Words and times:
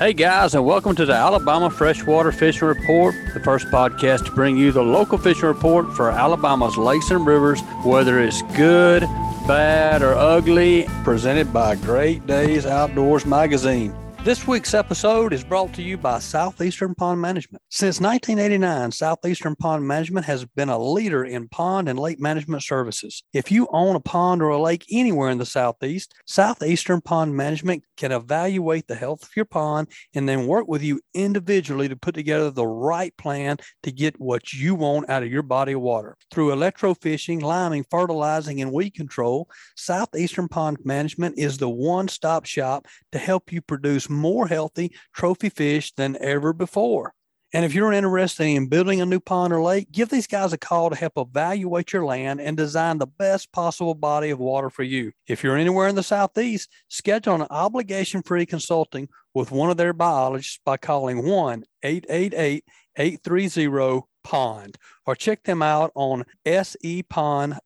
Hey 0.00 0.14
guys, 0.14 0.54
and 0.54 0.64
welcome 0.64 0.96
to 0.96 1.04
the 1.04 1.12
Alabama 1.12 1.68
Freshwater 1.68 2.32
Fishing 2.32 2.66
Report, 2.66 3.14
the 3.34 3.40
first 3.40 3.66
podcast 3.66 4.24
to 4.24 4.30
bring 4.30 4.56
you 4.56 4.72
the 4.72 4.82
local 4.82 5.18
fishing 5.18 5.44
report 5.44 5.94
for 5.94 6.10
Alabama's 6.10 6.78
lakes 6.78 7.10
and 7.10 7.26
rivers, 7.26 7.60
whether 7.84 8.18
it's 8.18 8.40
good, 8.56 9.02
bad, 9.46 10.00
or 10.00 10.14
ugly, 10.14 10.86
presented 11.04 11.52
by 11.52 11.74
Great 11.74 12.26
Days 12.26 12.64
Outdoors 12.64 13.26
Magazine. 13.26 13.94
This 14.22 14.46
week's 14.46 14.74
episode 14.74 15.32
is 15.32 15.42
brought 15.42 15.72
to 15.72 15.82
you 15.82 15.96
by 15.96 16.18
Southeastern 16.18 16.94
Pond 16.94 17.22
Management. 17.22 17.62
Since 17.70 18.02
1989, 18.02 18.92
Southeastern 18.92 19.56
Pond 19.56 19.88
Management 19.88 20.26
has 20.26 20.44
been 20.44 20.68
a 20.68 20.78
leader 20.78 21.24
in 21.24 21.48
pond 21.48 21.88
and 21.88 21.98
lake 21.98 22.20
management 22.20 22.62
services. 22.62 23.22
If 23.32 23.50
you 23.50 23.66
own 23.72 23.96
a 23.96 24.00
pond 24.00 24.42
or 24.42 24.50
a 24.50 24.60
lake 24.60 24.84
anywhere 24.92 25.30
in 25.30 25.38
the 25.38 25.46
Southeast, 25.46 26.14
Southeastern 26.26 27.00
Pond 27.00 27.34
Management 27.34 27.82
can 27.96 28.12
evaluate 28.12 28.86
the 28.88 28.94
health 28.94 29.22
of 29.22 29.30
your 29.34 29.46
pond 29.46 29.88
and 30.14 30.28
then 30.28 30.46
work 30.46 30.68
with 30.68 30.82
you 30.82 31.00
individually 31.14 31.88
to 31.88 31.96
put 31.96 32.14
together 32.14 32.50
the 32.50 32.66
right 32.66 33.16
plan 33.16 33.56
to 33.84 33.90
get 33.90 34.20
what 34.20 34.52
you 34.52 34.74
want 34.74 35.08
out 35.08 35.22
of 35.22 35.32
your 35.32 35.42
body 35.42 35.72
of 35.72 35.80
water. 35.80 36.18
Through 36.30 36.50
electrofishing, 36.50 37.40
liming, 37.40 37.86
fertilizing, 37.90 38.60
and 38.60 38.70
weed 38.70 38.90
control, 38.90 39.48
Southeastern 39.76 40.48
Pond 40.48 40.76
Management 40.84 41.38
is 41.38 41.56
the 41.56 41.70
one 41.70 42.06
stop 42.06 42.44
shop 42.44 42.86
to 43.12 43.18
help 43.18 43.50
you 43.50 43.62
produce 43.62 44.09
more 44.10 44.48
healthy 44.48 44.92
trophy 45.14 45.48
fish 45.48 45.92
than 45.94 46.16
ever 46.20 46.52
before. 46.52 47.14
And 47.52 47.64
if 47.64 47.74
you're 47.74 47.92
interested 47.92 48.44
in 48.44 48.68
building 48.68 49.00
a 49.00 49.06
new 49.06 49.18
pond 49.18 49.52
or 49.52 49.60
lake, 49.60 49.90
give 49.90 50.08
these 50.08 50.28
guys 50.28 50.52
a 50.52 50.58
call 50.58 50.88
to 50.90 50.96
help 50.96 51.14
evaluate 51.16 51.92
your 51.92 52.04
land 52.04 52.40
and 52.40 52.56
design 52.56 52.98
the 52.98 53.08
best 53.08 53.50
possible 53.50 53.96
body 53.96 54.30
of 54.30 54.38
water 54.38 54.70
for 54.70 54.84
you. 54.84 55.10
If 55.26 55.42
you're 55.42 55.56
anywhere 55.56 55.88
in 55.88 55.96
the 55.96 56.04
Southeast, 56.04 56.70
schedule 56.88 57.34
an 57.34 57.48
obligation 57.50 58.22
free 58.22 58.46
consulting 58.46 59.08
with 59.34 59.50
one 59.50 59.68
of 59.68 59.78
their 59.78 59.92
biologists 59.92 60.60
by 60.64 60.76
calling 60.76 61.26
1 61.26 61.64
888 61.82 62.64
830 62.96 64.02
POND 64.22 64.76
or 65.06 65.16
check 65.16 65.42
them 65.42 65.62
out 65.62 65.90
on 65.94 66.24
sepond.com. 66.46 67.58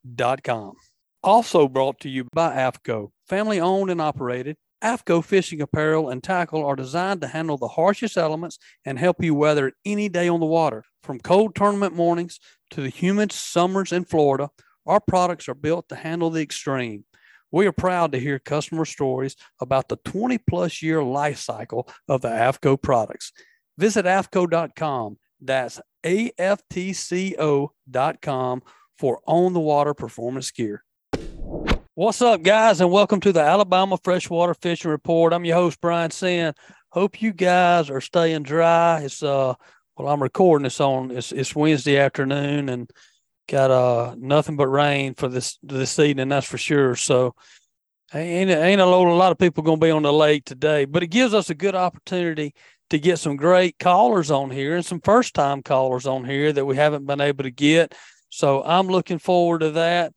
Also 1.22 1.68
brought 1.68 2.00
to 2.00 2.08
you 2.08 2.26
by 2.32 2.54
AFTCO, 2.54 3.10
family 3.26 3.60
owned 3.60 3.90
and 3.90 4.00
operated. 4.00 4.56
AFTCO 4.84 5.24
fishing 5.24 5.62
apparel 5.62 6.10
and 6.10 6.22
tackle 6.22 6.62
are 6.64 6.76
designed 6.76 7.22
to 7.22 7.26
handle 7.26 7.56
the 7.56 7.68
harshest 7.68 8.18
elements 8.18 8.58
and 8.84 8.98
help 8.98 9.24
you 9.24 9.34
weather 9.34 9.72
any 9.86 10.10
day 10.10 10.28
on 10.28 10.40
the 10.40 10.46
water. 10.46 10.84
From 11.02 11.20
cold 11.20 11.54
tournament 11.54 11.94
mornings 11.94 12.38
to 12.70 12.82
the 12.82 12.90
humid 12.90 13.32
summers 13.32 13.92
in 13.92 14.04
Florida, 14.04 14.50
our 14.86 15.00
products 15.00 15.48
are 15.48 15.54
built 15.54 15.88
to 15.88 15.96
handle 15.96 16.28
the 16.28 16.42
extreme. 16.42 17.06
We 17.50 17.66
are 17.66 17.72
proud 17.72 18.12
to 18.12 18.20
hear 18.20 18.38
customer 18.38 18.84
stories 18.84 19.36
about 19.58 19.88
the 19.88 19.96
20 20.04 20.36
plus 20.38 20.82
year 20.82 21.02
life 21.02 21.38
cycle 21.38 21.88
of 22.06 22.20
the 22.20 22.28
AFTCO 22.28 22.82
products. 22.82 23.32
Visit 23.78 24.04
AFTCO.com. 24.04 25.16
That's 25.40 25.80
AFTCO.com 26.04 26.62
for 28.98 29.20
on 29.26 29.52
the 29.54 29.60
water 29.60 29.94
performance 29.94 30.50
gear. 30.50 30.84
What's 31.96 32.20
up, 32.22 32.42
guys, 32.42 32.80
and 32.80 32.90
welcome 32.90 33.20
to 33.20 33.32
the 33.32 33.40
Alabama 33.40 33.96
Freshwater 34.02 34.54
Fishing 34.54 34.90
Report. 34.90 35.32
I'm 35.32 35.44
your 35.44 35.54
host, 35.54 35.80
Brian 35.80 36.10
Sin. 36.10 36.52
Hope 36.88 37.22
you 37.22 37.32
guys 37.32 37.88
are 37.88 38.00
staying 38.00 38.42
dry. 38.42 39.02
It's 39.02 39.22
uh, 39.22 39.54
well, 39.96 40.08
I'm 40.08 40.20
recording 40.20 40.64
this 40.64 40.80
on 40.80 41.12
it's 41.12 41.30
it's 41.30 41.54
Wednesday 41.54 41.98
afternoon, 41.98 42.68
and 42.68 42.90
got 43.46 43.70
uh 43.70 44.16
nothing 44.18 44.56
but 44.56 44.66
rain 44.66 45.14
for 45.14 45.28
this 45.28 45.56
this 45.62 45.96
evening. 46.00 46.30
That's 46.30 46.48
for 46.48 46.58
sure. 46.58 46.96
So 46.96 47.36
ain't 48.12 48.50
ain't 48.50 48.80
a 48.80 48.86
lot, 48.86 49.06
a 49.06 49.14
lot 49.14 49.30
of 49.30 49.38
people 49.38 49.62
gonna 49.62 49.76
be 49.76 49.92
on 49.92 50.02
the 50.02 50.12
lake 50.12 50.46
today, 50.46 50.86
but 50.86 51.04
it 51.04 51.12
gives 51.12 51.32
us 51.32 51.48
a 51.48 51.54
good 51.54 51.76
opportunity 51.76 52.56
to 52.90 52.98
get 52.98 53.20
some 53.20 53.36
great 53.36 53.78
callers 53.78 54.32
on 54.32 54.50
here 54.50 54.74
and 54.74 54.84
some 54.84 55.00
first 55.00 55.32
time 55.32 55.62
callers 55.62 56.08
on 56.08 56.24
here 56.24 56.52
that 56.52 56.64
we 56.64 56.74
haven't 56.74 57.06
been 57.06 57.20
able 57.20 57.44
to 57.44 57.52
get. 57.52 57.94
So 58.30 58.64
I'm 58.64 58.88
looking 58.88 59.20
forward 59.20 59.60
to 59.60 59.70
that. 59.70 60.12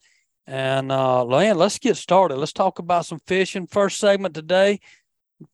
And 0.47 0.93
uh, 0.93 1.25
man, 1.25 1.57
let's 1.57 1.77
get 1.77 1.97
started. 1.97 2.37
Let's 2.37 2.53
talk 2.53 2.79
about 2.79 3.05
some 3.05 3.19
fishing. 3.27 3.67
First 3.67 3.99
segment 3.99 4.33
today, 4.33 4.79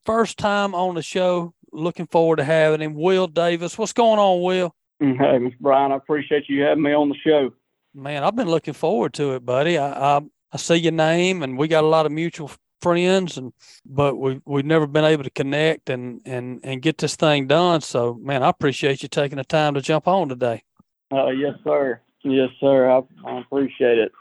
first 0.04 0.38
time 0.38 0.74
on 0.74 0.94
the 0.94 1.02
show. 1.02 1.52
Looking 1.72 2.06
forward 2.06 2.36
to 2.36 2.44
having 2.44 2.80
him, 2.80 2.94
Will 2.94 3.26
Davis. 3.26 3.76
What's 3.76 3.92
going 3.92 4.20
on, 4.20 4.42
Will? 4.42 4.72
Hey, 5.00 5.06
Mr. 5.06 5.58
Brian, 5.58 5.90
I 5.90 5.96
appreciate 5.96 6.48
you 6.48 6.62
having 6.62 6.84
me 6.84 6.92
on 6.92 7.08
the 7.08 7.16
show. 7.16 7.52
Man, 7.92 8.22
I've 8.22 8.36
been 8.36 8.48
looking 8.48 8.74
forward 8.74 9.12
to 9.14 9.34
it, 9.34 9.44
buddy. 9.44 9.76
I 9.76 10.18
I, 10.18 10.20
I 10.52 10.56
see 10.56 10.76
your 10.76 10.92
name, 10.92 11.42
and 11.42 11.58
we 11.58 11.66
got 11.66 11.82
a 11.82 11.88
lot 11.88 12.06
of 12.06 12.12
mutual 12.12 12.52
friends, 12.80 13.36
and 13.36 13.52
but 13.84 14.14
we 14.14 14.40
we've 14.44 14.64
never 14.64 14.86
been 14.86 15.04
able 15.04 15.24
to 15.24 15.30
connect 15.30 15.90
and 15.90 16.20
and 16.24 16.60
and 16.62 16.80
get 16.80 16.98
this 16.98 17.16
thing 17.16 17.48
done. 17.48 17.80
So, 17.80 18.14
man, 18.22 18.44
I 18.44 18.50
appreciate 18.50 19.02
you 19.02 19.08
taking 19.08 19.38
the 19.38 19.44
time 19.44 19.74
to 19.74 19.80
jump 19.80 20.06
on 20.06 20.28
today. 20.28 20.62
Uh, 21.10 21.30
yes, 21.30 21.54
sir. 21.64 22.00
Yes, 22.22 22.50
sir. 22.60 22.88
I, 22.88 23.02
I 23.26 23.40
appreciate 23.40 23.98
it. 23.98 24.12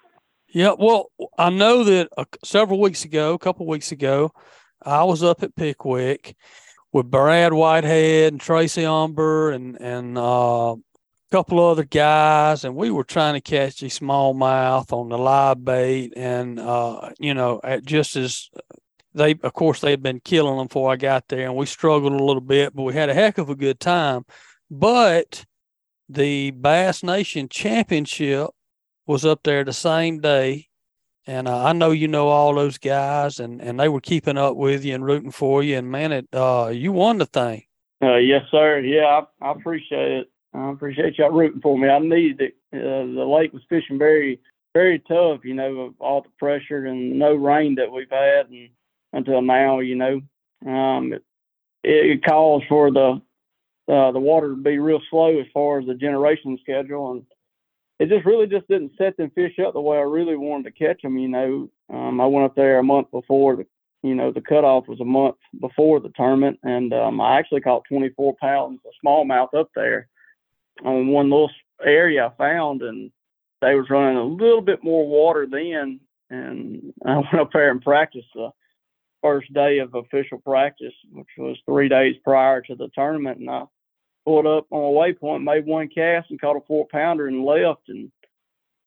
Yeah, 0.53 0.75
well, 0.77 1.11
I 1.35 1.49
know 1.49 1.83
that 1.83 2.09
uh, 2.15 2.25
several 2.43 2.79
weeks 2.79 3.05
ago, 3.05 3.33
a 3.33 3.39
couple 3.39 3.65
weeks 3.65 3.91
ago, 3.91 4.31
I 4.83 5.03
was 5.03 5.23
up 5.23 5.41
at 5.41 5.55
Pickwick 5.55 6.35
with 6.91 7.09
Brad 7.09 7.53
Whitehead 7.53 8.33
and 8.33 8.39
Tracy 8.39 8.85
Umber 8.85 9.49
and 9.49 9.81
and 9.81 10.15
uh, 10.15 10.75
a 10.75 11.31
couple 11.31 11.59
other 11.59 11.83
guys, 11.83 12.65
and 12.65 12.75
we 12.75 12.91
were 12.91 13.03
trying 13.03 13.33
to 13.33 13.41
catch 13.41 13.81
a 13.81 13.87
smallmouth 13.87 14.93
on 14.93 15.09
the 15.09 15.17
live 15.17 15.65
bait, 15.65 16.13
and 16.15 16.59
uh, 16.59 17.09
you 17.19 17.33
know, 17.33 17.59
at 17.63 17.83
just 17.83 18.15
as 18.15 18.51
they, 19.15 19.31
of 19.41 19.53
course, 19.53 19.79
they 19.79 19.89
had 19.89 20.03
been 20.03 20.19
killing 20.19 20.57
them 20.57 20.67
before 20.67 20.91
I 20.91 20.97
got 20.97 21.29
there, 21.29 21.47
and 21.47 21.55
we 21.55 21.65
struggled 21.65 22.13
a 22.13 22.23
little 22.23 22.41
bit, 22.41 22.75
but 22.75 22.83
we 22.83 22.93
had 22.93 23.09
a 23.09 23.15
heck 23.15 23.39
of 23.39 23.49
a 23.49 23.55
good 23.55 23.79
time. 23.79 24.23
But 24.69 25.45
the 26.07 26.51
Bass 26.51 27.01
Nation 27.01 27.49
Championship 27.49 28.51
was 29.05 29.25
up 29.25 29.41
there 29.43 29.63
the 29.63 29.73
same 29.73 30.19
day. 30.19 30.67
And 31.25 31.47
uh, 31.47 31.63
I 31.63 31.73
know 31.73 31.91
you 31.91 32.07
know 32.07 32.27
all 32.27 32.53
those 32.55 32.77
guys, 32.77 33.39
and, 33.39 33.61
and 33.61 33.79
they 33.79 33.87
were 33.87 34.01
keeping 34.01 34.37
up 34.37 34.57
with 34.57 34.83
you 34.83 34.93
and 34.93 35.05
rooting 35.05 35.31
for 35.31 35.63
you. 35.63 35.77
And 35.77 35.89
man, 35.89 36.11
it 36.11 36.27
uh, 36.33 36.69
you 36.73 36.91
won 36.91 37.17
the 37.17 37.25
thing. 37.25 37.63
Uh, 38.01 38.17
yes, 38.17 38.43
sir. 38.51 38.79
Yeah, 38.79 39.21
I, 39.41 39.47
I 39.47 39.51
appreciate 39.51 40.11
it. 40.11 40.31
I 40.53 40.69
appreciate 40.69 41.17
y'all 41.17 41.31
rooting 41.31 41.61
for 41.61 41.77
me. 41.77 41.87
I 41.87 41.99
needed 41.99 42.41
it. 42.41 42.55
Uh, 42.73 43.07
the 43.15 43.25
lake 43.25 43.53
was 43.53 43.63
fishing 43.69 43.97
very, 43.97 44.41
very 44.73 44.99
tough. 44.99 45.45
You 45.45 45.53
know, 45.53 45.93
all 45.99 46.21
the 46.21 46.29
pressure 46.37 46.85
and 46.85 47.17
no 47.17 47.33
rain 47.33 47.75
that 47.75 47.91
we've 47.91 48.09
had 48.09 48.49
and, 48.49 48.69
until 49.13 49.41
now. 49.41 49.79
You 49.79 49.95
know, 49.95 50.21
um, 50.69 51.13
it, 51.13 51.21
it 51.83 52.25
calls 52.25 52.63
for 52.67 52.91
the 52.91 53.21
uh, 53.87 54.11
the 54.11 54.19
water 54.19 54.49
to 54.49 54.55
be 54.55 54.77
real 54.77 55.01
slow 55.09 55.39
as 55.39 55.47
far 55.53 55.79
as 55.79 55.85
the 55.85 55.95
generation 55.95 56.57
schedule 56.61 57.11
and 57.11 57.23
it 58.03 58.09
just 58.09 58.25
really 58.25 58.47
just 58.47 58.67
didn't 58.67 58.91
set 58.97 59.15
them 59.15 59.31
fish 59.33 59.57
up 59.65 59.73
the 59.73 59.79
way 59.79 59.97
I 59.97 60.01
really 60.01 60.35
wanted 60.35 60.65
to 60.65 60.85
catch 60.85 61.01
them. 61.01 61.17
You 61.17 61.29
know, 61.29 61.69
um, 61.89 62.19
I 62.19 62.25
went 62.25 62.45
up 62.45 62.53
there 62.53 62.77
a 62.77 62.83
month 62.83 63.09
before 63.11 63.55
the, 63.55 63.65
you 64.01 64.13
know, 64.13 64.29
the 64.29 64.41
cutoff 64.41 64.89
was 64.89 64.99
a 64.99 65.05
month 65.05 65.37
before 65.61 66.01
the 66.01 66.11
tournament, 66.13 66.59
and 66.63 66.93
um, 66.93 67.21
I 67.21 67.39
actually 67.39 67.61
caught 67.61 67.85
24 67.87 68.35
pounds 68.41 68.81
of 68.85 68.91
smallmouth 69.03 69.53
up 69.53 69.69
there 69.73 70.09
on 70.83 71.07
one 71.07 71.29
little 71.29 71.49
area 71.81 72.27
I 72.27 72.37
found, 72.37 72.81
and 72.81 73.09
they 73.61 73.75
was 73.75 73.89
running 73.89 74.17
a 74.17 74.25
little 74.25 74.61
bit 74.61 74.83
more 74.83 75.07
water 75.07 75.47
then, 75.49 76.01
and 76.29 76.93
I 77.05 77.15
went 77.15 77.35
up 77.35 77.53
there 77.53 77.71
and 77.71 77.81
practiced 77.81 78.27
the 78.35 78.49
first 79.21 79.53
day 79.53 79.77
of 79.77 79.95
official 79.95 80.39
practice, 80.39 80.93
which 81.09 81.29
was 81.37 81.55
three 81.65 81.87
days 81.87 82.17
prior 82.21 82.59
to 82.63 82.75
the 82.75 82.89
tournament, 82.93 83.39
and 83.39 83.49
I 83.49 83.63
pulled 84.25 84.47
up 84.47 84.67
on 84.71 84.81
a 84.81 84.97
waypoint, 84.97 85.43
made 85.43 85.65
one 85.65 85.89
cast 85.89 86.29
and 86.29 86.39
caught 86.39 86.57
a 86.57 86.61
four 86.67 86.87
pounder 86.87 87.27
and 87.27 87.43
left. 87.43 87.89
And 87.89 88.11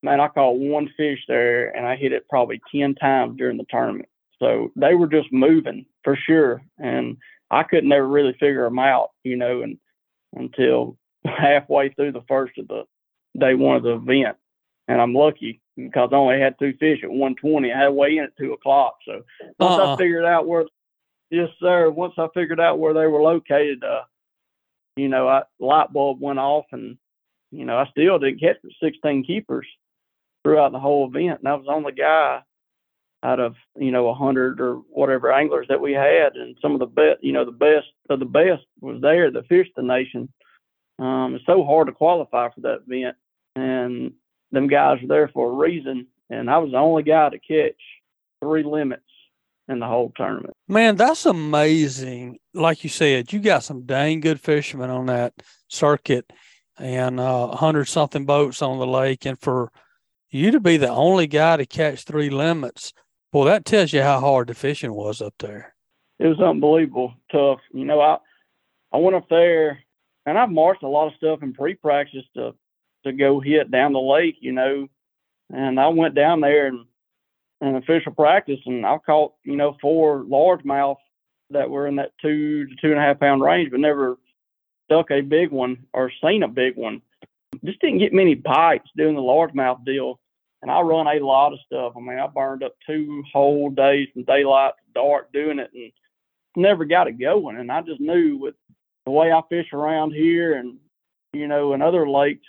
man, 0.02 0.20
I 0.20 0.28
caught 0.28 0.58
one 0.58 0.90
fish 0.96 1.20
there 1.28 1.76
and 1.76 1.86
I 1.86 1.96
hit 1.96 2.12
it 2.12 2.28
probably 2.28 2.60
10 2.74 2.94
times 2.94 3.36
during 3.36 3.56
the 3.56 3.66
tournament. 3.70 4.08
So 4.38 4.70
they 4.76 4.94
were 4.94 5.06
just 5.06 5.32
moving 5.32 5.86
for 6.04 6.16
sure. 6.16 6.62
And 6.78 7.16
I 7.50 7.62
could 7.62 7.84
never 7.84 8.06
really 8.06 8.34
figure 8.34 8.64
them 8.64 8.78
out, 8.78 9.10
you 9.24 9.36
know, 9.36 9.62
and 9.62 9.78
until 10.34 10.96
halfway 11.26 11.90
through 11.90 12.12
the 12.12 12.24
first 12.28 12.58
of 12.58 12.68
the 12.68 12.84
day 13.38 13.54
one 13.54 13.76
of 13.76 13.82
the 13.82 13.94
event. 13.94 14.36
And 14.88 15.00
I'm 15.00 15.14
lucky 15.14 15.60
because 15.76 16.10
I 16.12 16.16
only 16.16 16.40
had 16.40 16.58
two 16.58 16.74
fish 16.78 17.00
at 17.02 17.10
120. 17.10 17.72
I 17.72 17.82
had 17.82 17.88
weigh 17.88 18.18
in 18.18 18.24
at 18.24 18.36
two 18.38 18.52
o'clock. 18.52 18.98
So 19.04 19.22
once 19.58 19.80
uh-uh. 19.80 19.94
I 19.94 19.96
figured 19.96 20.24
out 20.24 20.46
where, 20.46 20.64
yes, 21.30 21.48
sir, 21.60 21.90
once 21.90 22.14
I 22.18 22.28
figured 22.34 22.60
out 22.60 22.78
where 22.78 22.94
they 22.94 23.06
were 23.06 23.22
located, 23.22 23.82
uh, 23.82 24.02
you 24.96 25.08
know, 25.08 25.28
I 25.28 25.42
light 25.60 25.92
bulb 25.92 26.20
went 26.20 26.38
off 26.38 26.64
and, 26.72 26.96
you 27.50 27.64
know, 27.64 27.76
I 27.76 27.86
still 27.90 28.18
didn't 28.18 28.40
catch 28.40 28.56
the 28.62 28.70
16 28.82 29.24
keepers 29.24 29.66
throughout 30.42 30.72
the 30.72 30.80
whole 30.80 31.06
event. 31.06 31.40
And 31.40 31.48
I 31.48 31.54
was 31.54 31.66
the 31.66 31.72
only 31.72 31.92
guy 31.92 32.42
out 33.22 33.40
of, 33.40 33.54
you 33.76 33.90
know, 33.90 34.08
a 34.08 34.14
hundred 34.14 34.60
or 34.60 34.76
whatever 34.90 35.32
anglers 35.32 35.66
that 35.68 35.80
we 35.80 35.92
had. 35.92 36.36
And 36.36 36.56
some 36.60 36.72
of 36.72 36.80
the 36.80 36.86
best, 36.86 37.22
you 37.22 37.32
know, 37.32 37.44
the 37.44 37.52
best 37.52 37.86
of 38.08 38.20
the 38.20 38.26
best 38.26 38.64
was 38.80 39.00
there 39.00 39.30
that 39.30 39.48
fished 39.48 39.72
the 39.76 39.82
nation. 39.82 40.28
Um, 40.98 41.34
it's 41.34 41.46
so 41.46 41.64
hard 41.64 41.88
to 41.88 41.92
qualify 41.92 42.48
for 42.50 42.60
that 42.62 42.82
event. 42.88 43.16
And 43.54 44.12
them 44.52 44.68
guys 44.68 45.02
are 45.02 45.08
there 45.08 45.28
for 45.28 45.50
a 45.50 45.54
reason. 45.54 46.06
And 46.30 46.50
I 46.50 46.58
was 46.58 46.72
the 46.72 46.78
only 46.78 47.02
guy 47.02 47.28
to 47.28 47.38
catch 47.38 47.80
three 48.42 48.62
limits 48.62 49.02
in 49.68 49.80
the 49.80 49.86
whole 49.86 50.12
tournament. 50.16 50.54
Man, 50.68 50.96
that's 50.96 51.26
amazing. 51.26 52.38
Like 52.54 52.84
you 52.84 52.90
said, 52.90 53.32
you 53.32 53.40
got 53.40 53.64
some 53.64 53.84
dang 53.84 54.20
good 54.20 54.40
fishermen 54.40 54.90
on 54.90 55.06
that 55.06 55.32
circuit 55.68 56.30
and 56.78 57.18
uh, 57.18 57.48
100 57.48 57.86
something 57.86 58.26
boats 58.26 58.62
on 58.62 58.78
the 58.78 58.86
lake. 58.86 59.26
And 59.26 59.38
for 59.40 59.72
you 60.30 60.50
to 60.50 60.60
be 60.60 60.76
the 60.76 60.90
only 60.90 61.26
guy 61.26 61.56
to 61.56 61.66
catch 61.66 62.04
three 62.04 62.30
limits, 62.30 62.92
well, 63.32 63.44
that 63.44 63.64
tells 63.64 63.92
you 63.92 64.02
how 64.02 64.20
hard 64.20 64.48
the 64.48 64.54
fishing 64.54 64.92
was 64.92 65.20
up 65.20 65.34
there. 65.38 65.74
It 66.18 66.26
was 66.26 66.40
unbelievable 66.40 67.14
tough. 67.30 67.60
You 67.72 67.84
know, 67.84 68.00
I 68.00 68.18
I 68.92 68.98
went 68.98 69.16
up 69.16 69.28
there 69.28 69.80
and 70.24 70.38
I've 70.38 70.50
marked 70.50 70.82
a 70.82 70.88
lot 70.88 71.08
of 71.08 71.14
stuff 71.16 71.42
in 71.42 71.52
pre-practice 71.52 72.24
to 72.34 72.54
to 73.04 73.12
go 73.12 73.40
hit 73.40 73.70
down 73.70 73.92
the 73.92 74.00
lake. 74.00 74.36
You 74.40 74.52
know, 74.52 74.88
and 75.52 75.78
I 75.78 75.88
went 75.88 76.14
down 76.14 76.40
there 76.40 76.68
and 76.68 76.86
and 77.60 77.76
official 77.76 78.12
practice, 78.12 78.60
and 78.66 78.84
I 78.84 78.98
caught 78.98 79.34
you 79.44 79.56
know 79.56 79.76
four 79.80 80.24
largemouth 80.24 80.96
that 81.50 81.70
were 81.70 81.86
in 81.86 81.96
that 81.96 82.12
two 82.20 82.66
to 82.66 82.74
two 82.80 82.90
and 82.90 82.98
a 82.98 83.02
half 83.02 83.20
pound 83.20 83.42
range, 83.42 83.70
but 83.70 83.80
never 83.80 84.18
stuck 84.84 85.10
a 85.10 85.20
big 85.20 85.50
one 85.50 85.84
or 85.92 86.10
seen 86.24 86.42
a 86.42 86.48
big 86.48 86.76
one. 86.76 87.02
Just 87.64 87.80
didn't 87.80 87.98
get 87.98 88.12
many 88.12 88.34
bites 88.34 88.88
doing 88.96 89.14
the 89.14 89.20
largemouth 89.20 89.84
deal. 89.84 90.20
And 90.62 90.70
I 90.70 90.80
run 90.80 91.06
a 91.06 91.24
lot 91.24 91.52
of 91.52 91.60
stuff. 91.66 91.92
I 91.96 92.00
mean, 92.00 92.18
I 92.18 92.26
burned 92.26 92.62
up 92.62 92.74
two 92.86 93.22
whole 93.32 93.70
days 93.70 94.08
from 94.12 94.24
daylight 94.24 94.72
to 94.78 95.00
dark 95.00 95.32
doing 95.32 95.58
it 95.58 95.70
and 95.74 95.92
never 96.56 96.84
got 96.84 97.08
it 97.08 97.20
going. 97.20 97.58
And 97.58 97.70
I 97.70 97.82
just 97.82 98.00
knew 98.00 98.38
with 98.38 98.54
the 99.04 99.12
way 99.12 99.32
I 99.32 99.40
fish 99.48 99.72
around 99.72 100.12
here 100.12 100.54
and, 100.54 100.78
you 101.32 101.46
know, 101.46 101.74
in 101.74 101.82
other 101.82 102.08
lakes, 102.08 102.46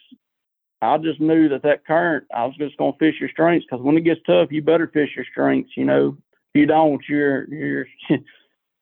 I 0.81 0.97
just 0.97 1.19
knew 1.19 1.49
that 1.49 1.63
that 1.63 1.85
current, 1.85 2.25
I 2.33 2.45
was 2.45 2.55
just 2.57 2.77
going 2.77 2.93
to 2.93 2.99
fish 2.99 3.15
your 3.19 3.29
strengths 3.29 3.65
because 3.69 3.83
when 3.83 3.97
it 3.97 4.01
gets 4.01 4.21
tough, 4.25 4.51
you 4.51 4.61
better 4.61 4.87
fish 4.87 5.09
your 5.15 5.25
strengths. 5.31 5.71
You 5.75 5.85
know, 5.85 6.17
if 6.53 6.59
you 6.59 6.65
don't, 6.65 7.01
you're, 7.09 7.51
you're, 7.51 7.87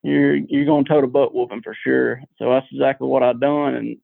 you're 0.03 0.35
you're 0.35 0.65
going 0.65 0.85
to 0.85 0.89
tote 0.89 1.03
a 1.03 1.07
butt 1.07 1.33
whooping 1.33 1.61
for 1.63 1.75
sure. 1.83 2.21
So 2.37 2.49
that's 2.49 2.67
exactly 2.71 3.07
what 3.07 3.23
I 3.23 3.33
done, 3.33 3.75
and 3.75 3.87
you 3.87 3.99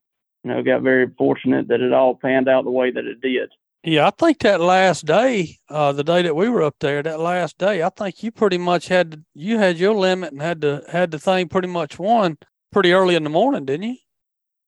know, 0.45 0.63
got 0.63 0.81
very 0.81 1.07
fortunate 1.17 1.67
that 1.67 1.81
it 1.81 1.93
all 1.93 2.15
panned 2.15 2.49
out 2.49 2.63
the 2.63 2.71
way 2.71 2.91
that 2.91 3.05
it 3.05 3.21
did. 3.21 3.51
Yeah, 3.83 4.07
I 4.07 4.11
think 4.11 4.39
that 4.39 4.61
last 4.61 5.05
day, 5.05 5.57
uh, 5.67 5.91
the 5.91 6.03
day 6.03 6.21
that 6.21 6.35
we 6.35 6.49
were 6.49 6.61
up 6.61 6.75
there, 6.79 7.01
that 7.01 7.19
last 7.19 7.57
day, 7.57 7.81
I 7.81 7.89
think 7.89 8.21
you 8.21 8.31
pretty 8.31 8.57
much 8.57 8.87
had 8.87 9.23
you 9.33 9.57
had 9.57 9.77
your 9.77 9.95
limit 9.95 10.31
and 10.31 10.41
had 10.41 10.61
to 10.61 10.83
had 10.91 11.11
the 11.11 11.19
thing 11.19 11.49
pretty 11.49 11.67
much 11.67 11.99
won 11.99 12.37
pretty 12.71 12.93
early 12.93 13.15
in 13.15 13.23
the 13.23 13.29
morning, 13.29 13.65
didn't 13.65 13.89
you? 13.89 13.95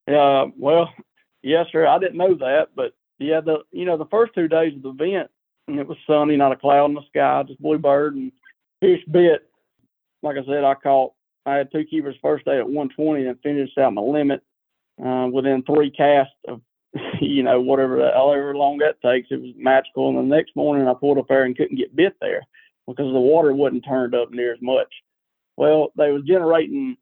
Yeah, 0.07 0.45
well, 0.57 0.89
yes, 1.41 1.67
sir. 1.71 1.87
I 1.87 1.99
didn't 1.99 2.17
know 2.17 2.35
that, 2.35 2.69
but 2.75 2.93
yeah, 3.23 3.41
the 3.41 3.59
you 3.71 3.85
know 3.85 3.97
the 3.97 4.05
first 4.05 4.33
two 4.33 4.47
days 4.47 4.75
of 4.75 4.83
the 4.83 4.89
event, 4.89 5.29
and 5.67 5.79
it 5.79 5.87
was 5.87 5.97
sunny, 6.07 6.37
not 6.37 6.51
a 6.51 6.57
cloud 6.57 6.85
in 6.85 6.95
the 6.95 7.01
sky, 7.09 7.43
just 7.47 7.61
bluebird 7.61 8.15
and 8.15 8.31
fish 8.81 9.01
bit. 9.09 9.49
Like 10.21 10.37
I 10.37 10.45
said, 10.45 10.63
I 10.63 10.75
caught 10.75 11.13
I 11.45 11.55
had 11.55 11.71
two 11.71 11.83
keepers 11.85 12.15
first 12.21 12.45
day 12.45 12.57
at 12.57 12.69
120 12.69 13.25
and 13.25 13.39
finished 13.41 13.77
out 13.77 13.93
my 13.93 14.01
limit 14.01 14.41
uh, 15.03 15.27
within 15.31 15.63
three 15.63 15.91
casts 15.91 16.33
of, 16.47 16.61
you 17.21 17.43
know, 17.43 17.59
whatever 17.59 17.97
that, 17.97 18.13
however 18.13 18.55
long 18.55 18.77
that 18.79 19.01
takes. 19.01 19.27
It 19.31 19.41
was 19.41 19.51
magical. 19.57 20.09
And 20.09 20.17
the 20.17 20.35
next 20.35 20.55
morning 20.55 20.87
I 20.87 20.93
pulled 20.93 21.17
up 21.17 21.27
there 21.27 21.43
and 21.43 21.57
couldn't 21.57 21.77
get 21.77 21.95
bit 21.95 22.15
there 22.21 22.43
because 22.87 23.11
the 23.11 23.19
water 23.19 23.53
wasn't 23.53 23.85
turned 23.85 24.15
up 24.15 24.31
near 24.31 24.53
as 24.53 24.61
much. 24.61 24.87
Well, 25.57 25.91
they 25.97 26.11
was 26.11 26.23
generating 26.23 26.97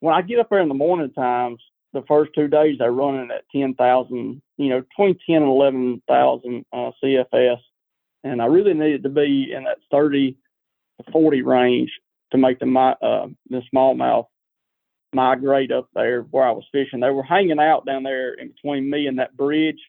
when 0.00 0.14
I 0.14 0.22
get 0.22 0.38
up 0.38 0.50
there 0.50 0.60
in 0.60 0.68
the 0.68 0.74
morning 0.74 1.12
times. 1.12 1.60
The 1.96 2.02
first 2.06 2.32
two 2.34 2.46
days 2.46 2.76
they're 2.78 2.92
running 2.92 3.30
at 3.30 3.48
10,000, 3.50 4.42
you 4.58 4.68
know, 4.68 4.82
between 4.82 5.18
10 5.26 5.36
and 5.36 5.46
11,000 5.46 6.66
uh, 6.70 6.90
CFS, 7.02 7.56
and 8.22 8.42
I 8.42 8.44
really 8.44 8.74
needed 8.74 9.02
to 9.04 9.08
be 9.08 9.50
in 9.56 9.64
that 9.64 9.78
30 9.90 10.36
to 11.02 11.10
40 11.10 11.40
range 11.40 11.90
to 12.32 12.38
make 12.38 12.58
the 12.58 12.66
uh, 13.00 13.28
the 13.48 13.62
smallmouth 13.74 14.26
migrate 15.14 15.72
up 15.72 15.88
there 15.94 16.20
where 16.20 16.46
I 16.46 16.50
was 16.50 16.66
fishing. 16.70 17.00
They 17.00 17.08
were 17.08 17.22
hanging 17.22 17.60
out 17.60 17.86
down 17.86 18.02
there 18.02 18.34
in 18.34 18.48
between 18.48 18.90
me 18.90 19.06
and 19.06 19.18
that 19.18 19.34
bridge. 19.34 19.80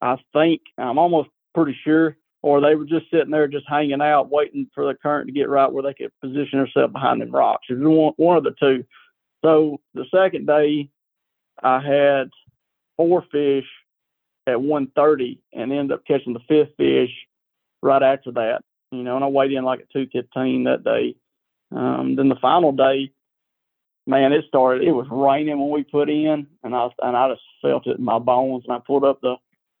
I 0.00 0.16
think 0.32 0.60
I'm 0.78 0.96
almost 0.96 1.28
pretty 1.56 1.76
sure, 1.82 2.16
or 2.40 2.60
they 2.60 2.76
were 2.76 2.84
just 2.84 3.10
sitting 3.10 3.32
there 3.32 3.48
just 3.48 3.66
hanging 3.68 4.00
out, 4.00 4.30
waiting 4.30 4.70
for 4.72 4.86
the 4.86 4.94
current 4.94 5.26
to 5.26 5.32
get 5.32 5.48
right 5.48 5.72
where 5.72 5.82
they 5.82 5.94
could 5.94 6.12
position 6.20 6.60
themselves 6.60 6.92
behind 6.92 7.20
them 7.20 7.32
rocks. 7.32 7.66
It 7.68 7.80
was 7.80 7.88
one, 7.88 8.12
one 8.16 8.36
of 8.36 8.44
the 8.44 8.54
two. 8.60 8.84
So 9.44 9.80
the 9.94 10.04
second 10.14 10.46
day, 10.46 10.88
I 11.62 11.80
had 11.80 12.30
four 12.96 13.22
fish 13.30 13.66
at 14.46 14.60
1:30 14.60 15.38
and 15.52 15.72
ended 15.72 15.92
up 15.92 16.04
catching 16.06 16.32
the 16.32 16.40
fifth 16.48 16.76
fish 16.76 17.10
right 17.82 18.02
after 18.02 18.32
that. 18.32 18.62
You 18.90 19.02
know, 19.02 19.16
and 19.16 19.24
I 19.24 19.28
weighed 19.28 19.52
in 19.52 19.64
like 19.64 19.80
at 19.80 19.90
2:15 19.90 20.64
that 20.64 20.84
day. 20.84 21.14
Um, 21.70 22.16
then 22.16 22.28
the 22.28 22.36
final 22.36 22.72
day, 22.72 23.12
man, 24.06 24.32
it 24.32 24.46
started. 24.46 24.82
It 24.84 24.92
was 24.92 25.06
raining 25.10 25.58
when 25.58 25.70
we 25.70 25.84
put 25.84 26.08
in, 26.08 26.46
and 26.62 26.74
I 26.74 26.88
and 27.02 27.16
I 27.16 27.30
just 27.30 27.42
felt 27.60 27.86
it 27.86 27.98
in 27.98 28.04
my 28.04 28.18
bones. 28.18 28.64
And 28.64 28.72
I 28.72 28.78
pulled 28.78 29.04
up 29.04 29.20
the 29.20 29.36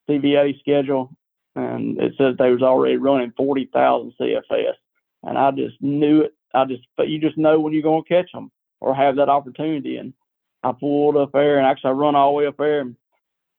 TVA 0.08 0.58
schedule, 0.60 1.10
and 1.56 1.98
it 1.98 2.14
says 2.18 2.36
they 2.36 2.50
was 2.50 2.62
already 2.62 2.96
running 2.96 3.32
forty 3.36 3.66
thousand 3.72 4.12
CFS, 4.20 4.74
and 5.22 5.38
I 5.38 5.50
just 5.52 5.80
knew 5.80 6.22
it. 6.22 6.34
I 6.54 6.64
just, 6.64 6.82
but 6.96 7.08
you 7.08 7.18
just 7.18 7.36
know 7.36 7.60
when 7.60 7.72
you're 7.72 7.82
going 7.82 8.02
to 8.02 8.08
catch 8.08 8.32
them 8.32 8.50
or 8.80 8.94
have 8.94 9.16
that 9.16 9.28
opportunity. 9.28 9.96
And 9.96 10.14
I 10.62 10.72
pulled 10.72 11.16
up 11.16 11.32
there, 11.32 11.58
and 11.58 11.66
actually 11.66 11.90
I 11.90 11.94
run 11.94 12.16
all 12.16 12.32
the 12.32 12.38
way 12.38 12.46
up 12.46 12.56
there, 12.56 12.80
and 12.80 12.96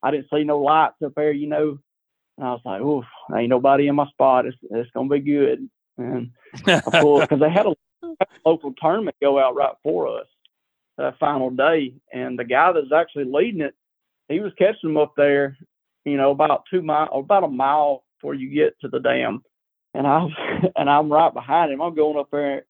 I 0.04 0.12
didn't 0.12 0.28
see 0.34 0.44
no 0.44 0.60
lights 0.60 1.02
up 1.04 1.14
there, 1.16 1.32
you 1.32 1.48
know. 1.48 1.80
And 2.38 2.48
I 2.48 2.52
was 2.52 2.62
like, 2.66 2.82
"Oof, 2.82 3.06
ain't 3.36 3.50
nobody 3.50 3.88
in 3.88 3.96
my 3.96 4.08
spot. 4.08 4.46
It's 4.46 4.58
it's 4.70 4.92
gonna 4.92 5.10
be 5.10 5.20
good." 5.20 5.70
And 5.98 6.32
I 6.66 7.00
pulled 7.00 7.22
because 7.22 7.40
they 7.40 7.50
had 7.50 7.66
a 7.66 7.76
local 8.46 8.74
tournament 8.80 9.18
go 9.22 9.40
out 9.40 9.56
right 9.56 9.76
for 9.84 10.20
us 10.20 10.28
that 10.98 11.18
final 11.20 11.50
day. 11.50 11.94
And 12.14 12.38
the 12.38 12.44
guy 12.44 12.72
that's 12.72 12.92
actually 12.96 13.26
leading 13.26 13.62
it, 13.62 13.74
he 14.28 14.40
was 14.40 14.54
catching 14.58 14.94
them 14.94 14.98
up 14.98 15.14
there, 15.18 15.58
you 16.06 16.18
know, 16.18 16.32
about 16.32 16.64
two 16.70 16.82
mile, 16.82 17.10
about 17.14 17.44
a 17.44 17.48
mile 17.48 18.04
before 18.18 18.36
you 18.36 18.50
get 18.50 18.80
to 18.82 18.88
the 18.88 19.00
dam. 19.00 19.42
And 19.94 20.06
I 20.06 20.28
and 20.76 20.90
I'm 20.90 21.12
right 21.12 21.34
behind 21.34 21.72
him. 21.72 21.82
I'm 21.82 21.96
going 21.96 22.18
up 22.18 22.30
there, 22.32 22.66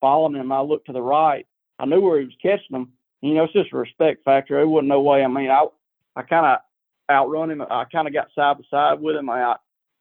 following 0.00 0.34
him. 0.34 0.50
I 0.50 0.60
look 0.60 0.84
to 0.86 0.92
the 0.92 1.02
right. 1.02 1.46
I 1.78 1.86
knew 1.86 2.00
where 2.00 2.18
he 2.18 2.26
was 2.26 2.34
catching 2.42 2.72
them. 2.72 2.92
You 3.20 3.34
know, 3.34 3.44
it's 3.44 3.52
just 3.52 3.72
a 3.72 3.76
respect 3.76 4.24
factor. 4.24 4.56
There 4.56 4.68
wasn't 4.68 4.88
no 4.88 5.00
way. 5.00 5.24
I 5.24 5.28
mean, 5.28 5.50
I 5.50 5.66
I 6.14 6.22
kind 6.22 6.46
of 6.46 6.58
outrun 7.10 7.50
him. 7.50 7.62
I 7.62 7.84
kind 7.84 8.06
of 8.06 8.14
got 8.14 8.28
side 8.34 8.56
by 8.58 8.64
side 8.70 9.00
with 9.00 9.16
him. 9.16 9.30
I, 9.30 9.56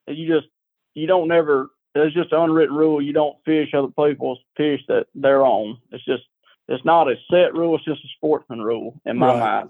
you 0.08 0.28
just 0.28 0.48
you 0.94 1.08
don't 1.08 1.28
never 1.28 1.70
it's 1.96 2.16
just 2.16 2.32
an 2.32 2.42
unwritten 2.42 2.76
rule. 2.76 3.02
You 3.02 3.14
don't 3.14 3.38
fish 3.46 3.74
other 3.74 3.88
people's 3.88 4.40
fish 4.56 4.82
that 4.88 5.08
they're 5.16 5.46
on. 5.46 5.80
It's 5.92 6.06
just 6.06 6.24
it's 6.68 6.84
not 6.86 7.10
a 7.10 7.16
set 7.32 7.54
rule. 7.54 7.76
It's 7.76 7.86
just 7.86 8.04
a 8.04 8.10
sportsman 8.18 8.62
rule 8.62 9.00
in 9.06 9.18
my 9.18 9.28
right. 9.28 9.40
mind. 9.40 9.70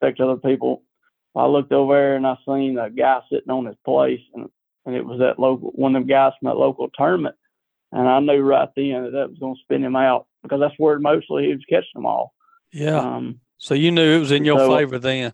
Affect 0.00 0.20
other 0.20 0.36
people. 0.36 0.82
I 1.36 1.46
looked 1.46 1.72
over 1.72 1.94
there 1.94 2.16
and 2.16 2.26
I 2.26 2.36
seen 2.46 2.78
a 2.78 2.90
guy 2.90 3.20
sitting 3.30 3.50
on 3.50 3.66
his 3.66 3.76
place, 3.84 4.20
and 4.34 4.48
and 4.86 4.96
it 4.96 5.04
was 5.04 5.18
that 5.20 5.38
local 5.38 5.70
one 5.74 5.94
of 5.94 6.02
them 6.02 6.08
guys 6.08 6.32
from 6.38 6.48
that 6.48 6.58
local 6.58 6.88
tournament, 6.94 7.36
and 7.92 8.08
I 8.08 8.18
knew 8.20 8.42
right 8.42 8.68
then 8.74 9.04
that 9.04 9.10
that 9.12 9.30
was 9.30 9.38
going 9.38 9.54
to 9.54 9.60
spin 9.60 9.84
him 9.84 9.96
out 9.96 10.26
because 10.42 10.60
that's 10.60 10.78
where 10.78 10.98
mostly 10.98 11.46
he 11.46 11.52
was 11.52 11.64
catching 11.68 11.90
them 11.94 12.06
all. 12.06 12.34
Yeah. 12.72 12.98
Um, 12.98 13.40
so 13.58 13.74
you 13.74 13.90
knew 13.90 14.16
it 14.16 14.20
was 14.20 14.32
in 14.32 14.44
your 14.44 14.58
so 14.58 14.76
favor 14.76 14.98
then. 14.98 15.32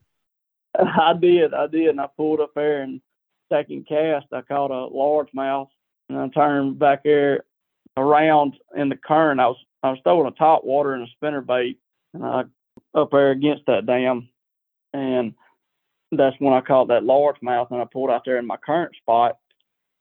I 0.78 1.14
did, 1.18 1.54
I 1.54 1.66
did, 1.66 1.88
and 1.88 2.00
I 2.00 2.06
pulled 2.16 2.40
up 2.40 2.52
there 2.54 2.82
and 2.82 3.00
second 3.50 3.86
cast 3.88 4.26
I 4.32 4.42
caught 4.42 4.70
a 4.70 4.92
largemouth 4.92 5.68
and 6.08 6.18
I 6.18 6.28
turned 6.28 6.78
back 6.78 7.04
there 7.04 7.44
around 7.96 8.54
in 8.76 8.88
the 8.88 8.96
current. 8.96 9.40
I 9.40 9.46
was 9.46 9.56
I 9.82 9.90
was 9.90 9.98
throwing 10.02 10.26
a 10.26 10.32
top 10.32 10.64
water 10.64 10.94
and 10.94 11.04
a 11.04 11.10
spinner 11.12 11.40
bait, 11.40 11.78
and 12.14 12.24
I 12.24 12.44
up 12.94 13.10
there 13.10 13.30
against 13.30 13.66
that 13.66 13.86
dam, 13.86 14.28
and 14.92 15.34
that's 16.12 16.36
when 16.38 16.54
I 16.54 16.60
caught 16.60 16.88
that 16.88 17.02
largemouth, 17.02 17.70
and 17.70 17.80
I 17.80 17.84
pulled 17.84 18.10
out 18.10 18.22
there 18.24 18.38
in 18.38 18.46
my 18.46 18.56
current 18.56 18.94
spot. 18.96 19.36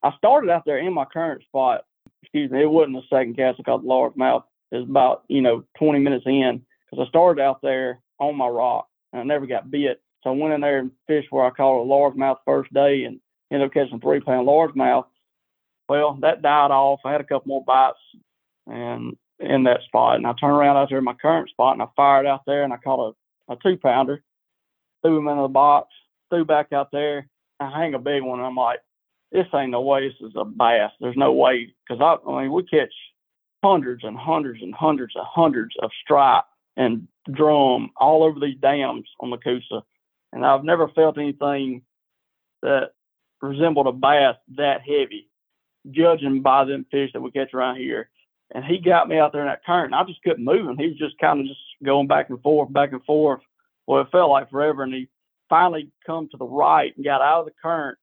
I 0.04 0.12
started 0.18 0.50
out 0.50 0.64
there 0.66 0.80
in 0.80 0.94
my 0.94 1.06
current 1.06 1.44
spot. 1.44 1.86
Excuse 2.24 2.52
me, 2.52 2.62
it 2.62 2.70
wasn't 2.70 2.96
the 2.96 3.16
second 3.16 3.36
cast 3.36 3.60
I 3.60 3.64
caught 3.64 3.84
the 3.84 3.88
largemouth. 3.88 4.44
It 4.72 4.78
was 4.78 4.90
about 4.90 5.24
you 5.28 5.42
know 5.42 5.64
20 5.78 6.00
minutes 6.00 6.26
in 6.26 6.62
because 6.90 7.06
I 7.06 7.10
started 7.10 7.42
out 7.42 7.62
there 7.62 8.00
on 8.20 8.36
my 8.36 8.48
rock 8.48 8.88
and 9.12 9.22
I 9.22 9.24
never 9.24 9.48
got 9.48 9.72
bit. 9.72 10.02
So 10.24 10.32
I 10.32 10.34
went 10.34 10.54
in 10.54 10.62
there 10.62 10.80
and 10.80 10.92
fished 11.08 11.32
where 11.32 11.46
I 11.46 11.52
caught 11.52 11.82
a 11.82 11.86
largemouth 11.86 12.38
first 12.46 12.74
day 12.74 13.04
and 13.04 13.20
ended 13.52 13.68
up 13.68 13.74
catching 13.74 14.00
three 14.00 14.20
pound 14.20 14.48
largemouth 14.48 15.06
well, 15.88 16.18
that 16.22 16.42
died 16.42 16.72
off. 16.72 17.02
I 17.06 17.12
had 17.12 17.22
a 17.22 17.26
couple 17.26 17.50
more 17.50 17.64
bites 17.64 18.00
and 18.68 19.16
in 19.40 19.64
that 19.64 19.84
spot, 19.84 20.16
and 20.16 20.26
I 20.26 20.34
turned 20.40 20.54
around 20.54 20.78
out 20.78 20.90
there 20.90 20.98
in 20.98 21.04
my 21.04 21.14
current 21.14 21.50
spot, 21.50 21.74
and 21.74 21.82
I 21.82 21.88
fired 21.96 22.26
out 22.26 22.44
there, 22.48 22.64
and 22.64 22.72
I 22.72 22.78
caught 22.78 23.14
a, 23.50 23.54
a 23.54 23.58
two 23.62 23.78
pounder, 23.78 24.24
threw 25.02 25.18
him 25.18 25.28
in 25.28 25.38
the 25.38 25.50
box, 25.50 25.90
threw 26.30 26.46
back 26.46 26.72
out 26.72 26.90
there, 26.92 27.28
I 27.60 27.70
hang 27.70 27.94
a 27.94 28.00
big 28.00 28.24
one, 28.24 28.40
and 28.40 28.48
I'm 28.48 28.56
like, 28.56 28.80
this 29.32 29.46
ain't 29.54 29.72
no 29.72 29.82
way. 29.82 30.08
This 30.08 30.30
is 30.30 30.34
a 30.38 30.46
bass. 30.46 30.92
There's 31.02 31.18
no 31.18 31.34
way 31.34 31.74
because 31.86 32.02
I, 32.02 32.30
I 32.30 32.44
mean, 32.44 32.54
we 32.54 32.64
catch 32.64 32.94
hundreds 33.64 34.04
and 34.04 34.18
hundreds 34.18 34.62
and 34.62 34.74
hundreds 34.74 35.14
and 35.16 35.26
hundreds 35.28 35.76
of 35.82 35.92
stripe 36.02 36.46
and 36.78 37.08
drum 37.32 37.92
all 37.98 38.24
over 38.24 38.40
these 38.40 38.58
dams 38.60 39.08
on 39.20 39.30
the 39.30 39.38
Coosa, 39.38 39.84
and 40.34 40.46
I've 40.46 40.64
never 40.64 40.88
felt 40.90 41.18
anything 41.18 41.82
that 42.62 42.92
resembled 43.42 43.88
a 43.88 43.92
bass 43.92 44.36
that 44.58 44.82
heavy 44.82 45.30
judging 45.92 46.42
by 46.42 46.66
them 46.66 46.86
fish 46.92 47.12
that 47.14 47.22
we 47.22 47.32
catch 47.32 47.54
around 47.54 47.78
here. 47.78 48.10
and 48.52 48.64
he 48.64 48.78
got 48.78 49.08
me 49.08 49.18
out 49.18 49.32
there 49.32 49.42
in 49.42 49.48
that 49.48 49.66
current. 49.66 49.88
And 49.88 49.96
I 49.96 50.04
just 50.04 50.22
couldn't 50.22 50.44
move 50.44 50.68
him. 50.68 50.78
He 50.78 50.88
was 50.88 50.98
just 50.98 51.18
kind 51.18 51.40
of 51.40 51.48
just 51.48 51.60
going 51.84 52.08
back 52.08 52.30
and 52.30 52.42
forth, 52.42 52.72
back 52.72 52.92
and 52.92 53.04
forth. 53.04 53.42
Well, 53.88 54.02
it 54.02 54.12
felt 54.12 54.30
like 54.32 54.50
forever, 54.50 54.84
and 54.84 54.94
he 54.94 55.10
finally 55.50 55.90
come 56.06 56.28
to 56.30 56.38
the 56.38 56.46
right 56.46 56.96
and 56.96 57.06
got 57.06 57.22
out 57.22 57.42
of 57.42 57.46
the 57.46 57.52
current. 57.62 57.98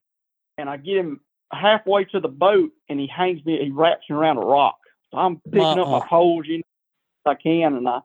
And 0.58 0.68
I 0.68 0.76
get 0.76 0.96
him 0.96 1.20
halfway 1.52 2.04
to 2.06 2.20
the 2.20 2.28
boat, 2.28 2.70
and 2.88 3.00
he 3.00 3.06
hangs 3.06 3.44
me. 3.44 3.58
He 3.62 3.70
wraps 3.70 4.08
me 4.08 4.16
around 4.16 4.38
a 4.38 4.40
rock. 4.40 4.78
So 5.10 5.18
I'm 5.18 5.40
picking 5.40 5.62
uh-uh. 5.62 5.82
up 5.82 6.02
my 6.02 6.08
poles, 6.08 6.46
you 6.46 6.58
know, 6.58 6.62
I 7.30 7.34
can, 7.34 7.76
and 7.76 7.88
I 7.88 8.00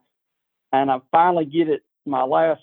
and 0.71 0.91
I 0.91 0.99
finally 1.11 1.45
get 1.45 1.69
it 1.69 1.83
my 2.05 2.23
last 2.23 2.61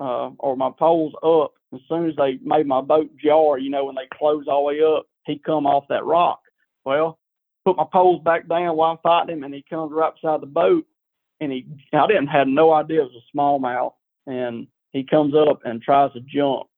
uh, 0.00 0.30
or 0.38 0.56
my 0.56 0.70
poles 0.78 1.14
up. 1.22 1.52
As 1.74 1.80
soon 1.88 2.08
as 2.08 2.16
they 2.16 2.38
made 2.42 2.66
my 2.66 2.80
boat 2.80 3.10
jar, 3.16 3.58
you 3.58 3.70
know, 3.70 3.86
when 3.86 3.96
they 3.96 4.08
close 4.16 4.44
all 4.48 4.62
the 4.62 4.66
way 4.66 4.80
up, 4.82 5.06
he 5.26 5.38
come 5.38 5.66
off 5.66 5.84
that 5.88 6.04
rock. 6.04 6.40
Well, 6.84 7.18
put 7.64 7.76
my 7.76 7.86
poles 7.92 8.22
back 8.22 8.48
down 8.48 8.76
while 8.76 8.92
I'm 8.92 8.98
fighting 9.02 9.38
him, 9.38 9.44
and 9.44 9.54
he 9.54 9.64
comes 9.68 9.92
right 9.92 10.12
beside 10.14 10.40
the 10.40 10.46
boat. 10.46 10.86
And 11.40 11.50
he, 11.50 11.66
I 11.92 12.06
didn't 12.06 12.28
have 12.28 12.46
no 12.46 12.72
idea 12.72 13.02
it 13.02 13.10
was 13.10 13.22
a 13.22 13.36
smallmouth. 13.36 13.94
And 14.26 14.68
he 14.92 15.02
comes 15.02 15.34
up 15.34 15.60
and 15.64 15.82
tries 15.82 16.12
to 16.12 16.20
jump, 16.20 16.68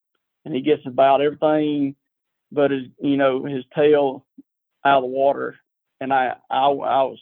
and 0.45 0.55
he 0.55 0.63
gets 0.63 0.83
about 0.87 1.21
everything 1.21 1.95
but 2.53 2.71
his, 2.71 2.85
you 3.01 3.17
know, 3.17 3.45
his 3.45 3.65
tail 3.75 4.25
out 4.85 4.99
of 4.99 5.03
the 5.03 5.09
water. 5.09 5.57
And 6.01 6.13
I, 6.13 6.35
I, 6.51 6.67
I 6.67 6.69
was, 6.69 7.19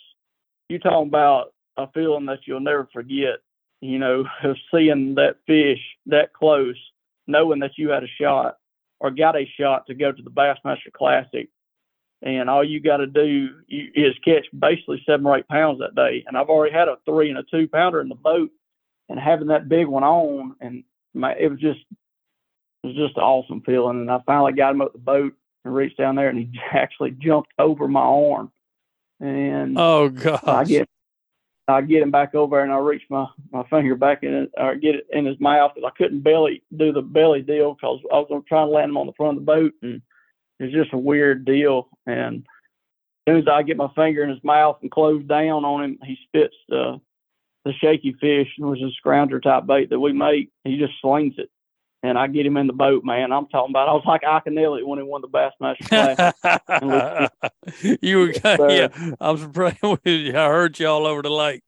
you 0.69 0.79
talking 0.79 1.09
about 1.09 1.54
a 1.77 1.89
feeling 1.93 2.27
that 2.27 2.41
you'll 2.47 2.61
never 2.61 2.89
forget, 2.93 3.39
you 3.81 3.99
know, 3.99 4.25
of 4.43 4.57
seeing 4.73 5.15
that 5.17 5.37
fish 5.47 5.81
that 6.07 6.33
close, 6.33 6.79
knowing 7.27 7.61
that 7.61 7.77
you 7.77 7.91
had 7.91 8.05
a 8.05 8.09
shot 8.21 8.57
or 9.01 9.11
got 9.11 9.37
a 9.37 9.51
shot 9.59 9.87
to 9.87 9.95
go 9.95 10.13
to 10.13 10.23
the 10.23 10.31
Bassmaster 10.31 10.93
Classic. 10.93 11.49
And 12.23 12.49
all 12.49 12.65
you 12.65 12.81
got 12.81 12.99
to 12.99 13.07
do 13.07 13.51
is 13.69 14.15
catch 14.25 14.47
basically 14.59 15.03
seven 15.05 15.27
or 15.27 15.37
eight 15.37 15.49
pounds 15.49 15.81
that 15.81 15.95
day. 15.95 16.25
And 16.27 16.39
I've 16.39 16.49
already 16.49 16.73
had 16.73 16.89
a 16.89 16.97
three 17.05 17.29
and 17.29 17.39
a 17.39 17.43
two 17.43 17.69
pounder 17.69 18.01
in 18.01 18.09
the 18.09 18.15
boat, 18.15 18.51
and 19.11 19.21
having 19.21 19.49
that 19.49 19.69
big 19.69 19.87
one 19.87 20.05
on, 20.05 20.57
and 20.61 20.85
my, 21.13 21.35
it 21.35 21.51
was 21.51 21.61
just 21.61 21.81
it 22.83 22.87
was 22.87 22.97
just 22.97 23.19
an 23.19 23.23
awesome 23.23 23.61
feeling. 23.61 24.01
And 24.01 24.11
I 24.11 24.21
finally 24.25 24.55
got 24.55 24.73
him 24.73 24.81
up 24.81 24.93
the 24.93 24.99
boat 24.99 25.35
and 25.67 25.75
reached 25.75 25.99
down 25.99 26.17
there, 26.17 26.31
and 26.31 26.39
he 26.39 26.51
actually 26.73 27.11
jumped 27.11 27.53
over 27.59 27.89
my 27.89 28.01
arm. 28.01 28.51
And 29.21 29.79
oh 29.79 30.09
god, 30.09 30.45
I 30.45 30.65
get 30.65 30.89
I 31.67 31.81
get 31.81 32.03
him 32.03 32.11
back 32.11 32.35
over 32.35 32.61
and 32.61 32.73
I 32.73 32.77
reach 32.77 33.03
my, 33.09 33.27
my 33.51 33.67
finger 33.69 33.95
back 33.95 34.23
in 34.23 34.35
it, 34.35 34.51
or 34.57 34.75
get 34.75 34.97
it 34.97 35.07
in 35.11 35.25
his 35.25 35.41
mouth 35.41 35.73
because 35.75 35.91
I 35.91 35.97
couldn't 35.97 36.21
belly 36.21 36.63
do 36.77 36.93
the 36.93 37.01
belly 37.01 37.41
deal 37.41 37.75
because 37.75 38.01
I 38.13 38.19
was 38.19 38.45
trying 38.47 38.67
to 38.67 38.73
land 38.73 38.91
him 38.91 38.99
on 38.99 39.07
the 39.07 39.15
front 39.15 39.39
of 39.39 39.45
the 39.45 39.53
boat 39.53 39.73
and 39.83 40.03
it's 40.61 40.75
just 40.75 40.93
a 40.93 40.99
weird 40.99 41.45
deal. 41.45 41.89
And 42.07 42.47
as 43.27 43.33
soon 43.33 43.39
as 43.39 43.49
I 43.51 43.63
get 43.63 43.79
my 43.79 43.89
finger 43.95 44.23
in 44.23 44.31
his 44.31 44.45
mouth 44.45 44.79
and 44.83 44.91
close 44.91 45.25
down 45.25 45.65
on 45.65 45.85
him, 45.85 45.99
he 46.05 46.19
spits 46.27 46.57
the 46.69 47.01
the 47.65 47.73
shaky 47.81 48.15
fish, 48.21 48.49
which 48.59 48.83
is 48.83 48.93
a 48.93 49.09
scrounger 49.09 49.43
type 49.43 49.65
bait 49.67 49.89
that 49.89 49.99
we 49.99 50.13
make. 50.13 50.51
He 50.65 50.77
just 50.77 50.93
slings 51.01 51.35
it 51.39 51.49
and 52.05 52.19
I 52.19 52.27
get 52.27 52.45
him 52.45 52.59
in 52.59 52.67
the 52.67 52.75
boat, 52.75 53.03
man. 53.03 53.33
I'm 53.33 53.47
talking 53.47 53.73
about. 53.73 53.89
I 53.89 53.93
was 53.93 54.05
like 54.05 54.23
Iaconelli 54.23 54.87
when 54.87 54.99
he 54.99 55.05
won 55.05 55.23
the 55.23 55.29
Bassmaster 55.29 55.89
Classic. 55.89 57.99
you 58.03 58.19
were, 58.19 58.33
yeah. 58.71 58.89
I'm 59.19 59.39
surprised. 59.39 59.79
I 59.83 60.49
heard 60.49 60.79
you 60.79 60.87
all 60.87 61.07
over 61.07 61.23
the 61.23 61.31
lake. 61.31 61.63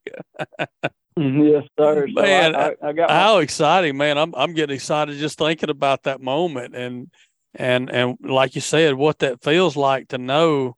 Mm-hmm, 1.19 1.43
yes, 1.43 1.63
sir. 1.79 2.07
So 2.15 2.21
man, 2.21 2.55
I, 2.55 2.69
I, 2.69 2.89
I 2.89 2.93
got 2.93 3.11
how 3.11 3.37
my- 3.37 3.41
exciting, 3.41 3.97
man! 3.97 4.19
I'm 4.19 4.35
I'm 4.35 4.53
getting 4.53 4.77
excited 4.77 5.17
just 5.17 5.39
thinking 5.39 5.71
about 5.71 6.03
that 6.03 6.21
moment, 6.21 6.77
and 6.77 7.11
and 7.55 7.91
and 7.91 8.19
like 8.21 8.55
you 8.55 8.61
said, 8.61 8.95
what 8.95 9.21
that 9.21 9.43
feels 9.43 9.75
like 9.75 10.09
to 10.09 10.19
know 10.19 10.77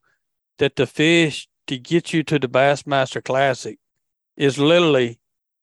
that 0.59 0.77
the 0.77 0.87
fish 0.87 1.49
to 1.67 1.79
get 1.79 2.13
you 2.13 2.23
to 2.23 2.39
the 2.39 2.49
Bassmaster 2.49 3.25
Classic 3.25 3.77
is 4.37 4.57
literally 4.57 5.19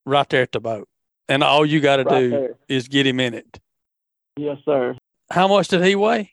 right 0.05 0.27
there 0.27 0.41
at 0.41 0.51
the 0.51 0.59
boat, 0.59 0.89
and 1.29 1.45
all 1.45 1.65
you 1.65 1.79
got 1.79 1.95
to 1.95 2.03
right 2.03 2.19
do 2.19 2.29
there. 2.31 2.55
is 2.67 2.89
get 2.89 3.07
him 3.07 3.21
in 3.21 3.33
it. 3.33 3.61
Yes, 4.37 4.57
sir. 4.65 4.97
How 5.29 5.47
much 5.47 5.69
did 5.69 5.83
he 5.83 5.95
weigh? 5.95 6.31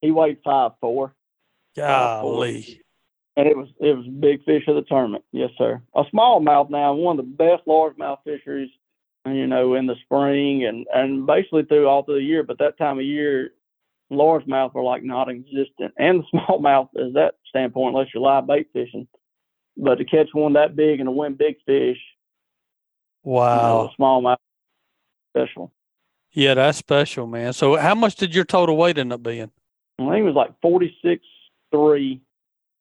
He 0.00 0.10
weighed 0.10 0.38
five 0.44 0.72
four. 0.80 1.14
Golly. 1.76 2.80
And 3.36 3.46
it 3.46 3.56
was 3.56 3.68
it 3.80 3.96
was 3.96 4.06
big 4.06 4.44
fish 4.44 4.64
of 4.68 4.76
the 4.76 4.82
tournament. 4.82 5.24
Yes, 5.32 5.50
sir. 5.56 5.82
A 5.94 6.04
smallmouth 6.04 6.70
now, 6.70 6.94
one 6.94 7.18
of 7.18 7.24
the 7.24 7.30
best 7.30 7.66
largemouth 7.66 8.18
fisheries, 8.24 8.70
you 9.26 9.46
know, 9.46 9.74
in 9.74 9.86
the 9.86 9.96
spring 10.04 10.64
and 10.64 10.86
and 10.92 11.26
basically 11.26 11.64
through 11.64 11.88
all 11.88 12.02
through 12.02 12.16
the 12.16 12.24
year. 12.24 12.42
But 12.42 12.58
that 12.58 12.78
time 12.78 12.98
of 12.98 13.04
year, 13.04 13.50
largemouth 14.12 14.74
are 14.74 14.82
like 14.82 15.02
non-existent, 15.02 15.94
and 15.96 16.22
the 16.32 16.38
smallmouth 16.38 16.88
is 16.96 17.14
that 17.14 17.34
standpoint, 17.48 17.94
unless 17.94 18.12
you're 18.14 18.22
live 18.22 18.46
bait 18.46 18.68
fishing. 18.72 19.08
But 19.76 19.96
to 19.96 20.04
catch 20.04 20.28
one 20.32 20.54
that 20.54 20.76
big 20.76 21.00
and 21.00 21.06
to 21.06 21.12
win 21.12 21.34
big 21.34 21.56
fish, 21.64 21.98
wow, 23.22 23.54
you 23.54 23.62
know, 23.62 23.90
smallmouth 23.98 24.36
special. 25.30 25.72
Yeah, 26.32 26.54
that's 26.54 26.78
special, 26.78 27.26
man. 27.26 27.52
So, 27.52 27.76
how 27.76 27.94
much 27.94 28.14
did 28.16 28.34
your 28.34 28.44
total 28.44 28.76
weight 28.76 28.98
end 28.98 29.12
up 29.12 29.22
being? 29.22 29.50
I 29.98 30.02
think 30.10 30.20
it 30.20 30.22
was 30.22 30.34
like 30.34 30.52
forty 30.62 30.96
six 31.02 31.24
three. 31.70 32.20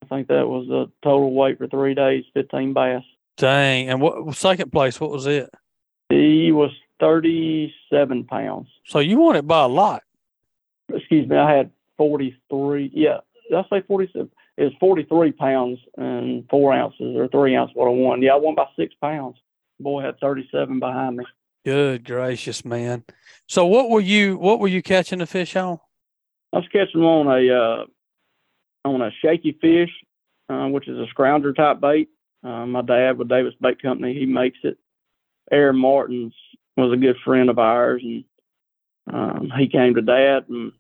I 0.04 0.06
think 0.06 0.28
that 0.28 0.48
was 0.48 0.68
the 0.68 0.90
total 1.04 1.34
weight 1.34 1.58
for 1.58 1.68
three 1.68 1.94
days, 1.94 2.24
fifteen 2.34 2.74
bass. 2.74 3.04
Dang! 3.38 3.90
And 3.90 4.02
what 4.02 4.36
second 4.36 4.72
place? 4.72 5.00
What 5.00 5.12
was 5.12 5.26
it? 5.26 5.50
He 6.10 6.52
was 6.52 6.72
thirty 7.00 7.74
seven 7.90 8.24
pounds. 8.24 8.68
So 8.86 9.00
you 9.00 9.18
won 9.18 9.36
it 9.36 9.48
by 9.48 9.64
a 9.64 9.68
lot. 9.68 10.04
Excuse 10.94 11.28
me, 11.28 11.38
I 11.38 11.56
had 11.56 11.72
forty 11.98 12.36
three. 12.50 12.92
Yeah, 12.94 13.18
did 13.50 13.58
I 13.58 13.64
say 13.70 13.84
forty 13.88 14.10
seven? 14.14 14.30
It 14.58 14.64
was 14.64 14.74
forty 14.80 15.04
three 15.04 15.32
pounds 15.32 15.80
and 15.98 16.48
four 16.50 16.74
ounces 16.74 17.16
or 17.16 17.28
three 17.28 17.56
ounces. 17.56 17.76
What 17.76 17.88
I 17.88 17.92
won. 17.92 18.22
Yeah, 18.22 18.34
I 18.34 18.36
won 18.36 18.56
by 18.56 18.66
six 18.76 18.94
pounds. 19.02 19.38
Boy 19.80 20.04
had 20.04 20.20
thirty 20.20 20.48
seven 20.52 20.80
behind 20.80 21.18
me. 21.18 21.26
Good 21.66 22.06
gracious, 22.06 22.64
man. 22.64 23.04
So 23.48 23.66
what 23.66 23.90
were 23.90 24.00
you 24.00 24.38
what 24.38 24.60
were 24.60 24.68
you 24.68 24.82
catching 24.82 25.20
the 25.20 25.26
fish 25.26 25.56
on? 25.56 25.80
I 26.54 26.58
was 26.58 26.68
catching 26.72 27.02
them 27.02 27.06
on 27.06 27.28
a 27.28 27.54
uh, 27.54 27.86
on 28.86 29.02
a 29.02 29.12
shaky 29.22 29.58
fish, 29.62 29.92
uh, 30.50 30.68
which 30.68 30.88
is 30.88 30.98
a 30.98 31.06
scrounger 31.14 31.56
type 31.56 31.82
bait. 31.82 32.10
Uh, 32.44 32.66
my 32.66 32.82
dad 32.82 33.18
with 33.18 33.28
Davis 33.28 33.54
Bait 33.62 33.82
Company, 33.82 34.14
he 34.14 34.26
makes 34.26 34.58
it. 34.64 34.78
Aaron 35.52 35.78
Martens 35.78 36.34
was 36.78 36.94
a 36.94 36.98
good 36.98 37.18
friend 37.26 37.50
of 37.50 37.60
ours, 37.60 38.02
and 38.04 38.24
um, 39.12 39.52
he 39.58 39.68
came 39.68 39.96
to 39.96 40.02
Dad, 40.02 40.46
and 40.48 40.72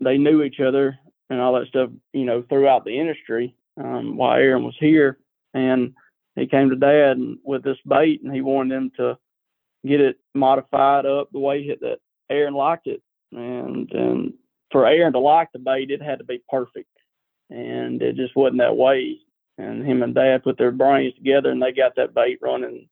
they 0.00 0.18
knew 0.18 0.42
each 0.42 0.60
other 0.60 0.98
and 1.30 1.40
all 1.40 1.54
that 1.54 1.68
stuff, 1.68 1.90
you 2.12 2.24
know, 2.24 2.44
throughout 2.48 2.84
the 2.84 2.98
industry 2.98 3.54
um, 3.82 4.16
while 4.16 4.34
Aaron 4.34 4.64
was 4.64 4.76
here. 4.78 5.18
And 5.54 5.94
he 6.34 6.46
came 6.46 6.70
to 6.70 6.76
Dad 6.76 7.16
and, 7.16 7.38
with 7.44 7.62
this 7.62 7.78
bait, 7.86 8.22
and 8.22 8.34
he 8.34 8.40
wanted 8.40 8.74
them 8.74 8.92
to 8.96 9.18
get 9.86 10.00
it 10.00 10.16
modified 10.34 11.06
up 11.06 11.30
the 11.32 11.38
way 11.38 11.76
that 11.80 11.98
Aaron 12.30 12.54
liked 12.54 12.86
it. 12.86 13.02
And 13.32 13.90
and 13.92 14.34
for 14.70 14.86
Aaron 14.86 15.12
to 15.12 15.18
like 15.18 15.50
the 15.52 15.58
bait, 15.58 15.90
it 15.90 16.02
had 16.02 16.18
to 16.18 16.24
be 16.24 16.42
perfect, 16.48 16.90
and 17.50 18.00
it 18.02 18.16
just 18.16 18.36
wasn't 18.36 18.58
that 18.58 18.76
way. 18.76 19.18
And 19.58 19.86
him 19.86 20.02
and 20.02 20.14
Dad 20.14 20.42
put 20.42 20.58
their 20.58 20.72
brains 20.72 21.14
together, 21.14 21.50
and 21.50 21.62
they 21.62 21.72
got 21.72 21.96
that 21.96 22.14
bait 22.14 22.38
running 22.40 22.88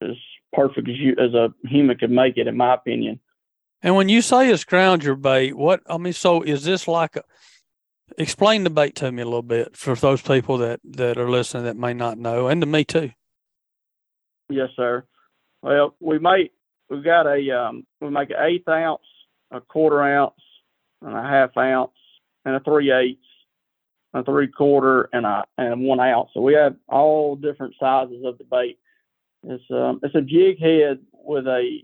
as 0.00 0.16
perfect 0.52 0.88
as 0.88 0.96
you 0.96 1.12
as 1.18 1.34
a 1.34 1.52
human 1.68 1.98
could 1.98 2.10
make 2.10 2.36
it, 2.36 2.46
in 2.46 2.56
my 2.56 2.74
opinion. 2.74 3.20
And 3.82 3.96
when 3.96 4.08
you 4.08 4.22
say 4.22 4.50
a 4.50 4.54
scrounger 4.54 5.20
bait, 5.20 5.56
what 5.56 5.82
I 5.86 5.98
mean, 5.98 6.12
so 6.12 6.42
is 6.42 6.64
this 6.64 6.88
like 6.88 7.16
a? 7.16 7.22
Explain 8.18 8.64
the 8.64 8.70
bait 8.70 8.94
to 8.96 9.10
me 9.10 9.22
a 9.22 9.24
little 9.24 9.42
bit 9.42 9.76
for 9.76 9.94
those 9.94 10.22
people 10.22 10.58
that 10.58 10.80
that 10.84 11.18
are 11.18 11.30
listening 11.30 11.64
that 11.64 11.76
may 11.76 11.94
not 11.94 12.18
know, 12.18 12.48
and 12.48 12.60
to 12.60 12.66
me 12.66 12.84
too. 12.84 13.10
Yes, 14.48 14.70
sir. 14.76 15.04
Well, 15.64 15.94
we 15.98 16.18
make 16.18 16.52
we've 16.90 17.02
got 17.02 17.26
a 17.26 17.50
um, 17.58 17.86
we 17.98 18.10
make 18.10 18.28
an 18.28 18.36
eighth 18.38 18.68
ounce, 18.68 19.00
a 19.50 19.62
quarter 19.62 20.02
ounce, 20.02 20.34
and 21.00 21.16
a 21.16 21.22
half 21.22 21.56
ounce, 21.56 21.96
and 22.44 22.54
a 22.54 22.60
three 22.60 22.92
eighths, 22.92 23.26
a 24.12 24.22
three 24.22 24.48
quarter, 24.48 25.08
and 25.14 25.24
a 25.24 25.44
and 25.56 25.80
one 25.80 26.00
ounce. 26.00 26.28
So 26.34 26.42
we 26.42 26.52
have 26.52 26.76
all 26.86 27.34
different 27.34 27.76
sizes 27.80 28.26
of 28.26 28.36
the 28.36 28.44
bait. 28.44 28.78
It's 29.42 29.64
um 29.70 30.00
it's 30.02 30.14
a 30.14 30.20
jig 30.20 30.60
head 30.60 30.98
with 31.14 31.46
a 31.46 31.80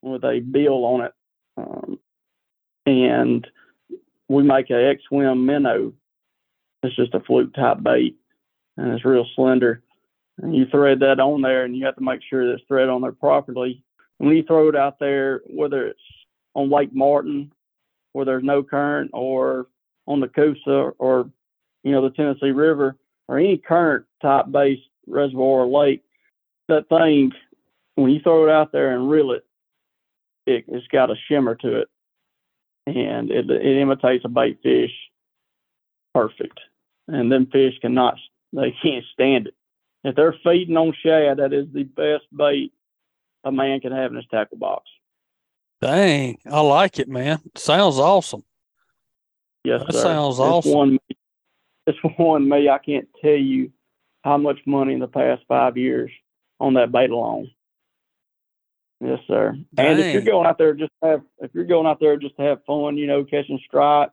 with 0.00 0.22
a 0.22 0.38
bill 0.38 0.84
on 0.84 1.00
it, 1.00 1.12
um, 1.56 1.98
and 2.86 3.44
we 4.28 4.44
make 4.44 4.70
a 4.70 4.90
X 4.90 5.02
Swim 5.08 5.44
minnow. 5.44 5.92
It's 6.84 6.94
just 6.94 7.14
a 7.14 7.20
fluke 7.20 7.52
type 7.52 7.82
bait, 7.82 8.14
and 8.76 8.92
it's 8.92 9.04
real 9.04 9.26
slender 9.34 9.82
and 10.42 10.54
you 10.54 10.66
thread 10.66 11.00
that 11.00 11.20
on 11.20 11.42
there 11.42 11.64
and 11.64 11.76
you 11.76 11.84
have 11.84 11.96
to 11.96 12.02
make 12.02 12.20
sure 12.28 12.46
that 12.46 12.54
it's 12.54 12.64
thread 12.66 12.88
on 12.88 13.02
there 13.02 13.12
properly. 13.12 13.82
When 14.18 14.34
you 14.34 14.42
throw 14.42 14.68
it 14.68 14.76
out 14.76 14.98
there, 14.98 15.42
whether 15.46 15.86
it's 15.86 16.00
on 16.54 16.70
Lake 16.70 16.94
Martin 16.94 17.52
where 18.12 18.24
there's 18.24 18.44
no 18.44 18.62
current 18.62 19.10
or 19.12 19.66
on 20.06 20.20
the 20.20 20.28
Coosa 20.28 20.92
or, 20.98 21.28
you 21.82 21.92
know, 21.92 22.02
the 22.02 22.14
Tennessee 22.14 22.52
River 22.52 22.96
or 23.28 23.38
any 23.38 23.58
current 23.58 24.06
type 24.22 24.46
based 24.50 24.82
reservoir 25.06 25.64
or 25.64 25.66
lake, 25.66 26.02
that 26.68 26.88
thing, 26.88 27.32
when 27.96 28.10
you 28.10 28.20
throw 28.20 28.48
it 28.48 28.50
out 28.50 28.72
there 28.72 28.94
and 28.94 29.10
reel 29.10 29.32
it, 29.32 29.44
it 30.46 30.64
it's 30.68 30.86
got 30.88 31.10
a 31.10 31.16
shimmer 31.28 31.54
to 31.56 31.80
it 31.80 31.88
and 32.86 33.30
it, 33.30 33.50
it 33.50 33.76
imitates 33.76 34.24
a 34.24 34.28
bait 34.28 34.58
fish 34.62 34.92
perfect. 36.14 36.60
And 37.08 37.30
them 37.30 37.46
fish 37.52 37.74
cannot, 37.80 38.16
they 38.52 38.74
can't 38.82 39.04
stand 39.12 39.48
it 39.48 39.54
if 40.04 40.14
they're 40.14 40.34
feeding 40.44 40.76
on 40.76 40.94
shad, 41.02 41.38
that 41.38 41.52
is 41.52 41.66
the 41.72 41.84
best 41.84 42.24
bait 42.36 42.72
a 43.42 43.50
man 43.50 43.80
can 43.80 43.92
have 43.92 44.10
in 44.10 44.16
his 44.16 44.26
tackle 44.30 44.58
box. 44.58 44.84
Dang, 45.80 46.38
I 46.50 46.60
like 46.60 46.98
it, 46.98 47.08
man. 47.08 47.40
Sounds 47.56 47.98
awesome. 47.98 48.44
Yes, 49.64 49.82
that 49.86 49.94
sir. 49.94 50.02
sounds 50.02 50.34
it's 50.36 50.40
awesome. 50.40 50.72
One, 50.72 50.98
it's 51.86 51.98
one 52.16 52.48
me. 52.48 52.68
I 52.68 52.78
can't 52.78 53.08
tell 53.22 53.32
you 53.32 53.72
how 54.22 54.38
much 54.38 54.60
money 54.66 54.94
in 54.94 55.00
the 55.00 55.08
past 55.08 55.42
five 55.48 55.76
years 55.76 56.10
on 56.60 56.74
that 56.74 56.92
bait 56.92 57.10
alone. 57.10 57.50
Yes, 59.00 59.18
sir. 59.26 59.56
Dang. 59.74 59.86
And 59.86 60.00
if 60.00 60.14
you're 60.14 60.22
going 60.22 60.46
out 60.46 60.58
there 60.58 60.74
just 60.74 60.92
to 61.02 61.08
have, 61.10 61.22
if 61.40 61.50
you're 61.54 61.64
going 61.64 61.86
out 61.86 62.00
there 62.00 62.16
just 62.16 62.36
to 62.36 62.42
have 62.42 62.64
fun, 62.66 62.96
you 62.96 63.06
know, 63.06 63.24
catching 63.24 63.60
strike 63.66 64.10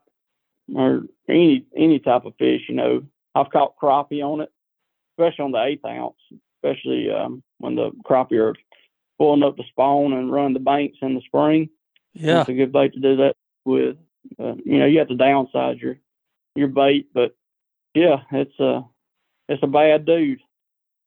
or 0.73 1.03
any 1.29 1.65
any 1.75 1.99
type 1.99 2.25
of 2.25 2.33
fish, 2.37 2.63
you 2.67 2.75
know, 2.75 3.03
I've 3.35 3.49
caught 3.51 3.77
crappie 3.77 4.23
on 4.23 4.41
it, 4.41 4.51
especially 5.17 5.45
on 5.45 5.51
the 5.51 5.63
eighth 5.63 5.85
ounce, 5.85 6.15
especially 6.63 7.11
um, 7.11 7.43
when 7.59 7.75
the 7.75 7.91
crappie 8.05 8.39
are 8.39 8.55
pulling 9.17 9.43
up 9.43 9.57
the 9.57 9.63
spawn 9.69 10.13
and 10.13 10.31
running 10.31 10.53
the 10.53 10.59
banks 10.59 10.97
in 11.01 11.15
the 11.15 11.21
spring. 11.21 11.69
Yeah, 12.13 12.41
It's 12.41 12.49
a 12.49 12.53
good 12.53 12.71
bait 12.71 12.93
to 12.93 12.99
do 12.99 13.15
that 13.17 13.35
with. 13.65 13.97
Uh, 14.39 14.53
you 14.65 14.77
know, 14.77 14.85
you 14.85 14.99
have 14.99 15.07
to 15.07 15.15
downsize 15.15 15.81
your 15.81 15.97
your 16.55 16.67
bait, 16.67 17.07
but 17.13 17.35
yeah, 17.93 18.17
it's 18.31 18.59
a 18.59 18.81
it's 19.47 19.63
a 19.63 19.67
bad 19.67 20.05
dude. 20.05 20.39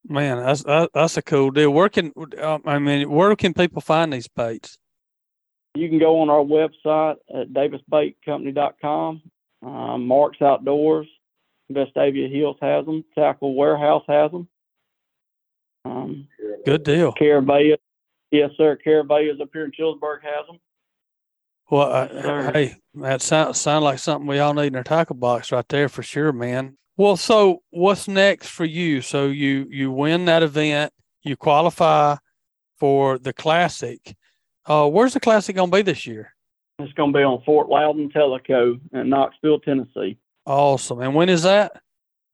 man, 0.09 0.39
that's 0.39 0.63
that, 0.65 0.91
that's 0.95 1.17
a 1.17 1.23
cool 1.23 1.51
deal. 1.51 1.71
Where 1.71 1.89
can 1.89 2.13
um, 2.41 2.63
I 2.65 2.79
mean, 2.79 3.11
where 3.11 3.35
can 3.37 3.55
people 3.55 3.81
find 3.81 4.13
these 4.13 4.29
baits? 4.29 4.79
You 5.75 5.89
can 5.89 5.99
go 5.99 6.21
on 6.21 6.31
our 6.31 6.45
website 6.45 7.17
at 7.35 7.53
davisbaitcompany.com. 7.53 9.23
Um, 9.63 10.07
Marks 10.07 10.41
Outdoors, 10.43 11.07
Vestavia 11.73 12.31
Hills 12.31 12.57
has 12.61 12.85
them. 12.85 13.05
Tackle 13.15 13.55
Warehouse 13.55 14.05
has 14.09 14.31
them. 14.31 14.49
Um, 15.85 16.29
Good 16.65 16.83
deal. 16.83 17.13
Carabaya, 17.13 17.77
yes 18.31 18.51
sir. 18.57 18.79
Carabaya's 18.85 19.41
up 19.41 19.51
here 19.53 19.65
in 19.65 19.73
Chillsburg 19.73 20.23
has 20.23 20.47
them. 20.47 20.59
Well, 21.71 21.91
uh, 21.93 22.09
sir. 22.09 22.51
hey, 22.53 22.77
that 22.95 23.23
sounds 23.23 23.61
sound 23.61 23.85
like 23.85 23.99
something 23.99 24.27
we 24.27 24.39
all 24.39 24.55
need 24.55 24.69
in 24.69 24.77
our 24.77 24.85
tackle 24.85 25.17
box 25.17 25.53
right 25.53 25.69
there 25.69 25.89
for 25.89 26.03
sure, 26.03 26.33
man. 26.33 26.77
Well, 26.97 27.17
so 27.17 27.63
what's 27.71 28.07
next 28.07 28.49
for 28.49 28.65
you? 28.65 29.01
So 29.01 29.27
you 29.27 29.67
you 29.71 29.91
win 29.91 30.27
that 30.27 30.43
event, 30.43 30.93
you 31.23 31.37
qualify 31.37 32.17
for 32.79 33.19
the 33.19 33.33
classic. 33.33 34.15
Uh, 34.67 34.89
where's 34.89 35.15
the 35.15 35.21
classic 35.21 35.57
gonna 35.57 35.71
be 35.71 35.83
this 35.83 36.07
year? 36.07 36.35
It's 36.79 36.93
going 36.95 37.13
to 37.13 37.19
be 37.19 37.23
on 37.23 37.41
Fort 37.45 37.69
Loudoun 37.69 38.11
Tellico 38.11 38.81
in 38.93 39.09
Knoxville, 39.09 39.61
Tennessee. 39.61 40.19
Awesome. 40.47 41.01
And 41.01 41.15
when 41.15 41.29
is 41.29 41.43
that? 41.43 41.81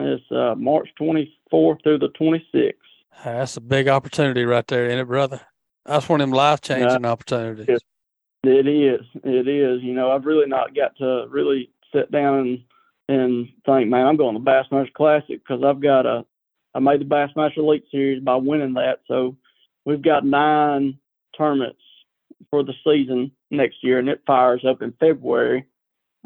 It's 0.00 0.24
uh, 0.30 0.54
March 0.56 0.88
24th 1.00 1.82
through 1.82 1.98
the 1.98 2.08
26th. 2.20 2.72
That's 3.24 3.56
a 3.56 3.60
big 3.60 3.88
opportunity 3.88 4.44
right 4.44 4.66
there, 4.66 4.86
isn't 4.86 4.98
it, 4.98 5.04
brother? 5.04 5.40
That's 5.84 6.08
one 6.08 6.20
of 6.20 6.28
them 6.28 6.34
life 6.34 6.60
changing 6.60 7.04
opportunities. 7.04 7.80
It 8.42 8.66
is. 8.66 9.06
It 9.22 9.48
is. 9.48 9.82
You 9.82 9.92
know, 9.92 10.10
I've 10.10 10.24
really 10.24 10.46
not 10.46 10.74
got 10.74 10.96
to 10.96 11.26
really 11.28 11.70
sit 11.92 12.10
down 12.10 12.38
and 12.38 12.58
and 13.08 13.48
think, 13.66 13.90
man, 13.90 14.06
I'm 14.06 14.16
going 14.16 14.36
to 14.36 14.40
Bassmaster 14.40 14.92
Classic 14.92 15.40
because 15.44 15.62
I've 15.64 15.82
got 15.82 16.06
a. 16.06 16.24
I 16.74 16.78
made 16.78 17.00
the 17.00 17.04
Bassmaster 17.04 17.58
Elite 17.58 17.84
Series 17.90 18.22
by 18.22 18.36
winning 18.36 18.74
that, 18.74 19.00
so 19.08 19.36
we've 19.84 20.02
got 20.02 20.24
nine 20.24 20.98
tournaments 21.36 21.80
for 22.50 22.62
the 22.62 22.72
season 22.84 23.32
next 23.50 23.82
year, 23.82 23.98
and 23.98 24.08
it 24.08 24.22
fires 24.26 24.64
up 24.64 24.80
in 24.80 24.92
February 25.00 25.66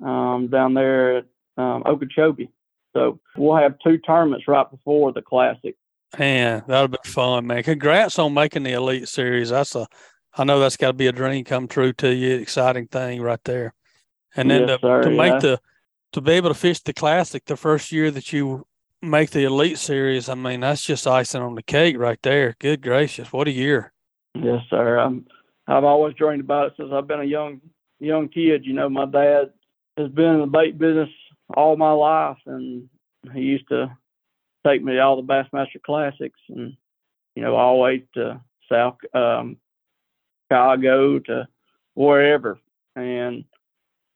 um, 0.02 0.48
down 0.52 0.74
there 0.74 1.18
at 1.18 1.26
um, 1.56 1.82
Okeechobee. 1.86 2.50
So 2.94 3.20
we'll 3.36 3.56
have 3.56 3.76
two 3.82 3.98
tournaments 3.98 4.46
right 4.46 4.70
before 4.70 5.12
the 5.12 5.22
Classic. 5.22 5.76
Man, 6.18 6.62
that'll 6.68 6.88
be 6.88 6.98
fun, 7.04 7.46
man. 7.46 7.62
Congrats 7.64 8.18
on 8.18 8.34
making 8.34 8.62
the 8.62 8.72
Elite 8.72 9.08
Series. 9.08 9.50
That's 9.50 9.74
a, 9.74 9.86
I 10.36 10.44
know 10.44 10.60
that's 10.60 10.76
got 10.76 10.88
to 10.88 10.92
be 10.92 11.08
a 11.08 11.12
dream 11.12 11.44
come 11.44 11.66
true 11.66 11.92
to 11.94 12.14
you. 12.14 12.36
Exciting 12.36 12.86
thing 12.86 13.20
right 13.20 13.42
there. 13.44 13.74
And 14.36 14.50
then 14.50 14.68
Yes, 14.68 14.80
to, 14.80 14.86
sir, 14.86 15.02
to 15.02 15.10
make 15.10 15.40
the, 15.40 15.60
to 16.12 16.20
be 16.20 16.32
able 16.32 16.50
to 16.50 16.54
fish 16.54 16.80
the 16.80 16.92
Classic 16.92 17.44
the 17.44 17.56
first 17.56 17.90
year 17.90 18.10
that 18.12 18.32
you 18.32 18.66
make 19.02 19.30
the 19.30 19.44
Elite 19.44 19.78
Series, 19.78 20.28
I 20.28 20.34
mean, 20.34 20.60
that's 20.60 20.84
just 20.84 21.06
icing 21.06 21.42
on 21.42 21.56
the 21.56 21.62
cake 21.62 21.98
right 21.98 22.18
there. 22.22 22.56
Good 22.60 22.80
gracious, 22.82 23.32
what 23.32 23.48
a 23.48 23.52
year! 23.52 23.92
Yes, 24.34 24.62
sir. 24.70 24.98
I'm, 24.98 25.26
I've 25.66 25.84
always 25.84 26.14
dreamed 26.14 26.40
about 26.40 26.68
it 26.68 26.72
since 26.76 26.90
I've 26.92 27.06
been 27.06 27.20
a 27.20 27.24
young 27.24 27.60
young 28.00 28.28
kid. 28.28 28.64
You 28.64 28.74
know, 28.74 28.88
my 28.88 29.06
dad 29.06 29.50
has 29.96 30.10
been 30.10 30.26
in 30.26 30.40
the 30.40 30.46
bait 30.46 30.78
business 30.78 31.10
all 31.54 31.76
my 31.76 31.92
life, 31.92 32.38
and 32.46 32.88
he 33.32 33.40
used 33.40 33.68
to 33.68 33.96
take 34.66 34.82
me 34.82 34.94
to 34.94 35.00
all 35.00 35.16
the 35.16 35.22
Bassmaster 35.22 35.82
Classics, 35.84 36.40
and 36.48 36.76
you 37.34 37.42
know, 37.42 37.56
always 37.56 38.02
to 38.14 38.40
South 38.70 38.96
um, 39.14 39.56
Chicago 40.46 41.18
to 41.20 41.48
wherever, 41.94 42.58
and 42.96 43.44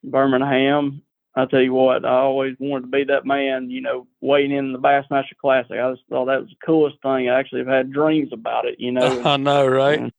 Birmingham. 0.05 1.03
I 1.35 1.45
tell 1.45 1.61
you 1.61 1.73
what, 1.73 2.05
I 2.05 2.19
always 2.19 2.57
wanted 2.59 2.83
to 2.83 2.87
be 2.89 3.05
that 3.05 3.25
man. 3.25 3.71
You 3.71 3.81
know, 3.81 4.07
waiting 4.21 4.57
in 4.57 4.73
the 4.73 4.79
Bassmaster 4.79 5.37
Classic. 5.41 5.79
I 5.79 5.93
just 5.93 6.03
thought 6.09 6.27
that 6.27 6.41
was 6.41 6.51
the 6.51 6.67
coolest 6.67 6.97
thing. 7.03 7.29
I 7.29 7.39
actually 7.39 7.61
have 7.61 7.69
had 7.69 7.93
dreams 7.93 8.31
about 8.33 8.67
it. 8.67 8.77
You 8.79 8.93
know. 8.93 9.23
I 9.25 9.37
know, 9.37 9.67
right? 9.67 9.99
some 10.01 10.13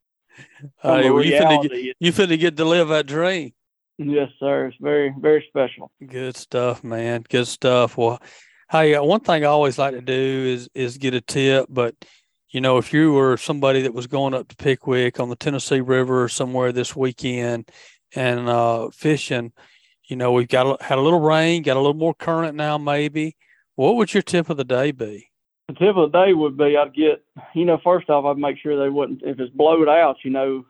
well, 0.83 1.23
you 1.23 1.33
finna 1.33 1.69
get, 1.69 1.95
you 1.99 2.13
finna 2.13 2.39
get 2.39 2.57
to 2.57 2.65
live 2.65 2.87
that 2.89 3.07
dream. 3.07 3.51
Yes, 4.01 4.29
sir. 4.39 4.67
It's 4.67 4.77
very, 4.79 5.13
very 5.19 5.45
special. 5.49 5.91
Good 6.07 6.37
stuff, 6.37 6.85
man. 6.85 7.25
Good 7.27 7.47
stuff. 7.47 7.97
Well, 7.97 8.21
hey, 8.71 8.95
uh, 8.95 9.03
one 9.03 9.19
thing 9.19 9.43
I 9.43 9.47
always 9.47 9.77
like 9.77 9.93
to 9.93 10.01
do 10.01 10.13
is 10.13 10.69
is 10.73 10.97
get 10.97 11.13
a 11.13 11.19
tip. 11.19 11.65
But 11.69 11.95
you 12.49 12.61
know, 12.61 12.77
if 12.77 12.93
you 12.93 13.11
were 13.11 13.35
somebody 13.35 13.81
that 13.81 13.93
was 13.93 14.07
going 14.07 14.33
up 14.33 14.47
to 14.47 14.55
Pickwick 14.55 15.19
on 15.19 15.27
the 15.27 15.35
Tennessee 15.35 15.81
River 15.81 16.23
or 16.23 16.29
somewhere 16.29 16.71
this 16.71 16.95
weekend 16.95 17.69
and 18.15 18.47
uh, 18.47 18.89
fishing, 18.91 19.51
you 20.07 20.15
know, 20.15 20.31
we've 20.31 20.47
got 20.47 20.81
had 20.81 20.97
a 20.97 21.01
little 21.01 21.19
rain, 21.19 21.61
got 21.61 21.75
a 21.75 21.81
little 21.81 21.93
more 21.93 22.13
current 22.13 22.55
now, 22.55 22.77
maybe. 22.77 23.35
What 23.75 23.97
would 23.97 24.13
your 24.13 24.23
tip 24.23 24.49
of 24.49 24.55
the 24.55 24.63
day 24.63 24.91
be? 24.91 25.29
The 25.67 25.73
tip 25.73 25.97
of 25.97 26.11
the 26.11 26.25
day 26.25 26.33
would 26.33 26.57
be 26.57 26.77
I'd 26.77 26.93
get, 26.93 27.21
you 27.53 27.65
know, 27.65 27.79
first 27.83 28.09
off, 28.09 28.23
I'd 28.23 28.37
make 28.37 28.57
sure 28.59 28.81
they 28.81 28.89
wouldn't, 28.89 29.23
if 29.23 29.39
it's 29.39 29.53
blowed 29.53 29.89
out, 29.89 30.15
you 30.23 30.31
know, 30.31 30.65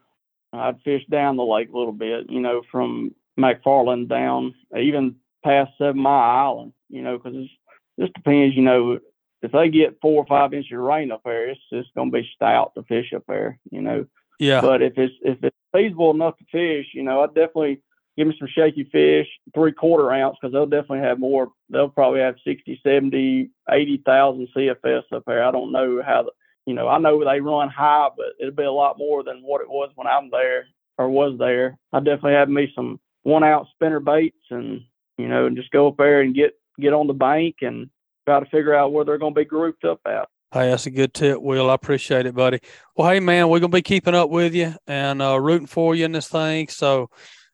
I'd 0.52 0.82
fish 0.82 1.02
down 1.08 1.36
the 1.36 1.44
lake 1.44 1.70
a 1.72 1.78
little 1.78 1.92
bit, 1.92 2.28
you 2.28 2.40
know, 2.40 2.62
from 2.70 3.14
McFarland 3.38 4.08
down, 4.08 4.54
even 4.78 5.16
past 5.44 5.72
Seven 5.78 6.00
Mile 6.00 6.48
Island, 6.48 6.72
you 6.88 7.02
know, 7.02 7.18
because 7.18 7.36
it's 7.36 7.50
just 7.98 8.14
depends, 8.14 8.56
you 8.56 8.62
know, 8.62 8.98
if 9.42 9.52
they 9.52 9.68
get 9.68 9.98
four 10.02 10.22
or 10.22 10.26
five 10.26 10.52
inches 10.52 10.72
of 10.72 10.78
rain 10.80 11.10
up 11.10 11.22
there, 11.24 11.48
it's 11.48 11.60
just 11.72 11.94
going 11.94 12.10
to 12.10 12.18
be 12.18 12.28
stout 12.34 12.72
to 12.74 12.82
fish 12.82 13.12
up 13.14 13.24
there, 13.26 13.58
you 13.70 13.80
know. 13.80 14.06
Yeah, 14.38 14.60
But 14.62 14.82
if 14.82 14.94
it's 14.96 15.14
if 15.22 15.42
it's 15.42 15.56
feasible 15.72 16.10
enough 16.12 16.36
to 16.38 16.44
fish, 16.50 16.88
you 16.94 17.02
know, 17.02 17.20
I'd 17.20 17.34
definitely 17.34 17.82
give 18.16 18.26
me 18.26 18.36
some 18.38 18.48
shaky 18.50 18.84
fish, 18.84 19.28
three 19.54 19.72
quarter 19.72 20.10
ounce, 20.12 20.36
because 20.40 20.52
they'll 20.52 20.66
definitely 20.66 21.00
have 21.00 21.18
more. 21.18 21.48
They'll 21.68 21.90
probably 21.90 22.20
have 22.20 22.36
60, 22.44 22.80
70, 22.82 23.50
80,000 23.70 24.48
CFS 24.56 25.02
up 25.12 25.24
there. 25.26 25.44
I 25.44 25.50
don't 25.50 25.72
know 25.72 26.02
how, 26.02 26.22
the, 26.24 26.30
you 26.66 26.74
know, 26.74 26.88
I 26.88 26.98
know 26.98 27.22
they 27.22 27.40
run 27.40 27.68
high, 27.68 28.08
but 28.16 28.26
it'll 28.38 28.54
be 28.54 28.62
a 28.62 28.72
lot 28.72 28.98
more 28.98 29.22
than 29.22 29.42
what 29.42 29.60
it 29.60 29.68
was 29.68 29.90
when 29.94 30.06
I'm 30.06 30.30
there 30.30 30.66
or 30.98 31.08
was 31.08 31.38
there. 31.38 31.78
I 31.92 32.00
definitely 32.00 32.34
have 32.34 32.48
me 32.48 32.72
some 32.74 32.98
one 33.22 33.44
out 33.44 33.66
spinner 33.74 34.00
baits 34.00 34.36
and, 34.50 34.80
you 35.18 35.28
know, 35.28 35.46
and 35.46 35.56
just 35.56 35.70
go 35.70 35.88
up 35.88 35.96
there 35.96 36.20
and 36.20 36.34
get, 36.34 36.54
get 36.80 36.92
on 36.92 37.06
the 37.06 37.12
bank 37.12 37.56
and 37.62 37.90
try 38.26 38.40
to 38.40 38.46
figure 38.46 38.74
out 38.74 38.92
where 38.92 39.04
they're 39.04 39.18
going 39.18 39.34
to 39.34 39.40
be 39.40 39.44
grouped 39.44 39.84
up 39.84 40.00
at. 40.06 40.28
Hey, 40.52 40.70
that's 40.70 40.86
a 40.86 40.90
good 40.90 41.14
tip, 41.14 41.40
Will. 41.40 41.70
I 41.70 41.74
appreciate 41.74 42.26
it, 42.26 42.34
buddy. 42.34 42.58
Well, 42.96 43.08
hey, 43.08 43.20
man, 43.20 43.48
we're 43.48 43.60
gonna 43.60 43.68
be 43.68 43.82
keeping 43.82 44.16
up 44.16 44.30
with 44.30 44.52
you 44.52 44.74
and 44.88 45.22
uh, 45.22 45.40
rooting 45.40 45.68
for 45.68 45.94
you 45.94 46.04
in 46.04 46.10
this 46.10 46.26
thing. 46.26 46.66
So, 46.66 47.08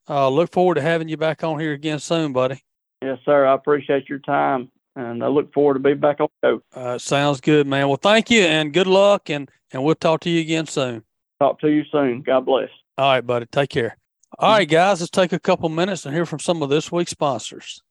uh, 0.08 0.30
look 0.30 0.50
forward 0.50 0.76
to 0.76 0.80
having 0.80 1.06
you 1.06 1.18
back 1.18 1.44
on 1.44 1.60
here 1.60 1.74
again 1.74 1.98
soon, 1.98 2.32
buddy. 2.32 2.58
Yes, 3.02 3.18
sir. 3.26 3.44
I 3.44 3.52
appreciate 3.52 4.08
your 4.08 4.20
time 4.20 4.70
and 4.96 5.22
I 5.22 5.28
look 5.28 5.52
forward 5.52 5.74
to 5.74 5.80
be 5.80 5.94
back 5.94 6.20
on 6.20 6.28
the. 6.42 6.60
Uh, 6.74 6.98
sounds 6.98 7.40
good, 7.40 7.66
man. 7.66 7.88
Well, 7.88 7.98
thank 7.98 8.30
you 8.30 8.40
and 8.40 8.72
good 8.72 8.86
luck, 8.86 9.30
and 9.30 9.48
and 9.72 9.84
we'll 9.84 9.94
talk 9.94 10.20
to 10.22 10.30
you 10.30 10.40
again 10.40 10.66
soon. 10.66 11.04
Talk 11.38 11.60
to 11.60 11.68
you 11.68 11.84
soon. 11.92 12.22
God 12.22 12.46
bless. 12.46 12.70
All 12.98 13.12
right, 13.12 13.20
buddy. 13.20 13.46
Take 13.46 13.70
care. 13.70 13.96
All 14.38 14.52
right, 14.52 14.68
guys, 14.68 15.00
let's 15.00 15.10
take 15.10 15.32
a 15.32 15.38
couple 15.38 15.68
minutes 15.68 16.04
and 16.04 16.12
hear 16.14 16.26
from 16.26 16.40
some 16.40 16.60
of 16.62 16.68
this 16.68 16.92
week's 16.92 17.12
sponsors. 17.12 17.82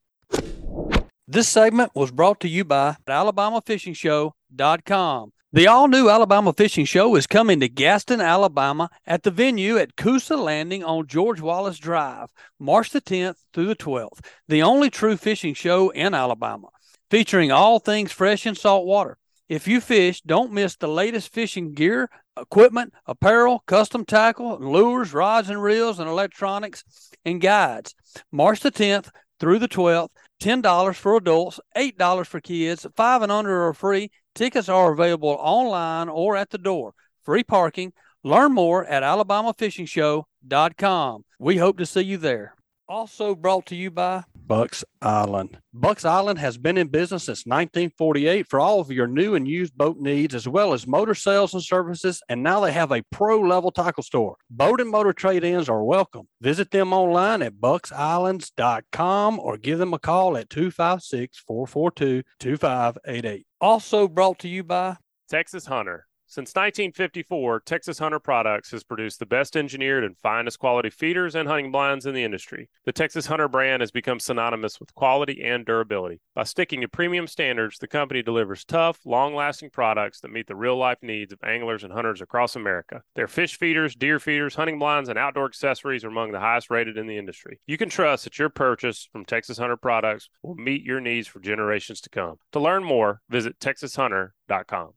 This 1.28 1.48
segment 1.48 1.90
was 1.96 2.12
brought 2.12 2.40
to 2.42 2.48
you 2.48 2.64
by 2.64 2.98
AlabamaFishingShow.com. 3.08 5.32
The 5.54 5.68
all 5.68 5.88
new 5.88 6.10
Alabama 6.10 6.54
Fishing 6.54 6.86
Show 6.86 7.16
is 7.16 7.26
coming 7.26 7.60
to 7.62 7.70
Gadsden, 7.70 8.20
Alabama 8.20 8.90
at 9.08 9.24
the 9.24 9.32
venue 9.32 9.78
at 9.78 9.96
Coosa 9.96 10.36
Landing 10.36 10.84
on 10.84 11.08
George 11.08 11.40
Wallace 11.40 11.80
Drive, 11.80 12.34
March 12.60 12.90
the 12.90 13.00
10th 13.00 13.38
through 13.54 13.68
the 13.68 13.76
12th. 13.76 14.20
The 14.50 14.62
only 14.62 14.90
true 14.90 15.16
fishing 15.16 15.54
show 15.54 15.92
in 15.92 16.14
Alabama, 16.14 16.68
featuring 17.10 17.54
all 17.54 17.80
things 17.80 18.12
fresh 18.12 18.46
and 18.46 18.58
saltwater. 18.58 19.18
If 19.48 19.68
you 19.68 19.80
fish, 19.80 20.22
don't 20.22 20.52
miss 20.52 20.76
the 20.76 20.88
latest 20.88 21.32
fishing 21.32 21.74
gear, 21.74 22.10
equipment, 22.40 22.94
apparel, 23.06 23.64
custom 23.68 24.06
tackle, 24.06 24.58
lures, 24.60 25.14
rods 25.14 25.50
and 25.50 25.62
reels, 25.62 26.00
and 26.00 26.10
electronics 26.10 26.84
and 27.24 27.40
guides. 27.40 27.94
March 28.32 28.62
the 28.62 28.72
10th 28.72 29.10
through 29.40 29.60
the 29.60 29.68
12th, 29.68 30.10
$10 30.42 30.96
for 30.96 31.18
adults, 31.18 31.60
$8 31.76 32.26
for 32.26 32.40
kids, 32.40 32.88
5 32.96 33.22
and 33.22 33.32
under 33.32 33.68
are 33.68 33.74
free, 33.74 34.10
Tickets 34.36 34.68
are 34.68 34.92
available 34.92 35.38
online 35.40 36.10
or 36.10 36.36
at 36.36 36.50
the 36.50 36.58
door. 36.58 36.94
Free 37.24 37.44
parking. 37.44 37.94
Learn 38.22 38.54
more 38.54 38.84
at 38.86 39.02
alabamafishingshow.com. 39.02 41.26
We 41.40 41.58
hope 41.58 41.78
to 41.78 41.86
see 41.86 42.02
you 42.02 42.18
there. 42.18 42.55
Also 42.88 43.34
brought 43.34 43.66
to 43.68 43.76
you 43.76 43.90
by 43.90 44.24
Bucks 44.36 44.84
Island. 45.02 45.58
Bucks 45.74 46.06
Island 46.06 46.38
has 46.38 46.58
been 46.58 46.78
in 46.78 46.88
business 46.88 47.24
since 47.24 47.46
1948 47.46 48.48
for 48.48 48.60
all 48.60 48.80
of 48.80 48.92
your 48.92 49.08
new 49.08 49.34
and 49.34 49.48
used 49.48 49.76
boat 49.76 49.98
needs, 49.98 50.36
as 50.36 50.48
well 50.48 50.72
as 50.72 50.86
motor 50.86 51.16
sales 51.16 51.54
and 51.54 51.64
services. 51.64 52.22
And 52.30 52.44
now 52.44 52.60
they 52.60 52.72
have 52.72 52.92
a 52.92 53.02
pro 53.12 53.40
level 53.40 53.72
tackle 53.72 54.04
store. 54.04 54.36
Boat 54.52 54.82
and 54.82 54.90
motor 54.90 55.14
trade 55.14 55.44
ins 55.44 55.68
are 55.68 55.84
welcome. 55.84 56.28
Visit 56.42 56.70
them 56.70 56.94
online 56.94 57.42
at 57.42 57.56
bucksislands.com 57.56 59.40
or 59.40 59.58
give 59.58 59.80
them 59.80 59.94
a 59.94 60.00
call 60.00 60.38
at 60.38 60.50
256 60.52 61.40
442 61.40 62.24
2588. 62.40 63.48
Also 63.60 64.08
brought 64.08 64.38
to 64.40 64.48
you 64.48 64.64
by 64.64 64.98
Texas 65.28 65.66
Hunter. 65.66 66.06
Since 66.36 66.50
1954, 66.50 67.62
Texas 67.62 68.00
Hunter 68.00 68.20
Products 68.20 68.72
has 68.72 68.84
produced 68.84 69.20
the 69.20 69.26
best 69.26 69.56
engineered 69.56 70.04
and 70.04 70.18
finest 70.18 70.60
quality 70.60 70.90
feeders 70.90 71.34
and 71.34 71.48
hunting 71.48 71.72
blinds 71.72 72.06
in 72.06 72.14
the 72.14 72.26
industry. 72.26 72.68
The 72.84 72.92
Texas 72.92 73.28
Hunter 73.28 73.48
brand 73.48 73.82
has 73.82 73.90
become 73.90 74.20
synonymous 74.20 74.78
with 74.78 74.94
quality 74.96 75.42
and 75.42 75.66
durability. 75.66 76.20
By 76.34 76.44
sticking 76.44 76.82
to 76.82 76.90
premium 76.90 77.28
standards, 77.28 77.78
the 77.78 77.88
company 77.88 78.22
delivers 78.22 78.66
tough, 78.66 79.00
long 79.06 79.34
lasting 79.34 79.70
products 79.70 80.20
that 80.20 80.32
meet 80.34 80.48
the 80.48 80.58
real 80.58 80.76
life 80.76 80.98
needs 81.02 81.32
of 81.32 81.40
anglers 81.42 81.86
and 81.86 81.94
hunters 81.94 82.20
across 82.20 82.58
America. 82.58 83.02
Their 83.16 83.30
fish 83.30 83.58
feeders, 83.58 83.96
deer 83.96 84.20
feeders, 84.20 84.56
hunting 84.56 84.78
blinds, 84.78 85.08
and 85.08 85.18
outdoor 85.18 85.46
accessories 85.46 86.04
are 86.04 86.10
among 86.10 86.34
the 86.34 86.42
highest 86.42 86.70
rated 86.70 86.98
in 86.98 87.08
the 87.08 87.18
industry. 87.18 87.62
You 87.66 87.78
can 87.78 87.88
trust 87.88 88.26
that 88.26 88.38
your 88.38 88.50
purchase 88.50 89.08
from 89.10 89.24
Texas 89.24 89.58
Hunter 89.58 89.78
Products 89.78 90.28
will 90.44 90.56
meet 90.56 90.84
your 90.84 91.00
needs 91.00 91.30
for 91.30 91.40
generations 91.40 92.02
to 92.02 92.10
come. 92.10 92.40
To 92.52 92.60
learn 92.60 92.84
more, 92.84 93.22
visit 93.30 93.58
texashunter.com. 93.60 94.96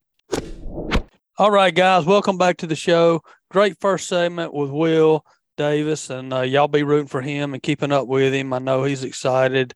All 1.39 1.53
right, 1.53 1.73
guys, 1.73 2.05
welcome 2.05 2.37
back 2.37 2.57
to 2.57 2.67
the 2.67 2.75
show. 2.75 3.23
Great 3.49 3.79
first 3.79 4.09
segment 4.09 4.53
with 4.53 4.71
Will 4.71 5.25
Davis, 5.57 6.11
and 6.11 6.33
uh, 6.33 6.41
y'all 6.41 6.67
be 6.67 6.83
rooting 6.83 7.07
for 7.07 7.21
him 7.21 7.55
and 7.55 7.63
keeping 7.63 7.93
up 7.93 8.09
with 8.09 8.35
him. 8.35 8.53
I 8.53 8.59
know 8.59 8.83
he's 8.83 9.05
excited 9.05 9.73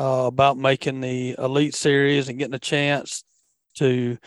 uh, 0.00 0.26
about 0.28 0.56
making 0.56 1.00
the 1.00 1.34
Elite 1.36 1.74
Series 1.74 2.28
and 2.28 2.38
getting 2.38 2.54
a 2.54 2.60
chance 2.60 3.24
to 3.78 4.18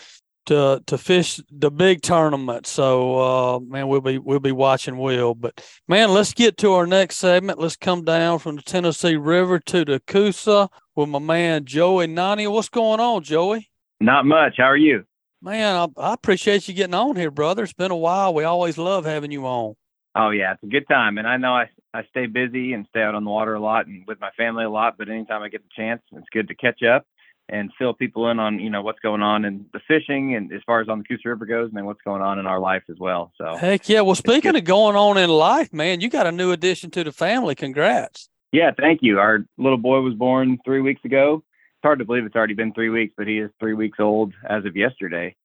to 0.48 0.82
to 0.86 0.98
fish 0.98 1.39
the 1.50 1.72
big 1.72 2.02
tournament. 2.02 2.67
So, 2.67 3.17
uh, 3.17 3.60
man, 3.62 3.88
we'll 3.88 4.02
be 4.02 4.17
we'll 4.17 4.41
be 4.41 4.52
watching 4.52 4.98
Will. 4.98 5.36
But 5.36 5.65
man, 5.88 6.10
let's 6.10 6.34
get 6.34 6.58
to 6.58 6.74
our 6.74 6.86
next 6.86 7.15
segment. 7.15 7.60
Let's 7.60 7.78
come 7.78 8.04
down 8.04 8.39
from 8.39 8.58
the 8.58 8.62
Tennessee 8.62 9.15
River 9.15 9.58
to 9.58 9.86
the 9.86 10.02
Coosa 10.06 10.69
with 10.98 11.08
my 11.08 11.19
man 11.19 11.63
Joey 11.63 12.08
Nania. 12.08 12.52
What's 12.52 12.67
going 12.67 13.00
on, 13.00 13.24
Joey? 13.24 13.69
Not 14.02 14.26
much. 14.26 14.56
How 14.58 14.65
are 14.65 14.76
you? 14.76 15.06
Man, 15.43 15.75
I, 15.75 16.01
I, 16.01 16.13
appreciate 16.13 16.69
you 16.69 16.73
getting 16.73 16.93
on 16.93 17.17
here, 17.17 17.29
brother. 17.29 17.63
It's 17.63 17.73
been 17.73 17.91
a 17.91 17.97
while. 17.97 18.34
We 18.34 18.45
always 18.45 18.77
love 18.77 19.03
having 19.03 19.29
you 19.29 19.45
on. 19.45 19.75
Oh 20.15 20.29
yeah, 20.29 20.53
it's 20.53 20.63
a 20.63 20.67
good 20.67 20.88
time, 20.88 21.17
and 21.17 21.27
I 21.27 21.36
know 21.36 21.53
I 21.53 21.69
I 21.93 22.06
stay 22.12 22.27
busy 22.27 22.71
and 22.71 22.86
stay 22.89 23.01
out 23.01 23.13
on 23.13 23.25
the 23.25 23.29
water 23.29 23.53
a 23.53 23.60
lot 23.60 23.86
and 23.86 24.08
with 24.08 24.21
my 24.21 24.29
family 24.38 24.63
a 24.63 24.69
lot. 24.69 24.97
But 24.97 25.10
anytime 25.10 25.41
I 25.41 25.49
get 25.49 25.62
the 25.62 25.69
chance, 25.75 26.01
it's 26.13 26.29
good 26.32 26.47
to 26.47 26.56
catch 26.56 26.82
up 26.82 27.06
and 27.49 27.71
fill 27.77 27.93
people 27.93 28.29
in 28.29 28.39
on 28.39 28.58
you 28.60 28.69
know 28.69 28.82
what's 28.84 29.01
going 29.01 29.21
on 29.21 29.43
in 29.43 29.65
the 29.73 29.82
fishing 29.86 30.34
and 30.34 30.53
as 30.53 30.62
far 30.65 30.79
as 30.79 30.88
on 30.88 30.99
the 30.99 31.03
Coosa 31.03 31.27
River 31.27 31.45
goes, 31.45 31.67
and 31.67 31.75
then 31.75 31.86
what's 31.86 32.01
going 32.06 32.21
on 32.21 32.39
in 32.39 32.47
our 32.47 32.60
life 32.60 32.84
as 32.89 32.97
well. 32.97 33.34
So 33.38 33.58
heck 33.58 33.89
yeah. 33.89 33.99
Well, 33.99 34.15
speaking 34.15 34.56
of 34.56 34.63
going 34.63 34.95
on 34.95 35.17
in 35.17 35.29
life, 35.29 35.73
man, 35.73 35.99
you 35.99 36.10
got 36.10 36.25
a 36.25 36.32
new 36.32 36.53
addition 36.53 36.89
to 36.91 37.03
the 37.03 37.12
family. 37.12 37.53
Congrats. 37.53 38.29
Yeah, 38.53 38.71
thank 38.79 38.99
you. 39.01 39.19
Our 39.19 39.45
little 39.58 39.77
boy 39.77 39.99
was 39.99 40.13
born 40.13 40.60
three 40.63 40.79
weeks 40.79 41.03
ago. 41.03 41.43
Hard 41.84 42.00
to 42.00 42.06
believe 42.06 42.26
it's 42.26 42.36
already 42.36 42.54
been 42.54 42.74
three 42.74 42.89
weeks, 42.89 43.13
but 43.17 43.28
he 43.28 43.39
is 43.39 43.52
three 43.60 43.74
weeks 43.74 44.00
old 44.00 44.34
as 44.48 44.63
of 44.65 44.76
yesterday. 44.76 45.36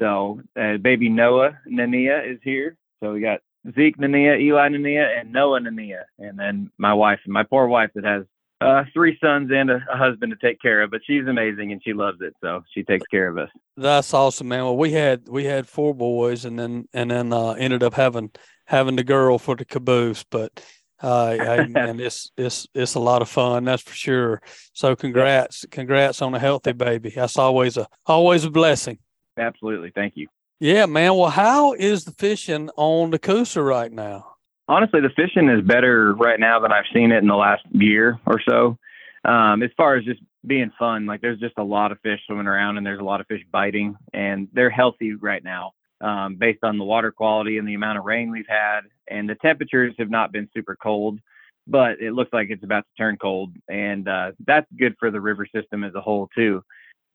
So 0.00 0.40
uh, 0.60 0.78
baby 0.78 1.08
Noah 1.08 1.58
Nania 1.66 2.30
is 2.30 2.38
here. 2.42 2.76
So 3.00 3.12
we 3.12 3.20
got 3.20 3.40
Zeke 3.74 3.96
Nania, 3.96 4.40
Eli 4.40 4.68
Nania, 4.68 5.20
and 5.20 5.32
Noah 5.32 5.60
Nania, 5.60 6.02
and 6.18 6.38
then 6.38 6.70
my 6.76 6.92
wife, 6.92 7.20
my 7.26 7.42
poor 7.42 7.66
wife 7.66 7.90
that 7.94 8.04
has 8.04 8.24
uh, 8.60 8.84
three 8.92 9.18
sons 9.22 9.50
and 9.52 9.70
a, 9.70 9.84
a, 9.92 9.96
husband 9.96 10.32
to 10.32 10.46
take 10.46 10.60
care 10.60 10.82
of, 10.82 10.90
but 10.90 11.02
she's 11.06 11.26
amazing 11.26 11.72
and 11.72 11.82
she 11.84 11.92
loves 11.92 12.18
it, 12.20 12.34
so 12.40 12.62
she 12.72 12.82
takes 12.82 13.06
care 13.08 13.28
of 13.28 13.36
us. 13.36 13.50
That's 13.76 14.14
awesome, 14.14 14.48
man. 14.48 14.64
Well, 14.64 14.76
we 14.76 14.92
had 14.92 15.28
we 15.28 15.44
had 15.44 15.68
four 15.68 15.94
boys, 15.94 16.44
and 16.44 16.58
then 16.58 16.88
and 16.94 17.10
then 17.10 17.32
uh, 17.32 17.50
ended 17.52 17.82
up 17.82 17.94
having 17.94 18.30
having 18.64 18.96
the 18.96 19.04
girl 19.04 19.38
for 19.38 19.56
the 19.56 19.64
caboose, 19.64 20.24
but. 20.24 20.60
Uh, 21.02 21.36
and 21.74 22.00
it's 22.00 22.30
it's 22.36 22.66
it's 22.74 22.94
a 22.94 23.00
lot 23.00 23.22
of 23.22 23.28
fun, 23.28 23.64
that's 23.64 23.82
for 23.82 23.94
sure. 23.94 24.42
So, 24.72 24.96
congrats, 24.96 25.66
congrats 25.70 26.22
on 26.22 26.34
a 26.34 26.38
healthy 26.38 26.72
baby. 26.72 27.10
That's 27.10 27.38
always 27.38 27.76
a 27.76 27.86
always 28.06 28.44
a 28.44 28.50
blessing. 28.50 28.98
Absolutely. 29.38 29.90
Thank 29.94 30.16
you. 30.16 30.28
Yeah, 30.60 30.86
man. 30.86 31.14
Well, 31.16 31.30
how 31.30 31.74
is 31.74 32.04
the 32.04 32.12
fishing 32.12 32.70
on 32.76 33.10
the 33.10 33.18
Coosa 33.18 33.62
right 33.62 33.92
now? 33.92 34.36
Honestly, 34.68 35.00
the 35.00 35.10
fishing 35.10 35.48
is 35.48 35.62
better 35.62 36.14
right 36.14 36.40
now 36.40 36.58
than 36.60 36.72
I've 36.72 36.86
seen 36.92 37.12
it 37.12 37.18
in 37.18 37.28
the 37.28 37.36
last 37.36 37.62
year 37.72 38.18
or 38.26 38.40
so. 38.48 38.78
Um, 39.24 39.62
as 39.62 39.70
far 39.76 39.96
as 39.96 40.04
just 40.04 40.20
being 40.46 40.72
fun, 40.78 41.04
like 41.06 41.20
there's 41.20 41.38
just 41.38 41.58
a 41.58 41.62
lot 41.62 41.92
of 41.92 42.00
fish 42.00 42.20
swimming 42.26 42.46
around 42.46 42.78
and 42.78 42.86
there's 42.86 43.00
a 43.00 43.04
lot 43.04 43.20
of 43.20 43.26
fish 43.26 43.42
biting, 43.52 43.96
and 44.14 44.48
they're 44.52 44.70
healthy 44.70 45.14
right 45.14 45.44
now 45.44 45.72
um, 46.00 46.36
based 46.36 46.62
on 46.62 46.78
the 46.78 46.84
water 46.84 47.12
quality 47.12 47.58
and 47.58 47.66
the 47.66 47.74
amount 47.74 47.98
of 47.98 48.04
rain 48.04 48.30
we've 48.30 48.48
had. 48.48 48.82
And 49.08 49.28
the 49.28 49.36
temperatures 49.36 49.94
have 49.98 50.10
not 50.10 50.32
been 50.32 50.48
super 50.54 50.76
cold, 50.80 51.18
but 51.66 52.00
it 52.00 52.12
looks 52.12 52.32
like 52.32 52.48
it's 52.50 52.64
about 52.64 52.84
to 52.84 53.02
turn 53.02 53.16
cold, 53.16 53.52
and 53.68 54.08
uh, 54.08 54.32
that's 54.46 54.66
good 54.78 54.94
for 54.98 55.10
the 55.10 55.20
river 55.20 55.46
system 55.54 55.84
as 55.84 55.94
a 55.94 56.00
whole 56.00 56.28
too 56.34 56.62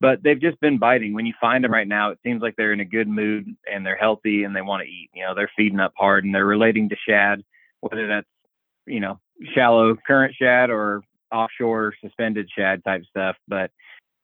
but 0.02 0.20
they've 0.24 0.40
just 0.40 0.58
been 0.60 0.78
biting. 0.78 1.14
When 1.14 1.26
you 1.26 1.32
find 1.40 1.62
them 1.62 1.72
right 1.72 1.86
now, 1.86 2.10
it 2.10 2.18
seems 2.24 2.42
like 2.42 2.56
they're 2.56 2.72
in 2.72 2.80
a 2.80 2.84
good 2.84 3.06
mood 3.06 3.46
and 3.72 3.86
they're 3.86 3.96
healthy 3.96 4.42
and 4.42 4.54
they 4.54 4.60
want 4.60 4.82
to 4.82 4.88
eat. 4.88 5.10
You 5.14 5.24
know, 5.24 5.34
they're 5.34 5.50
feeding 5.56 5.78
up 5.78 5.92
hard 5.96 6.24
and 6.24 6.34
they're 6.34 6.44
relating 6.44 6.88
to 6.88 6.96
shad, 7.08 7.44
whether 7.80 8.08
that's 8.08 8.26
you 8.84 8.98
know 8.98 9.20
shallow 9.54 9.96
current 10.04 10.34
shad 10.34 10.70
or 10.70 11.02
offshore 11.32 11.94
suspended 12.02 12.50
shad 12.50 12.82
type 12.82 13.04
stuff. 13.08 13.36
But 13.46 13.70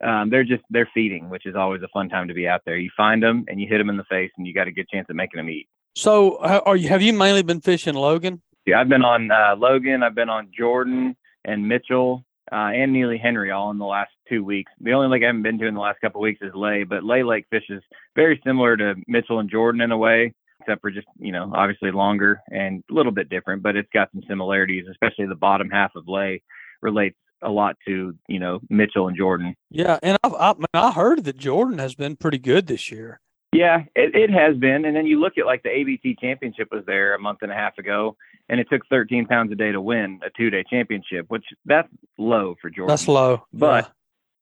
um, 0.04 0.30
they're 0.30 0.44
just 0.44 0.62
they're 0.70 0.88
feeding, 0.94 1.28
which 1.30 1.46
is 1.46 1.54
always 1.56 1.82
a 1.82 1.88
fun 1.88 2.08
time 2.08 2.28
to 2.28 2.34
be 2.34 2.46
out 2.46 2.62
there. 2.64 2.76
You 2.76 2.90
find 2.96 3.22
them 3.22 3.44
and 3.48 3.60
you 3.60 3.66
hit 3.68 3.78
them 3.78 3.90
in 3.90 3.96
the 3.96 4.04
face, 4.04 4.30
and 4.36 4.46
you 4.46 4.54
got 4.54 4.68
a 4.68 4.72
good 4.72 4.88
chance 4.88 5.06
of 5.10 5.16
making 5.16 5.38
them 5.38 5.50
eat. 5.50 5.68
So, 5.96 6.38
are 6.38 6.76
you 6.76 6.88
have 6.88 7.02
you 7.02 7.12
mainly 7.12 7.42
been 7.42 7.60
fishing 7.60 7.94
Logan? 7.94 8.42
Yeah, 8.66 8.80
I've 8.80 8.88
been 8.88 9.04
on 9.04 9.30
uh, 9.30 9.56
Logan. 9.56 10.02
I've 10.02 10.14
been 10.14 10.28
on 10.28 10.50
Jordan 10.56 11.16
and 11.44 11.66
Mitchell 11.66 12.24
uh, 12.52 12.70
and 12.74 12.92
Neely 12.92 13.18
Henry 13.18 13.50
all 13.50 13.70
in 13.70 13.78
the 13.78 13.84
last 13.84 14.10
two 14.28 14.44
weeks. 14.44 14.70
The 14.80 14.92
only 14.92 15.08
lake 15.08 15.22
I 15.22 15.26
haven't 15.26 15.42
been 15.42 15.58
to 15.58 15.66
in 15.66 15.74
the 15.74 15.80
last 15.80 16.00
couple 16.00 16.20
of 16.20 16.24
weeks 16.24 16.40
is 16.42 16.54
Lay, 16.54 16.84
but 16.84 17.04
Lay 17.04 17.22
Lake 17.22 17.46
fishes 17.50 17.82
very 18.14 18.40
similar 18.44 18.76
to 18.76 18.94
Mitchell 19.06 19.38
and 19.38 19.50
Jordan 19.50 19.80
in 19.80 19.90
a 19.90 19.98
way, 19.98 20.34
except 20.60 20.80
for 20.80 20.90
just, 20.90 21.06
you 21.18 21.32
know, 21.32 21.50
obviously 21.54 21.90
longer 21.90 22.40
and 22.50 22.82
a 22.90 22.94
little 22.94 23.12
bit 23.12 23.28
different, 23.28 23.62
but 23.62 23.76
it's 23.76 23.88
got 23.92 24.10
some 24.12 24.22
similarities, 24.28 24.86
especially 24.90 25.26
the 25.26 25.34
bottom 25.34 25.70
half 25.70 25.92
of 25.96 26.08
Lay 26.08 26.42
relates 26.82 27.16
a 27.42 27.50
lot 27.50 27.76
to, 27.86 28.14
you 28.28 28.40
know, 28.40 28.60
Mitchell 28.68 29.08
and 29.08 29.16
Jordan. 29.16 29.54
Yeah. 29.70 29.98
And 30.02 30.18
I've, 30.24 30.34
I, 30.34 30.54
I 30.74 30.92
heard 30.92 31.24
that 31.24 31.36
Jordan 31.36 31.78
has 31.78 31.94
been 31.94 32.16
pretty 32.16 32.38
good 32.38 32.66
this 32.66 32.90
year. 32.90 33.20
Yeah, 33.52 33.84
it, 33.96 34.14
it 34.14 34.30
has 34.30 34.56
been. 34.56 34.84
And 34.84 34.94
then 34.94 35.06
you 35.06 35.18
look 35.18 35.38
at 35.38 35.46
like 35.46 35.62
the 35.62 35.70
ABT 35.70 36.18
championship 36.20 36.68
was 36.70 36.84
there 36.86 37.14
a 37.14 37.18
month 37.18 37.38
and 37.42 37.50
a 37.50 37.54
half 37.54 37.78
ago, 37.78 38.16
and 38.48 38.60
it 38.60 38.68
took 38.70 38.82
13 38.88 39.26
pounds 39.26 39.50
a 39.52 39.54
day 39.54 39.72
to 39.72 39.80
win 39.80 40.20
a 40.24 40.30
two 40.36 40.50
day 40.50 40.64
championship, 40.68 41.26
which 41.28 41.44
that's 41.64 41.88
low 42.18 42.56
for 42.60 42.68
Jordan. 42.68 42.88
That's 42.88 43.08
low. 43.08 43.44
But 43.52 43.90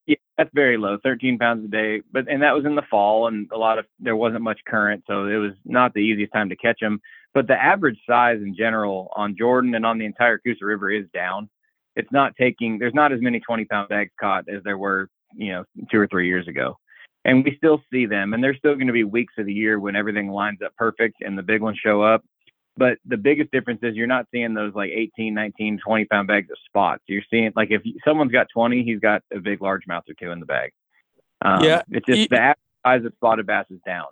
yeah. 0.07 0.15
yeah, 0.15 0.17
that's 0.37 0.51
very 0.55 0.77
low, 0.77 0.99
13 1.03 1.39
pounds 1.39 1.65
a 1.65 1.69
day. 1.69 2.03
But, 2.13 2.29
and 2.29 2.43
that 2.43 2.55
was 2.55 2.65
in 2.65 2.75
the 2.75 2.83
fall, 2.91 3.29
and 3.29 3.49
a 3.53 3.59
lot 3.59 3.79
of, 3.79 3.87
there 4.01 4.17
wasn't 4.17 4.43
much 4.43 4.61
current. 4.67 5.05
So 5.07 5.27
it 5.27 5.37
was 5.37 5.53
not 5.65 5.95
the 5.95 6.01
easiest 6.01 6.33
time 6.33 6.49
to 6.49 6.57
catch 6.57 6.81
them. 6.81 7.01
But 7.33 7.47
the 7.47 7.55
average 7.55 7.99
size 8.09 8.39
in 8.41 8.57
general 8.57 9.13
on 9.15 9.37
Jordan 9.39 9.75
and 9.77 9.87
on 9.87 9.99
the 9.99 10.07
entire 10.07 10.39
Coosa 10.39 10.65
River 10.65 10.91
is 10.91 11.07
down. 11.15 11.49
It's 11.97 12.11
not 12.13 12.35
taking, 12.37 12.79
there's 12.79 12.95
not 12.95 13.13
as 13.13 13.21
many 13.21 13.41
20 13.41 13.65
pound 13.65 13.89
bags 13.89 14.13
caught 14.21 14.45
as 14.49 14.63
there 14.65 14.79
were, 14.79 15.09
you 15.35 15.53
know, 15.53 15.65
two 15.91 15.99
or 15.99 16.07
three 16.07 16.29
years 16.29 16.47
ago. 16.47 16.79
And 17.25 17.45
we 17.45 17.57
still 17.57 17.83
see 17.93 18.07
them 18.07 18.35
and 18.35 18.45
there's 18.45 18.59
still 18.59 18.75
going 18.75 18.87
to 18.87 18.93
be 18.93 19.05
weeks 19.05 19.35
of 19.39 19.47
the 19.47 19.53
year 19.53 19.81
when 19.81 19.97
everything 19.97 20.31
lines 20.31 20.59
up 20.65 20.75
perfect 20.77 21.17
and 21.21 21.37
the 21.37 21.43
big 21.43 21.61
ones 21.61 21.79
show 21.83 22.03
up. 22.03 22.25
But 22.77 22.99
the 23.07 23.17
biggest 23.17 23.51
difference 23.51 23.81
is 23.83 23.97
you're 23.97 24.07
not 24.07 24.27
seeing 24.31 24.53
those 24.53 24.75
like 24.75 24.91
18 24.91 25.35
19 25.35 25.81
20 25.85 26.05
pound 26.05 26.29
bags 26.29 26.51
of 26.51 26.59
spots. 26.67 27.03
You're 27.07 27.23
seeing 27.31 27.53
like 27.57 27.71
if 27.71 27.83
someone's 28.05 28.33
got 28.33 28.49
20 28.53 28.85
he's 28.85 29.01
got 29.01 29.23
a 29.35 29.41
big 29.41 29.61
largemouth 29.61 30.03
or 30.09 30.15
two 30.21 30.31
in 30.31 30.41
the 30.41 30.47
bag. 30.47 30.73
Um, 31.43 31.65
yeah 31.65 31.83
it's 31.91 32.07
just 32.07 32.31
the 32.31 32.55
size 32.85 33.05
of 33.05 33.13
spotted 33.17 33.47
bass 33.47 33.67
is 33.71 33.81
down. 33.85 34.07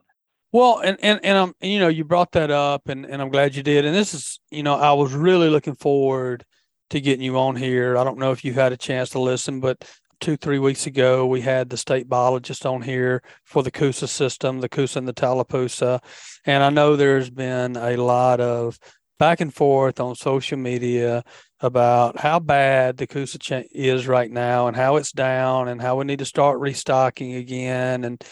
Well, 0.54 0.78
and 0.78 0.96
and 1.02 1.18
and 1.24 1.36
um, 1.36 1.54
and, 1.60 1.72
you 1.72 1.80
know, 1.80 1.88
you 1.88 2.04
brought 2.04 2.30
that 2.32 2.52
up, 2.52 2.88
and 2.88 3.04
and 3.04 3.20
I'm 3.20 3.28
glad 3.28 3.56
you 3.56 3.64
did. 3.64 3.84
And 3.84 3.92
this 3.92 4.14
is, 4.14 4.38
you 4.52 4.62
know, 4.62 4.74
I 4.74 4.92
was 4.92 5.12
really 5.12 5.48
looking 5.48 5.74
forward 5.74 6.44
to 6.90 7.00
getting 7.00 7.24
you 7.24 7.38
on 7.38 7.56
here. 7.56 7.96
I 7.96 8.04
don't 8.04 8.18
know 8.18 8.32
if 8.32 8.44
you 8.44 8.52
had 8.52 8.72
a 8.72 8.76
chance 8.76 9.10
to 9.10 9.20
listen, 9.20 9.60
but 9.60 9.84
two, 10.20 10.36
three 10.36 10.58
weeks 10.58 10.86
ago, 10.86 11.26
we 11.26 11.40
had 11.40 11.68
the 11.68 11.76
state 11.76 12.08
biologist 12.08 12.64
on 12.64 12.82
here 12.82 13.22
for 13.44 13.62
the 13.62 13.70
Coosa 13.70 14.08
system, 14.08 14.60
the 14.60 14.68
Coosa 14.68 14.98
and 14.98 15.08
the 15.08 15.12
Tallapoosa. 15.12 16.00
And 16.46 16.62
I 16.62 16.70
know 16.70 16.96
there's 16.96 17.30
been 17.30 17.76
a 17.76 17.96
lot 17.96 18.40
of 18.40 18.78
back 19.18 19.40
and 19.40 19.52
forth 19.52 20.00
on 20.00 20.14
social 20.14 20.58
media 20.58 21.24
about 21.60 22.18
how 22.18 22.38
bad 22.38 22.96
the 22.96 23.06
Coosa 23.06 23.38
ch- 23.38 23.68
is 23.72 24.06
right 24.06 24.30
now 24.30 24.66
and 24.66 24.76
how 24.76 24.96
it's 24.96 25.12
down 25.12 25.68
and 25.68 25.80
how 25.80 25.96
we 25.96 26.04
need 26.04 26.18
to 26.18 26.24
start 26.24 26.58
restocking 26.58 27.34
again. 27.34 28.04
And 28.04 28.22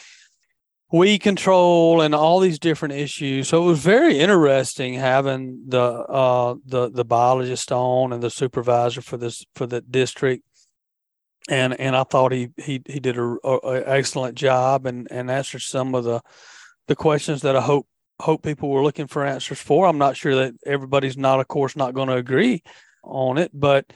weed 0.93 1.21
control 1.21 2.03
and 2.03 2.15
all 2.15 2.39
these 2.39 2.59
different 2.59 2.95
issues. 2.95 3.49
So 3.49 3.63
it 3.63 3.67
was 3.67 3.81
very 3.81 4.19
interesting 4.19 4.95
having 4.95 5.65
the 5.67 5.83
uh, 5.83 6.55
the 6.67 6.91
the 6.91 7.05
biologist 7.05 7.73
on 7.73 8.13
and 8.13 8.23
the 8.23 8.31
supervisor 8.31 9.01
for 9.01 9.17
this 9.17 9.45
for 9.55 9.67
the 9.67 9.81
district. 9.81 10.45
And 11.49 11.79
and 11.81 11.97
I 11.97 12.05
thought 12.05 12.33
he 12.33 12.51
he 12.57 12.83
he 12.87 13.01
did 13.01 13.19
a, 13.19 13.37
a 13.43 13.83
excellent 13.87 14.37
job 14.37 14.87
and 14.87 15.09
and 15.11 15.31
answered 15.31 15.63
some 15.63 15.95
of 15.95 16.05
the 16.05 16.21
the 16.87 16.95
questions 16.95 17.43
that 17.43 17.57
I 17.57 17.63
hope 17.63 17.87
hope 18.21 18.43
people 18.43 18.69
were 18.69 18.83
looking 18.83 19.09
for 19.09 19.25
answers 19.25 19.61
for. 19.61 19.87
I'm 19.87 19.99
not 19.99 20.17
sure 20.17 20.37
that 20.37 20.55
everybody's 20.65 21.17
not, 21.17 21.41
of 21.41 21.49
course, 21.49 21.75
not 21.75 21.95
going 21.95 22.09
to 22.09 22.17
agree 22.17 22.63
on 23.03 23.39
it, 23.39 23.51
but 23.53 23.93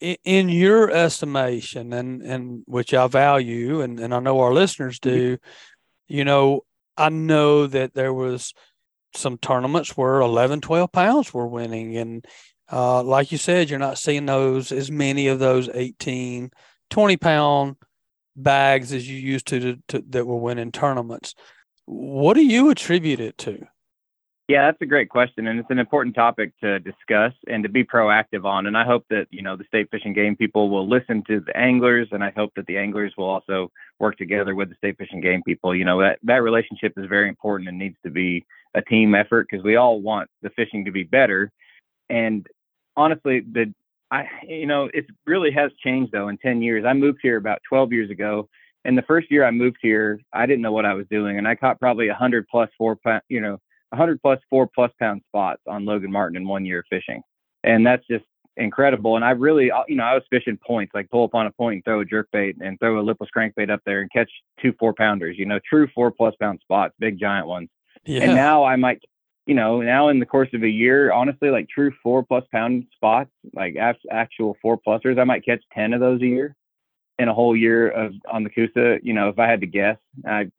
in, 0.00 0.16
in 0.24 0.48
your 0.48 0.90
estimation, 0.90 1.92
and 1.92 2.22
and 2.22 2.62
which 2.66 2.94
I 2.94 3.06
value, 3.08 3.80
and 3.80 3.98
and 3.98 4.14
I 4.14 4.20
know 4.20 4.40
our 4.40 4.52
listeners 4.52 5.00
do, 5.00 5.38
you 6.08 6.24
know, 6.24 6.62
I 6.96 7.08
know 7.08 7.66
that 7.66 7.94
there 7.94 8.12
was 8.12 8.54
some 9.14 9.38
tournaments 9.38 9.96
where 9.96 10.20
11, 10.20 10.60
12 10.60 10.92
pounds 10.92 11.32
were 11.32 11.46
winning. 11.46 11.96
And 11.96 12.24
uh, 12.70 13.02
like 13.02 13.32
you 13.32 13.38
said, 13.38 13.70
you're 13.70 13.78
not 13.78 13.98
seeing 13.98 14.26
those 14.26 14.72
as 14.72 14.90
many 14.90 15.28
of 15.28 15.38
those 15.38 15.68
18, 15.72 16.50
20 16.90 17.16
pound 17.16 17.76
bags 18.36 18.92
as 18.92 19.08
you 19.08 19.16
used 19.16 19.46
to, 19.48 19.60
to, 19.60 19.82
to 19.88 20.04
that 20.10 20.26
were 20.26 20.36
winning 20.36 20.72
tournaments. 20.72 21.34
What 21.86 22.34
do 22.34 22.44
you 22.44 22.70
attribute 22.70 23.20
it 23.20 23.38
to? 23.38 23.66
Yeah, 24.48 24.66
that's 24.66 24.80
a 24.80 24.86
great 24.86 25.08
question, 25.08 25.48
and 25.48 25.58
it's 25.58 25.70
an 25.70 25.80
important 25.80 26.14
topic 26.14 26.52
to 26.60 26.78
discuss 26.78 27.32
and 27.48 27.64
to 27.64 27.68
be 27.68 27.82
proactive 27.82 28.44
on. 28.44 28.66
And 28.66 28.76
I 28.78 28.84
hope 28.84 29.04
that 29.10 29.26
you 29.30 29.42
know 29.42 29.56
the 29.56 29.64
state 29.64 29.90
fish 29.90 30.02
and 30.04 30.14
game 30.14 30.36
people 30.36 30.70
will 30.70 30.88
listen 30.88 31.24
to 31.26 31.40
the 31.40 31.56
anglers, 31.56 32.06
and 32.12 32.22
I 32.22 32.30
hope 32.36 32.52
that 32.54 32.64
the 32.66 32.78
anglers 32.78 33.12
will 33.18 33.24
also 33.28 33.72
work 33.98 34.16
together 34.18 34.54
with 34.54 34.68
the 34.68 34.76
state 34.76 34.98
fish 34.98 35.08
and 35.10 35.20
game 35.20 35.42
people. 35.44 35.74
You 35.74 35.84
know 35.84 36.00
that 36.00 36.20
that 36.22 36.44
relationship 36.44 36.92
is 36.96 37.06
very 37.08 37.28
important 37.28 37.68
and 37.68 37.76
needs 37.76 37.96
to 38.04 38.10
be 38.10 38.46
a 38.74 38.82
team 38.82 39.16
effort 39.16 39.48
because 39.50 39.64
we 39.64 39.74
all 39.74 40.00
want 40.00 40.30
the 40.42 40.50
fishing 40.50 40.84
to 40.84 40.92
be 40.92 41.02
better. 41.02 41.50
And 42.08 42.46
honestly, 42.96 43.40
the 43.40 43.74
I 44.12 44.26
you 44.46 44.66
know 44.66 44.88
it 44.94 45.06
really 45.26 45.50
has 45.50 45.72
changed 45.84 46.12
though 46.12 46.28
in 46.28 46.38
10 46.38 46.62
years. 46.62 46.84
I 46.84 46.92
moved 46.92 47.18
here 47.20 47.36
about 47.36 47.62
12 47.68 47.92
years 47.92 48.10
ago, 48.10 48.48
and 48.84 48.96
the 48.96 49.02
first 49.02 49.28
year 49.28 49.44
I 49.44 49.50
moved 49.50 49.78
here, 49.82 50.20
I 50.32 50.46
didn't 50.46 50.62
know 50.62 50.70
what 50.72 50.86
I 50.86 50.94
was 50.94 51.06
doing, 51.10 51.36
and 51.36 51.48
I 51.48 51.56
caught 51.56 51.80
probably 51.80 52.06
a 52.06 52.12
100 52.12 52.46
plus 52.48 52.70
four 52.78 52.94
pound, 52.94 53.22
you 53.28 53.40
know 53.40 53.58
100 53.90 54.20
plus 54.20 54.40
four 54.50 54.68
plus 54.72 54.90
pound 54.98 55.22
spots 55.28 55.62
on 55.66 55.84
Logan 55.84 56.12
Martin 56.12 56.36
in 56.36 56.46
one 56.46 56.64
year 56.64 56.80
of 56.80 56.86
fishing. 56.90 57.22
And 57.64 57.86
that's 57.86 58.06
just 58.06 58.24
incredible. 58.56 59.16
And 59.16 59.24
I 59.24 59.30
really, 59.30 59.70
uh, 59.70 59.82
you 59.88 59.96
know, 59.96 60.04
I 60.04 60.14
was 60.14 60.22
fishing 60.30 60.58
points, 60.66 60.92
like 60.94 61.10
pull 61.10 61.24
up 61.24 61.34
on 61.34 61.46
a 61.46 61.52
point 61.52 61.76
and 61.76 61.84
throw 61.84 62.00
a 62.00 62.04
jerk 62.04 62.28
bait 62.32 62.56
and 62.60 62.78
throw 62.78 62.98
a 62.98 63.02
lipless 63.02 63.30
crankbait 63.36 63.70
up 63.70 63.80
there 63.84 64.00
and 64.00 64.10
catch 64.10 64.30
two 64.60 64.74
four 64.78 64.94
pounders, 64.94 65.36
you 65.38 65.46
know, 65.46 65.60
true 65.68 65.88
four 65.94 66.10
plus 66.10 66.34
pound 66.40 66.60
spots, 66.62 66.94
big 66.98 67.18
giant 67.18 67.46
ones. 67.46 67.68
Yeah. 68.04 68.22
And 68.22 68.34
now 68.34 68.64
I 68.64 68.76
might, 68.76 69.02
you 69.46 69.54
know, 69.54 69.80
now 69.80 70.08
in 70.08 70.18
the 70.18 70.26
course 70.26 70.48
of 70.54 70.62
a 70.62 70.68
year, 70.68 71.12
honestly, 71.12 71.50
like 71.50 71.68
true 71.68 71.92
four 72.02 72.24
plus 72.24 72.44
pound 72.52 72.86
spots, 72.94 73.30
like 73.54 73.76
actual 74.10 74.56
four 74.62 74.78
plusers, 74.78 75.20
I 75.20 75.24
might 75.24 75.44
catch 75.44 75.62
10 75.74 75.92
of 75.92 76.00
those 76.00 76.20
a 76.22 76.26
year 76.26 76.56
in 77.18 77.28
a 77.28 77.34
whole 77.34 77.56
year 77.56 77.88
of 77.88 78.12
on 78.30 78.42
the 78.42 78.50
Coosa. 78.50 78.98
You 79.02 79.12
know, 79.12 79.28
if 79.28 79.38
I 79.38 79.46
had 79.46 79.60
to 79.60 79.66
guess, 79.66 79.98
I, 80.26 80.50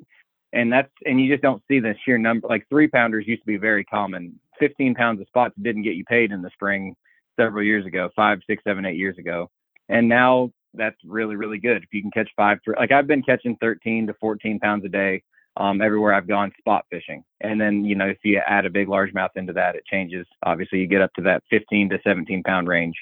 and 0.53 0.71
that's 0.71 0.91
and 1.05 1.19
you 1.19 1.31
just 1.31 1.43
don't 1.43 1.61
see 1.67 1.79
the 1.79 1.95
sheer 2.05 2.17
number. 2.17 2.47
Like 2.47 2.67
three 2.69 2.87
pounders 2.87 3.27
used 3.27 3.41
to 3.41 3.47
be 3.47 3.57
very 3.57 3.83
common. 3.83 4.39
Fifteen 4.59 4.95
pounds 4.95 5.21
of 5.21 5.27
spots 5.27 5.55
didn't 5.61 5.83
get 5.83 5.95
you 5.95 6.05
paid 6.05 6.31
in 6.31 6.41
the 6.41 6.49
spring 6.51 6.95
several 7.39 7.63
years 7.63 7.85
ago, 7.85 8.09
five, 8.15 8.39
six, 8.47 8.63
seven, 8.65 8.85
eight 8.85 8.97
years 8.97 9.17
ago, 9.17 9.49
and 9.89 10.07
now 10.07 10.51
that's 10.73 10.97
really 11.05 11.35
really 11.35 11.59
good. 11.59 11.83
If 11.83 11.93
you 11.93 12.01
can 12.01 12.11
catch 12.11 12.29
five, 12.35 12.59
three, 12.63 12.75
like 12.77 12.91
I've 12.91 13.07
been 13.07 13.23
catching 13.23 13.57
13 13.61 14.07
to 14.07 14.13
14 14.15 14.59
pounds 14.59 14.85
a 14.85 14.89
day 14.89 15.23
um, 15.57 15.81
everywhere 15.81 16.13
I've 16.13 16.27
gone 16.27 16.51
spot 16.57 16.85
fishing, 16.89 17.23
and 17.41 17.59
then 17.59 17.85
you 17.85 17.95
know 17.95 18.07
if 18.07 18.17
you 18.23 18.41
add 18.45 18.65
a 18.65 18.69
big 18.69 18.87
largemouth 18.87 19.35
into 19.35 19.53
that, 19.53 19.75
it 19.75 19.85
changes. 19.85 20.25
Obviously, 20.43 20.79
you 20.79 20.87
get 20.87 21.01
up 21.01 21.13
to 21.15 21.21
that 21.23 21.43
15 21.49 21.89
to 21.89 21.99
17 22.03 22.43
pound 22.43 22.67
range. 22.67 22.95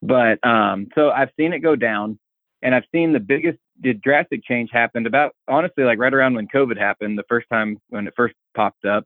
But 0.00 0.44
um, 0.46 0.88
so 0.94 1.10
I've 1.10 1.30
seen 1.36 1.52
it 1.52 1.58
go 1.58 1.76
down. 1.76 2.18
And 2.62 2.74
I've 2.74 2.84
seen 2.92 3.12
the 3.12 3.20
biggest 3.20 3.58
the 3.80 3.94
drastic 3.94 4.44
change 4.44 4.70
happened 4.72 5.06
about 5.06 5.34
honestly 5.46 5.84
like 5.84 5.98
right 5.98 6.14
around 6.14 6.34
when 6.34 6.48
COVID 6.48 6.78
happened, 6.78 7.18
the 7.18 7.24
first 7.28 7.46
time 7.50 7.78
when 7.88 8.06
it 8.06 8.14
first 8.16 8.34
popped 8.54 8.84
up, 8.84 9.04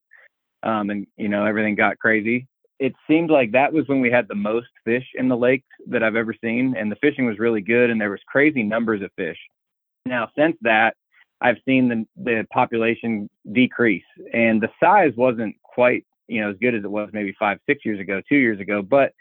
um, 0.62 0.90
and 0.90 1.06
you 1.16 1.28
know 1.28 1.44
everything 1.44 1.74
got 1.74 1.98
crazy. 1.98 2.46
It 2.78 2.94
seemed 3.08 3.30
like 3.30 3.52
that 3.52 3.72
was 3.72 3.86
when 3.86 4.00
we 4.00 4.10
had 4.10 4.26
the 4.28 4.34
most 4.34 4.68
fish 4.84 5.06
in 5.14 5.28
the 5.28 5.36
lakes 5.36 5.68
that 5.88 6.02
I've 6.02 6.16
ever 6.16 6.34
seen, 6.42 6.74
and 6.76 6.90
the 6.90 6.96
fishing 6.96 7.26
was 7.26 7.38
really 7.38 7.60
good, 7.60 7.90
and 7.90 8.00
there 8.00 8.10
was 8.10 8.20
crazy 8.26 8.62
numbers 8.62 9.02
of 9.02 9.10
fish. 9.16 9.38
Now 10.06 10.28
since 10.36 10.56
that, 10.62 10.96
I've 11.40 11.58
seen 11.66 11.88
the 11.88 12.06
the 12.22 12.46
population 12.52 13.28
decrease, 13.52 14.04
and 14.32 14.60
the 14.60 14.70
size 14.80 15.12
wasn't 15.16 15.56
quite 15.62 16.04
you 16.28 16.40
know 16.40 16.50
as 16.50 16.56
good 16.60 16.74
as 16.74 16.84
it 16.84 16.90
was 16.90 17.10
maybe 17.12 17.34
five 17.38 17.58
six 17.66 17.84
years 17.84 18.00
ago, 18.00 18.20
two 18.28 18.36
years 18.36 18.60
ago, 18.60 18.82
but 18.82 19.12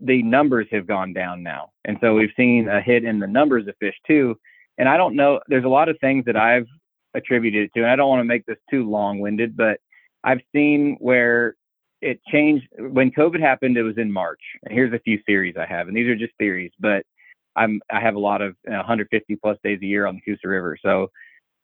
the 0.00 0.22
numbers 0.22 0.66
have 0.70 0.86
gone 0.86 1.12
down 1.12 1.42
now. 1.42 1.70
And 1.84 1.98
so 2.00 2.14
we've 2.14 2.30
seen 2.36 2.68
a 2.68 2.80
hit 2.80 3.04
in 3.04 3.18
the 3.18 3.26
numbers 3.26 3.66
of 3.66 3.74
fish 3.80 3.96
too. 4.06 4.38
And 4.78 4.88
I 4.88 4.96
don't 4.96 5.16
know, 5.16 5.40
there's 5.48 5.64
a 5.64 5.68
lot 5.68 5.88
of 5.88 5.98
things 6.00 6.24
that 6.26 6.36
I've 6.36 6.66
attributed 7.14 7.64
it 7.64 7.70
to, 7.74 7.82
and 7.82 7.90
I 7.90 7.96
don't 7.96 8.08
want 8.08 8.20
to 8.20 8.24
make 8.24 8.46
this 8.46 8.58
too 8.70 8.88
long 8.88 9.18
winded, 9.18 9.56
but 9.56 9.80
I've 10.24 10.40
seen 10.54 10.96
where 11.00 11.56
it 12.00 12.20
changed 12.30 12.66
when 12.78 13.10
COVID 13.10 13.40
happened, 13.40 13.76
it 13.76 13.82
was 13.82 13.98
in 13.98 14.12
March. 14.12 14.40
And 14.62 14.72
here's 14.72 14.92
a 14.92 15.00
few 15.00 15.18
theories 15.26 15.56
I 15.58 15.66
have, 15.66 15.88
and 15.88 15.96
these 15.96 16.06
are 16.06 16.16
just 16.16 16.32
theories, 16.38 16.72
but 16.78 17.04
I'm, 17.56 17.80
I 17.90 18.00
have 18.00 18.14
a 18.14 18.20
lot 18.20 18.40
of 18.40 18.54
you 18.64 18.70
know, 18.70 18.78
150 18.78 19.36
plus 19.36 19.58
days 19.64 19.80
a 19.82 19.86
year 19.86 20.06
on 20.06 20.14
the 20.14 20.20
Coosa 20.20 20.46
River. 20.46 20.78
So 20.80 21.10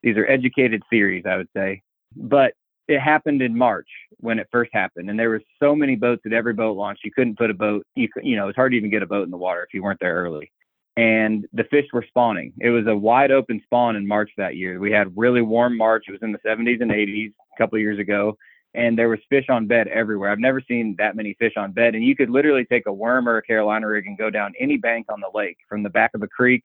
these 0.03 0.17
are 0.17 0.29
educated 0.29 0.83
theories, 0.91 1.25
I 1.27 1.37
would 1.37 1.49
say. 1.57 1.83
But 2.17 2.55
it 2.89 3.01
happened 3.01 3.43
in 3.43 3.57
March 3.57 3.89
when 4.19 4.39
it 4.39 4.49
first 4.53 4.71
happened, 4.73 5.09
and 5.09 5.19
there 5.19 5.31
were 5.31 5.43
so 5.63 5.75
many 5.75 5.97
boats 5.97 6.23
at 6.27 6.33
every 6.33 6.53
boat 6.53 6.77
launch. 6.77 6.99
You 7.05 7.11
couldn't 7.13 7.39
put 7.39 7.51
a 7.51 7.55
boat. 7.55 7.87
You 7.95 8.09
you 8.23 8.37
know 8.37 8.49
it's 8.49 8.57
hard 8.57 8.73
to 8.73 8.77
even 8.77 8.91
get 8.91 9.03
a 9.03 9.07
boat 9.07 9.25
in 9.25 9.31
the 9.31 9.39
water 9.39 9.63
if 9.63 9.73
you 9.73 9.83
weren't 9.83 10.01
there 10.01 10.17
early. 10.17 10.51
And 10.97 11.47
the 11.53 11.65
fish 11.65 11.87
were 11.93 12.05
spawning. 12.07 12.53
It 12.61 12.71
was 12.71 12.87
a 12.87 12.95
wide 12.95 13.33
open 13.33 13.61
spawn 13.65 13.97
in 13.97 14.07
March 14.07 14.31
that 14.37 14.57
year. 14.57 14.79
We 14.79 14.93
had 14.93 15.13
really 15.17 15.43
warm 15.43 15.77
March. 15.77 16.05
It 16.09 16.13
was 16.13 16.23
in 16.23 16.31
the 16.31 16.39
70s 16.39 16.81
and 16.81 16.91
80s 16.91 17.31
a 17.31 17.59
couple 17.59 17.77
of 17.77 17.83
years 17.83 17.99
ago, 17.99 18.37
and 18.75 18.97
there 18.97 19.09
was 19.09 19.19
fish 19.29 19.47
on 19.49 19.67
bed 19.67 19.89
everywhere. 19.89 20.31
I've 20.31 20.39
never 20.39 20.61
seen 20.61 20.95
that 20.99 21.17
many 21.17 21.35
fish 21.41 21.55
on 21.57 21.73
bed. 21.73 21.97
And 21.97 22.05
you 22.05 22.15
could 22.15 22.31
literally 22.31 22.65
take 22.65 22.87
a 22.87 22.93
worm 22.93 23.29
or 23.29 23.39
a 23.39 23.43
Carolina 23.43 23.89
rig 23.89 24.07
and 24.07 24.17
go 24.17 24.31
down 24.31 24.53
any 24.61 24.77
bank 24.77 25.07
on 25.09 25.21
the 25.21 25.37
lake, 25.37 25.57
from 25.69 25.83
the 25.83 25.91
back 25.91 26.13
of 26.15 26.23
a 26.23 26.29
creek 26.29 26.63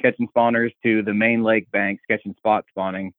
catching 0.00 0.28
spawners 0.28 0.72
to 0.82 1.02
the 1.02 1.14
main 1.14 1.42
lake 1.42 1.70
banks 1.70 2.02
catching 2.08 2.34
spot 2.34 2.64
spawning 2.68 3.12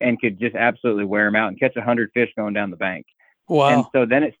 and 0.00 0.18
could 0.20 0.40
just 0.40 0.56
absolutely 0.56 1.04
wear 1.04 1.26
them 1.26 1.36
out 1.36 1.48
and 1.48 1.60
catch 1.60 1.76
a 1.76 1.82
hundred 1.82 2.10
fish 2.14 2.30
going 2.36 2.54
down 2.54 2.70
the 2.70 2.76
bank. 2.76 3.06
Wow! 3.48 3.68
And 3.68 3.84
so 3.92 4.06
then 4.06 4.22
it 4.22 4.34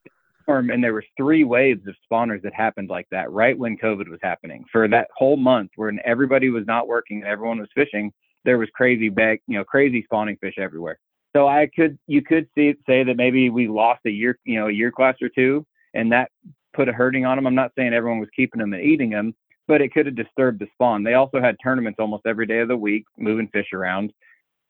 stormed, 0.50 0.70
and 0.70 0.82
there 0.82 0.92
were 0.92 1.04
three 1.16 1.44
waves 1.44 1.86
of 1.86 1.94
spawners 2.10 2.42
that 2.42 2.52
happened 2.54 2.90
like 2.90 3.06
that 3.10 3.30
right 3.30 3.56
when 3.56 3.76
COVID 3.76 4.08
was 4.08 4.18
happening. 4.22 4.64
For 4.72 4.88
that 4.88 5.08
whole 5.16 5.36
month, 5.36 5.70
when 5.76 6.00
everybody 6.04 6.50
was 6.50 6.66
not 6.66 6.88
working 6.88 7.18
and 7.18 7.26
everyone 7.26 7.58
was 7.58 7.68
fishing, 7.74 8.12
there 8.44 8.58
was 8.58 8.68
crazy 8.74 9.08
bag, 9.08 9.40
you 9.46 9.56
know, 9.56 9.64
crazy 9.64 10.02
spawning 10.04 10.36
fish 10.40 10.54
everywhere. 10.58 10.98
So 11.36 11.46
I 11.46 11.68
could, 11.74 11.98
you 12.08 12.22
could 12.22 12.48
see 12.56 12.74
say 12.88 13.04
that 13.04 13.16
maybe 13.16 13.50
we 13.50 13.68
lost 13.68 14.00
a 14.06 14.10
year, 14.10 14.38
you 14.44 14.58
know, 14.58 14.66
a 14.66 14.72
year 14.72 14.90
class 14.90 15.14
or 15.22 15.28
two, 15.28 15.64
and 15.94 16.10
that 16.12 16.30
put 16.74 16.88
a 16.88 16.92
hurting 16.92 17.24
on 17.24 17.36
them. 17.36 17.46
I'm 17.46 17.54
not 17.54 17.72
saying 17.78 17.92
everyone 17.92 18.18
was 18.18 18.28
keeping 18.34 18.58
them 18.58 18.72
and 18.72 18.82
eating 18.82 19.10
them, 19.10 19.34
but 19.68 19.80
it 19.80 19.92
could 19.92 20.06
have 20.06 20.16
disturbed 20.16 20.60
the 20.60 20.66
spawn. 20.74 21.04
They 21.04 21.14
also 21.14 21.40
had 21.40 21.56
tournaments 21.62 21.98
almost 22.00 22.26
every 22.26 22.46
day 22.46 22.58
of 22.58 22.68
the 22.68 22.76
week, 22.76 23.04
moving 23.16 23.48
fish 23.48 23.68
around. 23.72 24.12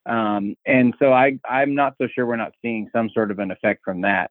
Um, 0.05 0.57
and 0.66 0.95
so 0.99 1.12
I, 1.12 1.38
I'm 1.49 1.75
not 1.75 1.95
so 2.01 2.09
sure 2.14 2.27
we're 2.27 2.37
not 2.37 2.53
seeing 2.61 2.90
some 2.93 3.09
sort 3.11 3.31
of 3.31 3.38
an 3.38 3.51
effect 3.51 3.81
from 3.85 4.03
that. 4.03 4.31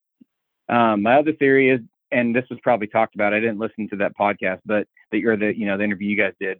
Um, 0.69 1.01
my 1.01 1.15
other 1.15 1.33
theory 1.33 1.71
is, 1.71 1.81
and 2.11 2.35
this 2.35 2.45
was 2.49 2.59
probably 2.61 2.87
talked 2.87 3.15
about, 3.15 3.33
I 3.33 3.39
didn't 3.39 3.59
listen 3.59 3.89
to 3.89 3.95
that 3.97 4.17
podcast, 4.17 4.59
but 4.65 4.87
that 5.11 5.19
you're 5.19 5.37
the, 5.37 5.57
you 5.57 5.65
know, 5.65 5.77
the 5.77 5.83
interview 5.83 6.09
you 6.09 6.15
guys 6.15 6.33
did, 6.39 6.59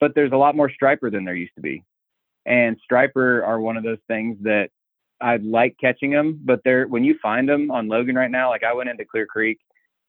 but 0.00 0.14
there's 0.14 0.32
a 0.32 0.36
lot 0.36 0.56
more 0.56 0.70
striper 0.70 1.10
than 1.10 1.24
there 1.24 1.34
used 1.34 1.54
to 1.54 1.60
be. 1.60 1.84
And 2.46 2.76
striper 2.82 3.42
are 3.44 3.60
one 3.60 3.76
of 3.76 3.84
those 3.84 3.98
things 4.08 4.36
that 4.42 4.70
I 5.20 5.36
like 5.36 5.76
catching 5.80 6.10
them, 6.10 6.40
but 6.44 6.60
they're, 6.64 6.86
when 6.86 7.04
you 7.04 7.16
find 7.22 7.48
them 7.48 7.70
on 7.70 7.88
Logan 7.88 8.16
right 8.16 8.30
now, 8.30 8.50
like 8.50 8.64
I 8.64 8.74
went 8.74 8.90
into 8.90 9.04
Clear 9.04 9.26
Creek 9.26 9.58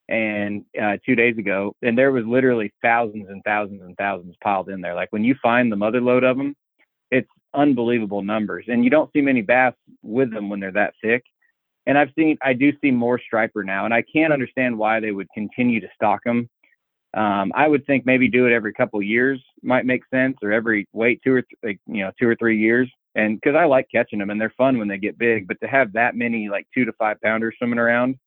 and 0.10 0.66
uh, 0.82 0.98
two 1.06 1.16
days 1.16 1.38
ago, 1.38 1.76
and 1.82 1.98
there 1.98 2.12
was 2.12 2.26
literally 2.26 2.74
thousands 2.82 3.30
and 3.30 3.44
thousands 3.44 3.82
and 3.82 3.96
thousands 3.98 4.36
piled 4.44 4.70
in 4.70 4.82
there. 4.82 4.96
Like 4.96 5.12
when 5.12 5.24
you 5.24 5.36
find 5.42 5.72
the 5.72 5.78
mother 5.78 6.02
load 6.02 6.24
of 6.24 6.38
them, 6.38 6.56
it's 7.12 7.30
unbelievable 7.54 8.22
numbers. 8.22 8.66
And 8.68 8.84
you 8.84 8.90
don't 8.90 9.12
see 9.14 9.22
many 9.22 9.42
bass 9.42 9.74
with 10.04 10.32
them 10.32 10.50
when 10.50 10.60
they're 10.60 10.72
that 10.74 10.94
thick. 11.02 11.24
And 11.88 11.98
I've 11.98 12.12
seen, 12.18 12.38
I 12.42 12.54
do 12.54 12.74
see 12.82 12.92
more 12.92 13.20
striper 13.20 13.64
now, 13.64 13.86
and 13.86 13.94
I 13.94 14.02
can't 14.02 14.34
understand 14.34 14.78
why 14.78 15.00
they 15.00 15.12
would 15.12 15.28
continue 15.34 15.80
to 15.82 15.88
stock 15.96 16.24
them. 16.24 16.50
Um, 17.14 17.52
I 17.56 17.68
would 17.68 17.86
think 17.86 18.06
maybe 18.06 18.28
do 18.28 18.46
it 18.46 18.54
every 18.54 18.74
couple 18.74 19.02
years 19.02 19.42
might 19.62 19.86
make 19.86 20.02
sense, 20.14 20.38
or 20.42 20.52
every 20.52 20.88
wait 20.92 21.22
two 21.24 21.34
or 21.34 21.42
th- 21.44 21.60
like, 21.64 21.80
you 21.88 22.04
know 22.04 22.12
two 22.20 22.28
or 22.28 22.36
three 22.36 22.58
years. 22.60 22.90
And 23.16 23.40
because 23.40 23.56
I 23.56 23.66
like 23.66 23.88
catching 23.90 24.20
them 24.20 24.30
and 24.30 24.42
they're 24.42 24.54
fun 24.58 24.78
when 24.78 24.90
they 24.90 24.98
get 24.98 25.18
big, 25.18 25.48
but 25.48 25.58
to 25.62 25.68
have 25.68 25.94
that 25.94 26.16
many 26.16 26.50
like 26.50 26.68
two 26.74 26.84
to 26.84 26.92
five 26.94 27.22
pounders 27.22 27.56
swimming 27.58 27.80
around, 27.80 28.18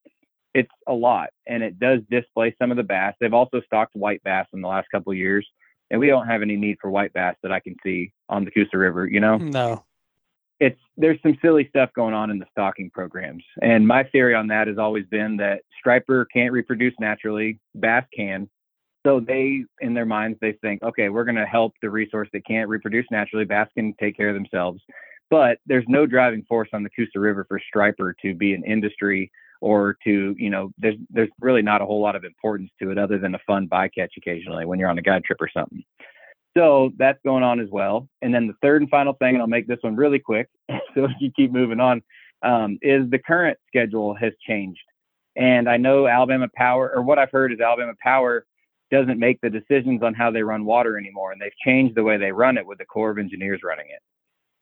it's 0.55 0.71
a 0.87 0.93
lot, 0.93 1.29
and 1.45 1.61
it 1.61 1.77
does 1.79 1.99
displace 2.09 2.55
some 2.59 2.71
of 2.71 2.77
the 2.77 2.83
bass. 2.83 3.13
They've 3.19 3.33
also 3.33 3.61
stocked 3.61 3.95
white 3.95 4.23
bass 4.23 4.47
in 4.53 4.61
the 4.61 4.67
last 4.67 4.89
couple 4.89 5.13
years, 5.13 5.47
and 5.91 5.99
we 5.99 6.07
don't 6.07 6.25
have 6.25 6.41
any 6.41 6.55
need 6.55 6.77
for 6.81 6.89
white 6.89 7.13
bass 7.13 7.35
that 7.43 7.51
I 7.51 7.59
can 7.59 7.75
see 7.83 8.11
on 8.29 8.45
the 8.45 8.51
Coosa 8.51 8.77
River, 8.77 9.05
you 9.07 9.19
know? 9.19 9.37
No. 9.37 9.83
It's 10.59 10.79
there's 10.97 11.21
some 11.21 11.37
silly 11.41 11.67
stuff 11.69 11.89
going 11.95 12.13
on 12.13 12.29
in 12.29 12.39
the 12.39 12.45
stocking 12.51 12.89
programs, 12.89 13.43
and 13.61 13.87
my 13.87 14.03
theory 14.03 14.35
on 14.35 14.47
that 14.47 14.67
has 14.67 14.77
always 14.77 15.05
been 15.05 15.37
that 15.37 15.61
striper 15.79 16.25
can't 16.25 16.51
reproduce 16.51 16.93
naturally, 16.99 17.59
bass 17.75 18.05
can. 18.15 18.49
So 19.05 19.21
they, 19.21 19.63
in 19.79 19.93
their 19.93 20.05
minds, 20.05 20.37
they 20.41 20.51
think, 20.61 20.83
okay, 20.83 21.07
we're 21.07 21.23
to 21.37 21.45
help 21.45 21.73
the 21.81 21.89
resource 21.89 22.27
that 22.33 22.45
can't 22.45 22.67
reproduce 22.67 23.05
naturally. 23.09 23.45
Bass 23.45 23.69
can 23.73 23.93
take 23.97 24.17
care 24.17 24.27
of 24.27 24.35
themselves, 24.35 24.81
but 25.29 25.59
there's 25.65 25.85
no 25.87 26.05
driving 26.05 26.43
force 26.43 26.69
on 26.73 26.83
the 26.83 26.89
Coosa 26.89 27.19
River 27.19 27.45
for 27.47 27.61
striper 27.65 28.13
to 28.21 28.35
be 28.35 28.53
an 28.53 28.63
industry 28.65 29.31
or 29.61 29.97
to, 30.03 30.35
you 30.37 30.49
know, 30.49 30.71
there's 30.77 30.95
there's 31.09 31.29
really 31.39 31.61
not 31.61 31.81
a 31.81 31.85
whole 31.85 32.01
lot 32.01 32.15
of 32.15 32.23
importance 32.23 32.71
to 32.81 32.91
it 32.91 32.97
other 32.97 33.17
than 33.17 33.35
a 33.35 33.39
fun 33.47 33.67
bycatch 33.67 34.09
occasionally 34.17 34.65
when 34.65 34.79
you're 34.79 34.89
on 34.89 34.97
a 34.97 35.01
guide 35.01 35.23
trip 35.23 35.41
or 35.41 35.49
something. 35.53 35.83
So 36.57 36.91
that's 36.97 37.19
going 37.23 37.43
on 37.43 37.59
as 37.59 37.69
well. 37.71 38.07
And 38.21 38.33
then 38.33 38.47
the 38.47 38.53
third 38.61 38.81
and 38.81 38.89
final 38.89 39.13
thing, 39.13 39.35
and 39.35 39.39
I'll 39.39 39.47
make 39.47 39.67
this 39.67 39.79
one 39.81 39.95
really 39.95 40.19
quick 40.19 40.49
so 40.95 41.07
you 41.19 41.31
keep 41.35 41.51
moving 41.51 41.79
on, 41.79 42.01
um, 42.41 42.77
is 42.81 43.09
the 43.09 43.19
current 43.19 43.57
schedule 43.67 44.15
has 44.15 44.33
changed. 44.47 44.81
And 45.35 45.69
I 45.69 45.77
know 45.77 46.07
Alabama 46.07 46.47
Power, 46.55 46.91
or 46.93 47.01
what 47.01 47.19
I've 47.19 47.31
heard 47.31 47.53
is 47.53 47.59
Alabama 47.59 47.93
Power 48.01 48.45
doesn't 48.91 49.19
make 49.19 49.39
the 49.41 49.49
decisions 49.49 50.01
on 50.01 50.13
how 50.13 50.31
they 50.31 50.41
run 50.41 50.65
water 50.65 50.97
anymore. 50.97 51.31
And 51.31 51.39
they've 51.39 51.51
changed 51.63 51.95
the 51.95 52.03
way 52.03 52.17
they 52.17 52.31
run 52.31 52.57
it 52.57 52.65
with 52.65 52.79
the 52.79 52.85
Corps 52.85 53.11
of 53.11 53.19
Engineers 53.19 53.61
running 53.63 53.85
it. 53.89 54.01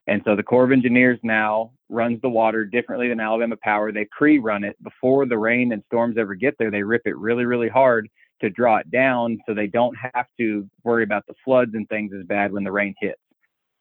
And 0.08 0.22
so 0.26 0.36
the 0.36 0.44
Corps 0.44 0.66
of 0.66 0.72
Engineers 0.72 1.20
now 1.24 1.72
runs 1.90 2.22
the 2.22 2.30
water 2.30 2.66
differently 2.66 3.10
than 3.10 3.20
Alabama 3.20 3.56
Power. 3.62 3.92
They 3.92 4.08
pre 4.18 4.40
run 4.40 4.64
it 4.64 4.82
before 4.84 5.26
the 5.26 5.38
rain 5.38 5.72
and 5.72 5.84
storms 5.88 6.18
ever 6.18 6.36
get 6.36 6.56
there. 6.58 6.72
They 6.72 6.84
rip 6.84 7.04
it 7.06 7.18
really, 7.18 7.46
really 7.46 7.70
hard 7.70 8.10
to 8.42 8.50
draw 8.50 8.78
it 8.78 8.90
down 8.92 9.40
so 9.46 9.54
they 9.54 9.68
don't 9.68 9.96
have 9.96 10.28
to 10.40 10.68
worry 10.84 11.04
about 11.04 11.26
the 11.28 11.34
floods 11.44 11.72
and 11.74 11.88
things 11.90 12.12
as 12.18 12.26
bad 12.26 12.52
when 12.52 12.64
the 12.64 12.72
rain 12.72 12.94
hits. 13.00 13.20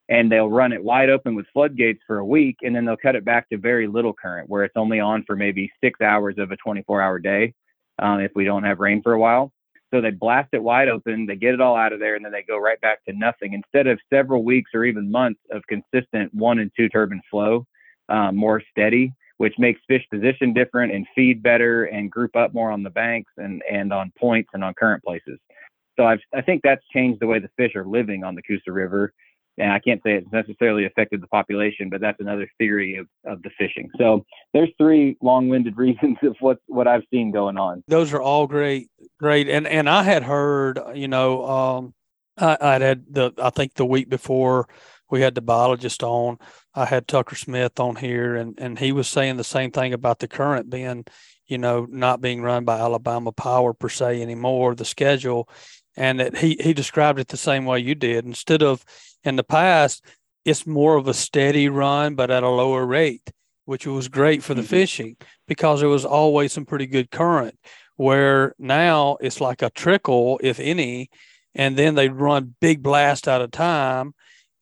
And 0.09 0.31
they'll 0.31 0.49
run 0.49 0.73
it 0.73 0.83
wide 0.83 1.11
open 1.11 1.35
with 1.35 1.47
floodgates 1.53 2.01
for 2.07 2.19
a 2.19 2.25
week 2.25 2.59
and 2.63 2.75
then 2.75 2.85
they'll 2.85 2.97
cut 2.97 3.17
it 3.17 3.25
back 3.25 3.49
to 3.49 3.59
very 3.59 3.89
little 3.89 4.13
current 4.13 4.49
where 4.49 4.65
it's 4.65 4.77
only 4.77 5.01
on 5.01 5.25
for 5.25 5.35
maybe 5.35 5.71
six 5.83 6.01
hours 6.01 6.37
of 6.39 6.53
a 6.53 6.57
24 6.57 7.03
hour 7.03 7.19
day 7.19 7.55
um, 7.99 8.21
if 8.21 8.31
we 8.35 8.45
don't 8.45 8.65
have 8.65 8.79
rain 8.79 9.03
for 9.03 9.15
a 9.15 9.19
while. 9.19 9.53
So 9.93 10.01
they 10.01 10.11
blast 10.11 10.49
it 10.53 10.63
wide 10.63 10.89
open, 10.89 11.27
they 11.27 11.37
get 11.37 11.55
it 11.55 11.61
all 11.61 11.77
out 11.77 11.93
of 11.93 12.01
there, 12.01 12.17
and 12.17 12.25
then 12.25 12.33
they 12.33 12.43
go 12.43 12.59
right 12.59 12.81
back 12.81 13.05
to 13.05 13.13
nothing 13.13 13.53
instead 13.53 13.87
of 13.87 14.01
several 14.13 14.43
weeks 14.43 14.73
or 14.75 14.85
even 14.85 15.11
months 15.11 15.41
of 15.51 15.63
consistent 15.69 16.35
one 16.35 16.59
and 16.59 16.71
two 16.77 16.89
turbine 16.89 17.23
flow, 17.31 17.65
um, 18.09 18.37
more 18.37 18.63
steady 18.71 19.13
which 19.39 19.55
makes 19.59 19.81
fish 19.87 20.03
position 20.11 20.53
different 20.53 20.93
and 20.93 21.07
feed 21.15 21.43
better 21.43 21.85
and 21.85 22.11
group 22.11 22.35
up 22.37 22.55
more 22.55 22.71
on 22.71 22.83
the 22.83 22.91
banks 22.91 23.33
and, 23.37 23.63
and 23.71 23.93
on 23.93 24.13
points 24.19 24.51
and 24.55 24.65
on 24.65 24.75
current 24.75 25.03
places. 25.05 25.39
So 25.97 26.05
I've, 26.05 26.21
I 26.35 26.43
think 26.43 26.63
that's 26.63 26.83
changed 26.93 27.21
the 27.21 27.27
way 27.27 27.39
the 27.39 27.51
fish 27.57 27.75
are 27.75 27.87
living 27.87 28.25
on 28.25 28.35
the 28.35 28.43
Coosa 28.43 28.73
River. 28.73 29.13
And 29.59 29.73
I 29.73 29.79
can't 29.79 30.03
say 30.05 30.13
it's 30.13 30.31
necessarily 30.33 30.85
affected 30.85 31.23
the 31.23 31.27
population, 31.29 31.89
but 31.89 32.03
that's 32.03 32.21
another 32.21 32.47
theory 32.59 32.97
of, 32.97 33.07
of 33.25 33.43
the 33.43 33.51
fishing. 33.59 33.89
So 33.97 34.25
there's 34.53 34.69
three 34.77 35.17
long-winded 35.23 35.77
reasons 35.79 36.19
of 36.23 36.37
what 36.41 36.59
what 36.67 36.87
I've 36.87 37.05
seen 37.11 37.31
going 37.31 37.57
on. 37.57 37.83
Those 37.89 38.13
are 38.13 38.21
all 38.21 38.47
great, 38.47 38.89
great. 39.19 39.49
And 39.49 39.67
and 39.67 39.89
I 39.89 40.03
had 40.03 40.23
heard, 40.23 40.79
you 40.95 41.09
know, 41.09 41.47
um, 41.47 41.95
I, 42.37 42.59
I 42.61 42.79
had 42.79 43.07
the 43.09 43.33
I 43.39 43.49
think 43.49 43.75
the 43.75 43.87
week 43.87 44.11
before 44.11 44.69
we 45.11 45.21
had 45.21 45.35
the 45.35 45.41
biologist 45.41 46.03
on. 46.03 46.39
I 46.75 46.85
had 46.85 47.07
Tucker 47.07 47.37
Smith 47.37 47.79
on 47.79 47.97
here, 47.97 48.37
and 48.37 48.55
and 48.59 48.79
he 48.79 48.93
was 48.93 49.09
saying 49.09 49.37
the 49.37 49.45
same 49.45 49.71
thing 49.71 49.93
about 49.93 50.19
the 50.19 50.29
current 50.29 50.71
being, 50.71 51.05
you 51.47 51.59
know, 51.59 51.87
not 51.89 52.21
being 52.21 52.43
run 52.43 52.65
by 52.65 52.79
Alabama 52.79 53.33
Power 53.33 53.73
per 53.73 53.89
se 53.89 54.21
anymore. 54.21 54.75
The 54.75 54.85
schedule, 54.85 55.49
and 55.97 56.21
that 56.21 56.37
he 56.37 56.57
he 56.61 56.73
described 56.73 57.19
it 57.19 57.29
the 57.29 57.37
same 57.37 57.65
way 57.65 57.79
you 57.81 57.95
did. 57.95 58.25
Instead 58.25 58.63
of 58.63 58.85
in 59.23 59.37
the 59.37 59.45
past, 59.45 60.05
it's 60.45 60.67
more 60.67 60.97
of 60.97 61.09
a 61.09 61.15
steady 61.15 61.69
run, 61.69 62.15
but 62.15 62.31
at 62.31 62.43
a 62.43 62.49
lower 62.49 62.85
rate, 62.85 63.31
which 63.65 63.87
was 63.87 64.09
great 64.09 64.43
for 64.43 64.55
the 64.55 64.63
mm-hmm. 64.63 64.69
fishing 64.69 65.17
because 65.47 65.81
there 65.81 65.89
was 65.89 66.05
always 66.05 66.53
some 66.53 66.67
pretty 66.67 66.87
good 66.87 67.11
current. 67.11 67.59
Where 67.97 68.55
now 68.59 69.17
it's 69.23 69.41
like 69.41 69.63
a 69.63 69.71
trickle, 69.71 70.39
if 70.43 70.61
any, 70.61 71.09
and 71.55 71.79
then 71.79 71.95
they 71.95 72.11
run 72.11 72.55
big 72.61 72.83
blast 72.83 73.27
out 73.27 73.41
of 73.41 73.51
time 73.51 74.13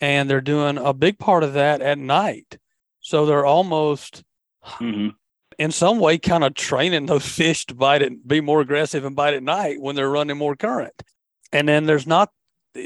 and 0.04 0.28
they're 0.28 0.42
doing 0.42 0.76
a 0.76 0.92
big 0.92 1.18
part 1.18 1.42
of 1.42 1.54
that 1.54 1.80
at 1.80 1.96
night. 1.96 2.58
So 3.00 3.24
they're 3.24 3.46
almost 3.46 4.22
mm-hmm. 4.62 5.08
in 5.58 5.70
some 5.70 5.98
way 5.98 6.18
kind 6.18 6.44
of 6.44 6.52
training 6.52 7.06
those 7.06 7.26
fish 7.40 7.64
to 7.66 7.74
bite 7.74 8.02
and 8.02 8.18
be 8.26 8.42
more 8.42 8.60
aggressive 8.60 9.06
and 9.06 9.16
bite 9.16 9.32
at 9.32 9.42
night 9.42 9.80
when 9.80 9.96
they're 9.96 10.10
running 10.10 10.36
more 10.36 10.56
current. 10.56 11.02
And 11.52 11.66
then 11.66 11.86
there's 11.86 12.06
not 12.06 12.30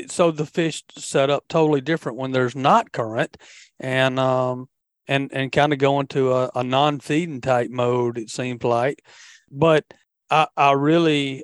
so 0.06 0.30
the 0.30 0.46
fish 0.46 0.84
set 0.96 1.28
up 1.28 1.44
totally 1.48 1.80
different 1.80 2.18
when 2.18 2.30
there's 2.30 2.54
not 2.54 2.92
current 2.92 3.36
and 3.80 4.20
um 4.20 4.68
and 5.08 5.30
and 5.32 5.50
kind 5.50 5.72
of 5.72 5.78
go 5.78 5.98
into 5.98 6.30
a, 6.34 6.50
a 6.54 6.62
non-feeding 6.62 7.40
type 7.40 7.70
mode 7.70 8.18
it 8.18 8.28
seems 8.28 8.62
like 8.62 9.02
but 9.50 9.86
i 10.30 10.46
i 10.58 10.72
really 10.72 11.42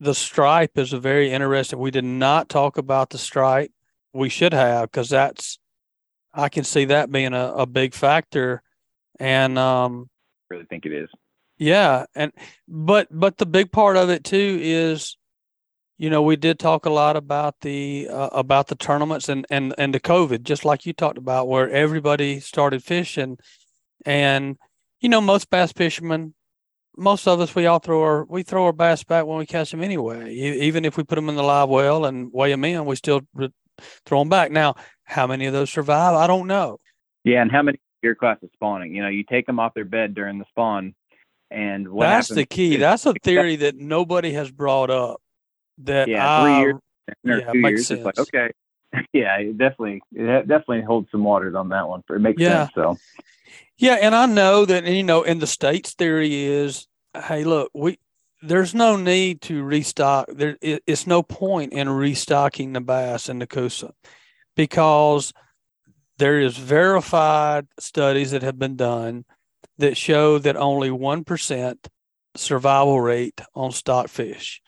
the 0.00 0.12
stripe 0.12 0.76
is 0.76 0.92
a 0.92 0.98
very 0.98 1.30
interesting 1.30 1.78
we 1.78 1.92
did 1.92 2.04
not 2.04 2.48
talk 2.48 2.78
about 2.78 3.10
the 3.10 3.18
stripe 3.18 3.70
we 4.14 4.28
should 4.28 4.52
have 4.52 4.90
because 4.90 5.10
that's 5.10 5.58
I 6.32 6.48
can 6.48 6.64
see 6.64 6.86
that 6.86 7.10
being 7.10 7.34
a, 7.34 7.52
a 7.52 7.66
big 7.66 7.94
factor. 7.94 8.62
And 9.20 9.58
um 9.58 10.08
I 10.50 10.54
really 10.54 10.66
think 10.66 10.86
it 10.86 10.92
is. 10.92 11.08
Yeah, 11.58 12.06
and 12.14 12.32
but 12.66 13.08
but 13.10 13.38
the 13.38 13.46
big 13.46 13.70
part 13.70 13.96
of 13.96 14.10
it 14.10 14.24
too 14.24 14.58
is 14.62 15.16
you 15.98 16.10
know 16.10 16.22
we 16.22 16.36
did 16.36 16.58
talk 16.58 16.86
a 16.86 16.90
lot 16.90 17.16
about 17.16 17.60
the 17.60 18.08
uh, 18.08 18.28
about 18.32 18.68
the 18.68 18.74
tournaments 18.74 19.28
and 19.28 19.46
and 19.50 19.74
and 19.78 19.94
the 19.94 20.00
covid 20.00 20.42
just 20.42 20.64
like 20.64 20.86
you 20.86 20.92
talked 20.92 21.18
about 21.18 21.48
where 21.48 21.70
everybody 21.70 22.40
started 22.40 22.82
fishing 22.82 23.38
and 24.04 24.56
you 25.00 25.08
know 25.08 25.20
most 25.20 25.50
bass 25.50 25.72
fishermen 25.72 26.34
most 26.96 27.26
of 27.26 27.40
us 27.40 27.54
we 27.54 27.66
all 27.66 27.78
throw 27.78 28.02
our 28.02 28.24
we 28.24 28.42
throw 28.42 28.64
our 28.64 28.72
bass 28.72 29.04
back 29.04 29.24
when 29.24 29.38
we 29.38 29.46
catch 29.46 29.70
them 29.70 29.82
anyway 29.82 30.32
even 30.32 30.84
if 30.84 30.96
we 30.96 31.04
put 31.04 31.14
them 31.14 31.28
in 31.28 31.36
the 31.36 31.42
live 31.42 31.68
well 31.68 32.04
and 32.04 32.32
weigh 32.32 32.50
them 32.50 32.64
in 32.64 32.84
we 32.84 32.96
still 32.96 33.20
re- 33.34 33.52
throw 34.06 34.20
them 34.20 34.28
back. 34.28 34.50
Now, 34.50 34.74
how 35.04 35.26
many 35.26 35.46
of 35.46 35.52
those 35.52 35.70
survive? 35.70 36.14
I 36.14 36.26
don't 36.26 36.46
know. 36.46 36.80
Yeah, 37.24 37.42
and 37.42 37.50
how 37.50 37.62
many 37.62 37.78
year 38.02 38.14
class 38.14 38.38
is 38.42 38.50
spawning? 38.54 38.94
You 38.94 39.02
know, 39.02 39.08
you 39.08 39.24
take 39.24 39.46
them 39.46 39.58
off 39.58 39.74
their 39.74 39.84
bed 39.84 40.14
during 40.14 40.38
the 40.38 40.44
spawn, 40.50 40.94
and 41.50 41.88
that's 41.98 42.28
the 42.28 42.46
key. 42.46 42.76
That's 42.76 43.06
a 43.06 43.14
theory 43.14 43.56
that 43.56 43.76
nobody 43.76 44.32
has 44.32 44.50
brought 44.50 44.90
up. 44.90 45.20
That 45.78 46.08
yeah, 46.08 46.42
three 46.42 46.58
years 46.58 46.74
or 47.26 47.38
yeah, 47.38 47.52
two 47.52 47.58
years. 47.58 47.86
Sense. 47.86 47.98
It's 47.98 48.06
like 48.06 48.18
okay, 48.18 48.50
yeah, 49.12 49.38
it 49.38 49.58
definitely, 49.58 50.02
it 50.12 50.46
definitely 50.46 50.82
holds 50.82 51.10
some 51.10 51.24
waters 51.24 51.54
on 51.54 51.70
that 51.70 51.88
one. 51.88 52.02
It 52.10 52.20
makes 52.20 52.40
yeah. 52.40 52.66
sense. 52.66 52.72
So 52.74 52.96
yeah, 53.78 53.94
and 53.94 54.14
I 54.14 54.26
know 54.26 54.64
that 54.64 54.86
you 54.86 55.02
know, 55.02 55.22
in 55.22 55.38
the 55.38 55.46
states 55.46 55.94
theory 55.94 56.44
is, 56.44 56.86
hey, 57.14 57.44
look, 57.44 57.70
we 57.74 57.98
there's 58.44 58.74
no 58.74 58.96
need 58.96 59.40
to 59.42 59.62
restock. 59.62 60.26
There, 60.28 60.56
it, 60.60 60.82
it's 60.86 61.06
no 61.06 61.22
point 61.22 61.72
in 61.72 61.88
restocking 61.88 62.72
the 62.72 62.80
bass 62.80 63.28
in 63.28 63.38
the 63.38 63.46
Coosa 63.46 63.92
because 64.54 65.32
there 66.18 66.38
is 66.40 66.56
verified 66.56 67.66
studies 67.78 68.32
that 68.32 68.42
have 68.42 68.58
been 68.58 68.76
done 68.76 69.24
that 69.78 69.96
show 69.96 70.38
that 70.38 70.56
only 70.56 70.90
1% 70.90 71.76
survival 72.36 73.00
rate 73.00 73.40
on 73.54 73.72
stockfish, 73.72 74.60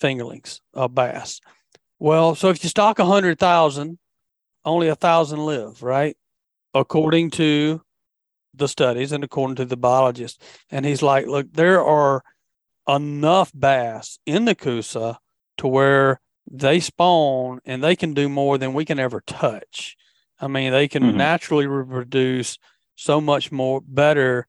fingerlings 0.00 0.60
of 0.72 0.94
bass. 0.94 1.40
Well, 1.98 2.34
so 2.34 2.48
if 2.50 2.62
you 2.62 2.70
stock 2.70 2.98
100,000, 2.98 3.98
only 4.64 4.86
a 4.86 4.90
1,000 4.90 5.38
live, 5.40 5.82
right? 5.82 6.16
According 6.72 7.30
to 7.32 7.82
the 8.54 8.68
studies 8.68 9.12
and 9.12 9.24
according 9.24 9.56
to 9.56 9.64
the 9.64 9.76
biologist. 9.76 10.42
And 10.70 10.86
he's 10.86 11.02
like, 11.02 11.26
look, 11.26 11.52
there 11.52 11.82
are– 11.82 12.22
enough 12.88 13.52
bass 13.54 14.18
in 14.24 14.46
the 14.46 14.54
Coosa 14.54 15.18
to 15.58 15.68
where 15.68 16.20
they 16.50 16.80
spawn 16.80 17.60
and 17.64 17.82
they 17.82 17.94
can 17.94 18.14
do 18.14 18.28
more 18.28 18.56
than 18.58 18.72
we 18.72 18.84
can 18.84 18.98
ever 18.98 19.20
touch. 19.26 19.96
I 20.40 20.46
mean, 20.46 20.72
they 20.72 20.88
can 20.88 21.02
mm-hmm. 21.02 21.18
naturally 21.18 21.66
reproduce 21.66 22.58
so 22.94 23.20
much 23.20 23.52
more 23.52 23.80
better 23.80 24.46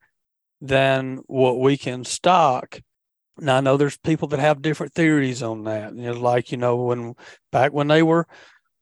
than 0.61 1.18
what 1.28 1.59
we 1.59 1.78
can 1.78 2.03
stock. 2.03 2.82
Now 3.38 3.57
I 3.57 3.61
know 3.61 3.78
there's 3.78 3.97
people 3.97 4.28
that 4.30 4.39
have 4.39 4.61
different 4.61 4.93
theories 4.93 5.41
on 5.41 5.63
that. 5.63 5.95
You 5.95 6.13
know, 6.13 6.20
like 6.20 6.51
you 6.51 6.57
know 6.57 6.76
when 6.76 7.16
back 7.51 7.72
when 7.72 7.88
they 7.88 8.03
were 8.03 8.28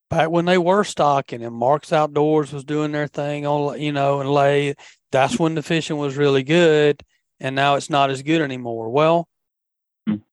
back 0.09 0.29
when 0.29 0.45
they 0.45 0.57
were 0.57 0.83
stocking 0.83 1.43
and 1.43 1.55
Marks 1.55 1.93
Outdoors 1.93 2.51
was 2.51 2.63
doing 2.63 2.91
their 2.91 3.07
thing 3.07 3.45
on 3.45 3.79
you 3.79 3.91
know 3.91 4.19
and 4.19 4.31
lay. 4.31 4.75
That's 5.11 5.39
when 5.39 5.55
the 5.55 5.63
fishing 5.63 5.97
was 5.97 6.17
really 6.17 6.43
good, 6.43 7.01
and 7.39 7.55
now 7.55 7.75
it's 7.75 7.89
not 7.89 8.09
as 8.09 8.23
good 8.23 8.41
anymore. 8.41 8.89
Well, 8.89 9.27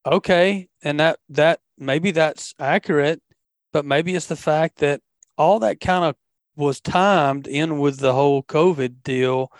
okay 0.06 0.68
and 0.82 1.00
that 1.00 1.18
that 1.28 1.60
maybe 1.78 2.10
that's 2.10 2.54
accurate 2.58 3.20
but 3.72 3.84
maybe 3.84 4.14
it's 4.14 4.26
the 4.26 4.36
fact 4.36 4.78
that 4.78 5.00
all 5.36 5.58
that 5.60 5.80
kind 5.80 6.04
of 6.04 6.16
was 6.56 6.80
timed 6.80 7.46
in 7.46 7.78
with 7.78 7.98
the 7.98 8.12
whole 8.12 8.42
covid 8.42 9.02
deal 9.02 9.50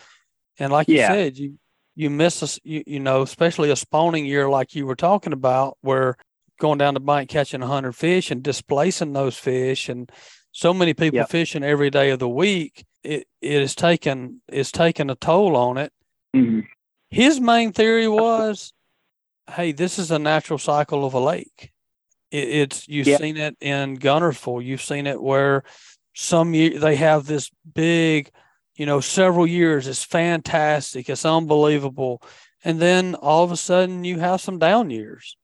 and 0.59 0.73
like 0.73 0.89
you 0.89 0.99
said 0.99 1.37
you 1.37 1.59
you 1.97 2.11
miss 2.11 2.43
a 2.43 2.61
you, 2.69 2.83
you 2.87 3.01
know 3.01 3.23
especially 3.23 3.71
a 3.71 3.77
spawning 3.77 4.25
year 4.25 4.49
like 4.49 4.75
you 4.75 4.87
were 4.87 4.97
talking 4.97 5.33
about 5.33 5.77
where 5.81 6.17
going 6.61 6.79
down 6.79 6.95
the 6.95 7.01
bank 7.01 7.29
catching 7.29 7.61
100 7.61 7.93
fish 7.93 8.31
and 8.31 8.43
displacing 8.43 9.13
those 9.13 9.37
fish 9.37 9.89
and 9.89 10.11
so 10.53 10.73
many 10.73 10.95
people 10.95 11.17
yep. 11.17 11.29
fishing 11.29 11.65
every 11.65 11.91
day 11.91 12.11
of 12.11 12.21
the 12.21 12.29
week 12.29 12.85
it 13.05 13.29
it 13.41 13.63
is 13.63 13.75
taken 13.75 14.41
is 14.49 14.73
taken 14.73 15.11
a 15.11 15.15
toll 15.15 15.57
on 15.57 15.77
it. 15.77 15.93
Mm-hmm. 16.35 16.61
His 17.11 17.39
main 17.39 17.73
theory 17.73 18.09
was, 18.09 18.73
hey, 19.51 19.73
this 19.73 19.99
is 19.99 20.11
a 20.11 20.19
natural 20.19 20.59
cycle 20.59 21.05
of 21.05 21.15
a 21.15 21.21
lake. 21.21 21.73
It, 22.31 22.49
it's 22.49 22.89
you've 22.89 23.07
Yeah. 23.07 23.19
seen 23.19 23.37
it 23.37 23.57
in 23.61 23.99
Guntersville. 23.99 24.65
You've 24.65 24.83
seen 24.83 25.07
it 25.07 25.21
where 25.23 25.65
some 26.15 26.55
year 26.55 26.79
they 26.79 26.97
have 26.97 27.27
this 27.27 27.51
big, 27.75 28.31
you 28.77 28.87
know, 28.87 29.01
several 29.01 29.47
years. 29.47 29.87
It's 29.87 30.05
fantastic. 30.05 31.09
It's 31.09 31.25
unbelievable, 31.25 32.23
and 32.65 32.81
then 32.81 33.15
all 33.17 33.45
of 33.45 33.53
a 33.53 33.57
sudden 33.57 34.05
you 34.05 34.19
have 34.21 34.41
some 34.41 34.59
down 34.59 34.91
years, 34.91 35.37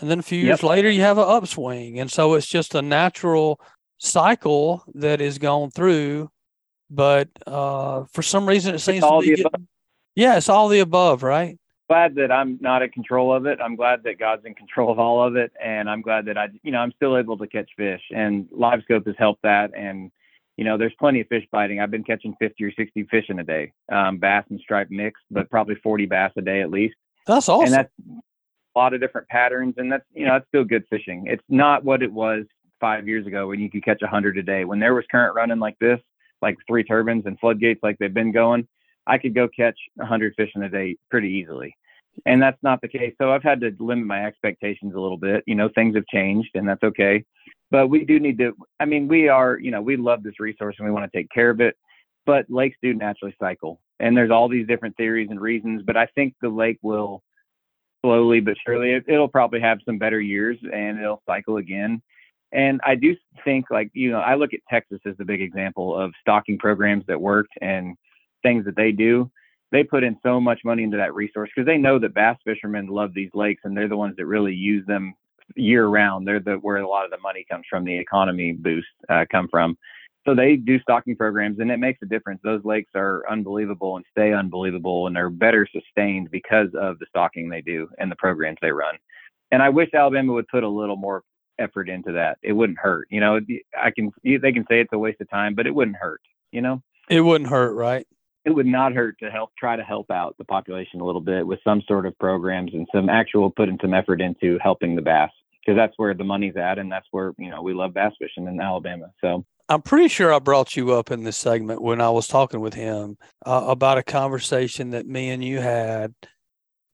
and 0.00 0.10
then 0.10 0.18
a 0.18 0.22
few 0.22 0.38
years 0.38 0.62
Yep. 0.62 0.70
later 0.70 0.90
you 0.90 1.02
have 1.02 1.18
an 1.18 1.28
upswing, 1.28 2.00
and 2.00 2.10
so 2.10 2.34
it's 2.34 2.46
just 2.46 2.74
a 2.74 2.82
natural 2.82 3.60
cycle 3.98 4.82
that 4.94 5.20
is 5.20 5.38
gone 5.38 5.70
through. 5.70 6.30
But 6.90 7.28
uh, 7.46 8.04
for 8.12 8.22
some 8.22 8.46
reason, 8.46 8.74
it 8.74 8.80
seems 8.80 9.02
all 9.02 9.22
to 9.22 9.26
be 9.28 9.34
the 9.34 9.40
above. 9.42 9.52
getting, 9.52 9.68
yeah, 10.14 10.36
it's 10.36 10.48
all 10.50 10.68
the 10.68 10.80
above, 10.80 11.22
right? 11.22 11.58
Glad 11.88 12.14
that 12.16 12.32
I'm 12.32 12.58
not 12.60 12.82
in 12.82 12.90
control 12.90 13.34
of 13.34 13.46
it. 13.46 13.58
I'm 13.62 13.76
glad 13.76 14.02
that 14.04 14.18
God's 14.18 14.44
in 14.44 14.54
control 14.54 14.90
of 14.90 14.98
all 14.98 15.26
of 15.26 15.36
it, 15.36 15.52
and 15.62 15.88
I'm 15.88 16.02
glad 16.02 16.26
that 16.26 16.38
I, 16.38 16.48
you 16.62 16.72
know, 16.72 16.78
I'm 16.78 16.92
still 16.92 17.16
able 17.16 17.36
to 17.38 17.46
catch 17.46 17.70
fish. 17.76 18.00
And 18.14 18.46
LiveScope 18.50 19.06
has 19.06 19.16
helped 19.18 19.42
that. 19.42 19.72
And 19.76 20.10
you 20.56 20.64
know, 20.64 20.78
there's 20.78 20.94
plenty 20.98 21.20
of 21.20 21.26
fish 21.28 21.44
biting. 21.50 21.80
I've 21.80 21.90
been 21.90 22.04
catching 22.04 22.36
50 22.38 22.62
or 22.64 22.72
60 22.72 23.04
fish 23.04 23.24
in 23.28 23.40
a 23.40 23.44
day, 23.44 23.72
um, 23.90 24.18
bass 24.18 24.44
and 24.50 24.60
stripe 24.60 24.88
mixed, 24.90 25.24
but 25.30 25.50
probably 25.50 25.74
40 25.82 26.06
bass 26.06 26.30
a 26.36 26.42
day 26.42 26.60
at 26.60 26.70
least. 26.70 26.94
That's 27.26 27.48
awesome. 27.48 27.66
And 27.66 27.74
that's 27.74 27.92
a 28.08 28.78
lot 28.78 28.94
of 28.94 29.00
different 29.00 29.28
patterns, 29.28 29.74
and 29.78 29.90
that's 29.90 30.04
you 30.14 30.26
know, 30.26 30.34
that's 30.34 30.48
still 30.48 30.64
good 30.64 30.84
fishing. 30.88 31.24
It's 31.26 31.42
not 31.48 31.84
what 31.84 32.02
it 32.02 32.12
was 32.12 32.44
five 32.80 33.08
years 33.08 33.26
ago 33.26 33.48
when 33.48 33.60
you 33.60 33.70
could 33.70 33.84
catch 33.84 34.00
100 34.00 34.38
a 34.38 34.42
day. 34.42 34.64
When 34.64 34.78
there 34.78 34.94
was 34.94 35.04
current 35.10 35.34
running 35.34 35.58
like 35.58 35.78
this, 35.78 36.00
like 36.42 36.56
three 36.66 36.84
turbines 36.84 37.24
and 37.26 37.38
floodgates 37.38 37.80
like 37.82 37.98
they've 37.98 38.12
been 38.12 38.32
going, 38.32 38.68
I 39.06 39.18
could 39.18 39.34
go 39.34 39.48
catch 39.48 39.78
100 39.96 40.34
fish 40.36 40.50
in 40.54 40.62
a 40.62 40.68
day 40.68 40.96
pretty 41.10 41.28
easily. 41.28 41.76
And 42.26 42.40
that's 42.40 42.62
not 42.62 42.80
the 42.80 42.88
case. 42.88 43.14
So 43.20 43.32
I've 43.32 43.42
had 43.42 43.60
to 43.62 43.74
limit 43.80 44.06
my 44.06 44.24
expectations 44.24 44.94
a 44.94 45.00
little 45.00 45.18
bit. 45.18 45.42
You 45.46 45.56
know, 45.56 45.68
things 45.74 45.96
have 45.96 46.06
changed 46.06 46.50
and 46.54 46.68
that's 46.68 46.82
okay. 46.82 47.24
But 47.70 47.88
we 47.88 48.04
do 48.04 48.20
need 48.20 48.38
to, 48.38 48.52
I 48.78 48.84
mean, 48.84 49.08
we 49.08 49.28
are, 49.28 49.58
you 49.58 49.70
know, 49.70 49.82
we 49.82 49.96
love 49.96 50.22
this 50.22 50.38
resource 50.38 50.76
and 50.78 50.86
we 50.86 50.92
want 50.92 51.10
to 51.10 51.18
take 51.18 51.28
care 51.30 51.50
of 51.50 51.60
it. 51.60 51.76
But 52.24 52.46
lakes 52.48 52.78
do 52.82 52.94
naturally 52.94 53.34
cycle. 53.40 53.80
And 54.00 54.16
there's 54.16 54.30
all 54.30 54.48
these 54.48 54.66
different 54.66 54.96
theories 54.96 55.28
and 55.30 55.40
reasons. 55.40 55.82
But 55.84 55.96
I 55.96 56.06
think 56.14 56.34
the 56.40 56.48
lake 56.48 56.78
will 56.82 57.22
slowly 58.04 58.40
but 58.40 58.56
surely, 58.64 58.92
it, 58.92 59.04
it'll 59.08 59.28
probably 59.28 59.60
have 59.60 59.78
some 59.84 59.98
better 59.98 60.20
years 60.20 60.58
and 60.72 60.98
it'll 60.98 61.22
cycle 61.26 61.56
again. 61.56 62.02
And 62.52 62.80
I 62.84 62.94
do 62.94 63.16
think, 63.44 63.66
like, 63.70 63.90
you 63.94 64.12
know, 64.12 64.20
I 64.20 64.36
look 64.36 64.54
at 64.54 64.60
Texas 64.70 65.00
as 65.06 65.16
the 65.16 65.24
big 65.24 65.42
example 65.42 65.96
of 65.98 66.12
stocking 66.20 66.58
programs 66.58 67.04
that 67.08 67.20
worked 67.20 67.52
and 67.60 67.96
things 68.44 68.64
that 68.66 68.76
they 68.76 68.92
do. 68.92 69.30
They 69.72 69.82
put 69.82 70.04
in 70.04 70.16
so 70.22 70.40
much 70.40 70.60
money 70.64 70.84
into 70.84 70.98
that 70.98 71.14
resource 71.14 71.50
because 71.54 71.66
they 71.66 71.78
know 71.78 71.98
that 71.98 72.14
bass 72.14 72.36
fishermen 72.44 72.86
love 72.86 73.12
these 73.12 73.30
lakes 73.34 73.62
and 73.64 73.76
they're 73.76 73.88
the 73.88 73.96
ones 73.96 74.14
that 74.16 74.26
really 74.26 74.54
use 74.54 74.86
them 74.86 75.14
year 75.56 75.86
round. 75.86 76.28
They're 76.28 76.38
the 76.38 76.54
where 76.54 76.76
a 76.76 76.88
lot 76.88 77.04
of 77.04 77.10
the 77.10 77.18
money 77.18 77.44
comes 77.50 77.64
from, 77.68 77.84
the 77.84 77.98
economy 77.98 78.52
boost 78.52 78.86
uh, 79.08 79.24
come 79.30 79.48
from. 79.48 79.76
So 80.26 80.34
they 80.34 80.56
do 80.56 80.78
stocking 80.80 81.16
programs 81.16 81.58
and 81.58 81.70
it 81.70 81.78
makes 81.78 81.98
a 82.02 82.06
difference. 82.06 82.40
Those 82.44 82.64
lakes 82.64 82.90
are 82.94 83.24
unbelievable 83.28 83.96
and 83.96 84.04
stay 84.10 84.32
unbelievable 84.32 85.06
and 85.06 85.16
they're 85.16 85.28
better 85.28 85.66
sustained 85.70 86.30
because 86.30 86.68
of 86.78 86.98
the 86.98 87.06
stocking 87.08 87.48
they 87.48 87.60
do 87.60 87.88
and 87.98 88.10
the 88.10 88.16
programs 88.16 88.58
they 88.62 88.70
run. 88.70 88.94
And 89.50 89.62
I 89.62 89.68
wish 89.68 89.90
Alabama 89.92 90.32
would 90.32 90.48
put 90.48 90.62
a 90.62 90.68
little 90.68 90.96
more 90.96 91.22
effort 91.58 91.88
into 91.88 92.12
that. 92.12 92.38
It 92.42 92.52
wouldn't 92.52 92.78
hurt. 92.78 93.08
You 93.10 93.20
know, 93.20 93.40
I 93.78 93.90
can 93.90 94.12
they 94.24 94.52
can 94.52 94.64
say 94.68 94.80
it's 94.80 94.92
a 94.92 94.98
waste 94.98 95.20
of 95.20 95.30
time, 95.30 95.54
but 95.54 95.66
it 95.66 95.74
wouldn't 95.74 95.96
hurt. 95.96 96.20
You 96.52 96.62
know, 96.62 96.82
it 97.08 97.20
wouldn't 97.20 97.50
hurt, 97.50 97.74
right? 97.74 98.06
It 98.44 98.50
would 98.50 98.66
not 98.66 98.92
hurt 98.92 99.18
to 99.20 99.30
help 99.30 99.50
try 99.58 99.76
to 99.76 99.82
help 99.82 100.10
out 100.10 100.36
the 100.38 100.44
population 100.44 101.00
a 101.00 101.04
little 101.04 101.20
bit 101.20 101.46
with 101.46 101.58
some 101.64 101.82
sort 101.88 102.06
of 102.06 102.18
programs 102.18 102.74
and 102.74 102.86
some 102.94 103.08
actual 103.08 103.50
putting 103.50 103.78
some 103.80 103.94
effort 103.94 104.20
into 104.20 104.58
helping 104.62 104.94
the 104.94 105.02
bass 105.02 105.30
because 105.60 105.76
that's 105.76 105.94
where 105.96 106.14
the 106.14 106.24
money's 106.24 106.56
at 106.56 106.78
and 106.78 106.92
that's 106.92 107.06
where 107.10 107.32
you 107.38 107.50
know 107.50 107.62
we 107.62 107.72
love 107.72 107.94
bass 107.94 108.12
fishing 108.18 108.46
in 108.46 108.60
Alabama. 108.60 109.10
So 109.20 109.44
I'm 109.68 109.82
pretty 109.82 110.08
sure 110.08 110.32
I 110.32 110.38
brought 110.38 110.76
you 110.76 110.92
up 110.92 111.10
in 111.10 111.24
this 111.24 111.38
segment 111.38 111.80
when 111.80 112.00
I 112.00 112.10
was 112.10 112.26
talking 112.26 112.60
with 112.60 112.74
him 112.74 113.16
uh, 113.46 113.64
about 113.66 113.98
a 113.98 114.02
conversation 114.02 114.90
that 114.90 115.06
me 115.06 115.30
and 115.30 115.42
you 115.42 115.60
had. 115.60 116.14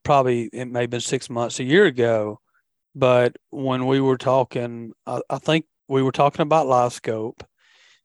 Probably 0.03 0.49
it 0.53 0.65
may 0.65 0.83
have 0.83 0.91
been 0.91 1.01
six 1.01 1.29
months, 1.29 1.61
a 1.61 1.65
year 1.65 1.85
ago, 1.85 2.41
but 2.95 3.37
when 3.51 3.87
we 3.87 4.01
were 4.01 4.17
talking, 4.17 4.93
I, 5.07 5.21
I 5.29 5.37
think 5.39 5.67
we 5.89 6.03
were 6.03 6.11
talking 6.11 6.41
about 6.41 6.67
live 6.67 6.95
scope, 6.95 7.45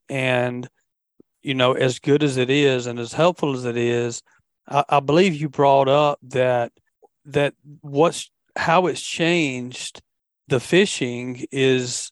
and 0.10 0.68
you 1.46 1.54
know, 1.54 1.74
as 1.74 2.00
good 2.00 2.24
as 2.24 2.38
it 2.38 2.50
is 2.50 2.88
and 2.88 2.98
as 2.98 3.14
helpful 3.14 3.54
as 3.54 3.66
it 3.66 3.78
is, 3.78 4.24
I, 4.68 4.84
I 4.90 5.00
believe 5.00 5.36
you 5.36 5.48
brought 5.48 5.88
up 5.88 6.18
that 6.24 6.72
that 7.26 7.54
what's 7.82 8.32
how 8.56 8.88
it's 8.88 9.02
changed 9.02 10.02
the 10.48 10.60
fishing 10.60 11.46
is 11.52 12.12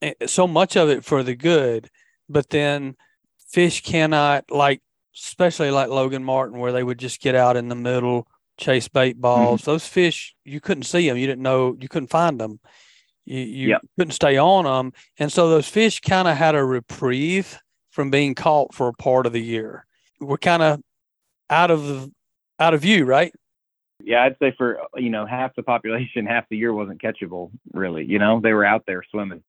eh, 0.00 0.14
so 0.26 0.46
much 0.46 0.76
of 0.76 0.88
it 0.88 1.04
for 1.04 1.22
the 1.22 1.34
good, 1.34 1.90
but 2.28 2.48
then 2.48 2.96
fish 3.48 3.82
cannot 3.82 4.50
like 4.50 4.80
especially 5.14 5.70
like 5.70 5.88
Logan 5.90 6.24
Martin 6.24 6.58
where 6.58 6.72
they 6.72 6.82
would 6.82 6.98
just 6.98 7.20
get 7.20 7.34
out 7.34 7.58
in 7.58 7.68
the 7.68 7.74
middle 7.74 8.26
chase 8.56 8.88
bait 8.88 9.20
balls. 9.20 9.62
Those 9.62 9.86
fish 9.86 10.34
you 10.44 10.60
couldn't 10.60 10.84
see 10.84 11.06
them 11.06 11.18
you 11.18 11.26
didn't 11.26 11.42
know 11.42 11.76
you 11.78 11.88
couldn't 11.88 12.08
find 12.08 12.40
them 12.40 12.60
you, 13.26 13.40
you 13.40 13.68
Yep. 13.68 13.82
couldn't 13.98 14.12
stay 14.12 14.38
on 14.38 14.64
them 14.64 14.92
and 15.18 15.30
so 15.30 15.50
those 15.50 15.68
fish 15.68 16.00
kind 16.00 16.28
of 16.28 16.36
had 16.36 16.54
a 16.54 16.64
reprieve 16.64 17.58
from 17.90 18.10
being 18.10 18.34
caught 18.34 18.74
for 18.74 18.88
a 18.88 18.92
part 18.94 19.26
of 19.26 19.32
the 19.32 19.42
year 19.42 19.86
we're 20.20 20.36
kind 20.38 20.62
of 20.62 20.80
out 21.50 21.70
of 21.70 21.86
the 21.86 22.10
out 22.58 22.74
of 22.74 22.80
view 22.80 23.04
right 23.04 23.32
yeah, 24.02 24.24
I'd 24.24 24.36
say 24.38 24.54
for 24.56 24.80
you 24.96 25.10
know 25.10 25.26
half 25.26 25.54
the 25.56 25.62
population, 25.62 26.26
half 26.26 26.48
the 26.48 26.56
year 26.56 26.72
wasn't 26.72 27.02
catchable 27.02 27.50
really. 27.72 28.04
You 28.04 28.18
know, 28.18 28.40
they 28.40 28.52
were 28.52 28.64
out 28.64 28.84
there 28.86 29.02
swimming. 29.10 29.42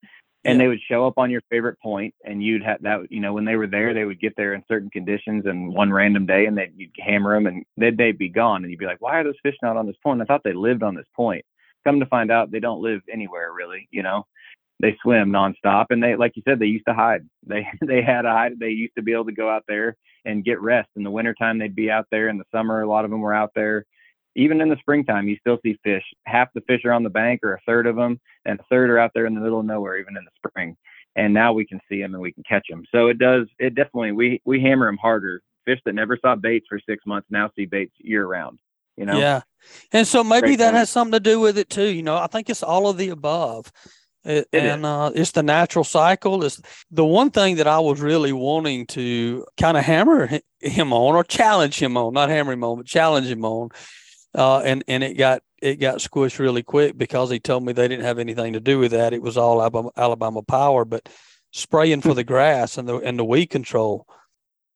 And 0.44 0.58
Yeah. 0.58 0.64
they 0.64 0.68
would 0.70 0.82
show 0.82 1.06
up 1.06 1.18
on 1.18 1.30
your 1.30 1.42
favorite 1.50 1.80
point, 1.80 2.16
and 2.26 2.44
you'd 2.44 2.64
have 2.64 2.82
that. 2.82 3.12
You 3.12 3.20
know, 3.20 3.32
when 3.32 3.46
they 3.46 3.56
were 3.56 3.68
there, 3.68 3.94
they 3.94 4.06
would 4.06 4.20
get 4.20 4.36
there 4.36 4.54
in 4.54 4.64
certain 4.68 4.90
conditions, 4.90 5.46
and 5.46 5.74
one 5.74 5.94
random 5.94 6.26
day, 6.26 6.48
and 6.48 6.58
they'd 6.58 6.74
you'd 6.76 6.92
hammer 6.98 7.36
them, 7.36 7.46
and 7.48 7.64
they'd 7.78 7.98
they'd 7.98 8.18
be 8.18 8.28
gone, 8.28 8.64
and 8.64 8.72
you'd 8.72 8.80
be 8.80 8.88
like, 8.88 9.02
"Why 9.02 9.20
are 9.20 9.24
those 9.24 9.40
fish 9.44 9.56
not 9.62 9.78
on 9.78 9.86
this 9.86 9.96
point? 10.04 10.22
I 10.22 10.26
thought 10.26 10.44
they 10.44 10.54
lived 10.54 10.84
on 10.84 10.96
this 10.96 11.08
point." 11.16 11.46
Come 11.86 12.00
to 12.00 12.06
find 12.08 12.32
out, 12.32 12.52
they 12.52 12.60
don't 12.60 12.82
live 12.82 13.02
anywhere 13.12 13.54
really. 13.54 13.88
You 13.92 14.04
know, 14.04 14.26
they 14.82 14.98
swim 15.02 15.30
nonstop, 15.30 15.88
and 15.92 16.02
they, 16.02 16.16
like 16.16 16.36
you 16.36 16.42
said, 16.48 16.60
they 16.60 16.66
used 16.66 16.88
to 16.88 16.94
hide. 16.94 17.22
They 17.48 17.68
they 17.86 18.02
had 18.02 18.26
a 18.26 18.32
hide. 18.32 18.60
They 18.60 18.70
used 18.70 18.96
to 18.96 19.02
be 19.04 19.14
able 19.14 19.26
to 19.26 19.32
go 19.32 19.50
out 19.50 19.64
there 19.68 19.96
and 20.26 20.44
get 20.44 20.62
rest. 20.62 20.90
In 20.96 21.04
the 21.04 21.12
wintertime, 21.12 21.58
they'd 21.58 21.76
be 21.76 21.90
out 21.92 22.08
there. 22.12 22.30
In 22.30 22.38
the 22.38 22.46
summer, 22.52 22.82
a 22.82 22.90
lot 22.90 23.06
of 23.06 23.12
them 23.12 23.22
were 23.22 23.34
out 23.34 23.52
there. 23.56 23.86
Even 24.36 24.62
in 24.62 24.70
the 24.70 24.78
springtime, 24.80 25.28
you 25.28 25.38
still 25.38 25.58
see 25.64 25.78
fish. 25.84 26.04
Half 26.26 26.50
the 26.54 26.62
fish 26.62 26.82
are 26.86 26.94
on 26.94 27.04
the 27.04 27.10
bank, 27.10 27.42
or 27.44 27.54
a 27.54 27.62
third 27.66 27.88
of 27.88 27.96
them, 27.96 28.20
and 28.46 28.60
a 28.60 28.64
third 28.70 28.90
are 28.90 29.00
out 29.00 29.12
there 29.14 29.26
in 29.26 29.36
the 29.36 29.42
middle 29.42 29.60
of 29.60 29.66
nowhere, 29.66 29.98
even 29.98 30.16
in 30.18 30.24
the 30.24 30.50
spring. 30.50 30.76
And 31.16 31.34
now 31.34 31.52
we 31.52 31.66
can 31.66 31.82
see 31.90 32.02
them 32.02 32.14
and 32.14 32.22
we 32.22 32.32
can 32.32 32.44
catch 32.48 32.66
them. 32.70 32.86
So 32.92 33.08
it 33.08 33.20
does. 33.20 33.48
It 33.60 33.76
definitely 33.76 34.14
we 34.14 34.42
we 34.46 34.62
hammer 34.62 34.86
them 34.86 34.98
harder. 34.98 35.42
Fish 35.66 35.80
that 35.86 35.94
never 35.94 36.18
saw 36.22 36.36
baits 36.36 36.66
for 36.70 36.80
six 36.90 37.06
months 37.06 37.28
now 37.30 37.52
see 37.56 37.66
baits 37.66 37.94
year 38.00 38.26
round. 38.26 38.60
You 38.98 39.06
know. 39.06 39.20
Yeah. 39.20 39.42
And 39.92 40.08
so 40.08 40.24
maybe 40.24 40.42
Great 40.48 40.60
that 40.60 40.66
point. 40.68 40.78
has 40.78 40.90
something 40.90 41.12
to 41.14 41.20
do 41.20 41.40
with 41.40 41.58
it 41.58 41.70
too. 41.70 41.88
You 41.88 42.04
know, 42.04 42.18
I 42.18 42.28
think 42.28 42.50
it's 42.50 42.64
all 42.64 42.88
of 42.88 42.98
the 42.98 43.10
above. 43.10 43.72
It, 44.24 44.48
It 44.52 44.64
and 44.64 44.86
uh, 44.86 45.12
it's 45.16 45.32
the 45.32 45.44
natural 45.44 45.84
cycle. 45.84 46.44
It's 46.44 46.62
the 46.92 47.06
one 47.06 47.32
thing 47.32 47.56
that 47.56 47.68
I 47.68 47.80
was 47.80 48.00
really 48.02 48.34
wanting 48.34 48.86
to 48.88 49.46
kind 49.60 49.78
of 49.78 49.84
hammer 49.84 50.30
him 50.60 50.94
on 50.94 51.16
or 51.16 51.24
challenge 51.24 51.82
him 51.82 51.98
on, 51.98 52.14
not 52.14 52.30
hammer 52.30 52.54
him 52.54 52.64
on, 52.64 52.78
but 52.78 52.86
challenge 52.86 53.28
him 53.28 53.44
on. 53.46 53.70
Uh, 54.34 54.60
and 54.60 54.84
and 54.88 55.04
it 55.04 55.16
got 55.16 55.42
it 55.62 55.76
got 55.76 55.98
squished 55.98 56.40
really 56.40 56.64
quick 56.64 56.98
because 56.98 57.30
he 57.30 57.40
told 57.40 57.66
me 57.66 57.74
they 57.74 57.88
didn't 57.88 58.06
have 58.06 58.20
anything 58.20 58.54
to 58.54 58.60
do 58.60 58.80
with 58.80 58.92
that. 58.92 59.14
It 59.14 59.22
was 59.22 59.38
all 59.38 59.62
Alabama, 59.62 59.90
Alabama 59.98 60.42
power, 60.42 60.86
but 60.86 61.10
spraying 61.52 62.02
for 62.02 62.14
the 62.14 62.24
grass 62.34 62.78
and 62.78 62.88
the 62.88 62.98
and 62.98 63.18
the 63.20 63.26
weed 63.26 63.48
control 63.48 64.08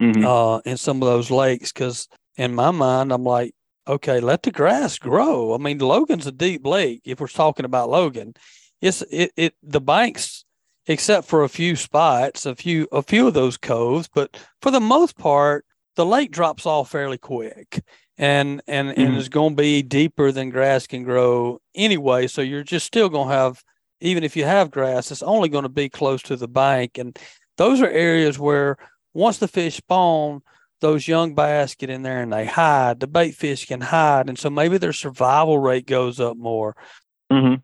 Mhm. 0.02 0.26
uh, 0.26 0.60
in 0.66 0.76
some 0.76 1.02
of 1.02 1.08
those 1.08 1.32
lakes. 1.32 1.72
Because 1.72 2.10
in 2.36 2.54
my 2.54 2.72
mind, 2.72 3.14
I'm 3.14 3.24
like, 3.24 3.54
okay, 3.88 4.20
let 4.20 4.44
the 4.44 4.52
grass 4.52 4.98
grow. 5.00 5.54
I 5.54 5.58
mean, 5.58 5.78
Logan's 5.78 6.28
a 6.28 6.34
deep 6.34 6.66
lake. 6.66 7.02
If 7.06 7.22
we're 7.22 7.28
talking 7.28 7.64
about 7.66 7.90
Logan, 7.90 8.34
it's 8.82 9.02
it 9.12 9.32
it 9.38 9.54
the 9.64 9.82
banks, 9.82 10.46
except 10.88 11.28
for 11.28 11.44
a 11.44 11.50
few 11.50 11.76
spots, 11.76 12.46
a 12.46 12.56
few 12.56 12.88
a 12.92 13.02
few 13.02 13.28
of 13.28 13.34
those 13.34 13.58
coves, 13.58 14.08
but 14.14 14.38
for 14.62 14.72
the 14.72 14.80
most 14.80 15.18
part, 15.18 15.66
the 15.96 16.06
lake 16.06 16.32
drops 16.32 16.66
off 16.66 16.92
fairly 16.92 17.18
quick. 17.18 17.84
And 18.18 18.62
and 18.68 18.90
and 18.98 19.16
Mhm. 19.16 19.20
it's 19.20 19.28
going 19.30 19.56
to 19.58 19.62
be 19.62 19.82
deeper 19.82 20.32
than 20.32 20.50
grass 20.50 20.88
can 20.88 21.04
grow 21.04 21.60
anyway. 21.76 22.28
So 22.28 22.42
you're 22.42 22.64
just 22.64 22.86
still 22.86 23.10
going 23.10 23.28
to 23.28 23.34
have, 23.36 23.62
even 24.00 24.24
if 24.24 24.38
you 24.38 24.46
have 24.46 24.72
grass, 24.72 25.12
it's 25.12 25.24
only 25.24 25.50
going 25.50 25.64
to 25.64 25.70
be 25.70 25.90
close 25.90 26.22
to 26.24 26.38
the 26.38 26.48
bank. 26.48 26.98
And 26.98 27.18
those 27.58 27.82
are 27.82 27.90
areas 27.90 28.40
where 28.40 28.78
once 29.14 29.38
the 29.40 29.48
fish 29.50 29.76
spawn, 29.78 30.42
those 30.82 31.08
young 31.10 31.36
bass 31.36 31.76
get 31.76 31.90
in 31.90 32.04
there 32.04 32.22
and 32.22 32.32
they 32.32 32.46
hide. 32.46 33.00
The 33.02 33.08
bait 33.08 33.32
fish 33.36 33.66
can 33.66 33.82
hide, 33.82 34.30
and 34.30 34.38
so 34.40 34.50
maybe 34.50 34.78
their 34.78 34.94
survival 34.94 35.58
rate 35.60 35.86
goes 35.88 36.20
up 36.20 36.38
more. 36.38 36.76
hmm 37.32 37.56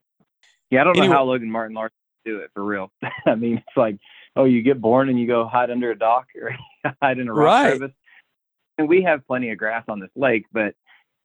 Yeah, 0.72 0.82
I 0.82 0.84
don't 0.86 0.97
Anyway- 0.97 1.07
know 1.09 1.13
how 1.19 1.24
Logan 1.26 1.51
Martin 1.51 1.76
Larson 1.76 1.95
do 2.26 2.39
it 2.39 2.49
for 2.53 2.63
real. 2.63 2.91
I 3.26 3.36
mean, 3.36 3.57
it's 3.57 3.78
like 3.78 3.97
oh, 4.38 4.45
you 4.45 4.61
get 4.61 4.80
born 4.80 5.09
and 5.09 5.19
you 5.19 5.28
go 5.28 5.45
hide 5.45 5.69
under 5.69 5.91
a 5.91 5.97
dock 5.99 6.28
or 6.41 6.55
hide 7.01 7.19
in 7.19 7.28
a 7.28 7.34
rock 7.34 7.45
Right. 7.45 7.78
crevice. 7.78 7.95
And 8.78 8.88
we 8.88 9.03
have 9.03 9.28
plenty 9.28 9.49
of 9.51 9.57
grass 9.57 9.84
on 9.89 9.99
this 9.99 10.09
lake, 10.15 10.45
but 10.53 10.74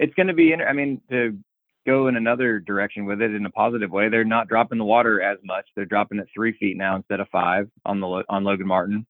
it's 0.01 0.13
going 0.15 0.27
to 0.27 0.35
be. 0.35 0.53
Inter- 0.53 0.67
I 0.69 0.73
mean, 0.73 1.01
to 1.11 1.39
go 1.87 2.09
in 2.09 2.17
another 2.17 2.59
direction 2.59 3.05
with 3.07 3.23
it 3.23 3.33
in 3.33 3.47
a 3.47 3.51
positive 3.51 3.93
way, 3.93 4.09
they're 4.09 4.25
not 4.25 4.49
dropping 4.49 4.79
the 4.79 4.85
water 4.85 5.23
as 5.23 5.39
much. 5.45 5.67
They're 5.77 5.85
dropping 5.87 6.19
it 6.19 6.27
three 6.35 6.53
feet 6.59 6.77
now 6.77 6.97
instead 6.97 7.21
of 7.21 7.29
five 7.29 7.71
on 7.87 8.01
the 8.01 8.25
on 8.29 8.43
Logan 8.43 8.67
Martin. 8.67 9.07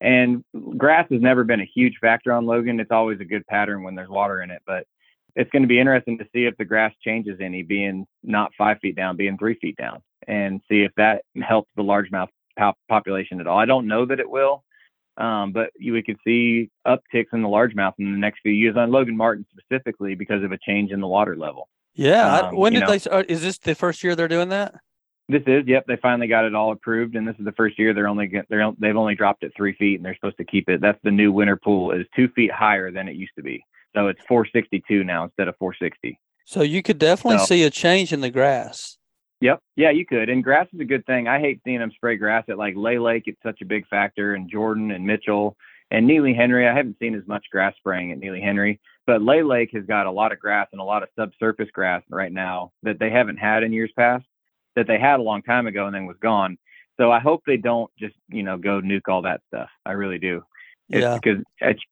And 0.00 0.44
grass 0.78 1.08
has 1.10 1.20
never 1.20 1.42
been 1.44 1.60
a 1.60 1.70
huge 1.74 1.96
factor 2.00 2.32
on 2.32 2.46
Logan. 2.46 2.78
It's 2.78 2.90
always 2.92 3.18
a 3.20 3.24
good 3.24 3.44
pattern 3.48 3.82
when 3.82 3.94
there's 3.96 4.08
water 4.08 4.42
in 4.42 4.50
it, 4.52 4.62
but 4.66 4.86
it's 5.36 5.50
going 5.50 5.62
to 5.62 5.68
be 5.68 5.78
interesting 5.78 6.18
to 6.18 6.24
see 6.32 6.44
if 6.44 6.56
the 6.56 6.64
grass 6.64 6.92
changes 7.02 7.38
any, 7.40 7.62
being 7.62 8.06
not 8.22 8.52
five 8.56 8.78
feet 8.80 8.96
down, 8.96 9.16
being 9.16 9.36
three 9.38 9.54
feet 9.54 9.76
down, 9.76 10.02
and 10.28 10.60
see 10.68 10.82
if 10.82 10.92
that 10.96 11.22
helps 11.42 11.70
the 11.76 11.82
largemouth 11.82 12.28
pop- 12.58 12.78
population 12.88 13.40
at 13.40 13.46
all. 13.46 13.58
I 13.58 13.66
don't 13.66 13.86
know 13.86 14.06
that 14.06 14.20
it 14.20 14.28
will, 14.28 14.64
um, 15.16 15.52
but 15.52 15.70
you, 15.78 15.92
we 15.92 16.02
could 16.02 16.18
see 16.24 16.70
upticks 16.86 17.32
in 17.32 17.42
the 17.42 17.48
largemouth 17.48 17.94
in 17.98 18.12
the 18.12 18.18
next 18.18 18.40
few 18.40 18.52
years 18.52 18.76
on 18.76 18.90
Logan 18.90 19.16
Martin 19.16 19.46
specifically 19.50 20.14
because 20.14 20.42
of 20.42 20.52
a 20.52 20.58
change 20.58 20.90
in 20.90 21.00
the 21.00 21.08
water 21.08 21.36
level. 21.36 21.68
Yeah. 21.94 22.38
Um, 22.38 22.56
when 22.56 22.72
did 22.72 22.80
know- 22.80 22.90
they? 22.90 22.98
Start, 22.98 23.26
is 23.28 23.42
this 23.42 23.58
the 23.58 23.74
first 23.74 24.02
year 24.02 24.16
they're 24.16 24.28
doing 24.28 24.48
that? 24.50 24.74
This 25.26 25.42
is, 25.46 25.64
yep, 25.66 25.86
they 25.86 25.96
finally 25.96 26.26
got 26.26 26.44
it 26.44 26.54
all 26.54 26.72
approved, 26.72 27.16
and 27.16 27.26
this 27.26 27.36
is 27.38 27.46
the 27.46 27.52
first 27.52 27.78
year 27.78 27.94
they're 27.94 28.08
only 28.08 28.30
they're 28.50 28.70
they've 28.78 28.94
only 28.94 29.14
dropped 29.14 29.42
it 29.42 29.52
three 29.56 29.72
feet, 29.72 29.96
and 29.96 30.04
they're 30.04 30.14
supposed 30.14 30.36
to 30.36 30.44
keep 30.44 30.68
it. 30.68 30.82
That's 30.82 30.98
the 31.02 31.10
new 31.10 31.32
winter 31.32 31.56
pool 31.56 31.92
is 31.92 32.04
two 32.14 32.28
feet 32.28 32.52
higher 32.52 32.90
than 32.90 33.08
it 33.08 33.16
used 33.16 33.32
to 33.36 33.42
be, 33.42 33.64
so 33.94 34.08
it's 34.08 34.20
462 34.26 35.04
now 35.04 35.24
instead 35.24 35.48
of 35.48 35.56
460. 35.58 36.18
So 36.44 36.62
you 36.62 36.82
could 36.82 36.98
definitely 36.98 37.38
So- 37.38 37.44
see 37.46 37.62
a 37.64 37.70
change 37.70 38.12
in 38.12 38.20
the 38.20 38.30
grass. 38.30 38.98
Yep. 39.40 39.60
Yeah, 39.76 39.90
you 39.90 40.06
could. 40.06 40.28
And 40.30 40.42
grass 40.42 40.68
is 40.72 40.80
a 40.80 40.84
good 40.84 41.04
thing. 41.06 41.28
I 41.28 41.38
hate 41.38 41.60
seeing 41.64 41.78
them 41.80 41.90
spray 41.90 42.16
grass 42.16 42.44
at 42.48 42.56
like 42.56 42.74
Lay 42.76 42.98
Lake. 42.98 43.24
It's 43.26 43.42
such 43.42 43.60
a 43.62 43.66
big 43.66 43.86
factor. 43.88 44.34
And 44.34 44.48
Jordan 44.50 44.90
and 44.90 45.06
Mitchell 45.06 45.56
and 45.90 46.06
Neely 46.06 46.32
Henry. 46.32 46.66
I 46.66 46.74
haven't 46.74 46.98
seen 46.98 47.14
as 47.14 47.26
much 47.26 47.44
grass 47.50 47.74
spraying 47.76 48.10
at 48.12 48.18
Neely 48.18 48.40
Henry, 48.40 48.80
but 49.06 49.20
Lay 49.22 49.42
Lake 49.42 49.70
has 49.74 49.84
got 49.84 50.06
a 50.06 50.10
lot 50.10 50.32
of 50.32 50.38
grass 50.38 50.68
and 50.72 50.80
a 50.80 50.84
lot 50.84 51.02
of 51.02 51.10
subsurface 51.18 51.70
grass 51.72 52.02
right 52.08 52.32
now 52.32 52.72
that 52.84 52.98
they 52.98 53.10
haven't 53.10 53.36
had 53.36 53.62
in 53.64 53.72
years 53.72 53.92
past, 53.96 54.24
that 54.76 54.86
they 54.86 54.98
had 54.98 55.20
a 55.20 55.22
long 55.22 55.42
time 55.42 55.66
ago 55.66 55.86
and 55.86 55.94
then 55.94 56.06
was 56.06 56.16
gone. 56.22 56.56
So 56.98 57.10
I 57.12 57.18
hope 57.20 57.42
they 57.46 57.56
don't 57.58 57.90
just, 57.98 58.14
you 58.28 58.44
know, 58.44 58.56
go 58.56 58.80
nuke 58.80 59.08
all 59.08 59.22
that 59.22 59.42
stuff. 59.48 59.68
I 59.84 59.92
really 59.92 60.18
do. 60.18 60.42
It's 60.88 61.02
Yeah. 61.02 61.18
because 61.22 61.42
it's 61.60 61.82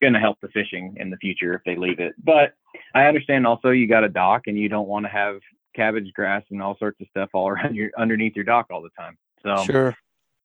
going 0.00 0.12
to 0.12 0.20
help 0.20 0.38
the 0.40 0.48
fishing 0.48 0.96
in 0.98 1.10
the 1.10 1.16
future 1.16 1.54
if 1.54 1.62
they 1.64 1.76
leave 1.76 2.00
it. 2.00 2.14
But 2.22 2.54
I 2.94 3.04
understand 3.06 3.46
also 3.46 3.70
you 3.70 3.86
got 3.86 4.04
a 4.04 4.08
dock 4.08 4.42
and 4.46 4.58
you 4.58 4.68
don't 4.68 4.88
want 4.88 5.06
to 5.06 5.10
have 5.10 5.40
cabbage 5.74 6.12
grass 6.14 6.42
and 6.50 6.62
all 6.62 6.76
sorts 6.78 7.00
of 7.00 7.06
stuff 7.10 7.30
all 7.32 7.48
around 7.50 7.74
your 7.74 7.90
underneath 7.96 8.34
your 8.36 8.44
dock 8.44 8.66
all 8.70 8.82
the 8.82 8.90
time. 8.98 9.16
So 9.42 9.56
Sure. 9.64 9.96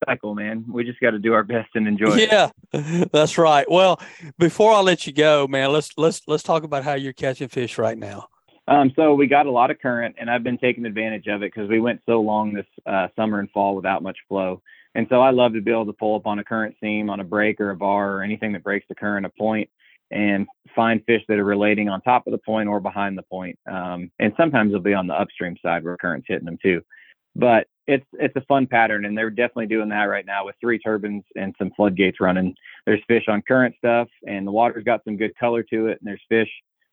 cycle, 0.08 0.36
man. 0.36 0.66
We 0.72 0.84
just 0.84 1.00
got 1.00 1.12
to 1.12 1.20
do 1.20 1.34
our 1.34 1.44
best 1.44 1.70
and 1.76 1.88
enjoy 1.88 2.16
it. 2.18 2.30
Yeah, 2.32 2.50
that's 3.12 3.38
right. 3.38 3.70
Well, 3.70 4.00
before 4.38 4.74
I 4.74 4.80
let 4.82 5.08
you 5.08 5.14
go, 5.14 5.48
man, 5.48 5.72
let's 5.72 5.92
let's 5.98 6.22
let's 6.28 6.44
talk 6.44 6.64
about 6.64 6.84
how 6.84 6.94
you're 6.94 7.14
catching 7.14 7.48
fish 7.48 7.78
right 7.78 7.98
now. 7.98 8.28
Um, 8.68 8.92
so 8.96 9.16
we 9.16 9.28
got 9.28 9.48
a 9.48 9.52
lot 9.52 9.72
of 9.72 9.80
current, 9.80 10.16
and 10.20 10.30
I've 10.30 10.44
been 10.44 10.58
taking 10.58 10.86
advantage 10.86 11.28
of 11.28 11.42
it 11.42 11.52
because 11.54 11.70
we 11.70 11.80
went 11.80 12.02
so 12.06 12.22
long 12.22 12.54
this 12.54 12.66
uh, 12.86 13.08
summer 13.16 13.40
and 13.40 13.50
fall 13.52 13.76
without 13.76 14.04
much 14.04 14.18
flow. 14.30 14.62
And 14.94 15.08
so 15.10 15.22
I 15.22 15.32
love 15.32 15.54
to 15.54 15.62
be 15.62 15.72
able 15.72 15.86
to 15.86 15.94
pull 15.94 16.16
up 16.16 16.28
on 16.28 16.40
a 16.40 16.44
current 16.44 16.76
seam, 16.80 17.10
on 17.10 17.20
a 17.20 17.24
break 17.24 17.60
or 17.60 17.72
a 17.72 17.76
bar 17.76 18.12
or 18.18 18.24
anything 18.24 18.52
that 18.54 18.64
breaks 18.64 18.86
the 18.88 18.96
current, 18.96 19.26
a 19.26 19.30
point, 19.30 19.70
and 20.12 20.46
find 20.76 21.04
fish 21.06 21.22
that 21.28 21.40
are 21.40 21.46
relating 21.46 21.90
on 21.90 22.02
top 22.02 22.28
of 22.28 22.32
the 22.32 22.38
point 22.38 22.68
or 22.68 22.80
behind 22.80 23.18
the 23.18 23.24
point. 23.24 23.58
Um, 23.72 24.12
and 24.20 24.34
sometimes 24.38 24.72
they'll 24.72 24.82
be 24.82 24.94
on 24.94 25.08
the 25.08 25.20
upstream 25.20 25.56
side 25.62 25.84
where 25.84 25.98
current's 25.98 26.28
hitting 26.28 26.46
them 26.46 26.60
too. 26.62 26.82
But 27.36 27.68
it's 27.88 28.06
it's 28.14 28.36
a 28.36 28.42
fun 28.42 28.68
pattern, 28.68 29.06
and 29.06 29.18
they're 29.18 29.30
definitely 29.30 29.68
doing 29.68 29.90
that 29.90 30.04
right 30.04 30.26
now 30.26 30.46
with 30.46 30.56
three 30.62 30.78
turbines 30.78 31.24
and 31.36 31.56
some 31.58 31.72
floodgates 31.76 32.20
running. 32.20 32.54
There's 32.86 33.02
fish 33.08 33.24
on 33.28 33.42
current 33.42 33.76
stuff, 33.78 34.10
and 34.28 34.46
the 34.46 34.52
water's 34.52 34.84
got 34.84 35.04
some 35.06 35.18
good 35.18 35.36
color 35.38 35.64
to 35.64 35.88
it, 35.88 36.00
and 36.00 36.08
there's 36.08 36.22
fish 36.30 36.50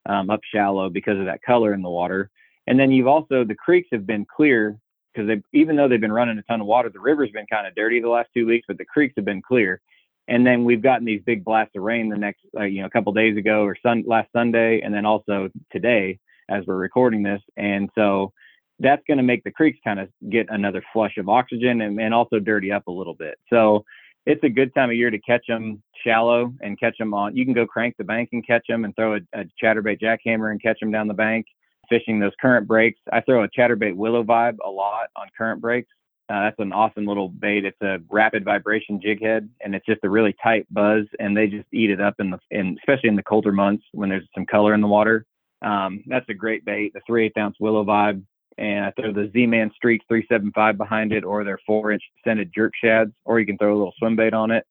um, 0.09 0.31
up 0.31 0.41
shallow 0.53 0.89
because 0.89 1.19
of 1.19 1.27
that 1.27 1.43
color 1.43 1.73
in 1.75 1.83
the 1.83 1.91
water. 1.91 2.31
And 2.67 2.79
then 2.79 2.91
you've 2.91 3.07
also 3.07 3.45
the 3.45 3.55
creeks 3.55 3.89
have 3.93 4.07
been 4.07 4.27
clear 4.27 4.79
because 5.13 5.29
they 5.29 5.59
even 5.59 5.77
though 5.77 5.89
they've 5.89 6.01
been 6.01 6.13
running 6.13 6.39
a 6.39 6.43
ton 6.43 6.61
of 6.61 6.67
water, 6.67 6.91
the 6.91 7.01
river's 7.01 7.31
been 7.31 7.47
kind 7.47 7.67
of 7.67 7.75
dirty 7.75 8.01
the 8.01 8.09
last 8.09 8.29
two 8.35 8.47
weeks, 8.47 8.67
but 8.69 8.79
the 8.79 8.85
creeks 8.85 9.15
have 9.17 9.25
been 9.25 9.43
clear. 9.43 9.81
And 10.29 10.47
then 10.47 10.65
we've 10.65 10.83
gotten 10.83 11.07
these 11.07 11.23
big 11.25 11.43
blasts 11.43 11.75
of 11.75 11.83
rain 11.83 12.11
the 12.11 12.17
next, 12.17 12.41
uh, 12.55 12.65
you 12.65 12.83
know, 12.83 12.87
a 12.87 12.91
couple 12.91 13.13
days 13.15 13.39
ago 13.39 13.63
or 13.63 13.77
sun 13.83 14.05
last 14.07 14.29
Sunday, 14.33 14.83
and 14.83 14.93
then 14.93 15.07
also 15.07 15.49
today 15.73 16.19
as 16.51 16.65
we're 16.67 16.77
recording 16.77 17.23
this. 17.23 17.41
And 17.57 17.89
so 17.95 18.33
that's 18.79 19.03
going 19.07 19.17
to 19.17 19.25
make 19.25 19.43
the 19.45 19.51
creeks 19.51 19.79
kind 19.83 19.99
of 19.99 20.09
get 20.31 20.47
another 20.51 20.83
flush 20.93 21.17
of 21.17 21.29
oxygen 21.29 21.81
and, 21.81 21.99
and 22.01 22.15
also 22.15 22.39
dirty 22.39 22.71
up 22.71 22.87
a 22.87 22.93
little 22.93 23.15
bit. 23.15 23.39
So 23.51 23.85
it's 24.29 24.45
a 24.45 24.49
good 24.49 24.75
time 24.75 24.91
of 24.91 24.97
year 24.97 25.11
to 25.11 25.19
catch 25.19 25.47
them 25.49 25.83
shallow 26.05 26.53
and 26.61 26.79
catch 26.79 26.99
them 26.99 27.15
on. 27.15 27.35
You 27.35 27.47
can 27.47 27.55
go 27.55 27.67
crank 27.67 27.97
the 27.97 28.05
bank 28.05 28.29
and 28.33 28.47
catch 28.47 28.67
them 28.69 28.85
and 28.85 28.95
throw 28.95 29.15
a, 29.15 29.21
a 29.33 29.45
chatterbait 29.61 30.01
jackhammer 30.01 30.51
and 30.51 30.63
catch 30.63 30.79
them 30.79 30.93
down 30.93 31.09
the 31.09 31.15
bank. 31.15 31.47
Fishing 31.89 32.21
those 32.21 32.33
current 32.39 32.69
breaks. 32.69 33.01
I 33.11 33.23
throw 33.23 33.43
a 33.43 33.49
chatterbait 33.49 33.97
willow 33.97 34.23
vibe 34.23 34.59
a 34.63 34.69
lot 34.69 35.09
on 35.17 35.27
current 35.37 35.63
breaks. 35.63 35.89
Uh, 36.29 36.43
that's 36.43 36.59
an 36.59 36.75
awesome 36.75 37.07
little 37.07 37.31
bait. 37.31 37.65
It's 37.65 37.81
a 37.81 38.01
rapid 38.11 38.45
vibration 38.45 39.01
jig 39.01 39.23
head, 39.23 39.49
and 39.63 39.75
it's 39.75 39.87
just 39.87 40.05
a 40.05 40.11
really 40.11 40.37
tight 40.43 40.67
buzz, 40.71 41.07
and 41.19 41.35
they 41.35 41.47
just 41.47 41.67
eat 41.73 41.89
it 41.89 42.03
up 42.03 42.17
in 42.19 42.29
the, 42.29 42.39
in 42.51 42.77
especially 42.79 43.09
in 43.09 43.17
the 43.17 43.23
colder 43.23 43.53
months 43.53 43.85
when 43.93 44.11
there's 44.11 44.29
some 44.35 44.45
color 44.45 44.75
in 44.75 44.83
the 44.83 44.87
water. 44.87 45.25
Um, 45.63 46.05
that's 46.07 46.29
a 46.29 46.35
great 46.35 46.67
bait. 46.67 46.93
The 46.93 47.01
three 47.07 47.25
eighth 47.25 47.39
ounce 47.39 47.57
willow 47.59 47.83
vibe, 47.83 48.23
and 48.59 48.85
I 48.85 48.91
throw 48.91 49.13
the 49.13 49.31
Z-Man 49.33 49.71
StreakZ 49.71 50.01
375 50.09 50.77
behind 50.77 51.13
it, 51.13 51.25
or 51.25 51.45
their 51.45 51.59
four 51.67 51.93
inch 51.93 52.03
scented 52.25 52.53
jerk 52.55 52.73
shads, 52.83 53.13
or 53.25 53.41
you 53.41 53.47
can 53.47 53.59
throw 53.59 53.75
a 53.75 53.79
little 53.79 53.95
swim 53.99 54.17
bait 54.17 54.35
on 54.35 54.51
it. 54.51 54.65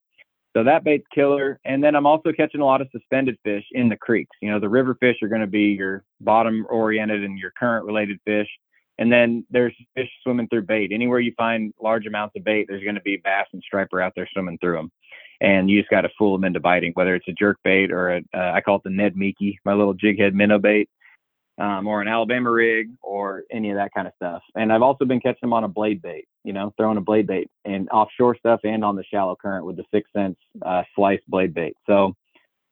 So 0.55 0.63
that 0.63 0.83
bait's 0.83 1.05
killer. 1.13 1.59
And 1.65 1.83
then 1.83 1.95
I'm 1.95 2.07
also 2.07 2.31
catching 2.31 2.61
a 2.61 2.65
lot 2.65 2.81
of 2.81 2.87
suspended 2.91 3.37
fish 3.43 3.63
in 3.73 3.89
the 3.89 3.95
creeks. 3.95 4.35
You 4.41 4.49
know, 4.49 4.59
the 4.59 4.69
river 4.69 4.95
fish 4.99 5.17
are 5.21 5.27
going 5.27 5.41
to 5.41 5.47
be 5.47 5.73
your 5.73 6.03
bottom 6.19 6.65
oriented 6.69 7.23
and 7.23 7.37
your 7.37 7.51
current 7.51 7.85
related 7.85 8.19
fish. 8.25 8.47
And 8.97 9.11
then 9.11 9.45
there's 9.51 9.75
fish 9.95 10.09
swimming 10.23 10.47
through 10.47 10.63
bait. 10.63 10.91
Anywhere 10.91 11.19
you 11.19 11.33
find 11.37 11.73
large 11.79 12.07
amounts 12.07 12.35
of 12.35 12.43
bait, 12.43 12.65
there's 12.67 12.83
going 12.83 12.95
to 12.95 13.01
be 13.01 13.17
bass 13.17 13.45
and 13.53 13.61
striper 13.61 14.01
out 14.01 14.13
there 14.15 14.27
swimming 14.33 14.57
through 14.57 14.77
them. 14.77 14.91
And 15.39 15.69
you 15.69 15.79
just 15.79 15.91
got 15.91 16.01
to 16.01 16.09
fool 16.17 16.33
them 16.33 16.45
into 16.45 16.59
biting, 16.59 16.93
whether 16.95 17.13
it's 17.13 17.27
a 17.27 17.33
jerk 17.33 17.59
bait 17.63 17.91
or 17.91 18.17
a, 18.17 18.21
uh, 18.35 18.53
I 18.53 18.61
call 18.61 18.77
it 18.77 18.83
the 18.83 18.89
Ned 18.89 19.15
Meeky, 19.15 19.59
my 19.63 19.73
little 19.73 19.93
jig 19.93 20.17
head 20.17 20.33
minnow 20.33 20.57
bait, 20.57 20.89
um, 21.57 21.87
or 21.87 22.01
an 22.01 22.07
Alabama 22.07 22.51
rig 22.51 22.89
or 23.01 23.43
any 23.51 23.71
of 23.71 23.77
that 23.77 23.93
kind 23.93 24.07
of 24.07 24.13
stuff. 24.15 24.41
And 24.55 24.71
I've 24.71 24.81
also 24.81 25.05
been 25.05 25.19
catching 25.19 25.39
them 25.41 25.53
on 25.53 25.63
a 25.63 25.67
blade 25.67 26.01
bait, 26.01 26.25
you 26.43 26.53
know, 26.53 26.73
throwing 26.77 26.97
a 26.97 27.01
blade 27.01 27.27
bait 27.27 27.49
and 27.65 27.89
offshore 27.89 28.37
stuff 28.37 28.59
and 28.63 28.83
on 28.83 28.95
the 28.95 29.03
shallow 29.03 29.35
current 29.35 29.65
with 29.65 29.77
the 29.77 29.85
6th 29.93 30.03
Sense 30.15 30.37
uh, 30.65 30.83
slice 30.95 31.19
blade 31.27 31.53
bait. 31.53 31.75
So 31.87 32.13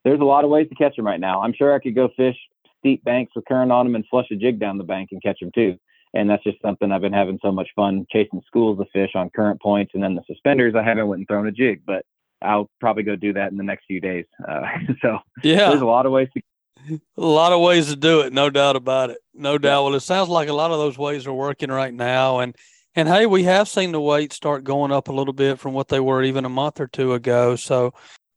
there's 0.03 0.19
a 0.19 0.25
lot 0.25 0.43
of 0.43 0.49
ways 0.49 0.69
to 0.69 0.75
catch 0.75 0.95
them 0.95 1.05
right 1.05 1.19
now. 1.19 1.41
I'm 1.41 1.53
sure 1.53 1.73
I 1.73 1.79
could 1.79 1.95
go 1.95 2.09
fish 2.15 2.38
steep 2.79 3.03
banks 3.03 3.33
with 3.36 3.45
current 3.45 3.71
on 3.71 3.88
them 3.88 3.95
and 3.95 4.05
flush 4.09 4.27
a 4.31 4.36
jig 4.36 4.59
down 4.59 4.77
the 4.77 4.83
bank 4.83 5.09
and 5.11 5.21
catch 5.21 5.39
them 5.39 5.51
too. 5.53 5.77
And 6.13 6.29
that's 6.29 6.43
just 6.43 6.61
something 6.61 6.91
I've 6.91 7.01
been 7.01 7.11
having 7.11 7.39
so 7.41 7.51
much 7.51 7.67
fun 7.75 8.05
chasing 8.11 8.41
schools 8.45 8.79
of 8.79 8.88
fish 8.93 9.11
on 9.15 9.29
current 9.31 9.61
points. 9.61 9.91
And 9.95 10.03
then 10.03 10.15
the 10.15 10.21
suspenders, 10.27 10.75
I 10.75 10.83
haven't 10.83 11.07
went 11.07 11.19
and 11.19 11.27
thrown 11.27 11.47
a 11.47 11.51
jig, 11.51 11.81
but 11.86 12.05
I'll 12.41 12.69
probably 12.79 13.03
go 13.03 13.15
do 13.15 13.33
that 13.33 13.51
in 13.51 13.57
the 13.57 13.63
next 13.63 13.86
few 13.86 13.99
days. 13.99 14.25
Uh, 14.47 14.61
so 15.01 15.17
Yeah, 15.43 15.69
there's 15.69 15.81
a 15.81 15.86
lot 15.86 16.05
of 16.05 16.11
ways 16.11 16.29
to 16.36 16.41
a 17.17 17.21
lot 17.21 17.51
of 17.51 17.61
ways 17.61 17.88
to 17.88 17.95
do 17.95 18.21
it, 18.21 18.33
no 18.33 18.49
doubt 18.49 18.75
about 18.75 19.09
it. 19.09 19.17
No 19.33 19.57
doubt. 19.57 19.83
Well, 19.83 19.95
it 19.95 20.01
sounds 20.01 20.29
like 20.29 20.49
a 20.49 20.53
lot 20.53 20.71
of 20.71 20.77
those 20.77 20.97
ways 20.97 21.27
are 21.27 21.33
working 21.33 21.69
right 21.69 21.93
now, 21.93 22.39
and 22.39 22.55
and 22.95 23.09
hey, 23.09 23.25
we 23.25 23.43
have 23.43 23.67
seen 23.67 23.91
the 23.91 24.01
weights 24.01 24.36
start 24.36 24.63
going 24.63 24.91
up 24.91 25.09
a 25.09 25.11
little 25.11 25.33
bit 25.33 25.59
from 25.59 25.73
what 25.73 25.89
they 25.89 25.99
were 25.99 26.23
even 26.23 26.45
a 26.45 26.49
month 26.49 26.79
or 26.79 26.88
two 26.88 27.13
ago. 27.13 27.55
So 27.55 27.93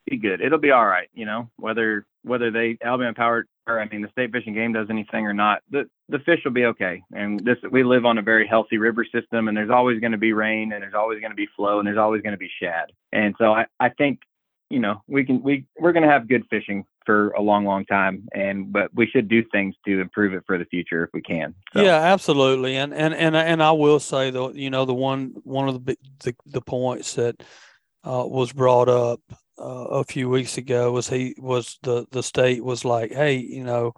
be 0.09 0.17
good. 0.17 0.41
It'll 0.41 0.59
be 0.59 0.71
all 0.71 0.87
right, 0.87 1.09
you 1.15 1.27
know, 1.27 1.51
whether 1.57 2.07
whether 2.23 2.51
they 2.51 2.79
Alabama 2.83 3.15
Power 3.15 3.47
or 3.67 3.81
I 3.81 3.89
mean 3.89 4.03
the 4.03 4.09
state 4.09 4.33
fishing 4.33 4.55
game 4.55 4.73
does 4.73 4.89
anything 4.91 5.27
or 5.27 5.35
not, 5.35 5.63
the 5.71 5.89
the 6.09 6.19
fish 6.21 6.41
will 6.45 6.53
be 6.53 6.65
okay. 6.67 7.03
And 7.15 7.41
this 7.41 7.59
we 7.71 7.85
live 7.85 8.05
on 8.05 8.19
a 8.19 8.23
very 8.23 8.47
healthy 8.47 8.79
river 8.79 9.05
system 9.05 9.49
and 9.49 9.57
there's 9.57 9.71
always 9.71 10.01
going 10.01 10.13
to 10.13 10.19
be 10.19 10.33
rain 10.33 10.73
and 10.73 10.83
there's 10.83 10.95
always 10.95 11.21
going 11.21 11.31
to 11.31 11.37
be 11.37 11.49
flow 11.55 11.79
and 11.79 11.87
there's 11.87 11.99
always 11.99 12.23
going 12.23 12.33
to 12.33 12.39
be 12.39 12.51
shad. 12.61 12.91
And 13.13 13.35
so 13.39 13.53
I, 13.53 13.67
I 13.79 13.91
think, 13.91 14.21
you 14.71 14.79
know, 14.79 15.03
we 15.07 15.25
can 15.25 15.43
we 15.43 15.67
we're 15.79 15.93
going 15.93 16.03
to 16.03 16.11
have 16.11 16.29
good 16.29 16.45
fishing 16.51 16.85
for 17.07 17.31
a 17.31 17.41
long 17.41 17.65
long 17.65 17.87
time 17.87 18.29
and 18.35 18.71
but 18.71 18.95
we 18.95 19.07
should 19.07 19.29
do 19.29 19.43
things 19.51 19.75
to 19.87 20.01
improve 20.01 20.35
it 20.35 20.43
for 20.47 20.59
the 20.59 20.67
future 20.67 21.05
if 21.05 21.11
we 21.15 21.23
can. 21.23 21.55
So, 21.73 21.83
yeah, 21.83 21.97
absolutely. 21.97 22.77
And 22.77 22.93
and 22.93 23.15
and 23.15 23.35
and 23.35 23.63
I 23.63 23.73
will 23.73 24.01
say 24.01 24.31
though, 24.31 24.51
you 24.53 24.71
know, 24.71 24.85
the 24.85 24.95
one 24.95 25.35
one 25.45 25.69
of 25.69 25.75
the 25.75 25.81
big- 25.81 25.99
the, 26.21 26.35
the 26.47 26.61
points 26.61 27.15
that 27.15 27.43
uh, 28.05 28.25
was 28.27 28.53
brought 28.53 28.89
up 28.89 29.21
uh, 29.59 29.65
a 29.65 30.05
few 30.05 30.29
weeks 30.29 30.59
ago 30.59 30.93
was 30.93 31.09
he 31.09 31.35
was 31.39 31.79
the 31.83 32.07
the 32.11 32.23
state 32.23 32.63
was 32.63 32.85
like, 32.85 33.13
hey, 33.13 33.37
you 33.37 33.65
know, 33.65 33.95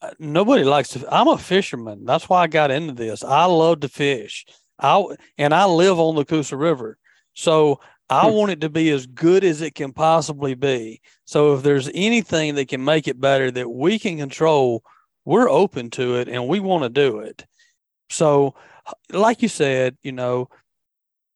uh, 0.00 0.10
nobody 0.18 0.64
likes 0.64 0.90
to. 0.90 1.06
I'm 1.10 1.28
a 1.28 1.38
fisherman. 1.38 2.04
That's 2.04 2.28
why 2.28 2.42
I 2.42 2.46
got 2.46 2.70
into 2.70 2.92
this. 2.92 3.24
I 3.24 3.46
love 3.46 3.80
to 3.80 3.88
fish. 3.88 4.46
I 4.78 5.04
and 5.36 5.52
I 5.52 5.64
live 5.64 5.98
on 5.98 6.14
the 6.14 6.24
Coosa 6.24 6.56
River, 6.56 6.98
so 7.34 7.80
I 8.10 8.26
Hmm. 8.26 8.30
want 8.30 8.50
it 8.52 8.60
to 8.62 8.70
be 8.70 8.90
as 8.90 9.06
good 9.06 9.44
as 9.44 9.60
it 9.60 9.74
can 9.74 9.92
possibly 9.92 10.54
be. 10.54 11.00
So 11.24 11.54
if 11.54 11.62
there's 11.62 11.90
anything 11.94 12.54
that 12.54 12.68
can 12.68 12.84
make 12.84 13.06
it 13.08 13.20
better 13.20 13.50
that 13.50 13.68
we 13.68 13.98
can 13.98 14.18
control, 14.18 14.82
we're 15.24 15.50
open 15.50 15.90
to 15.90 16.16
it 16.16 16.28
and 16.28 16.48
we 16.48 16.60
want 16.60 16.84
to 16.84 16.88
do 16.88 17.18
it. 17.18 17.44
So, 18.10 18.54
like 19.12 19.42
you 19.42 19.48
said, 19.48 19.96
you 20.02 20.12
know, 20.12 20.48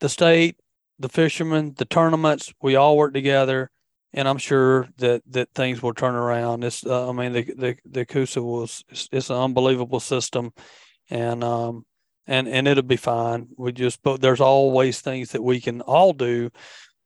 the 0.01 0.09
state 0.09 0.57
the 0.99 1.09
fishermen, 1.09 1.75
the 1.77 1.85
tournaments, 1.85 2.53
we 2.63 2.77
all 2.77 2.97
work 2.97 3.13
together, 3.13 3.71
and 4.13 4.29
I'm 4.29 4.39
sure 4.39 4.89
that 4.99 5.23
that 5.31 5.49
things 5.55 5.83
will 5.83 5.95
turn 5.95 6.15
around. 6.15 6.63
It's, 6.65 6.87
uh, 6.87 7.09
I 7.09 7.13
mean, 7.13 7.33
the 7.33 7.43
the 7.43 7.77
the 7.85 8.07
Coosa 8.07 8.41
was 8.43 8.85
it's, 8.89 9.09
it's 9.11 9.31
an 9.31 9.37
unbelievable 9.37 10.01
system, 10.01 10.53
and 11.11 11.43
um 11.43 11.85
and 12.27 12.49
and 12.49 12.69
it'll 12.69 12.83
be 12.83 12.97
fine. 12.97 13.49
We 13.57 13.73
just 13.73 14.03
but 14.03 14.21
there's 14.21 14.41
always 14.41 15.01
things 15.01 15.33
that 15.33 15.43
we 15.43 15.61
can 15.61 15.81
all 15.83 16.13
do 16.13 16.51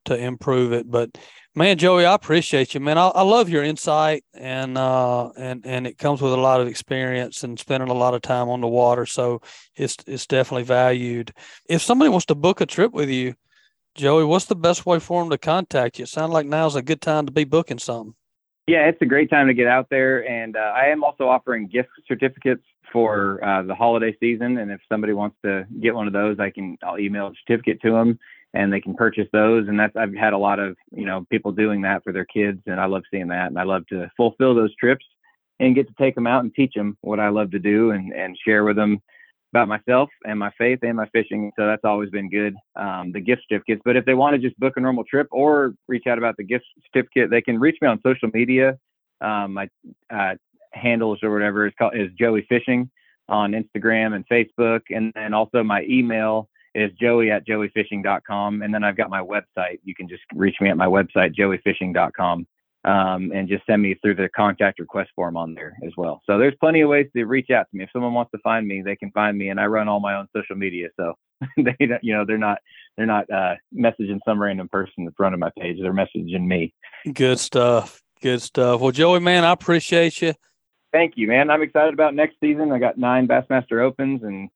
to 0.05 0.17
improve 0.17 0.73
it. 0.73 0.89
But 0.89 1.17
man, 1.55 1.77
Joey, 1.77 2.05
I 2.05 2.13
appreciate 2.13 2.73
you, 2.73 2.79
man. 2.79 2.97
I, 2.97 3.07
I 3.07 3.21
love 3.23 3.49
your 3.49 3.63
insight, 3.63 4.23
and 4.33 4.77
uh, 4.77 5.29
and 5.37 5.65
and 5.65 5.87
it 5.87 5.97
comes 5.97 6.21
with 6.21 6.33
a 6.33 6.37
lot 6.37 6.61
of 6.61 6.67
experience 6.67 7.43
and 7.43 7.59
spending 7.59 7.89
a 7.89 7.93
lot 7.93 8.13
of 8.13 8.21
time 8.21 8.49
on 8.49 8.61
the 8.61 8.67
water. 8.67 9.05
So 9.05 9.41
it's 9.75 9.97
it's 10.07 10.25
definitely 10.25 10.63
valued. 10.63 11.33
If 11.69 11.81
somebody 11.81 12.09
wants 12.09 12.25
to 12.27 12.35
book 12.35 12.61
a 12.61 12.65
trip 12.65 12.93
with 12.93 13.09
you, 13.09 13.35
Joey, 13.95 14.23
what's 14.23 14.45
the 14.45 14.55
best 14.55 14.85
way 14.85 14.99
for 14.99 15.21
them 15.21 15.29
to 15.29 15.37
contact 15.37 15.99
you? 15.99 16.03
It 16.03 16.09
sounds 16.09 16.31
like 16.31 16.45
now's 16.45 16.75
a 16.75 16.81
good 16.81 17.01
time 17.01 17.25
to 17.25 17.31
be 17.31 17.43
booking 17.43 17.79
something. 17.79 18.15
Yeah, 18.67 18.87
it's 18.89 19.01
a 19.01 19.05
great 19.05 19.29
time 19.29 19.47
to 19.47 19.53
get 19.53 19.67
out 19.67 19.87
there, 19.89 20.27
and 20.27 20.57
uh, 20.57 20.73
I 20.75 20.87
am 20.87 21.01
also 21.03 21.27
offering 21.29 21.67
gift 21.67 21.89
certificates 22.05 22.65
for 22.91 23.43
uh, 23.43 23.63
the 23.63 23.75
holiday 23.75 24.15
season. 24.19 24.57
And 24.57 24.71
if 24.71 24.79
somebody 24.89 25.13
wants 25.13 25.37
to 25.43 25.65
get 25.81 25.95
one 25.95 26.07
of 26.07 26.13
those, 26.13 26.39
I 26.39 26.49
can 26.49 26.77
I'll 26.83 26.99
email 26.99 27.27
a 27.27 27.33
certificate 27.45 27.81
to 27.81 27.91
them, 27.91 28.19
and 28.53 28.71
they 28.71 28.81
can 28.81 28.95
purchase 28.95 29.27
those. 29.33 29.67
And 29.67 29.79
that's 29.79 29.95
I've 29.95 30.13
had 30.13 30.33
a 30.33 30.37
lot 30.37 30.59
of 30.59 30.75
you 30.91 31.05
know 31.05 31.25
people 31.29 31.51
doing 31.51 31.81
that 31.81 32.03
for 32.03 32.13
their 32.13 32.25
kids, 32.25 32.61
and 32.65 32.79
I 32.79 32.85
love 32.85 33.03
seeing 33.11 33.27
that, 33.29 33.47
and 33.47 33.59
I 33.59 33.63
love 33.63 33.85
to 33.87 34.09
fulfill 34.17 34.55
those 34.55 34.75
trips 34.75 35.05
and 35.59 35.75
get 35.75 35.87
to 35.87 35.93
take 35.99 36.15
them 36.15 36.27
out 36.27 36.43
and 36.43 36.53
teach 36.53 36.73
them 36.75 36.97
what 37.01 37.19
I 37.19 37.29
love 37.29 37.51
to 37.51 37.59
do 37.59 37.91
and 37.91 38.13
and 38.13 38.37
share 38.45 38.63
with 38.63 38.75
them 38.75 39.01
about 39.53 39.67
myself 39.67 40.09
and 40.25 40.37
my 40.37 40.51
faith 40.57 40.79
and 40.83 40.97
my 40.97 41.07
fishing. 41.09 41.51
So 41.57 41.65
that's 41.65 41.85
always 41.85 42.09
been 42.09 42.29
good. 42.29 42.55
Um, 42.75 43.11
the 43.11 43.21
gift 43.21 43.43
certificates, 43.47 43.81
but 43.85 43.95
if 43.95 44.05
they 44.05 44.13
want 44.13 44.35
to 44.35 44.41
just 44.41 44.59
book 44.59 44.73
a 44.75 44.79
normal 44.79 45.03
trip 45.05 45.27
or 45.31 45.73
reach 45.87 46.05
out 46.07 46.17
about 46.17 46.35
the 46.37 46.43
gift 46.43 46.65
certificate, 46.85 47.29
they 47.29 47.41
can 47.41 47.59
reach 47.59 47.77
me 47.81 47.87
on 47.87 48.01
social 48.05 48.29
media. 48.33 48.77
Um, 49.19 49.53
my 49.53 49.69
uh, 50.13 50.35
handles 50.77 51.19
or 51.23 51.31
whatever 51.31 51.67
is 51.67 51.73
called 51.77 51.95
is 51.95 52.09
Joey 52.17 52.45
Fishing 52.47 52.89
on 53.29 53.51
Instagram 53.51 54.15
and 54.15 54.27
Facebook, 54.29 54.81
and 54.89 55.11
then 55.15 55.33
also 55.33 55.63
my 55.63 55.83
email 55.89 56.49
is 56.77 56.91
joey 56.99 57.31
at 57.31 57.45
joeyfishing.com. 57.45 58.61
And 58.61 58.73
then 58.73 58.83
I've 58.83 58.95
got 58.95 59.09
my 59.09 59.21
website. 59.21 59.79
You 59.83 59.95
can 59.95 60.07
just 60.07 60.21
reach 60.33 60.55
me 60.61 60.69
at 60.69 60.77
my 60.77 60.85
website, 60.85 61.35
joeyfishing.com, 61.35 62.47
um, 62.85 63.31
and 63.33 63.49
just 63.49 63.65
send 63.65 63.81
me 63.81 63.95
through 63.95 64.15
the 64.15 64.29
contact 64.35 64.79
request 64.79 65.09
form 65.15 65.35
on 65.35 65.55
there 65.55 65.75
as 65.85 65.93
well. 65.97 66.21
So 66.25 66.37
there's 66.37 66.53
plenty 66.59 66.81
of 66.81 66.89
ways 66.89 67.07
to 67.15 67.25
reach 67.25 67.49
out 67.49 67.65
to 67.71 67.77
me. 67.77 67.83
If 67.83 67.89
someone 67.91 68.13
wants 68.13 68.31
to 68.31 68.37
find 68.43 68.67
me, 68.67 68.83
they 68.83 68.95
can 68.95 69.11
find 69.11 69.37
me, 69.37 69.49
and 69.49 69.59
I 69.59 69.65
run 69.65 69.87
all 69.87 69.99
my 69.99 70.15
own 70.15 70.27
social 70.35 70.55
media. 70.55 70.89
So 70.99 71.15
they, 71.57 71.85
don't, 71.85 72.03
you 72.03 72.13
know, 72.13 72.25
they're 72.25 72.37
not 72.37 72.59
they're 72.95 73.05
not 73.07 73.29
uh, 73.29 73.55
messaging 73.75 74.19
some 74.23 74.41
random 74.41 74.69
person 74.69 74.93
in 74.99 75.11
front 75.11 75.33
of 75.33 75.39
my 75.39 75.51
page. 75.59 75.77
They're 75.81 75.93
messaging 75.93 76.45
me. 76.45 76.73
Good 77.11 77.39
stuff. 77.39 78.01
Good 78.21 78.41
stuff. 78.41 78.81
Well, 78.81 78.91
Joey, 78.91 79.19
man, 79.19 79.45
I 79.45 79.51
appreciate 79.51 80.21
you. 80.21 80.33
Thank 80.91 81.13
you, 81.15 81.27
man. 81.27 81.49
I'm 81.49 81.61
excited 81.61 81.93
about 81.93 82.15
next 82.15 82.35
season. 82.39 82.71
I 82.71 82.79
got 82.79 82.97
nine 82.97 83.27
Bassmaster 83.27 83.81
Opens 83.81 84.23
and 84.23 84.49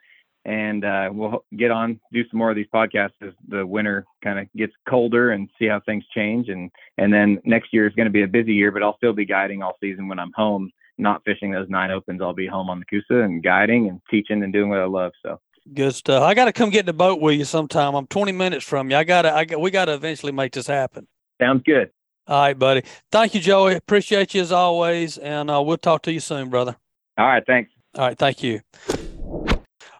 and 0.43 0.83
uh, 0.83 1.09
we'll 1.11 1.45
get 1.55 1.69
on 1.69 1.99
do 2.11 2.27
some 2.29 2.39
more 2.39 2.49
of 2.49 2.55
these 2.55 2.67
podcasts 2.73 3.11
as 3.21 3.33
the 3.47 3.65
winter 3.65 4.05
kind 4.23 4.39
of 4.39 4.51
gets 4.53 4.73
colder 4.89 5.31
and 5.31 5.49
see 5.59 5.67
how 5.67 5.79
things 5.81 6.03
change. 6.15 6.49
And 6.49 6.71
and 6.97 7.13
then 7.13 7.39
next 7.45 7.73
year 7.73 7.87
is 7.87 7.93
going 7.93 8.07
to 8.07 8.11
be 8.11 8.23
a 8.23 8.27
busy 8.27 8.53
year 8.53 8.71
but 8.71 8.81
i'll 8.81 8.97
still 8.97 9.13
be 9.13 9.25
guiding 9.25 9.61
all 9.61 9.77
season 9.79 10.07
when 10.07 10.19
i'm 10.19 10.31
home 10.35 10.71
not 10.97 11.23
fishing 11.25 11.51
those 11.51 11.69
nine 11.69 11.89
opens. 11.89 12.21
I'll 12.21 12.33
be 12.33 12.47
home 12.47 12.69
on 12.69 12.79
the 12.79 12.85
Coosa 12.85 13.23
and 13.23 13.41
guiding 13.41 13.89
and 13.89 13.99
teaching 14.09 14.43
and 14.43 14.53
doing 14.53 14.69
what 14.69 14.79
i 14.79 14.85
love 14.85 15.11
so. 15.23 15.39
Good 15.73 15.93
stuff. 15.93 16.23
I 16.23 16.33
got 16.33 16.45
to 16.45 16.53
come 16.53 16.69
get 16.69 16.81
in 16.81 16.85
the 16.87 16.93
boat 16.93 17.21
with 17.21 17.37
you 17.37 17.45
sometime. 17.45 17.93
I'm 17.93 18.07
20 18.07 18.31
minutes 18.31 18.65
from 18.65 18.89
you. 18.89 18.97
I 18.97 19.03
gotta 19.03 19.33
i 19.33 19.45
got 19.45 19.59
we 19.59 19.69
gotta 19.69 19.93
eventually 19.93 20.31
make 20.31 20.53
this 20.53 20.67
happen. 20.67 21.07
Sounds 21.39 21.61
good 21.65 21.91
all 22.27 22.41
right 22.41 22.57
buddy. 22.57 22.83
Thank 23.11 23.35
you 23.35 23.41
joey. 23.41 23.75
Appreciate 23.75 24.33
you 24.33 24.41
as 24.41 24.51
always 24.51 25.17
and 25.17 25.49
uh, 25.49 25.61
we'll 25.61 25.77
talk 25.77 26.01
to 26.03 26.13
you 26.13 26.19
soon 26.19 26.49
brother. 26.49 26.75
All 27.17 27.27
right 27.27 27.43
thanks. 27.45 27.71
All 27.95 28.07
right 28.07 28.17
thank 28.17 28.43
you. 28.43 28.61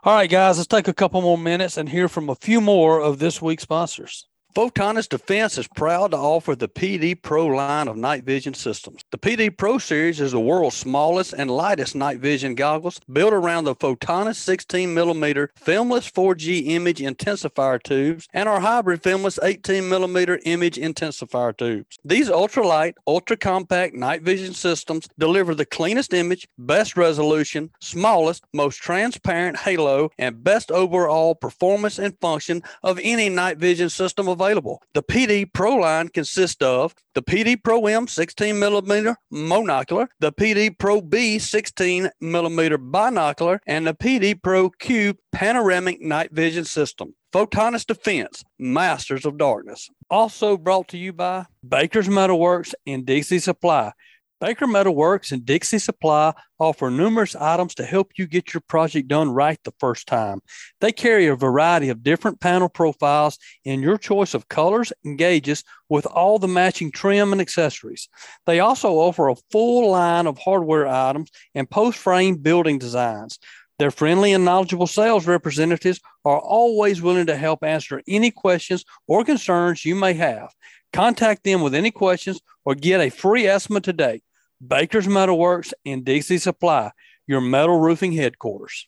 All 0.04 0.16
right, 0.16 0.28
guys, 0.28 0.58
let's 0.58 0.66
take 0.66 0.88
a 0.88 0.96
couple 0.96 1.22
more 1.22 1.38
minutes 1.38 1.78
and 1.78 1.88
hear 1.88 2.08
from 2.08 2.28
a 2.28 2.34
few 2.34 2.60
more 2.60 3.00
of 3.00 3.20
this 3.20 3.40
week's 3.40 3.62
sponsors. 3.62 4.26
Photonis 4.54 5.08
Defense 5.08 5.58
is 5.58 5.68
proud 5.68 6.12
to 6.12 6.18
offer 6.18 6.58
the 6.58 6.68
PD 6.68 7.20
Pro 7.20 7.48
line 7.48 7.88
of 7.88 7.96
night 7.96 8.26
vision 8.26 8.54
systems. 8.54 9.02
The 9.12 9.18
PD 9.18 9.56
Pro 9.56 9.78
series 9.78 10.20
is 10.20 10.34
the 10.34 10.42
world's 10.42 10.76
smallest 10.76 11.32
and 11.32 11.50
lightest 11.50 11.96
night 11.96 12.20
vision 12.20 12.56
goggles 12.56 13.00
built 13.12 13.34
around 13.34 13.64
the 13.64 13.76
Photonis 13.76 14.36
16mm 14.42 15.48
filmless 15.56 16.12
4G 16.12 16.68
image 16.68 17.00
intensifier 17.00 17.82
tubes 17.82 18.28
and 18.34 18.50
our 18.50 18.60
hybrid 18.60 19.02
filmless 19.02 19.40
18mm 19.40 20.42
image 20.44 20.76
intensifier 20.76 21.56
tubes. 21.56 21.98
These 22.04 22.28
ultralight, 22.28 22.96
ultra 23.08 23.38
compact 23.38 23.96
night 23.96 24.22
vision 24.22 24.54
systems 24.54 25.08
deliver 25.18 25.56
the 25.56 25.66
cleanest 25.66 26.14
image, 26.14 26.50
best 26.58 26.98
resolution, 26.98 27.70
smallest, 27.80 28.44
most 28.54 28.82
transparent 28.82 29.60
halo, 29.60 30.10
and 30.18 30.44
best 30.44 30.72
overall 30.72 31.36
performance 31.36 32.00
and 32.00 32.20
function 32.20 32.62
of 32.84 33.00
any 33.02 33.30
night 33.30 33.58
vision 33.58 33.90
system 33.90 34.28
available 34.28 34.41
available. 34.42 34.82
The 34.94 35.04
PD 35.04 35.52
Pro 35.52 35.76
line 35.76 36.10
consists 36.10 36.62
of 36.62 36.96
the 37.14 37.22
PD 37.22 37.62
Pro 37.62 37.86
M 37.86 38.08
16 38.08 38.58
millimeter 38.58 39.18
monocular, 39.32 40.08
the 40.20 40.32
PD 40.32 40.78
Pro 40.78 41.02
B 41.02 41.40
16 41.40 42.10
millimeter 42.20 42.78
binocular, 42.78 43.60
and 43.66 43.88
the 43.88 43.94
PD 43.94 44.42
Pro 44.42 44.70
Q 44.70 45.16
panoramic 45.32 46.02
night 46.02 46.32
vision 46.32 46.66
system. 46.66 47.16
Photonis 47.34 47.86
Defense, 47.86 48.44
Masters 48.60 49.26
of 49.26 49.38
Darkness. 49.38 49.90
Also 50.10 50.58
brought 50.58 50.90
to 50.90 50.98
you 50.98 51.14
by 51.14 51.46
Baker's 51.68 52.10
Metalworks 52.10 52.74
and 52.86 53.06
DC 53.06 53.42
Supply. 53.42 53.94
Baker 54.42 54.66
Metal 54.66 54.96
Works 54.96 55.32
and 55.32 55.46
Dixie 55.46 55.78
Supply 55.78 56.34
offer 56.58 56.90
numerous 56.90 57.36
items 57.36 57.76
to 57.76 57.86
help 57.86 58.14
you 58.18 58.26
get 58.26 58.56
your 58.56 58.62
project 58.62 59.08
done 59.08 59.30
right 59.30 59.60
the 59.64 59.74
first 59.80 60.08
time. 60.08 60.40
They 60.80 60.92
carry 60.92 61.28
a 61.28 61.36
variety 61.36 61.90
of 61.90 62.02
different 62.02 62.40
panel 62.40 62.68
profiles 62.68 63.38
in 63.66 63.84
your 63.84 64.00
choice 64.00 64.34
of 64.34 64.50
colors 64.50 64.92
and 65.06 65.16
gauges 65.16 65.64
with 65.90 66.08
all 66.08 66.40
the 66.40 66.48
matching 66.48 66.90
trim 66.90 67.32
and 67.32 67.40
accessories. 67.40 68.10
They 68.48 68.60
also 68.60 68.94
offer 68.94 69.30
a 69.30 69.36
full 69.52 69.92
line 69.92 70.26
of 70.26 70.40
hardware 70.40 70.88
items 70.88 71.30
and 71.54 71.70
post 71.70 72.00
frame 72.00 72.38
building 72.38 72.80
designs. 72.80 73.38
Their 73.78 73.92
friendly 73.92 74.34
and 74.34 74.44
knowledgeable 74.44 74.88
sales 74.88 75.28
representatives 75.28 76.00
are 76.26 76.40
always 76.40 77.00
willing 77.00 77.28
to 77.28 77.38
help 77.38 77.64
answer 77.64 78.02
any 78.08 78.32
questions 78.32 78.86
or 79.08 79.24
concerns 79.24 79.86
you 79.86 79.94
may 79.94 80.14
have. 80.14 80.50
Contact 80.94 81.44
them 81.44 81.62
with 81.62 81.76
any 81.76 81.92
questions 81.92 82.42
or 82.66 82.74
get 82.74 83.02
a 83.02 83.12
free 83.12 83.46
estimate 83.46 83.84
today. 83.84 84.24
Baker's 84.66 85.08
Metalworks 85.08 85.74
and 85.86 86.06
DC 86.06 86.40
Supply, 86.40 86.92
your 87.26 87.42
metal 87.42 87.80
roofing 87.80 88.12
headquarters. 88.12 88.88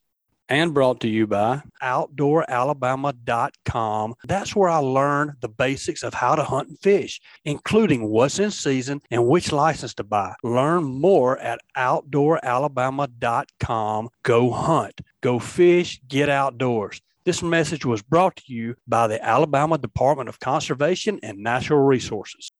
And 0.49 0.73
brought 0.73 0.99
to 0.99 1.07
you 1.07 1.25
by 1.25 1.61
OutdoorAlabama.com. 1.81 4.15
That's 4.25 4.53
where 4.55 4.69
I 4.69 4.77
learned 4.77 5.31
the 5.39 5.47
basics 5.47 6.03
of 6.03 6.13
how 6.13 6.35
to 6.35 6.43
hunt 6.43 6.67
and 6.67 6.77
fish, 6.79 7.21
including 7.45 8.09
what's 8.09 8.39
in 8.39 8.51
season 8.51 9.01
and 9.09 9.25
which 9.25 9.53
license 9.53 9.93
to 9.95 10.03
buy. 10.03 10.35
Learn 10.43 10.83
more 10.83 11.39
at 11.39 11.59
OutdoorAlabama.com. 11.77 14.09
Go 14.23 14.51
hunt, 14.51 15.01
go 15.21 15.39
fish, 15.39 16.01
get 16.07 16.29
outdoors. 16.29 17.01
This 17.25 17.41
message 17.41 17.85
was 17.85 18.01
brought 18.01 18.35
to 18.35 18.43
you 18.47 18.75
by 18.85 19.07
the 19.07 19.23
Alabama 19.23 19.77
Department 19.77 20.27
of 20.27 20.41
Conservation 20.41 21.21
and 21.23 21.37
Natural 21.37 21.79
Resources. 21.79 22.51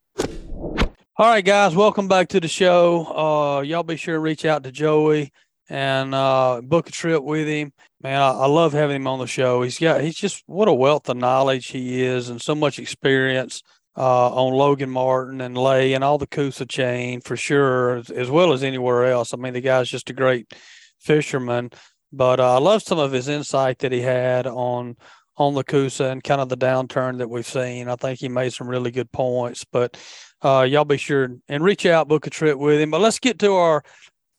All 1.16 1.28
right, 1.28 1.46
guys, 1.46 1.76
welcome 1.76 2.08
back 2.08 2.30
to 2.30 2.40
the 2.40 2.48
show. 2.48 3.06
Uh, 3.06 3.62
y'all 3.62 3.84
be 3.84 3.98
sure 3.98 4.16
to 4.16 4.20
reach 4.20 4.46
out 4.46 4.64
to 4.64 4.72
Joey 4.72 5.32
and 5.70 6.16
uh, 6.16 6.60
book 6.64 6.90
a 6.90 6.92
trip 6.92 7.22
with 7.22 7.48
him. 7.48 7.72
Man, 8.02 8.20
I, 8.20 8.32
I, 8.32 8.48
love 8.48 8.74
having 8.74 8.96
him 8.96 9.06
on 9.06 9.20
the 9.20 9.28
show. 9.28 9.62
He's 9.62 9.78
got 9.78 10.02
he's 10.02 10.16
just 10.16 10.42
what 10.48 10.68
a 10.68 10.74
wealth 10.74 11.08
of 11.10 11.18
knowledge 11.18 11.68
he 11.68 12.02
is, 12.02 12.30
and 12.30 12.42
so 12.42 12.56
much 12.56 12.80
experience 12.80 13.62
uh, 13.96 14.34
on 14.34 14.54
Logan 14.54 14.90
Martin 14.90 15.40
and 15.42 15.56
Lay 15.56 15.94
and 15.94 16.04
all 16.04 16.18
the 16.18 16.26
Coosa 16.26 16.66
chain 16.66 17.22
for 17.22 17.38
sure, 17.38 17.98
as, 17.98 18.10
as, 18.10 18.32
well 18.32 18.52
as 18.52 18.64
anywhere 18.64 19.06
else. 19.06 19.36
I 19.36 19.38
mean, 19.38 19.54
the 19.54 19.62
guy's 19.62 19.90
just 19.90 20.10
a 20.10 20.14
great 20.14 20.52
fisherman. 21.00 21.70
But 22.12 22.40
uh, 22.40 22.56
I 22.56 22.60
love 22.60 22.82
some 22.82 22.98
of 22.98 23.12
his 23.12 23.28
insight 23.28 23.78
that 23.80 23.92
he 23.92 24.02
had 24.02 24.48
on 24.48 24.96
on 25.38 25.54
the 25.54 25.64
Coosa 25.64 26.06
and 26.06 26.24
kind 26.24 26.42
of 26.42 26.50
the 26.50 26.58
downturn 26.58 27.18
that 27.20 27.30
we've 27.30 27.46
seen. 27.46 27.88
I 27.88 27.96
think 27.96 28.20
he 28.20 28.30
made 28.30 28.54
some 28.54 28.68
really 28.68 28.92
good 28.92 29.12
points. 29.12 29.64
But 29.64 29.98
uh, 30.44 30.66
y'all 30.70 30.86
be 30.86 30.98
sure 30.98 31.38
and 31.48 31.64
reach 31.64 31.86
out, 31.86 32.08
book 32.08 32.28
a 32.28 32.30
trip 32.30 32.58
with 32.58 32.80
him. 32.80 32.92
But 32.92 33.02
let's 33.02 33.20
get 33.20 33.40
to 33.40 33.54
our 33.54 33.84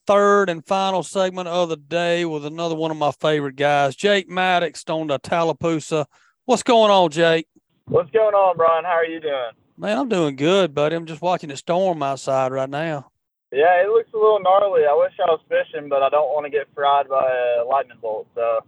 third 0.07 0.51
and 0.51 0.65
final 0.67 1.03
segment 1.03 1.49
of 1.49 1.71
the 1.71 1.77
day 1.77 2.25
with 2.25 2.45
another 2.45 2.75
one 2.75 2.91
of 2.91 2.97
my 2.97 3.11
favorite 3.13 3.57
guys, 3.57 3.97
Jake 3.97 4.29
Maddox 4.29 4.85
on 4.89 5.07
the 5.07 5.19
Tallapoosa. 5.19 6.07
What's 6.45 6.63
going 6.63 6.91
on, 6.91 7.11
Jake? 7.11 7.47
What's 7.87 8.11
going 8.11 8.35
on, 8.35 8.57
Brian? 8.57 8.85
How 8.85 8.91
are 8.91 9.07
you 9.07 9.21
doing? 9.21 9.53
Man, 9.77 9.99
I'm 9.99 10.09
doing 10.09 10.37
good, 10.37 10.75
buddy. 10.75 10.95
I'm 10.95 11.07
just 11.07 11.23
watching 11.23 11.49
the 11.49 11.57
storm 11.57 12.03
outside 12.03 12.53
right 12.53 12.69
now. 12.69 13.11
Yeah, 13.51 13.83
it 13.83 13.89
looks 13.89 14.11
a 14.13 14.17
little 14.17 14.41
gnarly. 14.41 14.83
I 14.83 14.95
wish 14.95 15.13
I 15.21 15.31
was 15.31 15.41
fishing, 15.49 15.89
but 15.89 16.03
I 16.03 16.11
don't 16.11 16.35
want 16.35 16.45
to 16.45 16.51
get 16.51 16.69
fried 16.75 17.09
by 17.09 17.25
a 17.61 17.65
lightning 17.65 17.99
bolt. 18.01 18.27
So 18.35 18.61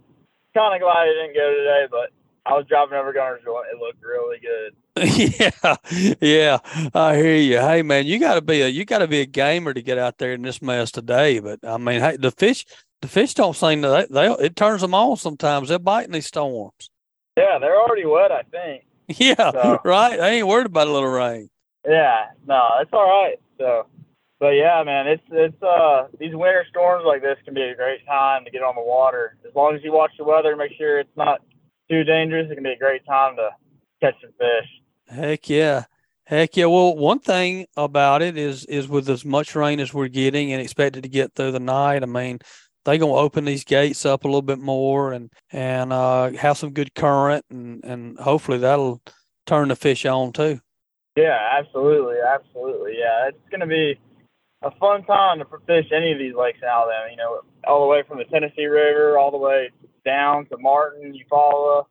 kind 0.53 0.73
of 0.73 0.81
glad 0.81 1.05
I 1.05 1.13
didn't 1.13 1.35
go 1.35 1.53
today, 1.53 1.85
but 1.91 2.09
I 2.45 2.53
was 2.53 2.65
driving 2.67 2.97
over 2.97 3.13
Joint. 3.13 3.43
It 3.71 3.79
looked 3.79 4.03
really 4.03 4.39
good. 4.39 4.73
yeah, 5.05 5.75
yeah, 6.21 6.57
I 6.93 7.15
hear 7.17 7.35
you. 7.35 7.57
Hey, 7.59 7.81
man, 7.81 8.05
you 8.05 8.19
got 8.19 8.35
to 8.35 8.41
be 8.41 8.61
a 8.61 8.67
you 8.67 8.85
got 8.85 8.99
to 8.99 9.07
be 9.07 9.21
a 9.21 9.25
gamer 9.25 9.73
to 9.73 9.81
get 9.81 9.97
out 9.97 10.17
there 10.17 10.33
in 10.33 10.41
this 10.41 10.61
mess 10.61 10.91
today. 10.91 11.39
But 11.39 11.59
I 11.63 11.77
mean, 11.77 11.99
hey, 12.01 12.17
the 12.17 12.31
fish, 12.31 12.65
the 13.01 13.07
fish 13.07 13.33
don't 13.33 13.55
seem 13.55 13.81
to 13.83 13.89
they, 13.89 14.27
they 14.27 14.31
it 14.45 14.55
turns 14.55 14.81
them 14.81 14.93
on 14.93 15.17
sometimes. 15.17 15.69
They're 15.69 15.79
biting 15.79 16.13
these 16.13 16.27
storms. 16.27 16.89
Yeah, 17.37 17.59
they're 17.59 17.79
already 17.79 18.05
wet. 18.05 18.31
I 18.31 18.43
think. 18.43 18.83
Yeah, 19.19 19.51
So- 19.51 19.79
right. 19.85 20.19
I 20.19 20.29
ain't 20.31 20.47
worried 20.47 20.65
about 20.65 20.87
a 20.87 20.91
little 20.91 21.07
rain. 21.09 21.49
Yeah, 21.87 22.25
no, 22.45 22.67
it's 22.81 22.91
all 22.91 23.07
right. 23.07 23.35
So, 23.57 23.85
but 24.39 24.49
yeah, 24.49 24.83
man, 24.83 25.07
it's 25.07 25.23
it's 25.31 25.63
uh 25.63 26.07
these 26.19 26.35
winter 26.35 26.65
storms 26.69 27.05
like 27.05 27.21
this 27.21 27.37
can 27.45 27.53
be 27.53 27.61
a 27.61 27.75
great 27.75 28.05
time 28.05 28.43
to 28.43 28.51
get 28.51 28.63
on 28.63 28.75
the 28.75 28.81
water. 28.81 29.37
As 29.47 29.55
long 29.55 29.75
as 29.75 29.83
you 29.83 29.93
watch 29.93 30.11
the 30.17 30.25
weather, 30.25 30.55
make 30.57 30.73
sure 30.77 30.99
it's 30.99 31.15
not 31.15 31.41
too 31.89 32.03
dangerous. 32.03 32.51
It 32.51 32.55
can 32.55 32.63
be 32.65 32.71
a 32.73 32.77
great 32.77 33.05
time 33.05 33.37
to 33.37 33.51
catch 34.01 34.15
some 34.21 34.31
fish. 34.31 34.69
Heck 35.07 35.49
yeah. 35.49 35.85
Heck 36.25 36.57
yeah. 36.57 36.65
Well, 36.65 36.95
one 36.95 37.19
thing 37.19 37.67
about 37.77 38.21
it 38.21 38.37
is 38.37 38.65
is 38.65 38.87
with 38.87 39.09
as 39.09 39.23
much 39.23 39.55
rain 39.55 39.79
as 39.79 39.93
we're 39.93 40.09
getting 40.09 40.51
and 40.51 40.61
expected 40.61 41.03
to 41.03 41.09
get 41.09 41.33
through 41.33 41.51
the 41.51 41.59
night, 41.59 42.03
I 42.03 42.05
mean, 42.05 42.39
they're 42.83 42.97
gonna 42.97 43.13
open 43.13 43.45
these 43.45 43.63
gates 43.63 44.05
up 44.05 44.23
a 44.23 44.27
little 44.27 44.41
bit 44.41 44.59
more 44.59 45.13
and 45.13 45.31
and 45.51 45.93
uh, 45.93 46.31
have 46.31 46.57
some 46.57 46.73
good 46.73 46.93
current 46.95 47.45
and 47.49 47.83
and 47.85 48.19
hopefully 48.19 48.57
that'll 48.57 49.01
turn 49.45 49.69
the 49.69 49.75
fish 49.75 50.05
on 50.05 50.33
too. 50.33 50.59
Yeah, 51.15 51.37
absolutely, 51.59 52.17
absolutely. 52.19 52.95
Yeah, 52.97 53.29
it's 53.29 53.49
gonna 53.49 53.67
be 53.67 53.99
a 54.63 54.71
fun 54.71 55.03
time 55.05 55.39
to 55.39 55.45
fish 55.65 55.85
any 55.95 56.11
of 56.11 56.19
these 56.19 56.35
lakes 56.35 56.59
in 56.61 56.67
Alabama. 56.67 57.07
You 57.09 57.17
know, 57.17 57.41
all 57.65 57.81
the 57.81 57.87
way 57.87 58.03
from 58.07 58.17
the 58.17 58.25
Tennessee 58.25 58.65
River, 58.65 59.17
all 59.17 59.31
the 59.31 59.37
way 59.37 59.69
down 60.05 60.45
to 60.47 60.57
Martin, 60.57 61.13
Eufaula, 61.13 61.85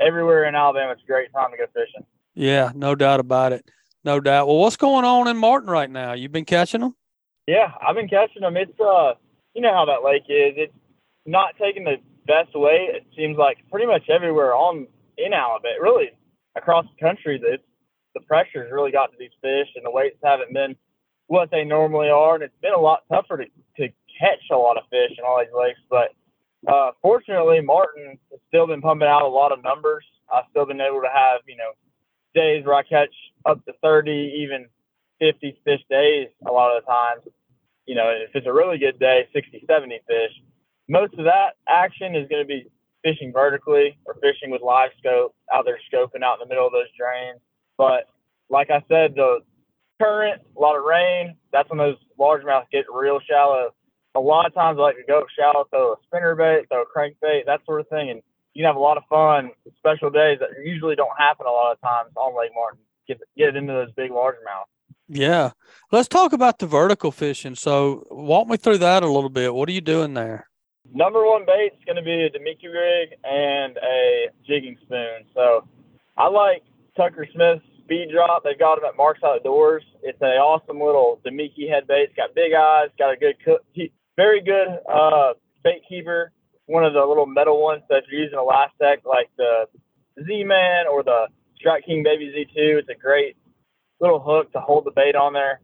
everywhere 0.00 0.44
in 0.44 0.54
Alabama. 0.54 0.92
It's 0.92 1.02
a 1.02 1.06
great 1.06 1.32
time 1.32 1.50
to 1.50 1.56
go 1.56 1.66
fishing. 1.74 2.06
Yeah, 2.34 2.72
no 2.74 2.94
doubt 2.94 3.20
about 3.20 3.52
it. 3.52 3.64
No 4.04 4.20
doubt. 4.20 4.46
Well, 4.46 4.58
what's 4.58 4.76
going 4.76 5.04
on 5.04 5.28
in 5.28 5.36
Martin 5.36 5.70
right 5.70 5.90
now? 5.90 6.12
You've 6.12 6.32
been 6.32 6.44
catching 6.44 6.80
them? 6.80 6.94
Yeah, 7.46 7.72
I've 7.86 7.94
been 7.94 8.08
catching 8.08 8.42
them. 8.42 8.56
It's 8.56 8.78
uh, 8.80 9.14
you 9.54 9.62
know 9.62 9.72
how 9.72 9.84
that 9.86 10.04
lake 10.04 10.24
is. 10.28 10.54
It's 10.56 10.74
not 11.26 11.54
taking 11.60 11.84
the 11.84 11.96
best 12.26 12.54
way. 12.54 12.88
It 12.90 13.06
seems 13.16 13.36
like 13.36 13.58
pretty 13.70 13.86
much 13.86 14.08
everywhere 14.08 14.54
on 14.54 14.86
in 15.16 15.32
Alabama, 15.32 15.74
really 15.80 16.10
across 16.56 16.84
the 16.86 17.06
country, 17.06 17.38
that 17.38 17.58
the 18.14 18.20
pressure's 18.20 18.72
really 18.72 18.90
got 18.90 19.10
to 19.12 19.16
these 19.18 19.34
fish, 19.42 19.68
and 19.76 19.84
the 19.84 19.90
weights 19.90 20.18
haven't 20.22 20.52
been 20.52 20.76
what 21.26 21.50
they 21.50 21.64
normally 21.64 22.08
are, 22.08 22.34
and 22.34 22.44
it's 22.44 22.60
been 22.60 22.74
a 22.74 22.80
lot 22.80 23.04
tougher 23.10 23.38
to 23.38 23.44
to 23.76 23.88
catch 24.20 24.40
a 24.50 24.56
lot 24.56 24.76
of 24.76 24.84
fish 24.90 25.16
in 25.18 25.24
all 25.24 25.40
these 25.40 25.54
lakes. 25.56 25.80
But 25.88 26.14
uh, 26.70 26.92
fortunately, 27.02 27.60
Martin 27.60 28.18
has 28.30 28.40
still 28.48 28.66
been 28.66 28.80
pumping 28.80 29.08
out 29.08 29.22
a 29.22 29.28
lot 29.28 29.52
of 29.52 29.62
numbers. 29.62 30.04
I've 30.32 30.44
still 30.50 30.66
been 30.66 30.80
able 30.80 31.00
to 31.00 31.12
have 31.12 31.40
you 31.46 31.56
know 31.56 31.72
days 32.34 32.64
where 32.64 32.74
I 32.74 32.82
catch 32.82 33.14
up 33.46 33.64
to 33.66 33.72
30, 33.82 34.10
even 34.42 34.66
50 35.20 35.60
fish 35.64 35.80
days 35.90 36.28
a 36.46 36.52
lot 36.52 36.76
of 36.76 36.82
the 36.82 36.86
times. 36.90 37.22
You 37.86 37.94
know, 37.94 38.08
if 38.08 38.30
it's 38.34 38.46
a 38.46 38.52
really 38.52 38.78
good 38.78 38.98
day, 38.98 39.28
60, 39.32 39.64
70 39.68 40.00
fish. 40.06 40.32
Most 40.88 41.14
of 41.14 41.24
that 41.24 41.54
action 41.68 42.14
is 42.14 42.28
going 42.28 42.42
to 42.42 42.46
be 42.46 42.66
fishing 43.02 43.32
vertically 43.32 43.98
or 44.06 44.14
fishing 44.14 44.50
with 44.50 44.62
live 44.62 44.90
scope 44.98 45.34
out 45.52 45.64
there 45.64 45.78
scoping 45.92 46.22
out 46.22 46.40
in 46.40 46.48
the 46.48 46.52
middle 46.52 46.66
of 46.66 46.72
those 46.72 46.88
drains. 46.98 47.40
But 47.76 48.08
like 48.48 48.70
I 48.70 48.82
said, 48.88 49.14
the 49.14 49.40
current, 50.00 50.42
a 50.56 50.60
lot 50.60 50.76
of 50.76 50.84
rain, 50.84 51.36
that's 51.52 51.68
when 51.70 51.78
those 51.78 51.96
largemouth 52.18 52.64
get 52.72 52.84
real 52.92 53.20
shallow. 53.28 53.70
A 54.14 54.20
lot 54.20 54.46
of 54.46 54.54
times 54.54 54.78
I 54.78 54.82
like 54.82 54.96
to 54.96 55.02
go 55.06 55.24
shallow, 55.38 55.66
throw 55.70 55.92
a 55.92 55.96
spinner 56.06 56.34
bait, 56.34 56.66
throw 56.68 56.82
a 56.82 56.86
crankbait, 56.86 57.46
that 57.46 57.60
sort 57.66 57.80
of 57.80 57.88
thing, 57.88 58.10
and 58.10 58.22
you 58.54 58.62
can 58.62 58.68
have 58.68 58.76
a 58.76 58.80
lot 58.80 58.96
of 58.96 59.02
fun, 59.08 59.50
special 59.78 60.10
days 60.10 60.38
that 60.40 60.50
usually 60.64 60.94
don't 60.96 61.16
happen 61.18 61.46
a 61.46 61.50
lot 61.50 61.72
of 61.72 61.80
times 61.80 62.10
on 62.16 62.38
Lake 62.38 62.52
Martin. 62.54 62.80
Get 63.06 63.20
get 63.36 63.56
into 63.56 63.72
those 63.72 63.92
big 63.92 64.10
largemouth. 64.10 64.70
Yeah. 65.08 65.50
Let's 65.92 66.08
talk 66.08 66.32
about 66.32 66.58
the 66.58 66.66
vertical 66.66 67.12
fishing. 67.12 67.54
So 67.56 68.06
walk 68.10 68.48
me 68.48 68.56
through 68.56 68.78
that 68.78 69.02
a 69.02 69.10
little 69.10 69.28
bit. 69.28 69.54
What 69.54 69.68
are 69.68 69.72
you 69.72 69.82
doing 69.82 70.14
there? 70.14 70.48
Number 70.92 71.26
one 71.26 71.44
bait 71.44 71.72
is 71.76 71.84
going 71.84 71.96
to 71.96 72.02
be 72.02 72.12
a 72.12 72.30
Damiki 72.30 72.72
rig 72.72 73.18
and 73.24 73.76
a 73.76 74.28
jigging 74.46 74.76
spoon. 74.82 75.24
So 75.34 75.68
I 76.16 76.28
like 76.28 76.62
Tucker 76.96 77.26
Smith's 77.34 77.64
speed 77.82 78.08
drop. 78.12 78.44
They've 78.44 78.58
got 78.58 78.76
them 78.76 78.84
at 78.86 78.96
Mark's 78.96 79.22
Outdoors. 79.22 79.82
It's 80.02 80.20
a 80.22 80.36
awesome 80.36 80.78
little 80.78 81.20
Damiki 81.26 81.68
head 81.68 81.86
bait. 81.86 82.08
It's 82.08 82.16
got 82.16 82.34
big 82.34 82.52
eyes. 82.54 82.88
Got 82.98 83.12
a 83.12 83.16
good 83.16 83.36
cook. 83.44 83.62
Very 84.16 84.40
good 84.40 84.68
uh, 84.90 85.34
bait 85.62 85.82
keeper. 85.88 86.32
One 86.66 86.84
of 86.84 86.92
the 86.94 87.04
little 87.04 87.26
metal 87.26 87.62
ones 87.62 87.82
that 87.90 88.04
using 88.10 88.38
ElaZtech 88.38 89.04
like 89.04 89.30
the 89.36 89.66
Z-Man 90.24 90.86
or 90.86 91.02
the 91.02 91.26
Strike 91.56 91.84
King 91.84 92.02
Baby 92.02 92.32
Z2. 92.34 92.78
It's 92.78 92.88
a 92.88 92.94
great 92.94 93.36
little 94.00 94.20
hook 94.20 94.52
to 94.52 94.60
hold 94.60 94.84
the 94.84 94.90
bait 94.90 95.14
on 95.14 95.32
there. 95.32 95.60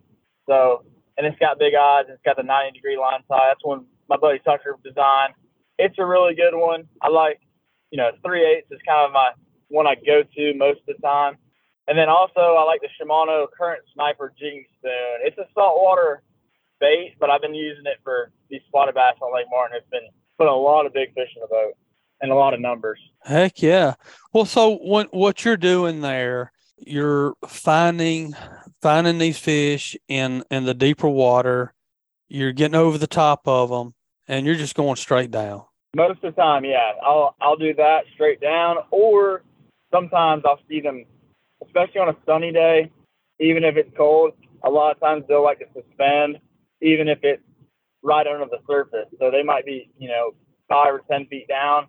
So, 0.49 0.85
and 1.17 1.27
it's 1.27 1.39
got 1.39 1.59
big 1.59 1.75
eyes. 1.75 2.05
It's 2.09 2.23
got 2.25 2.37
the 2.37 2.43
90 2.43 2.73
degree 2.73 2.99
line 2.99 3.21
tie. 3.29 3.49
That's 3.49 3.65
one 3.65 3.87
my 4.09 4.17
buddy 4.17 4.41
Tucker 4.41 4.77
designed. 4.83 5.35
It's 5.79 5.95
a 5.99 6.05
really 6.05 6.35
good 6.35 6.55
one. 6.55 6.85
I 7.01 7.09
like, 7.09 7.41
you 7.91 7.97
know, 7.97 8.11
three 8.25 8.45
eighths 8.45 8.71
is 8.71 8.81
kind 8.87 9.07
of 9.07 9.13
my 9.13 9.31
one 9.69 9.87
I 9.87 9.95
go 9.95 10.23
to 10.23 10.55
most 10.55 10.81
of 10.81 10.97
the 10.97 11.03
time. 11.03 11.39
And 11.87 11.97
then 11.97 12.09
also 12.09 12.41
I 12.41 12.65
like 12.65 12.81
the 12.83 12.89
Shimano 12.99 13.47
Current 13.57 13.83
Sniper 13.95 14.33
jigging 14.39 14.65
spoon. 14.79 15.23
It's 15.23 15.39
a 15.39 15.47
saltwater 15.55 16.23
bait, 16.81 17.15
but 17.21 17.31
I've 17.31 17.41
been 17.41 17.55
using 17.55 17.87
it 17.87 17.99
for 18.03 18.33
these 18.51 18.61
spotted 18.67 18.95
bass 18.95 19.15
on 19.23 19.35
Lake 19.35 19.47
Martin. 19.51 19.77
It's 19.79 19.91
been 19.91 20.09
putting 20.41 20.55
a 20.55 20.57
lot 20.57 20.87
of 20.87 20.95
big 20.95 21.13
fish 21.13 21.29
in 21.37 21.43
the 21.43 21.49
boat 21.49 21.75
and 22.23 22.33
a 22.33 22.35
lot 22.35 22.55
of 22.55 22.61
numbers. 22.61 22.99
Heck 23.23 23.61
yeah. 23.61 23.95
Well, 24.33 24.47
so 24.47 24.77
what 24.79 25.13
what 25.13 25.45
you're 25.45 25.59
doing 25.59 26.01
there, 26.01 26.51
you're 26.79 27.35
finding 27.47 28.35
finding 28.81 29.19
these 29.19 29.39
fish 29.39 29.97
in 30.09 30.43
in 30.51 30.65
the 30.65 30.73
deeper 30.73 31.09
water. 31.09 31.75
You're 32.29 32.53
getting 32.53 32.75
over 32.77 32.97
the 32.97 33.07
top 33.07 33.47
of 33.47 33.69
them, 33.69 33.93
and 34.29 34.47
you're 34.47 34.55
just 34.55 34.75
going 34.75 34.97
straight 34.97 35.31
down. 35.31 35.65
Most 35.95 36.23
of 36.23 36.35
the 36.35 36.41
time, 36.41 36.65
yeah, 36.65 36.93
I'll 37.03 37.37
I'll 37.43 37.57
do 37.57 37.75
that 37.75 38.05
straight 38.15 38.41
down, 38.41 38.77
or 38.91 39.43
sometimes 39.93 40.45
I'll 40.47 40.61
see 40.71 40.81
them, 40.81 41.05
especially 41.67 42.01
on 42.01 42.09
a 42.09 42.17
sunny 42.25 42.51
day, 42.51 42.91
even 43.41 43.63
if 43.63 43.77
it's 43.77 43.95
cold. 43.95 44.33
A 44.65 44.71
lot 44.71 44.95
of 44.95 45.01
times 45.01 45.25
they'll 45.29 45.45
like 45.45 45.59
to 45.59 45.67
suspend, 45.75 46.39
even 46.81 47.09
if 47.09 47.19
it's 47.25 47.43
right 48.03 48.27
under 48.27 48.47
the 48.47 48.59
surface. 48.69 49.09
So 49.19 49.31
they 49.31 49.43
might 49.43 49.65
be, 49.65 49.91
you 49.99 50.09
know, 50.09 50.33
five 50.69 50.95
or 50.95 51.03
ten 51.11 51.27
feet 51.27 51.49
down, 51.49 51.87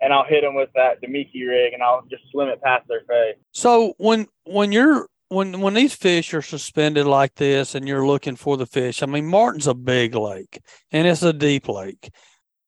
and 0.00 0.12
I'll 0.12 0.24
hit 0.24 0.42
them 0.42 0.54
with 0.54 0.70
that 0.74 1.02
Damiki 1.02 1.46
rig, 1.46 1.72
and 1.72 1.82
I'll 1.82 2.02
just 2.10 2.24
swim 2.30 2.48
it 2.48 2.60
past 2.62 2.88
their 2.88 3.02
face. 3.08 3.36
So 3.52 3.94
when 3.98 4.26
when 4.44 4.72
you're 4.72 5.06
when 5.28 5.60
when 5.60 5.74
these 5.74 5.94
fish 5.94 6.34
are 6.34 6.42
suspended 6.42 7.06
like 7.06 7.34
this, 7.36 7.74
and 7.74 7.86
you're 7.86 8.06
looking 8.06 8.36
for 8.36 8.56
the 8.56 8.66
fish, 8.66 9.02
I 9.02 9.06
mean, 9.06 9.26
Martin's 9.26 9.66
a 9.66 9.74
big 9.74 10.14
lake, 10.14 10.60
and 10.90 11.06
it's 11.06 11.22
a 11.22 11.32
deep 11.32 11.68
lake. 11.68 12.10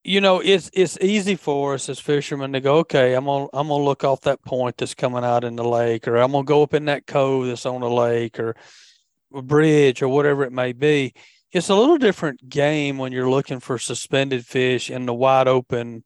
You 0.05 0.21
know, 0.21 0.41
it's 0.41 0.71
it's 0.75 0.99
easy 1.01 1.35
for 1.35 1.75
us 1.75 1.89
as 1.89 1.99
fishermen 1.99 2.53
to 2.53 2.61
go, 2.61 2.77
okay, 2.79 3.15
I'm 3.15 3.25
gonna 3.25 3.49
I'm 3.53 3.69
gonna 3.69 3.83
look 3.83 4.05
off 4.05 4.21
that 4.23 4.43
point 4.45 4.77
that's 4.77 4.95
coming 4.95 5.25
out 5.25 5.45
in 5.45 5.57
the 5.57 5.65
lake, 5.65 6.07
or 6.07 6.17
I'm 6.17 6.33
gonna 6.33 6.45
go 6.45 6.63
up 6.63 6.75
in 6.75 6.85
that 6.87 7.07
cove 7.07 7.47
that's 7.47 7.67
on 7.67 7.81
the 7.81 7.91
lake, 7.91 8.39
or 8.39 8.55
a 9.35 9.43
bridge, 9.43 10.03
or 10.03 10.09
whatever 10.09 10.45
it 10.45 10.53
may 10.53 10.73
be. 10.73 11.15
It's 11.55 11.69
a 11.69 11.75
little 11.77 11.99
different 11.99 12.49
game 12.49 12.99
when 12.99 13.13
you're 13.13 13.31
looking 13.31 13.61
for 13.61 13.79
suspended 13.79 14.45
fish 14.45 14.91
in 14.91 15.07
the 15.07 15.15
wide 15.15 15.47
open, 15.47 16.03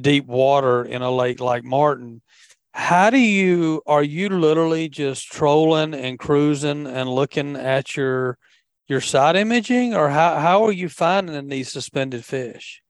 deep 0.00 0.26
water 0.26 0.84
in 0.84 1.02
a 1.02 1.10
lake 1.10 1.40
like 1.40 1.64
Martin. 1.64 2.22
How 2.70 3.10
do 3.10 3.18
you 3.18 3.82
are 3.84 4.04
you 4.04 4.28
literally 4.28 4.88
just 4.88 5.26
trolling 5.26 5.92
and 5.92 6.20
cruising 6.20 6.86
and 6.86 7.08
looking 7.08 7.56
at 7.56 7.96
your 7.96 8.38
your 8.86 9.00
side 9.00 9.34
imaging 9.34 9.92
or 9.92 10.10
how 10.10 10.38
how 10.38 10.64
are 10.64 10.72
you 10.72 10.88
finding 10.88 11.48
these 11.48 11.72
suspended 11.72 12.24
fish? 12.24 12.80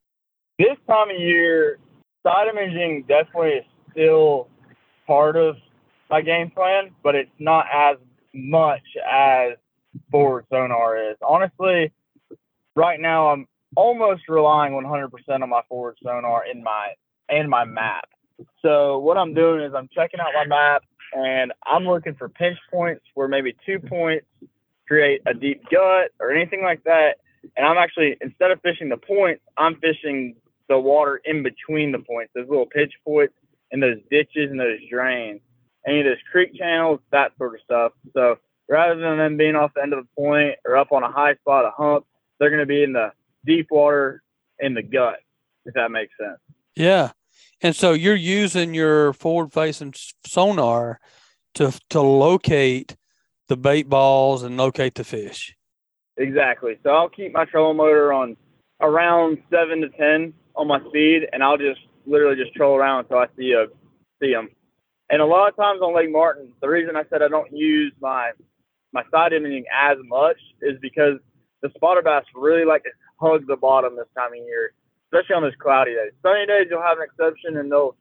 This 0.58 0.76
time 0.86 1.08
of 1.08 1.18
year, 1.18 1.78
side 2.26 2.48
imaging 2.48 3.06
definitely 3.08 3.52
is 3.52 3.64
still 3.92 4.48
part 5.06 5.36
of 5.36 5.56
my 6.10 6.20
game 6.20 6.50
plan, 6.50 6.90
but 7.02 7.14
it's 7.14 7.30
not 7.38 7.64
as 7.72 7.96
much 8.34 8.84
as 9.10 9.52
forward 10.10 10.46
sonar 10.50 11.10
is. 11.10 11.16
Honestly, 11.22 11.92
right 12.74 13.00
now 13.00 13.28
I'm 13.28 13.46
almost 13.76 14.22
relying 14.28 14.72
100% 14.72 15.10
on 15.42 15.48
my 15.48 15.62
forward 15.68 15.96
sonar 16.02 16.44
in 16.46 16.62
my 16.62 16.92
and 17.28 17.48
my 17.50 17.64
map. 17.64 18.08
So 18.62 18.98
what 18.98 19.16
I'm 19.16 19.34
doing 19.34 19.62
is 19.62 19.72
I'm 19.74 19.88
checking 19.94 20.20
out 20.20 20.28
my 20.34 20.46
map 20.46 20.82
and 21.12 21.52
I'm 21.64 21.84
looking 21.84 22.14
for 22.14 22.28
pinch 22.28 22.58
points 22.70 23.02
where 23.14 23.28
maybe 23.28 23.56
two 23.64 23.78
points 23.78 24.26
create 24.86 25.22
a 25.26 25.34
deep 25.34 25.62
gut 25.70 26.10
or 26.20 26.30
anything 26.30 26.62
like 26.62 26.84
that. 26.84 27.16
And 27.56 27.66
I'm 27.66 27.78
actually 27.78 28.16
instead 28.20 28.50
of 28.50 28.60
fishing 28.62 28.88
the 28.88 28.96
points, 28.96 29.42
I'm 29.56 29.76
fishing 29.76 30.36
the 30.68 30.78
water 30.78 31.20
in 31.24 31.42
between 31.42 31.92
the 31.92 31.98
points, 31.98 32.32
those 32.34 32.48
little 32.48 32.66
pitch 32.66 32.92
points 33.04 33.34
and 33.70 33.82
those 33.82 33.98
ditches 34.10 34.50
and 34.50 34.60
those 34.60 34.78
drains, 34.90 35.40
any 35.86 36.00
of 36.00 36.06
those 36.06 36.18
creek 36.30 36.54
channels, 36.54 37.00
that 37.12 37.32
sort 37.38 37.54
of 37.54 37.60
stuff. 37.64 37.92
So 38.14 38.38
rather 38.68 39.00
than 39.00 39.18
them 39.18 39.36
being 39.36 39.56
off 39.56 39.72
the 39.74 39.82
end 39.82 39.92
of 39.92 40.04
the 40.04 40.08
point 40.16 40.56
or 40.64 40.76
up 40.76 40.92
on 40.92 41.02
a 41.02 41.10
high 41.10 41.34
spot, 41.36 41.64
a 41.64 41.70
hump, 41.70 42.04
they're 42.38 42.50
going 42.50 42.60
to 42.60 42.66
be 42.66 42.82
in 42.82 42.92
the 42.92 43.12
deep 43.44 43.68
water 43.70 44.22
in 44.58 44.74
the 44.74 44.82
gut, 44.82 45.18
if 45.64 45.74
that 45.74 45.90
makes 45.90 46.12
sense. 46.18 46.38
yeah 46.74 47.10
And 47.62 47.74
so 47.74 47.92
you're 47.92 48.14
using 48.14 48.74
your 48.74 49.12
forward 49.12 49.52
facing 49.52 49.94
sonar 50.26 51.00
to 51.54 51.72
to 51.90 52.00
locate 52.00 52.96
the 53.48 53.56
bait 53.56 53.88
balls 53.88 54.42
and 54.42 54.56
locate 54.56 54.94
the 54.94 55.04
fish. 55.04 55.56
Exactly. 56.16 56.78
So 56.82 56.90
I'll 56.90 57.08
keep 57.08 57.32
my 57.32 57.44
trolling 57.44 57.76
motor 57.76 58.12
on 58.12 58.36
around 58.80 59.38
seven 59.50 59.80
to 59.82 59.88
ten 59.90 60.34
on 60.54 60.66
my 60.66 60.80
speed, 60.88 61.28
and 61.32 61.42
I'll 61.42 61.58
just 61.58 61.80
literally 62.06 62.36
just 62.36 62.54
troll 62.54 62.76
around 62.76 63.00
until 63.00 63.18
I 63.18 63.26
see 63.36 63.52
a 63.52 63.66
see 64.22 64.32
them. 64.32 64.48
And 65.08 65.22
a 65.22 65.26
lot 65.26 65.48
of 65.48 65.56
times 65.56 65.80
on 65.82 65.94
Lake 65.94 66.10
Martin, 66.10 66.52
the 66.60 66.68
reason 66.68 66.96
I 66.96 67.04
said 67.10 67.22
I 67.22 67.28
don't 67.28 67.52
use 67.56 67.92
my 68.00 68.32
my 68.96 69.04
side 69.10 69.34
imaging 69.34 69.64
as 69.70 69.98
much 70.04 70.38
is 70.62 70.78
because 70.80 71.18
the 71.60 71.70
spotter 71.76 72.00
bass 72.00 72.24
really 72.34 72.64
like 72.64 72.82
to 72.84 72.90
hug 73.20 73.46
the 73.46 73.56
bottom 73.56 73.94
this 73.94 74.08
time 74.16 74.32
of 74.32 74.38
year, 74.38 74.72
especially 75.12 75.36
on 75.36 75.42
those 75.42 75.60
cloudy 75.60 75.92
days. 75.92 76.12
Sunny 76.22 76.46
days 76.46 76.66
you'll 76.70 76.82
have 76.82 76.96
an 76.98 77.04
exception 77.04 77.58
and 77.58 77.70
they'll, 77.70 77.94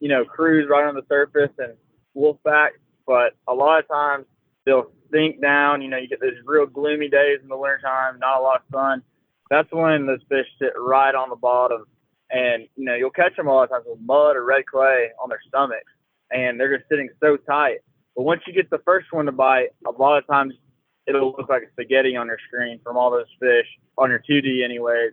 you 0.00 0.08
know, 0.08 0.24
cruise 0.24 0.66
right 0.68 0.84
on 0.84 0.96
the 0.96 1.06
surface 1.08 1.54
and 1.58 1.74
wolf 2.14 2.38
back. 2.42 2.72
But 3.06 3.34
a 3.46 3.54
lot 3.54 3.78
of 3.78 3.88
times 3.88 4.26
they'll 4.66 4.90
sink 5.12 5.40
down. 5.40 5.80
You 5.80 5.88
know, 5.88 5.96
you 5.96 6.08
get 6.08 6.20
those 6.20 6.38
real 6.44 6.66
gloomy 6.66 7.08
days 7.08 7.38
in 7.40 7.48
the 7.48 7.56
wintertime, 7.56 8.18
not 8.18 8.40
a 8.40 8.42
lot 8.42 8.62
of 8.62 8.74
sun. 8.74 9.02
That's 9.48 9.70
when 9.70 10.06
those 10.06 10.22
fish 10.28 10.46
sit 10.58 10.72
right 10.76 11.14
on 11.14 11.30
the 11.30 11.36
bottom. 11.36 11.84
And, 12.30 12.66
you 12.74 12.84
know, 12.84 12.94
you'll 12.94 13.10
catch 13.10 13.36
them 13.36 13.46
a 13.46 13.52
lot 13.52 13.64
of 13.64 13.70
times 13.70 13.84
with 13.86 14.00
mud 14.00 14.34
or 14.34 14.44
red 14.44 14.66
clay 14.66 15.10
on 15.22 15.28
their 15.28 15.42
stomachs. 15.46 15.92
And 16.32 16.58
they're 16.58 16.76
just 16.76 16.88
sitting 16.88 17.10
so 17.20 17.36
tight. 17.36 17.78
But 18.16 18.22
once 18.22 18.42
you 18.46 18.52
get 18.52 18.70
the 18.70 18.80
first 18.84 19.12
one 19.12 19.26
to 19.26 19.32
bite, 19.32 19.68
a 19.86 19.90
lot 19.90 20.18
of 20.18 20.26
times 20.26 20.54
it'll 21.06 21.34
look 21.36 21.48
like 21.48 21.62
a 21.62 21.70
spaghetti 21.72 22.16
on 22.16 22.26
your 22.26 22.38
screen 22.46 22.78
from 22.84 22.96
all 22.96 23.10
those 23.10 23.26
fish 23.40 23.66
on 23.98 24.10
your 24.10 24.22
2D 24.28 24.64
anyway, 24.64 25.10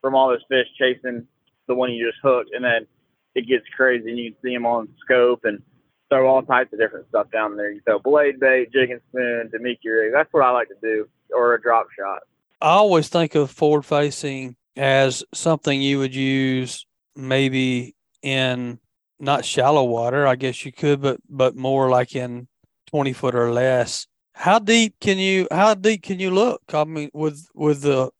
from 0.00 0.14
all 0.14 0.28
those 0.28 0.44
fish 0.48 0.66
chasing 0.78 1.26
the 1.68 1.74
one 1.74 1.92
you 1.92 2.06
just 2.06 2.18
hooked, 2.22 2.50
and 2.54 2.64
then 2.64 2.86
it 3.34 3.46
gets 3.46 3.64
crazy 3.74 4.10
and 4.10 4.18
you 4.18 4.32
can 4.32 4.40
see 4.42 4.54
them 4.54 4.66
on 4.66 4.88
scope 5.04 5.44
and 5.44 5.62
throw 6.10 6.28
all 6.28 6.42
types 6.42 6.72
of 6.72 6.78
different 6.78 7.08
stuff 7.08 7.30
down 7.30 7.56
there. 7.56 7.70
You 7.70 7.80
throw 7.86 7.98
blade 7.98 8.38
bait, 8.38 8.70
jig 8.72 8.90
and 8.90 9.00
spoon, 9.08 9.50
Damiki 9.52 9.86
rig. 9.86 10.12
That's 10.12 10.32
what 10.32 10.44
I 10.44 10.50
like 10.50 10.68
to 10.68 10.74
do, 10.82 11.08
or 11.34 11.54
a 11.54 11.60
drop 11.60 11.86
shot. 11.98 12.22
I 12.60 12.70
always 12.70 13.08
think 13.08 13.34
of 13.34 13.50
forward 13.50 13.84
facing 13.84 14.56
as 14.76 15.24
something 15.32 15.80
you 15.80 15.98
would 15.98 16.14
use 16.14 16.86
maybe 17.16 17.94
in 18.22 18.78
not 19.22 19.44
shallow 19.44 19.84
water, 19.84 20.26
I 20.26 20.36
guess 20.36 20.64
you 20.66 20.72
could, 20.72 21.00
but 21.00 21.20
but 21.28 21.56
more 21.56 21.88
like 21.88 22.14
in 22.14 22.48
twenty 22.86 23.12
foot 23.12 23.34
or 23.34 23.52
less 23.52 24.06
how 24.34 24.58
deep 24.58 24.94
can 25.00 25.18
you 25.18 25.46
how 25.50 25.74
deep 25.74 26.02
can 26.02 26.18
you 26.18 26.30
look? 26.30 26.62
I 26.72 26.84
mean, 26.84 27.10
with 27.12 27.48
with 27.54 27.82
the, 27.82 28.10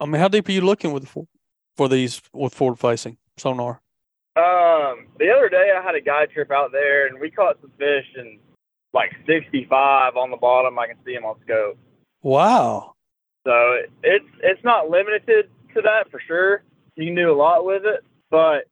I 0.00 0.06
mean, 0.06 0.20
how 0.20 0.28
deep 0.28 0.48
are 0.48 0.52
you 0.52 0.60
looking 0.60 0.92
with 0.92 1.08
for, 1.08 1.26
for 1.76 1.88
these 1.88 2.20
with 2.32 2.54
forward 2.54 2.78
facing 2.78 3.18
sonar? 3.36 3.80
Um, 4.34 5.06
the 5.18 5.30
other 5.30 5.48
day 5.48 5.72
I 5.76 5.82
had 5.82 5.94
a 5.94 6.00
guide 6.00 6.30
trip 6.32 6.50
out 6.50 6.72
there 6.72 7.06
and 7.06 7.20
we 7.20 7.30
caught 7.30 7.60
some 7.60 7.70
fish 7.78 8.06
and 8.16 8.38
like 8.94 9.10
65 9.26 10.16
on 10.16 10.30
the 10.30 10.36
bottom. 10.36 10.78
I 10.78 10.86
can 10.86 10.96
see 11.04 11.14
them 11.14 11.24
on 11.24 11.36
scope. 11.44 11.78
Wow. 12.22 12.94
So 13.46 13.52
it's 14.02 14.28
it's 14.42 14.64
not 14.64 14.90
limited 14.90 15.48
to 15.74 15.82
that 15.82 16.10
for 16.10 16.20
sure. 16.26 16.62
You 16.96 17.06
can 17.06 17.14
do 17.14 17.32
a 17.32 17.36
lot 17.36 17.64
with 17.64 17.84
it, 17.84 18.04
but 18.30 18.64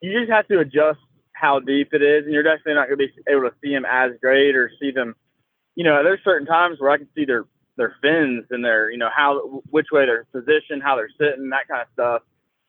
you 0.00 0.18
just 0.18 0.30
have 0.30 0.48
to 0.48 0.60
adjust 0.60 1.00
how 1.40 1.60
deep 1.60 1.92
it 1.92 2.02
is, 2.02 2.24
and 2.24 2.32
you're 2.32 2.42
definitely 2.42 2.74
not 2.74 2.88
going 2.88 2.98
to 2.98 3.06
be 3.06 3.12
able 3.28 3.42
to 3.42 3.54
see 3.62 3.72
them 3.72 3.86
as 3.86 4.12
great 4.20 4.56
or 4.56 4.70
see 4.80 4.90
them 4.90 5.14
you 5.78 5.84
know, 5.84 6.02
there's 6.02 6.18
certain 6.24 6.46
times 6.46 6.80
where 6.80 6.90
I 6.90 6.98
can 6.98 7.06
see 7.14 7.24
their 7.24 7.44
their 7.76 7.94
fins 8.02 8.46
and 8.50 8.64
their, 8.64 8.90
you 8.90 8.98
know, 8.98 9.10
how 9.16 9.62
which 9.70 9.86
way 9.92 10.06
they're 10.06 10.26
positioned, 10.32 10.82
how 10.82 10.96
they're 10.96 11.08
sitting, 11.16 11.50
that 11.50 11.68
kind 11.68 11.82
of 11.82 11.88
stuff. 11.92 12.22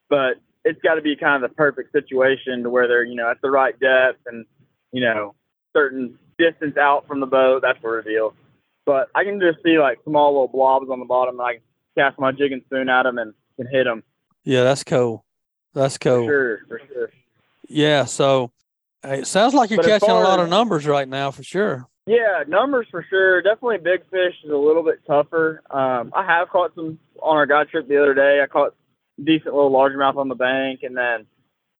But 0.09 0.36
it's 0.63 0.80
got 0.84 0.93
to 0.93 1.01
be 1.01 1.15
kind 1.15 1.43
of 1.43 1.49
the 1.49 1.55
perfect 1.55 1.91
situation 1.91 2.61
to 2.61 2.70
where 2.70 2.88
they're, 2.88 3.03
you 3.03 3.15
know, 3.15 3.28
at 3.28 3.41
the 3.41 3.49
right 3.49 3.74
depth 3.80 4.20
and, 4.28 4.45
you 4.91 5.01
know, 5.01 5.34
certain 5.76 6.20
distance 6.38 6.78
out 6.78 7.07
from 7.07 7.20
the 7.20 7.26
boat, 7.26 7.63
That's 7.63 7.80
of 7.84 8.05
deal. 8.05 8.36
But 8.86 9.09
I 9.15 9.24
can 9.24 9.39
just 9.39 9.57
see 9.65 9.80
like 9.80 9.97
small 10.03 10.34
little 10.34 10.47
blobs 10.47 10.91
on 10.91 10.99
the 10.99 11.05
bottom, 11.05 11.39
and 11.39 11.41
I 11.41 11.53
can 11.53 11.61
cast 11.97 12.20
my 12.20 12.32
jigging 12.32 12.61
spoon 12.67 12.89
at 12.89 13.03
them 13.03 13.17
and 13.17 13.34
can 13.55 13.65
hit 13.65 13.86
them. 13.86 14.03
Yeah, 14.43 14.63
that's 14.63 14.84
cool. 14.84 15.26
That's 15.74 15.97
cool. 15.97 16.28
For 16.28 16.30
sure, 16.30 16.59
for 16.67 16.82
sure. 16.93 17.11
Yeah, 17.67 18.05
so 18.05 18.51
it 19.04 19.28
sounds 19.28 19.54
like 19.54 19.70
you're 19.70 19.78
but 19.78 19.86
catching 19.86 20.10
a 20.10 20.14
lot 20.20 20.39
of 20.39 20.50
numbers 20.50 20.86
right 20.86 21.08
now, 21.08 21.32
for 21.32 21.43
sure. 21.43 21.88
Yeah, 22.06 22.43
numbers 22.47 22.88
for 22.89 23.06
sure. 23.10 23.41
Definitely 23.41 23.78
big 23.78 24.02
fish 24.10 24.34
is 24.43 24.52
a 24.52 24.58
little 24.58 24.84
bit 24.84 25.00
tougher. 25.06 25.62
Um, 25.70 26.12
I 26.16 26.26
have 26.26 26.50
caught 26.50 26.74
some 26.76 26.97
on 27.22 27.38
our 27.38 27.45
guide 27.45 27.70
trip 27.70 27.88
the 27.88 28.02
other 28.02 28.14
day. 28.14 28.41
I 28.43 28.47
caught 28.47 28.74
decent 29.24 29.54
little 29.54 29.72
largemouth 29.72 30.18
on 30.18 30.28
the 30.28 30.36
bank, 30.36 30.80
and 30.84 30.97
then 30.97 31.28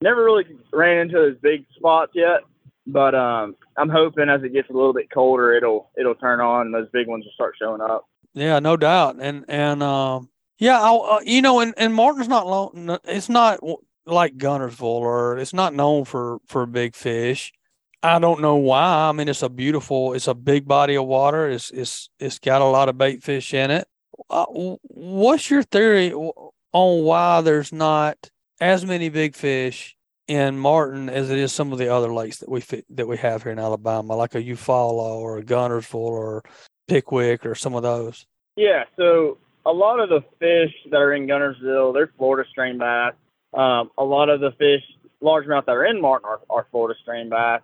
never 0.01 0.24
really 0.24 0.45
ran 0.72 0.99
into 0.99 1.15
those 1.15 1.38
big 1.41 1.65
spots 1.76 2.11
yet. 2.13 2.41
But 2.86 3.15
um, 3.15 3.55
I'm 3.78 3.89
hoping 3.89 4.30
as 4.30 4.43
it 4.43 4.53
gets 4.53 4.70
a 4.70 4.74
little 4.74 4.93
bit 4.93 5.11
colder, 5.11 5.53
it'll 5.53 5.89
it'll 5.97 6.15
turn 6.15 6.39
on 6.41 6.67
and 6.67 6.74
those 6.74 6.89
big 6.91 7.07
ones 7.07 7.26
will 7.26 7.34
start 7.34 7.55
showing 7.59 7.82
up. 7.82 8.05
Yeah, 8.34 8.59
no 8.59 8.78
doubt. 8.78 9.17
And 9.20 9.45
and 9.47 9.84
um, 9.84 10.30
yeah, 10.57 10.80
I, 10.80 10.93
uh, 10.95 11.20
you 11.24 11.41
know, 11.41 11.59
and, 11.59 11.74
and 11.78 11.93
Martin's 11.93 12.28
not 12.28 12.47
long. 12.47 12.99
It's 13.05 13.30
not 13.30 13.59
like 14.05 14.37
Guntersville 14.37 14.81
or 14.81 15.37
it's 15.37 15.53
not 15.53 15.73
known 15.73 16.05
for 16.05 16.39
for 16.47 16.65
big 16.65 16.95
fish. 16.95 17.53
I 18.01 18.19
don't 18.19 18.41
know 18.41 18.55
why. 18.55 19.09
I 19.09 19.11
mean, 19.11 19.27
it's 19.27 19.43
a 19.43 19.49
beautiful, 19.49 20.13
it's 20.13 20.27
a 20.27 20.33
big 20.33 20.67
body 20.67 20.95
of 20.95 21.05
water. 21.05 21.49
It's 21.49 21.69
it's 21.71 22.09
it's 22.19 22.39
got 22.39 22.61
a 22.61 22.65
lot 22.65 22.89
of 22.89 22.97
bait 22.97 23.23
fish 23.23 23.53
in 23.53 23.71
it. 23.71 23.87
Uh, 24.29 24.45
what's 24.49 25.49
your 25.49 25.63
theory 25.63 26.13
on 26.13 27.03
why 27.03 27.41
there's 27.41 27.73
not 27.73 28.29
as 28.61 28.85
many 28.85 29.09
big 29.09 29.35
fish 29.35 29.95
in 30.27 30.59
Martin 30.59 31.09
as 31.09 31.29
it 31.29 31.37
is 31.37 31.51
some 31.51 31.71
of 31.71 31.79
the 31.79 31.93
other 31.93 32.13
lakes 32.13 32.37
that 32.37 32.49
we 32.49 32.61
that 32.89 33.07
we 33.07 33.17
have 33.17 33.43
here 33.43 33.51
in 33.51 33.59
Alabama, 33.59 34.15
like 34.15 34.35
a 34.35 34.41
Eufaula 34.41 35.17
or 35.17 35.37
a 35.37 35.43
Guntersville 35.43 35.95
or 35.95 36.43
Pickwick 36.87 37.45
or 37.45 37.55
some 37.55 37.73
of 37.73 37.83
those? 37.83 38.25
Yeah, 38.55 38.83
so 38.95 39.37
a 39.65 39.71
lot 39.71 39.99
of 39.99 40.09
the 40.09 40.21
fish 40.39 40.73
that 40.91 40.97
are 40.97 41.13
in 41.13 41.27
Guntersville, 41.27 41.93
they're 41.93 42.11
Florida 42.17 42.47
strain 42.49 42.77
bass. 42.77 43.13
Um, 43.53 43.91
a 43.97 44.03
lot 44.03 44.29
of 44.29 44.41
the 44.41 44.51
fish, 44.51 44.83
largemouth 45.23 45.65
that 45.65 45.71
are 45.71 45.85
in 45.85 46.01
Martin, 46.01 46.29
are, 46.29 46.39
are 46.49 46.67
Florida 46.71 46.97
strain 47.01 47.29
bass 47.29 47.61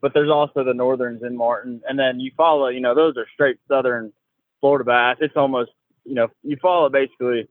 but 0.00 0.12
there's 0.14 0.30
also 0.30 0.64
the 0.64 0.74
northerns 0.74 1.22
in 1.22 1.36
Martin, 1.36 1.80
and 1.88 1.98
then 1.98 2.18
Eufaula. 2.18 2.74
You 2.74 2.80
know, 2.80 2.94
those 2.94 3.16
are 3.16 3.26
straight 3.32 3.58
southern 3.68 4.12
Florida 4.60 4.84
bass. 4.84 5.16
It's 5.20 5.36
almost, 5.36 5.70
you 6.04 6.14
know, 6.14 6.28
Eufaula 6.44 6.90
basically 6.90 7.48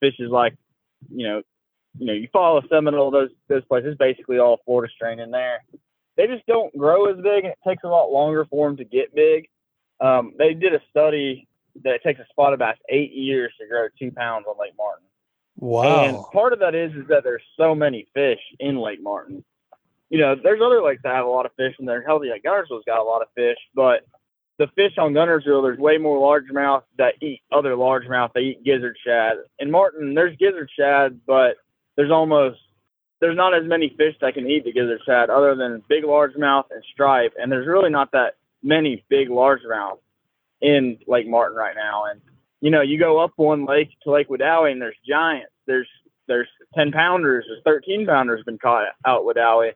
fishes 0.00 0.30
like, 0.30 0.54
you 1.10 1.26
know, 1.26 1.42
you 1.98 2.06
know, 2.06 2.12
Eufaula 2.12 2.68
Seminole, 2.68 3.10
those 3.10 3.30
those 3.48 3.64
places, 3.66 3.96
basically 3.98 4.38
all 4.38 4.60
Florida 4.64 4.92
strain 4.94 5.20
in 5.20 5.30
there. 5.30 5.64
They 6.16 6.26
just 6.26 6.46
don't 6.46 6.76
grow 6.76 7.06
as 7.06 7.16
big, 7.16 7.44
and 7.44 7.52
it 7.52 7.58
takes 7.66 7.84
a 7.84 7.88
lot 7.88 8.10
longer 8.10 8.44
for 8.50 8.68
them 8.68 8.76
to 8.78 8.84
get 8.84 9.14
big. 9.14 9.48
Um, 10.00 10.34
they 10.38 10.54
did 10.54 10.74
a 10.74 10.80
study 10.90 11.46
that 11.82 11.94
it 11.94 12.02
takes 12.02 12.20
a 12.20 12.26
spotted 12.30 12.58
bass 12.58 12.76
eight 12.88 13.12
years 13.12 13.52
to 13.60 13.66
grow 13.66 13.86
two 13.98 14.10
pounds 14.10 14.46
on 14.48 14.56
Lake 14.60 14.74
Martin. 14.76 15.06
Wow! 15.56 16.04
And 16.04 16.18
part 16.32 16.52
of 16.52 16.58
that 16.60 16.74
is 16.74 16.92
is 16.92 17.08
that 17.08 17.24
there's 17.24 17.42
so 17.56 17.74
many 17.74 18.06
fish 18.14 18.40
in 18.58 18.78
Lake 18.78 19.02
Martin 19.02 19.44
you 20.14 20.20
know, 20.20 20.36
there's 20.40 20.60
other 20.64 20.80
lakes 20.80 21.02
that 21.02 21.14
have 21.14 21.26
a 21.26 21.28
lot 21.28 21.44
of 21.44 21.52
fish 21.56 21.74
and 21.78 21.88
they're 21.88 22.00
healthy. 22.00 22.28
Like 22.28 22.44
Guntersville's 22.44 22.84
got 22.86 23.00
a 23.00 23.02
lot 23.02 23.22
of 23.22 23.28
fish, 23.34 23.56
but 23.74 24.06
the 24.58 24.68
fish 24.76 24.92
on 24.96 25.12
Guntersville, 25.12 25.64
there's 25.64 25.78
way 25.78 25.98
more 25.98 26.18
largemouth 26.18 26.82
that 26.98 27.14
eat 27.20 27.42
other 27.50 27.70
largemouth. 27.70 28.32
They 28.32 28.40
eat 28.40 28.64
gizzard 28.64 28.96
shad. 29.04 29.38
In 29.58 29.72
Martin, 29.72 30.14
there's 30.14 30.36
gizzard 30.36 30.70
shad, 30.78 31.20
but 31.26 31.56
there's 31.96 32.12
almost 32.12 32.60
there's 33.20 33.36
not 33.36 33.54
as 33.54 33.66
many 33.66 33.88
fish 33.96 34.14
that 34.20 34.34
can 34.34 34.48
eat 34.48 34.64
the 34.64 34.72
gizzard 34.72 35.00
shad 35.04 35.30
other 35.30 35.56
than 35.56 35.82
big 35.88 36.04
largemouth 36.04 36.66
and 36.70 36.84
stripe. 36.92 37.32
And 37.36 37.50
there's 37.50 37.66
really 37.66 37.90
not 37.90 38.12
that 38.12 38.36
many 38.62 39.04
big 39.08 39.30
largemouth 39.30 39.98
in 40.60 40.98
Lake 41.08 41.26
Martin 41.26 41.56
right 41.56 41.74
now. 41.74 42.04
And 42.04 42.20
you 42.64 42.70
know, 42.70 42.80
you 42.80 42.98
go 42.98 43.18
up 43.18 43.32
one 43.36 43.66
lake 43.66 43.90
to 44.02 44.10
Lake 44.10 44.28
Wedowee 44.28 44.72
and 44.72 44.80
there's 44.80 44.96
giants. 45.06 45.52
There's 45.66 45.88
there's 46.26 46.48
ten 46.74 46.90
pounders, 46.90 47.44
there's 47.46 47.62
thirteen 47.64 48.06
pounders 48.06 48.42
been 48.44 48.58
caught 48.58 48.86
out 49.06 49.24
Wedowee 49.24 49.72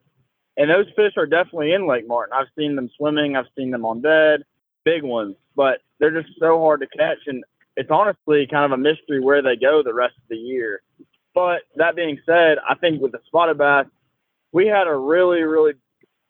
and 0.59 0.69
those 0.69 0.87
fish 0.93 1.13
are 1.15 1.25
definitely 1.25 1.71
in 1.71 1.87
Lake 1.87 2.05
Martin. 2.05 2.33
I've 2.37 2.47
seen 2.57 2.75
them 2.75 2.89
swimming, 2.97 3.37
I've 3.37 3.45
seen 3.57 3.71
them 3.71 3.85
on 3.85 4.01
bed, 4.01 4.43
big 4.83 5.03
ones, 5.03 5.37
but 5.55 5.79
they're 5.99 6.21
just 6.21 6.33
so 6.37 6.59
hard 6.59 6.81
to 6.81 6.87
catch. 6.97 7.19
And 7.27 7.45
it's 7.77 7.89
honestly 7.89 8.45
kind 8.45 8.65
of 8.65 8.77
a 8.77 8.81
mystery 8.81 9.21
where 9.21 9.41
they 9.41 9.55
go 9.55 9.81
the 9.81 9.93
rest 9.93 10.15
of 10.17 10.27
the 10.29 10.35
year. 10.35 10.81
But 11.33 11.61
that 11.77 11.95
being 11.95 12.19
said, 12.25 12.57
I 12.69 12.75
think 12.75 13.01
with 13.01 13.13
the 13.13 13.21
spotted 13.25 13.57
bass, 13.57 13.85
we 14.51 14.67
had 14.67 14.87
a 14.87 14.95
really, 14.95 15.43
really 15.43 15.73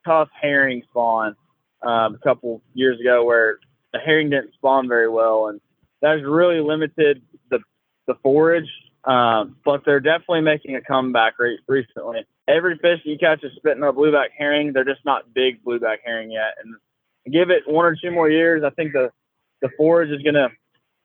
tough 0.05 0.29
herring 0.39 0.83
spawn 0.91 1.35
um, 1.81 2.13
a 2.13 2.19
couple 2.23 2.61
years 2.75 2.99
ago 2.99 3.23
where 3.23 3.57
the 3.93 3.99
herring 3.99 4.29
didn't 4.29 4.53
spawn 4.53 4.87
very 4.87 5.09
well, 5.09 5.47
and 5.47 5.59
that's 6.01 6.23
really 6.23 6.61
limited 6.61 7.21
the 7.49 7.59
the 8.07 8.15
forage. 8.23 8.69
Um, 9.05 9.55
but 9.63 9.85
they're 9.85 10.01
definitely 10.01 10.41
making 10.41 10.75
a 10.75 10.81
comeback 10.81 11.39
re- 11.39 11.59
recently 11.67 12.25
every 12.49 12.77
fish 12.77 12.99
you 13.03 13.17
catch 13.17 13.43
is 13.43 13.51
spitting 13.55 13.83
a 13.83 13.93
blueback 13.93 14.29
herring. 14.37 14.73
They're 14.73 14.83
just 14.83 15.05
not 15.05 15.33
big 15.33 15.63
blueback 15.63 15.97
herring 16.03 16.31
yet. 16.31 16.55
And 16.63 16.75
give 17.31 17.49
it 17.49 17.63
one 17.67 17.85
or 17.85 17.95
two 17.95 18.11
more 18.11 18.29
years, 18.29 18.63
I 18.63 18.71
think 18.71 18.93
the 18.93 19.11
the 19.61 19.69
forage 19.77 20.09
is 20.09 20.21
to 20.23 20.49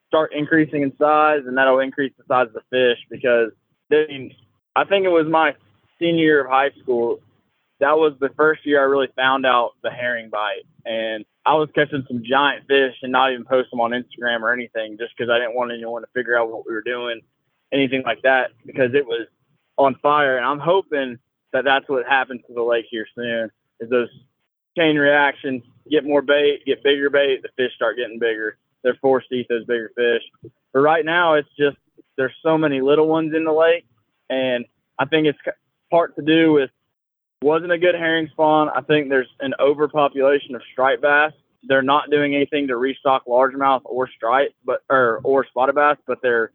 start 0.08 0.32
increasing 0.32 0.82
in 0.82 0.96
size, 0.96 1.42
and 1.46 1.56
that'll 1.58 1.80
increase 1.80 2.12
the 2.16 2.24
size 2.28 2.46
of 2.46 2.54
the 2.54 2.62
fish 2.70 2.98
because 3.10 3.50
they, 3.90 4.34
I 4.76 4.84
think 4.84 5.04
it 5.04 5.08
was 5.08 5.26
my 5.26 5.54
senior 5.98 6.24
year 6.24 6.44
of 6.44 6.50
high 6.50 6.70
school. 6.80 7.18
That 7.80 7.96
was 7.96 8.14
the 8.20 8.30
first 8.36 8.64
year 8.64 8.80
I 8.80 8.84
really 8.84 9.08
found 9.16 9.44
out 9.44 9.72
the 9.82 9.90
herring 9.90 10.30
bite. 10.30 10.64
And 10.84 11.24
I 11.44 11.54
was 11.54 11.68
catching 11.74 12.04
some 12.08 12.22
giant 12.24 12.66
fish 12.68 12.94
and 13.02 13.12
not 13.12 13.32
even 13.32 13.44
post 13.44 13.70
them 13.70 13.80
on 13.80 13.90
Instagram 13.90 14.42
or 14.42 14.52
anything 14.52 14.96
just 14.98 15.12
because 15.16 15.30
I 15.30 15.38
didn't 15.38 15.54
want 15.56 15.72
anyone 15.72 16.02
to 16.02 16.08
figure 16.14 16.38
out 16.38 16.50
what 16.50 16.66
we 16.66 16.72
were 16.72 16.82
doing, 16.82 17.20
anything 17.72 18.02
like 18.04 18.22
that, 18.22 18.50
because 18.64 18.94
it 18.94 19.06
was 19.06 19.26
on 19.76 19.96
fire. 20.02 20.36
And 20.36 20.46
I'm 20.46 20.60
hoping 20.60 21.18
that 21.52 21.64
that's 21.64 21.88
what 21.88 22.06
happens 22.06 22.42
to 22.46 22.54
the 22.54 22.62
lake 22.62 22.86
here 22.90 23.06
soon 23.14 23.50
is 23.80 23.90
those 23.90 24.08
chain 24.76 24.96
reactions, 24.96 25.62
get 25.90 26.04
more 26.04 26.22
bait, 26.22 26.64
get 26.66 26.82
bigger 26.82 27.10
bait, 27.10 27.42
the 27.42 27.48
fish 27.56 27.74
start 27.74 27.96
getting 27.96 28.18
bigger. 28.18 28.58
They're 28.82 28.98
forced 29.00 29.28
to 29.30 29.36
eat 29.36 29.46
those 29.48 29.64
bigger 29.64 29.90
fish. 29.96 30.22
But 30.72 30.80
right 30.80 31.04
now, 31.04 31.34
it's 31.34 31.48
just 31.58 31.76
there's 32.16 32.34
so 32.42 32.58
many 32.58 32.80
little 32.80 33.08
ones 33.08 33.34
in 33.34 33.44
the 33.44 33.52
lake, 33.52 33.86
and 34.28 34.64
I 34.98 35.06
think 35.06 35.26
it's 35.26 35.38
part 35.90 36.14
to 36.16 36.22
do 36.22 36.52
with 36.52 36.70
wasn't 37.44 37.70
a 37.70 37.78
good 37.78 37.94
herring 37.94 38.28
spawn. 38.32 38.70
I 38.70 38.80
think 38.80 39.10
there's 39.10 39.28
an 39.40 39.52
overpopulation 39.60 40.54
of 40.54 40.62
striped 40.72 41.02
bass. 41.02 41.32
They're 41.62 41.82
not 41.82 42.10
doing 42.10 42.34
anything 42.34 42.68
to 42.68 42.76
restock 42.76 43.26
largemouth 43.26 43.82
or 43.84 44.08
stripe, 44.08 44.54
but 44.64 44.82
or 44.90 45.20
or 45.24 45.46
spotted 45.46 45.74
bass, 45.74 45.98
but 46.06 46.18
they're 46.22 46.50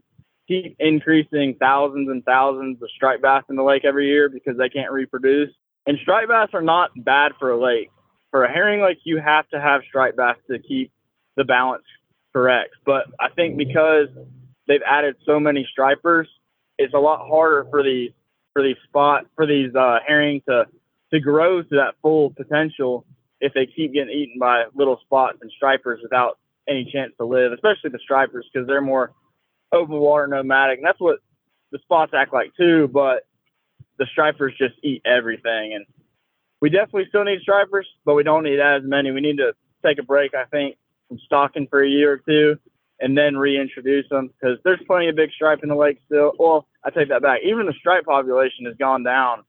keep 0.48 0.76
increasing 0.80 1.56
thousands 1.60 2.10
and 2.10 2.26
thousands 2.26 2.82
of 2.82 2.90
striped 2.96 3.22
bass 3.22 3.44
in 3.50 3.56
the 3.56 3.64
lake 3.64 3.86
every 3.86 4.08
year 4.08 4.30
because 4.30 4.58
they 4.58 4.68
can't 4.68 4.92
reproduce. 4.92 5.50
And 5.86 5.98
striped 6.02 6.30
bass 6.30 6.50
are 6.54 6.62
not 6.62 6.90
bad 6.96 7.34
for 7.40 7.52
a 7.52 7.62
lake. 7.62 7.90
For 8.32 8.44
a 8.44 8.52
herring 8.52 8.82
lake, 8.82 8.98
you 9.04 9.20
have 9.20 9.48
to 9.50 9.62
have 9.62 9.82
striped 9.88 10.18
bass 10.18 10.38
to 10.50 10.58
keep 10.58 10.92
the 11.38 11.44
balance 11.44 11.86
correct. 12.34 12.72
But 12.84 13.06
I 13.20 13.30
think 13.30 13.58
because 13.58 14.08
they've 14.68 14.82
added 14.88 15.16
so 15.26 15.40
many 15.40 15.68
stripers, 15.72 16.28
it's 16.80 16.94
a 16.96 17.00
lot 17.00 17.28
harder 17.28 17.68
for 17.70 17.84
these 17.84 18.12
for 18.54 18.64
these 18.64 18.78
spot 18.88 19.26
for 19.36 19.46
these 19.46 19.74
uh, 19.76 20.00
herring 20.06 20.42
to 20.50 20.66
to 21.12 21.20
grow 21.20 21.62
to 21.62 21.76
that 21.76 21.96
full 22.02 22.32
potential 22.32 23.06
if 23.42 23.54
they 23.54 23.66
keep 23.66 23.94
getting 23.94 24.14
eaten 24.14 24.38
by 24.40 24.66
little 24.76 25.00
spots 25.06 25.38
and 25.42 25.52
stripers 25.56 26.00
without 26.04 26.38
any 26.68 26.90
chance 26.92 27.14
to 27.18 27.26
live, 27.26 27.52
especially 27.52 27.90
the 27.90 28.00
stripers 28.00 28.48
because 28.52 28.68
they're 28.68 28.82
more 28.82 29.14
open 29.72 29.96
water 29.96 30.28
nomadic. 30.28 30.80
And 30.80 30.86
that's 30.86 31.00
what 31.00 31.20
the 31.72 31.80
spots 31.80 32.14
act 32.14 32.34
like 32.34 32.52
too, 32.56 32.90
but 32.92 33.26
the 33.98 34.06
stripers 34.12 34.54
just 34.58 34.76
eat 34.84 35.02
everything. 35.06 35.74
And 35.74 35.86
we 36.62 36.70
definitely 36.70 37.06
still 37.10 37.24
need 37.24 37.42
stripers, 37.42 37.88
but 38.06 38.16
we 38.16 38.24
don't 38.24 38.44
need 38.44 38.60
as 38.60 38.84
many. 38.84 39.12
We 39.12 39.22
need 39.22 39.38
to 39.38 39.54
take 39.86 40.00
a 40.00 40.04
break, 40.04 40.34
I 40.34 40.46
think, 40.46 40.76
from 41.08 41.20
stocking 41.26 41.68
for 41.68 41.82
a 41.84 41.90
year 41.90 42.14
or 42.14 42.18
two 42.18 42.60
and 43.00 43.18
then 43.18 43.38
reintroduce 43.38 44.08
them 44.10 44.28
because 44.28 44.58
there's 44.64 44.80
plenty 44.86 45.08
of 45.08 45.16
big 45.16 45.32
stripe 45.32 45.60
in 45.64 45.70
the 45.70 45.76
lake 45.76 46.02
still. 46.06 46.34
Well, 46.38 46.68
I 46.84 46.90
take 46.90 47.10
that 47.10 47.22
back. 47.22 47.40
Even 47.46 47.66
the 47.66 47.74
stripe 47.74 48.06
population 48.06 48.66
has 48.66 48.76
gone 48.76 49.04
down, 49.04 49.44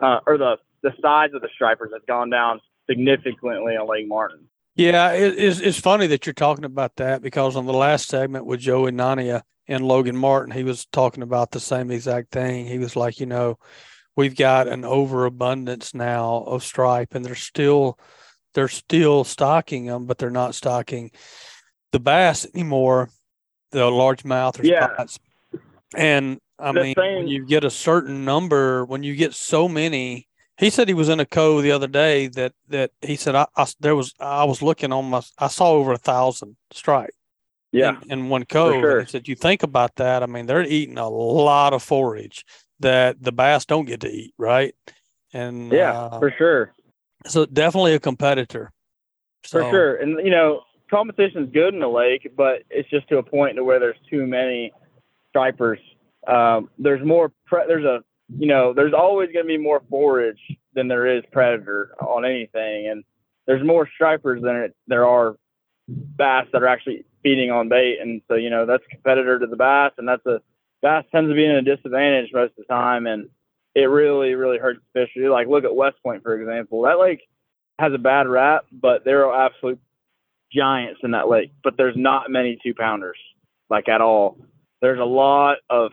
uh, 0.00 0.20
or 0.26 0.38
the 0.38 0.56
the 0.84 0.92
size 1.02 1.30
of 1.34 1.42
the 1.42 1.48
stripers 1.54 1.90
has 1.92 2.02
gone 2.06 2.30
down 2.30 2.60
significantly 2.88 3.76
on 3.76 3.88
Lake 3.88 4.06
Martin. 4.06 4.46
Yeah, 4.76 5.12
it, 5.12 5.38
it's, 5.38 5.60
it's 5.60 5.80
funny 5.80 6.06
that 6.08 6.26
you're 6.26 6.34
talking 6.34 6.64
about 6.64 6.96
that 6.96 7.22
because 7.22 7.56
on 7.56 7.66
the 7.66 7.72
last 7.72 8.08
segment 8.08 8.44
with 8.44 8.60
Joey 8.60 8.92
Nania 8.92 9.42
and 9.66 9.86
Logan 9.86 10.16
Martin, 10.16 10.52
he 10.52 10.62
was 10.62 10.84
talking 10.86 11.22
about 11.22 11.50
the 11.50 11.60
same 11.60 11.90
exact 11.90 12.30
thing. 12.30 12.66
He 12.66 12.78
was 12.78 12.96
like, 12.96 13.18
you 13.18 13.26
know, 13.26 13.58
we've 14.14 14.36
got 14.36 14.68
an 14.68 14.84
overabundance 14.84 15.94
now 15.94 16.44
of 16.46 16.62
stripe, 16.62 17.14
and 17.14 17.24
they're 17.24 17.34
still 17.34 17.98
they're 18.52 18.68
still 18.68 19.24
stocking 19.24 19.86
them, 19.86 20.06
but 20.06 20.18
they're 20.18 20.30
not 20.30 20.54
stocking 20.54 21.10
the 21.92 21.98
bass 21.98 22.46
anymore, 22.54 23.10
the 23.70 23.80
largemouth 23.80 24.60
or 24.60 24.66
yeah. 24.66 24.92
spots. 24.92 25.18
And 25.96 26.38
I 26.58 26.72
the 26.72 26.82
mean, 26.82 26.94
when 26.96 27.28
you 27.28 27.46
get 27.46 27.64
a 27.64 27.70
certain 27.70 28.24
number, 28.24 28.84
when 28.84 29.02
you 29.02 29.16
get 29.16 29.34
so 29.34 29.68
many, 29.68 30.28
he 30.56 30.70
said 30.70 30.88
he 30.88 30.94
was 30.94 31.08
in 31.08 31.20
a 31.20 31.26
cove 31.26 31.62
the 31.62 31.72
other 31.72 31.86
day 31.86 32.28
that 32.28 32.52
that 32.68 32.90
he 33.00 33.16
said 33.16 33.34
I, 33.34 33.46
I 33.56 33.66
there 33.80 33.96
was 33.96 34.14
I 34.20 34.44
was 34.44 34.62
looking 34.62 34.92
on 34.92 35.06
my 35.06 35.22
I 35.38 35.48
saw 35.48 35.70
over 35.70 35.92
a 35.92 35.98
thousand 35.98 36.56
strike. 36.70 37.14
Yeah, 37.72 37.96
in, 38.04 38.12
in 38.12 38.28
one 38.28 38.44
cove. 38.44 38.74
Sure. 38.74 39.00
he 39.00 39.06
said 39.06 39.26
you 39.26 39.34
think 39.34 39.64
about 39.64 39.96
that. 39.96 40.22
I 40.22 40.26
mean, 40.26 40.46
they're 40.46 40.62
eating 40.62 40.96
a 40.96 41.08
lot 41.08 41.72
of 41.72 41.82
forage 41.82 42.44
that 42.78 43.20
the 43.20 43.32
bass 43.32 43.64
don't 43.64 43.86
get 43.86 44.00
to 44.02 44.08
eat, 44.08 44.32
right? 44.38 44.74
And 45.32 45.72
yeah, 45.72 45.92
uh, 45.92 46.18
for 46.20 46.32
sure. 46.38 46.72
So 47.26 47.46
definitely 47.46 47.94
a 47.94 47.98
competitor. 47.98 48.70
So, 49.44 49.64
for 49.64 49.70
sure, 49.70 49.96
and 49.96 50.24
you 50.24 50.30
know, 50.30 50.62
competition's 50.88 51.52
good 51.52 51.74
in 51.74 51.80
the 51.80 51.88
lake, 51.88 52.30
but 52.36 52.62
it's 52.70 52.88
just 52.90 53.08
to 53.08 53.18
a 53.18 53.22
point 53.22 53.56
to 53.56 53.64
where 53.64 53.80
there's 53.80 53.96
too 54.08 54.26
many 54.26 54.72
stripers. 55.30 55.80
Um, 56.28 56.70
there's 56.78 57.04
more. 57.04 57.32
Pre- 57.46 57.66
there's 57.66 57.84
a 57.84 58.04
you 58.28 58.46
know, 58.46 58.72
there's 58.72 58.94
always 58.94 59.30
going 59.32 59.44
to 59.44 59.48
be 59.48 59.58
more 59.58 59.82
forage 59.88 60.40
than 60.74 60.88
there 60.88 61.06
is 61.06 61.22
predator 61.32 61.94
on 62.00 62.24
anything, 62.24 62.88
and 62.88 63.04
there's 63.46 63.64
more 63.64 63.88
stripers 63.94 64.42
than 64.42 64.56
it, 64.56 64.76
there 64.86 65.06
are 65.06 65.36
bass 65.88 66.46
that 66.52 66.62
are 66.62 66.66
actually 66.68 67.04
feeding 67.22 67.50
on 67.50 67.68
bait, 67.68 67.98
and 68.00 68.22
so 68.28 68.34
you 68.34 68.50
know 68.50 68.66
that's 68.66 68.84
competitor 68.90 69.38
to 69.38 69.46
the 69.46 69.56
bass, 69.56 69.92
and 69.98 70.08
that's 70.08 70.24
a 70.26 70.40
bass 70.82 71.04
tends 71.12 71.30
to 71.30 71.34
be 71.34 71.44
in 71.44 71.52
a 71.52 71.62
disadvantage 71.62 72.30
most 72.32 72.50
of 72.50 72.56
the 72.56 72.64
time, 72.64 73.06
and 73.06 73.28
it 73.74 73.84
really 73.84 74.34
really 74.34 74.58
hurts 74.58 74.80
fishery. 74.92 75.28
Like 75.28 75.48
look 75.48 75.64
at 75.64 75.74
West 75.74 75.96
Point 76.02 76.22
for 76.22 76.38
example, 76.38 76.82
that 76.82 76.98
lake 76.98 77.28
has 77.78 77.92
a 77.92 77.98
bad 77.98 78.28
rap, 78.28 78.64
but 78.72 79.04
there 79.04 79.26
are 79.26 79.46
absolute 79.46 79.80
giants 80.52 81.00
in 81.02 81.10
that 81.10 81.28
lake, 81.28 81.50
but 81.62 81.76
there's 81.76 81.96
not 81.96 82.30
many 82.30 82.58
two 82.62 82.74
pounders 82.74 83.18
like 83.68 83.88
at 83.88 84.00
all. 84.00 84.38
There's 84.80 85.00
a 85.00 85.04
lot 85.04 85.58
of 85.68 85.92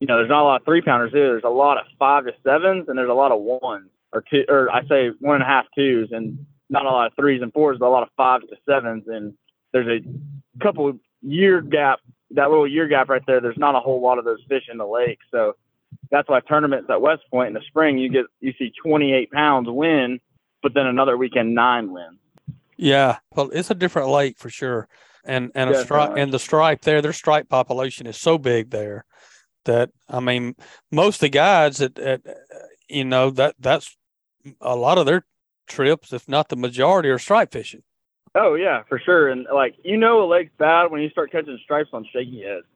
you 0.00 0.06
know, 0.06 0.16
there's 0.16 0.30
not 0.30 0.42
a 0.42 0.44
lot 0.44 0.60
of 0.60 0.64
three 0.64 0.80
pounders 0.80 1.12
either. 1.12 1.32
There's 1.32 1.44
a 1.44 1.48
lot 1.48 1.76
of 1.76 1.84
five 1.98 2.24
to 2.24 2.32
sevens, 2.42 2.88
and 2.88 2.98
there's 2.98 3.10
a 3.10 3.14
lot 3.14 3.32
of 3.32 3.40
ones 3.40 3.90
or 4.12 4.24
two, 4.28 4.44
or 4.48 4.70
I 4.70 4.84
say 4.86 5.10
one 5.20 5.36
and 5.36 5.44
a 5.44 5.46
half 5.46 5.66
twos, 5.74 6.08
and 6.10 6.46
not 6.70 6.86
a 6.86 6.90
lot 6.90 7.06
of 7.06 7.12
threes 7.14 7.42
and 7.42 7.52
fours, 7.52 7.76
but 7.78 7.86
a 7.86 7.90
lot 7.90 8.02
of 8.02 8.08
fives 8.16 8.44
to 8.48 8.56
sevens. 8.66 9.04
And 9.06 9.34
there's 9.72 9.86
a 9.86 10.62
couple 10.62 10.98
year 11.20 11.60
gap, 11.60 12.00
that 12.30 12.48
little 12.48 12.66
year 12.66 12.88
gap 12.88 13.10
right 13.10 13.22
there. 13.26 13.40
There's 13.40 13.58
not 13.58 13.74
a 13.74 13.80
whole 13.80 14.00
lot 14.00 14.18
of 14.18 14.24
those 14.24 14.40
fish 14.48 14.64
in 14.70 14.78
the 14.78 14.86
lake, 14.86 15.18
so 15.30 15.54
that's 16.10 16.28
why 16.28 16.40
tournaments 16.40 16.88
at 16.88 17.00
West 17.00 17.22
Point 17.30 17.48
in 17.48 17.54
the 17.54 17.62
spring 17.68 17.98
you 17.98 18.08
get 18.08 18.24
you 18.40 18.54
see 18.58 18.72
28 18.82 19.30
pounds 19.30 19.68
win, 19.68 20.18
but 20.62 20.72
then 20.72 20.86
another 20.86 21.16
weekend 21.18 21.54
nine 21.54 21.92
wins. 21.92 22.18
Yeah, 22.78 23.18
well, 23.34 23.50
it's 23.52 23.70
a 23.70 23.74
different 23.74 24.08
lake 24.08 24.38
for 24.38 24.48
sure, 24.48 24.88
and 25.24 25.52
and 25.54 25.68
a 25.68 25.84
stripe 25.84 26.16
and 26.16 26.32
the 26.32 26.38
stripe 26.38 26.80
there, 26.82 27.02
their 27.02 27.12
stripe 27.12 27.50
population 27.50 28.06
is 28.06 28.16
so 28.16 28.38
big 28.38 28.70
there 28.70 29.04
that 29.64 29.90
I 30.08 30.20
mean, 30.20 30.54
most 30.90 31.16
of 31.16 31.20
the 31.20 31.28
guides 31.28 31.78
that, 31.78 31.98
at 31.98 32.22
you 32.88 33.04
know 33.04 33.30
that 33.30 33.54
that's 33.58 33.96
a 34.60 34.76
lot 34.76 34.98
of 34.98 35.06
their 35.06 35.24
trips, 35.66 36.12
if 36.12 36.28
not 36.28 36.48
the 36.48 36.56
majority, 36.56 37.08
are 37.08 37.18
stripe 37.18 37.52
fishing. 37.52 37.82
Oh 38.34 38.54
yeah, 38.54 38.82
for 38.88 38.98
sure. 38.98 39.28
And 39.28 39.46
like 39.52 39.74
you 39.84 39.96
know, 39.96 40.22
a 40.22 40.26
lake's 40.26 40.52
bad 40.58 40.90
when 40.90 41.02
you 41.02 41.10
start 41.10 41.32
catching 41.32 41.58
stripes 41.62 41.90
on 41.92 42.06
shaky 42.12 42.42
heads. 42.42 42.66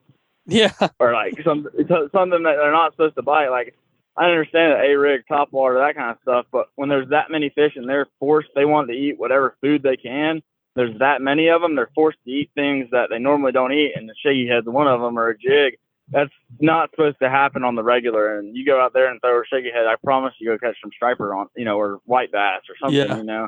Yeah. 0.45 0.73
Or 0.99 1.13
like 1.13 1.41
some 1.43 1.67
something 1.87 2.43
that 2.43 2.55
they're 2.57 2.71
not 2.71 2.93
supposed 2.93 3.15
to 3.15 3.23
bite. 3.23 3.49
Like 3.49 3.75
I 4.17 4.25
understand 4.25 4.73
that 4.73 4.85
a 4.85 4.95
rig, 4.97 5.23
top 5.27 5.51
water, 5.51 5.79
that 5.79 5.95
kind 5.95 6.11
of 6.11 6.17
stuff, 6.21 6.45
but 6.51 6.69
when 6.75 6.87
there's 6.87 7.09
that 7.09 7.31
many 7.31 7.49
fish 7.49 7.73
and 7.75 7.89
they're 7.89 8.07
forced, 8.19 8.49
they 8.55 8.65
want 8.65 8.87
to 8.87 8.93
eat 8.93 9.19
whatever 9.19 9.57
food 9.61 9.83
they 9.83 9.97
can. 9.97 10.41
There's 10.75 10.97
that 10.99 11.21
many 11.21 11.49
of 11.49 11.61
them, 11.61 11.75
they're 11.75 11.89
forced 11.95 12.19
to 12.25 12.31
eat 12.31 12.51
things 12.53 12.89
that 12.91 13.09
they 13.09 13.19
normally 13.19 13.51
don't 13.51 13.73
eat, 13.73 13.93
and 13.95 14.07
the 14.07 14.15
shaky 14.21 14.47
head's 14.47 14.67
one 14.67 14.87
of 14.87 15.01
them, 15.01 15.17
or 15.17 15.29
a 15.29 15.37
jig 15.37 15.77
that's 16.09 16.31
not 16.59 16.91
supposed 16.91 17.17
to 17.21 17.29
happen 17.29 17.63
on 17.63 17.75
the 17.75 17.83
regular. 17.83 18.37
And 18.37 18.55
you 18.55 18.65
go 18.65 18.79
out 18.79 18.93
there 18.93 19.09
and 19.09 19.19
throw 19.21 19.39
a 19.39 19.43
shaky 19.45 19.71
head, 19.71 19.87
I 19.87 19.95
promise 20.03 20.33
you 20.39 20.49
go 20.49 20.57
catch 20.57 20.77
some 20.81 20.91
striper 20.95 21.33
on, 21.33 21.47
you 21.55 21.65
know, 21.65 21.79
or 21.79 21.99
white 22.05 22.31
bass 22.31 22.61
or 22.69 22.75
something, 22.79 22.97
yeah. 22.97 23.17
you 23.17 23.23
know. 23.23 23.47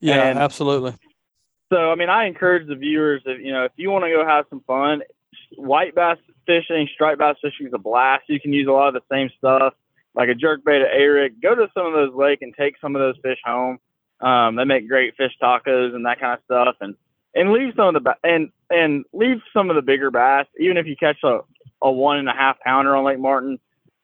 Yeah, 0.00 0.24
and 0.24 0.38
absolutely. 0.38 0.94
So, 1.72 1.90
I 1.90 1.94
mean, 1.94 2.10
I 2.10 2.26
encourage 2.26 2.68
the 2.68 2.74
viewers 2.74 3.22
if 3.24 3.40
you 3.40 3.52
know 3.52 3.64
if 3.64 3.72
you 3.76 3.90
want 3.90 4.04
to 4.04 4.10
go 4.10 4.24
have 4.26 4.44
some 4.50 4.60
fun, 4.66 5.02
white 5.56 5.94
bass 5.94 6.18
fishing, 6.46 6.88
striped 6.92 7.18
bass 7.18 7.36
fishing 7.40 7.66
is 7.66 7.72
a 7.72 7.78
blast. 7.78 8.24
You 8.28 8.38
can 8.38 8.52
use 8.52 8.68
a 8.68 8.72
lot 8.72 8.88
of 8.88 8.94
the 8.94 9.00
same 9.10 9.30
stuff, 9.38 9.72
like 10.14 10.28
a 10.28 10.34
jerk 10.34 10.62
bait, 10.64 10.82
a 10.82 11.06
rig. 11.06 11.40
Go 11.40 11.54
to 11.54 11.68
some 11.74 11.86
of 11.86 11.92
those 11.94 12.14
lake 12.14 12.42
and 12.42 12.54
take 12.54 12.74
some 12.80 12.94
of 12.94 13.00
those 13.00 13.16
fish 13.22 13.38
home. 13.44 13.78
Um, 14.20 14.56
they 14.56 14.64
make 14.64 14.88
great 14.88 15.16
fish 15.16 15.32
tacos 15.42 15.94
and 15.94 16.04
that 16.06 16.20
kind 16.20 16.38
of 16.38 16.44
stuff, 16.44 16.76
and 16.80 16.94
and 17.34 17.52
leave 17.52 17.72
some 17.76 17.96
of 17.96 18.02
the 18.02 18.14
and 18.22 18.50
and 18.70 19.04
leave 19.12 19.38
some 19.52 19.70
of 19.70 19.76
the 19.76 19.82
bigger 19.82 20.10
bass. 20.10 20.46
Even 20.60 20.76
if 20.76 20.86
you 20.86 20.96
catch 20.96 21.18
a 21.24 21.40
a 21.84 21.92
one 21.92 22.18
and 22.18 22.28
a 22.28 22.32
half 22.32 22.58
pounder 22.60 22.96
on 22.96 23.04
Lake 23.04 23.20
Martin. 23.20 23.58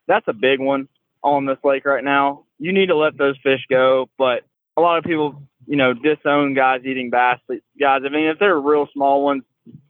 That's 0.06 0.28
a 0.28 0.32
big 0.32 0.60
one 0.60 0.88
on 1.22 1.46
this 1.46 1.58
lake 1.64 1.84
right 1.84 2.04
now. 2.04 2.44
You 2.58 2.72
need 2.72 2.86
to 2.86 2.96
let 2.96 3.16
those 3.16 3.36
fish 3.42 3.60
go, 3.68 4.08
but 4.18 4.44
a 4.76 4.80
lot 4.80 4.98
of 4.98 5.04
people, 5.04 5.42
you 5.66 5.76
know, 5.76 5.94
disown 5.94 6.54
guys 6.54 6.82
eating 6.84 7.10
bass. 7.10 7.38
Guys, 7.48 8.02
I 8.04 8.08
mean, 8.10 8.26
if 8.26 8.38
they're 8.38 8.60
real 8.60 8.86
small 8.92 9.24
ones, 9.24 9.42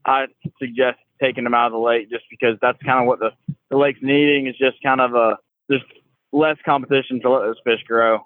I 0.06 0.26
suggest 0.58 0.98
taking 1.20 1.44
them 1.44 1.54
out 1.54 1.66
of 1.66 1.72
the 1.72 1.78
lake 1.78 2.10
just 2.10 2.24
because 2.30 2.56
that's 2.62 2.80
kind 2.82 3.00
of 3.00 3.06
what 3.06 3.18
the, 3.18 3.30
the 3.70 3.76
lake's 3.76 4.00
needing 4.02 4.46
is 4.46 4.56
just 4.56 4.82
kind 4.82 5.00
of 5.00 5.14
a 5.14 5.36
just 5.70 5.84
less 6.32 6.56
competition 6.64 7.20
to 7.20 7.30
let 7.30 7.42
those 7.42 7.60
fish 7.64 7.80
grow. 7.86 8.20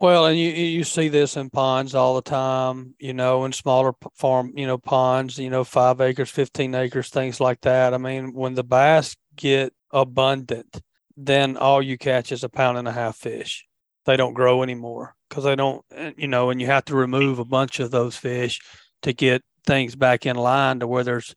Well, 0.00 0.26
and 0.26 0.38
you 0.38 0.48
you 0.48 0.84
see 0.84 1.08
this 1.08 1.36
in 1.36 1.50
ponds 1.50 1.94
all 1.94 2.14
the 2.14 2.22
time, 2.22 2.94
you 2.98 3.12
know, 3.12 3.44
in 3.44 3.52
smaller 3.52 3.92
farm, 4.14 4.52
you 4.56 4.66
know, 4.66 4.78
ponds, 4.78 5.38
you 5.38 5.50
know, 5.50 5.62
five 5.64 6.00
acres, 6.00 6.30
fifteen 6.30 6.74
acres, 6.74 7.10
things 7.10 7.38
like 7.40 7.60
that. 7.62 7.92
I 7.92 7.98
mean, 7.98 8.32
when 8.32 8.54
the 8.54 8.64
bass 8.64 9.16
get 9.36 9.74
abundant, 9.92 10.80
then 11.16 11.56
all 11.58 11.82
you 11.82 11.98
catch 11.98 12.32
is 12.32 12.42
a 12.44 12.48
pound 12.48 12.78
and 12.78 12.88
a 12.88 12.92
half 12.92 13.16
fish. 13.16 13.66
they 14.06 14.16
don't 14.16 14.34
grow 14.34 14.62
anymore 14.62 15.14
because 15.28 15.44
they 15.44 15.54
don't, 15.56 15.84
eh, 15.94 16.12
you 16.16 16.26
know, 16.28 16.50
and 16.50 16.60
you 16.60 16.66
have 16.66 16.84
to 16.86 16.96
remove 16.96 17.38
a 17.38 17.44
bunch 17.44 17.78
of 17.80 17.90
those 17.90 18.16
fish 18.16 18.60
to 19.02 19.12
get 19.12 19.42
things 19.66 19.94
back 19.96 20.24
in 20.26 20.36
line 20.36 20.80
to 20.80 20.86
where 20.86 21.04
there's 21.04 21.34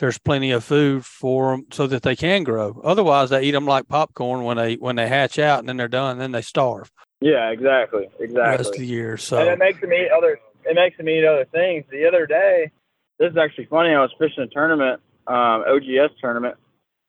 there's 0.00 0.18
plenty 0.18 0.50
of 0.50 0.64
food 0.64 1.04
for 1.04 1.52
them 1.52 1.66
so 1.70 1.86
that 1.86 2.02
they 2.02 2.16
can 2.16 2.42
grow. 2.42 2.80
Otherwise, 2.82 3.30
they 3.30 3.42
eat 3.42 3.52
them 3.52 3.66
like 3.66 3.86
popcorn 3.86 4.42
when 4.44 4.56
they 4.56 4.74
when 4.74 4.96
they 4.96 5.06
hatch 5.06 5.38
out 5.38 5.60
and 5.60 5.68
then 5.68 5.76
they're 5.76 5.88
done. 5.88 6.12
And 6.12 6.20
then 6.20 6.32
they 6.32 6.42
starve. 6.42 6.90
Yeah, 7.20 7.50
exactly, 7.50 8.08
exactly. 8.18 8.28
The 8.28 8.40
rest 8.40 8.70
of 8.70 8.80
the 8.80 8.86
year. 8.86 9.16
So 9.18 9.38
and 9.38 9.48
it 9.48 9.58
makes 9.58 9.80
them 9.80 9.92
eat 9.92 10.08
other. 10.10 10.40
It 10.64 10.74
makes 10.74 10.96
them 10.96 11.08
eat 11.08 11.24
other 11.24 11.44
things. 11.44 11.84
The 11.90 12.06
other 12.06 12.26
day, 12.26 12.70
this 13.18 13.30
is 13.30 13.36
actually 13.36 13.66
funny. 13.66 13.90
I 13.90 14.00
was 14.00 14.10
fishing 14.18 14.42
a 14.42 14.46
tournament, 14.46 15.00
um, 15.26 15.64
OGS 15.68 16.14
tournament. 16.20 16.56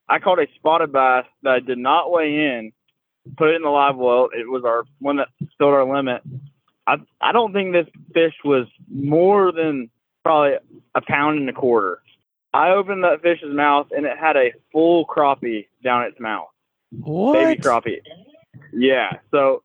I 0.09 0.19
caught 0.19 0.39
a 0.39 0.47
spotted 0.57 0.91
bass 0.91 1.25
that 1.43 1.53
I 1.53 1.59
did 1.61 1.77
not 1.77 2.11
weigh 2.11 2.35
in. 2.35 2.73
Put 3.37 3.49
it 3.49 3.55
in 3.55 3.61
the 3.61 3.69
live 3.69 3.95
well. 3.95 4.29
It 4.37 4.49
was 4.49 4.63
our 4.65 4.83
one 4.99 5.17
that 5.17 5.29
filled 5.57 5.73
our 5.73 5.85
limit. 5.85 6.23
I 6.85 6.97
I 7.21 7.31
don't 7.31 7.53
think 7.53 7.71
this 7.71 7.87
fish 8.13 8.33
was 8.43 8.67
more 8.89 9.53
than 9.53 9.89
probably 10.23 10.57
a 10.93 11.01
pound 11.01 11.39
and 11.39 11.49
a 11.49 11.53
quarter. 11.53 12.01
I 12.53 12.71
opened 12.71 13.03
that 13.03 13.21
fish's 13.21 13.53
mouth 13.53 13.87
and 13.91 14.05
it 14.05 14.17
had 14.17 14.35
a 14.35 14.53
full 14.71 15.05
crappie 15.05 15.67
down 15.83 16.03
its 16.03 16.19
mouth. 16.19 16.49
What? 16.91 17.33
Baby 17.33 17.61
crappie. 17.61 18.01
Yeah. 18.73 19.19
So, 19.31 19.63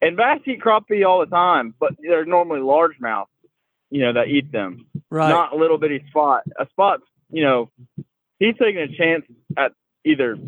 and 0.00 0.16
bass 0.16 0.40
eat 0.46 0.60
crappie 0.60 1.06
all 1.06 1.20
the 1.20 1.26
time, 1.26 1.74
but 1.78 1.94
they're 2.00 2.24
normally 2.24 2.60
largemouth, 2.60 3.26
you 3.90 4.02
know, 4.02 4.14
that 4.14 4.28
eat 4.28 4.50
them. 4.52 4.86
Right. 5.10 5.28
Not 5.28 5.52
a 5.52 5.56
little 5.56 5.78
bitty 5.78 6.04
spot. 6.08 6.44
A 6.58 6.66
spot, 6.70 7.00
you 7.30 7.44
know, 7.44 7.70
he's 8.38 8.56
taking 8.58 8.80
a 8.80 8.96
chance 8.96 9.24
at 9.56 9.72
either 10.04 10.38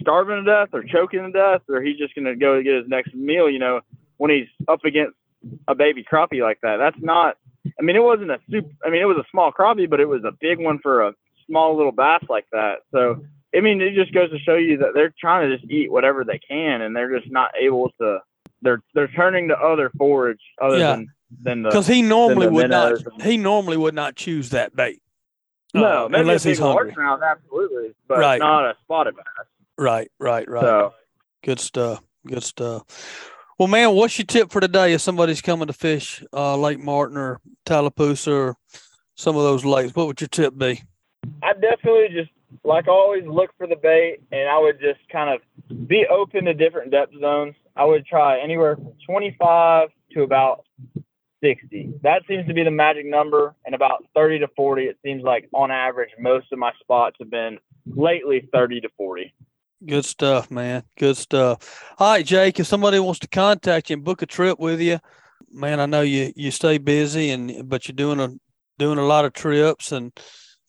starving 0.00 0.44
to 0.44 0.50
death 0.50 0.68
or 0.72 0.82
choking 0.82 1.22
to 1.22 1.30
death, 1.32 1.62
or 1.68 1.80
he's 1.80 1.98
just 1.98 2.14
going 2.14 2.24
to 2.24 2.34
go 2.34 2.60
get 2.62 2.74
his 2.74 2.88
next 2.88 3.14
meal, 3.14 3.48
you 3.48 3.60
know, 3.60 3.80
when 4.16 4.30
he's 4.30 4.48
up 4.66 4.84
against 4.84 5.14
a 5.68 5.74
baby 5.74 6.04
crappie 6.04 6.42
like 6.42 6.60
that. 6.62 6.76
That's 6.78 7.00
not 7.00 7.36
I 7.78 7.82
mean, 7.82 7.96
it 7.96 8.02
wasn't 8.02 8.30
a 8.30 8.38
super. 8.50 8.68
I 8.84 8.90
mean, 8.90 9.02
it 9.02 9.06
was 9.06 9.18
a 9.18 9.24
small 9.30 9.52
crappie, 9.52 9.88
but 9.88 10.00
it 10.00 10.08
was 10.08 10.24
a 10.24 10.32
big 10.40 10.58
one 10.58 10.78
for 10.80 11.02
a 11.02 11.14
small 11.46 11.76
little 11.76 11.92
bass 11.92 12.22
like 12.28 12.46
that. 12.52 12.78
So, 12.92 13.22
I 13.56 13.60
mean, 13.60 13.80
it 13.80 13.94
just 13.94 14.12
goes 14.12 14.30
to 14.30 14.38
show 14.38 14.54
you 14.56 14.78
that 14.78 14.94
they're 14.94 15.14
trying 15.20 15.48
to 15.48 15.56
just 15.56 15.70
eat 15.70 15.90
whatever 15.90 16.24
they 16.24 16.38
can, 16.38 16.82
and 16.82 16.94
they're 16.96 17.16
just 17.18 17.30
not 17.30 17.50
able 17.60 17.90
to. 18.00 18.18
They're 18.62 18.80
they're 18.94 19.08
turning 19.08 19.48
to 19.48 19.56
other 19.58 19.90
forage 19.98 20.40
other 20.60 20.78
Yeah. 20.78 20.90
than 20.96 21.08
than 21.42 21.62
the. 21.62 21.68
Because 21.70 21.86
he 21.86 22.02
normally 22.02 22.48
would 22.48 22.70
not. 22.70 22.98
He 23.22 23.36
normally 23.36 23.76
would 23.76 23.94
not 23.94 24.16
choose 24.16 24.50
that 24.50 24.74
bait. 24.76 25.00
no, 25.74 26.04
Uh, 26.06 26.08
maybe 26.08 26.20
unless 26.22 26.42
he's 26.44 26.58
hungry. 26.58 26.94
absolutely, 26.98 27.94
but 28.08 28.18
Right. 28.18 28.38
not 28.38 28.64
a 28.64 28.76
spotted 28.82 29.16
bass. 29.16 29.24
Right. 29.78 30.10
Right. 30.18 30.48
Right. 30.48 30.62
So, 30.62 30.94
Good 31.42 31.58
stuff. 31.60 32.02
Good 32.26 32.42
stuff. 32.44 33.31
Well, 33.58 33.68
man, 33.68 33.94
what's 33.94 34.18
your 34.18 34.24
tip 34.24 34.50
for 34.50 34.60
today 34.60 34.94
if 34.94 35.02
somebody's 35.02 35.42
coming 35.42 35.66
to 35.66 35.72
fish 35.74 36.24
uh, 36.32 36.56
Lake 36.56 36.80
Martin 36.80 37.18
or 37.18 37.38
Tallapoosa 37.66 38.32
or 38.32 38.56
some 39.14 39.36
of 39.36 39.42
those 39.42 39.64
lakes? 39.64 39.94
What 39.94 40.06
would 40.06 40.20
your 40.20 40.28
tip 40.28 40.56
be? 40.56 40.82
I 41.42 41.52
definitely 41.52 42.08
just 42.12 42.30
like 42.64 42.88
always 42.88 43.24
look 43.26 43.50
for 43.58 43.66
the 43.66 43.76
bait, 43.76 44.20
and 44.32 44.48
I 44.48 44.58
would 44.58 44.80
just 44.80 45.00
kind 45.10 45.30
of 45.30 45.86
be 45.88 46.06
open 46.10 46.46
to 46.46 46.54
different 46.54 46.90
depth 46.90 47.12
zones. 47.20 47.54
I 47.76 47.84
would 47.84 48.06
try 48.06 48.40
anywhere 48.40 48.76
from 48.76 48.94
25 49.06 49.90
to 50.12 50.22
about 50.22 50.64
60. 51.42 51.94
That 52.02 52.22
seems 52.26 52.46
to 52.46 52.54
be 52.54 52.64
the 52.64 52.70
magic 52.70 53.04
number, 53.04 53.54
and 53.66 53.74
about 53.74 54.04
30 54.14 54.40
to 54.40 54.48
40. 54.56 54.84
It 54.84 54.98
seems 55.04 55.22
like 55.22 55.48
on 55.52 55.70
average, 55.70 56.10
most 56.18 56.46
of 56.52 56.58
my 56.58 56.72
spots 56.80 57.16
have 57.20 57.30
been 57.30 57.58
lately 57.86 58.48
30 58.52 58.80
to 58.80 58.88
40. 58.96 59.34
Good 59.84 60.04
stuff, 60.04 60.50
man. 60.50 60.84
Good 60.98 61.16
stuff. 61.16 61.94
All 61.98 62.12
right, 62.12 62.24
Jake. 62.24 62.60
If 62.60 62.66
somebody 62.66 62.98
wants 63.00 63.20
to 63.20 63.28
contact 63.28 63.90
you 63.90 63.94
and 63.94 64.04
book 64.04 64.22
a 64.22 64.26
trip 64.26 64.58
with 64.58 64.80
you, 64.80 64.98
man, 65.50 65.80
I 65.80 65.86
know 65.86 66.02
you 66.02 66.32
you 66.36 66.50
stay 66.50 66.78
busy 66.78 67.30
and 67.30 67.68
but 67.68 67.88
you're 67.88 67.96
doing 67.96 68.20
a 68.20 68.34
doing 68.78 68.98
a 68.98 69.04
lot 69.04 69.24
of 69.24 69.32
trips 69.32 69.92
and 69.92 70.12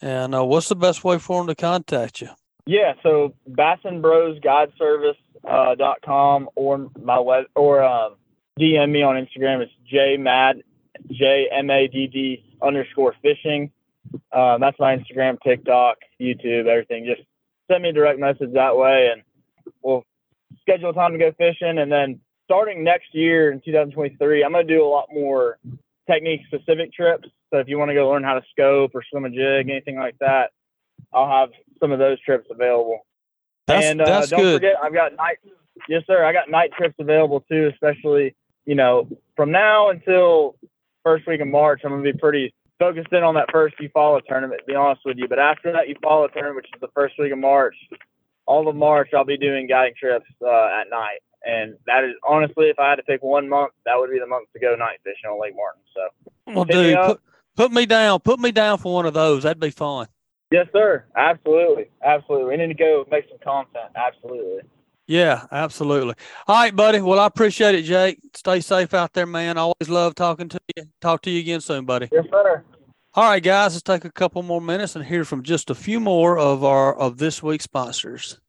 and 0.01 0.35
uh, 0.35 0.43
what's 0.43 0.69
the 0.69 0.75
best 0.75 1.03
way 1.03 1.19
for 1.19 1.39
them 1.39 1.47
to 1.47 1.55
contact 1.55 2.21
you? 2.21 2.29
Yeah, 2.65 2.93
so 3.03 3.33
Bassin 3.47 4.01
Bros 4.01 4.39
Guide 4.39 4.71
Service 4.77 5.17
uh, 5.47 5.75
dot 5.75 5.97
com 6.03 6.49
or 6.55 6.89
my 7.01 7.19
web 7.19 7.45
or 7.55 7.83
um, 7.83 8.15
DM 8.59 8.91
me 8.91 9.03
on 9.03 9.15
Instagram. 9.15 9.61
It's 9.61 9.71
J 9.85 10.17
Mad 10.17 10.63
J 11.11 11.47
M 11.51 11.69
A 11.69 11.87
D 11.87 12.07
D 12.07 12.55
underscore 12.61 13.15
fishing. 13.21 13.71
Um, 14.31 14.59
that's 14.59 14.79
my 14.79 14.95
Instagram, 14.95 15.37
TikTok, 15.41 15.97
YouTube, 16.19 16.67
everything. 16.67 17.05
Just 17.05 17.27
send 17.73 17.83
me 17.83 17.89
a 17.89 17.93
direct 17.93 18.19
message 18.19 18.53
that 18.53 18.77
way, 18.77 19.09
and 19.11 19.23
we'll 19.81 20.03
schedule 20.61 20.91
a 20.91 20.93
time 20.93 21.13
to 21.13 21.17
go 21.17 21.31
fishing. 21.37 21.79
And 21.79 21.91
then 21.91 22.19
starting 22.45 22.83
next 22.83 23.13
year 23.13 23.51
in 23.51 23.61
2023, 23.61 24.43
I'm 24.43 24.51
gonna 24.51 24.63
do 24.63 24.83
a 24.83 24.87
lot 24.87 25.07
more 25.11 25.57
technique 26.09 26.41
specific 26.47 26.93
trips. 26.93 27.27
So 27.51 27.59
if 27.59 27.67
you 27.67 27.77
want 27.77 27.89
to 27.89 27.95
go 27.95 28.09
learn 28.09 28.23
how 28.23 28.35
to 28.35 28.43
scope 28.51 28.91
or 28.93 29.03
swim 29.09 29.25
a 29.25 29.29
jig, 29.29 29.69
anything 29.69 29.97
like 29.97 30.17
that, 30.19 30.51
I'll 31.13 31.29
have 31.29 31.49
some 31.79 31.91
of 31.91 31.99
those 31.99 32.19
trips 32.21 32.47
available. 32.49 33.05
That's 33.67 33.85
and 33.85 34.01
uh, 34.01 34.05
that's 34.05 34.29
don't 34.29 34.41
good. 34.41 34.55
forget, 34.55 34.75
I've 34.81 34.93
got 34.93 35.15
night. 35.15 35.37
Yes, 35.87 36.03
sir. 36.07 36.23
I 36.23 36.33
got 36.33 36.49
night 36.49 36.71
trips 36.77 36.95
available 36.99 37.41
too, 37.41 37.69
especially 37.73 38.35
you 38.65 38.75
know 38.75 39.07
from 39.35 39.51
now 39.51 39.89
until 39.89 40.55
first 41.03 41.27
week 41.27 41.41
of 41.41 41.47
March. 41.47 41.81
I'm 41.83 41.91
gonna 41.91 42.03
be 42.03 42.13
pretty 42.13 42.53
focused 42.79 43.11
in 43.11 43.23
on 43.23 43.35
that 43.35 43.51
first 43.51 43.75
Eufaula 43.79 44.21
tournament. 44.27 44.61
To 44.61 44.65
be 44.65 44.75
honest 44.75 45.01
with 45.05 45.17
you, 45.17 45.27
but 45.27 45.39
after 45.39 45.71
that 45.71 45.87
Eufaula 45.87 46.31
tournament, 46.33 46.57
which 46.57 46.69
is 46.73 46.81
the 46.81 46.89
first 46.93 47.15
week 47.19 47.31
of 47.31 47.39
March, 47.39 47.75
all 48.45 48.67
of 48.67 48.75
March 48.75 49.09
I'll 49.15 49.25
be 49.25 49.37
doing 49.37 49.67
guiding 49.67 49.93
trips 49.99 50.25
uh, 50.41 50.69
at 50.81 50.89
night. 50.89 51.19
And 51.45 51.75
that 51.87 52.05
is 52.05 52.11
honestly, 52.27 52.67
if 52.67 52.79
I 52.79 52.89
had 52.89 52.95
to 52.95 53.03
pick 53.03 53.21
one 53.21 53.49
month, 53.49 53.73
that 53.85 53.95
would 53.97 54.09
be 54.09 54.19
the 54.19 54.27
month 54.27 54.47
to 54.53 54.59
go 54.59 54.75
night 54.75 54.99
fishing 55.03 55.29
on 55.29 55.41
Lake 55.41 55.53
Martin. 55.55 55.81
So 55.93 56.53
Well, 56.53 56.65
dude, 56.65 56.97
put, 57.05 57.21
put 57.57 57.71
me 57.71 57.85
down. 57.85 58.19
Put 58.21 58.39
me 58.39 58.51
down 58.51 58.77
for 58.77 58.93
one 58.93 59.05
of 59.05 59.13
those. 59.13 59.43
That'd 59.43 59.59
be 59.59 59.69
fun. 59.69 60.07
yes, 60.51 60.67
sir. 60.71 61.03
Absolutely, 61.17 61.89
absolutely. 62.03 62.47
We 62.49 62.57
need 62.57 62.67
to 62.67 62.81
go 62.81 63.05
make 63.11 63.25
some 63.27 63.39
content. 63.43 63.91
Absolutely. 63.95 64.61
Yeah, 65.07 65.45
absolutely. 65.51 66.15
All 66.47 66.55
right, 66.55 66.75
buddy. 66.75 67.01
Well, 67.01 67.19
I 67.19 67.25
appreciate 67.25 67.75
it, 67.75 67.83
Jake. 67.83 68.19
Stay 68.35 68.61
safe 68.61 68.93
out 68.93 69.11
there, 69.13 69.25
man. 69.25 69.57
I 69.57 69.61
always 69.61 69.89
love 69.89 70.15
talking 70.15 70.47
to 70.49 70.59
you. 70.75 70.83
Talk 71.01 71.21
to 71.23 71.29
you 71.29 71.39
again 71.39 71.59
soon, 71.59 71.85
buddy. 71.85 72.07
Yes, 72.11 72.25
sir. 72.31 72.63
All 73.15 73.25
right, 73.25 73.43
guys, 73.43 73.73
let's 73.73 73.83
take 73.83 74.05
a 74.05 74.11
couple 74.11 74.41
more 74.41 74.61
minutes 74.61 74.95
and 74.95 75.05
hear 75.05 75.25
from 75.25 75.43
just 75.43 75.69
a 75.69 75.75
few 75.75 75.99
more 75.99 76.37
of 76.39 76.63
our 76.63 76.95
of 76.97 77.17
this 77.17 77.43
week's 77.43 77.65
sponsors. 77.65 78.39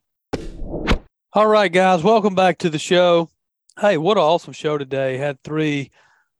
All 1.33 1.47
right, 1.47 1.71
guys, 1.71 2.03
welcome 2.03 2.35
back 2.35 2.57
to 2.59 2.69
the 2.69 2.79
show. 2.79 3.29
Hey, 3.79 3.97
what 3.97 4.17
an 4.17 4.23
awesome 4.23 4.53
show 4.53 4.77
today. 4.77 5.17
Had 5.17 5.41
three 5.43 5.91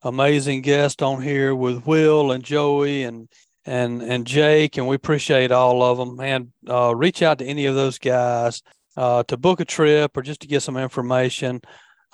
amazing 0.02 0.62
guests 0.62 1.02
on 1.02 1.22
here 1.22 1.54
with 1.54 1.86
Will 1.86 2.32
and 2.32 2.44
Joey 2.44 3.04
and 3.04 3.28
and 3.64 4.02
and 4.02 4.26
Jake, 4.26 4.76
and 4.76 4.88
we 4.88 4.96
appreciate 4.96 5.52
all 5.52 5.82
of 5.82 5.98
them. 5.98 6.20
And 6.20 6.52
uh, 6.68 6.94
reach 6.96 7.22
out 7.22 7.38
to 7.38 7.44
any 7.44 7.66
of 7.66 7.74
those 7.74 7.98
guys 7.98 8.62
uh, 8.96 9.22
to 9.24 9.36
book 9.36 9.60
a 9.60 9.64
trip 9.64 10.16
or 10.16 10.22
just 10.22 10.40
to 10.40 10.48
get 10.48 10.62
some 10.62 10.76
information. 10.76 11.60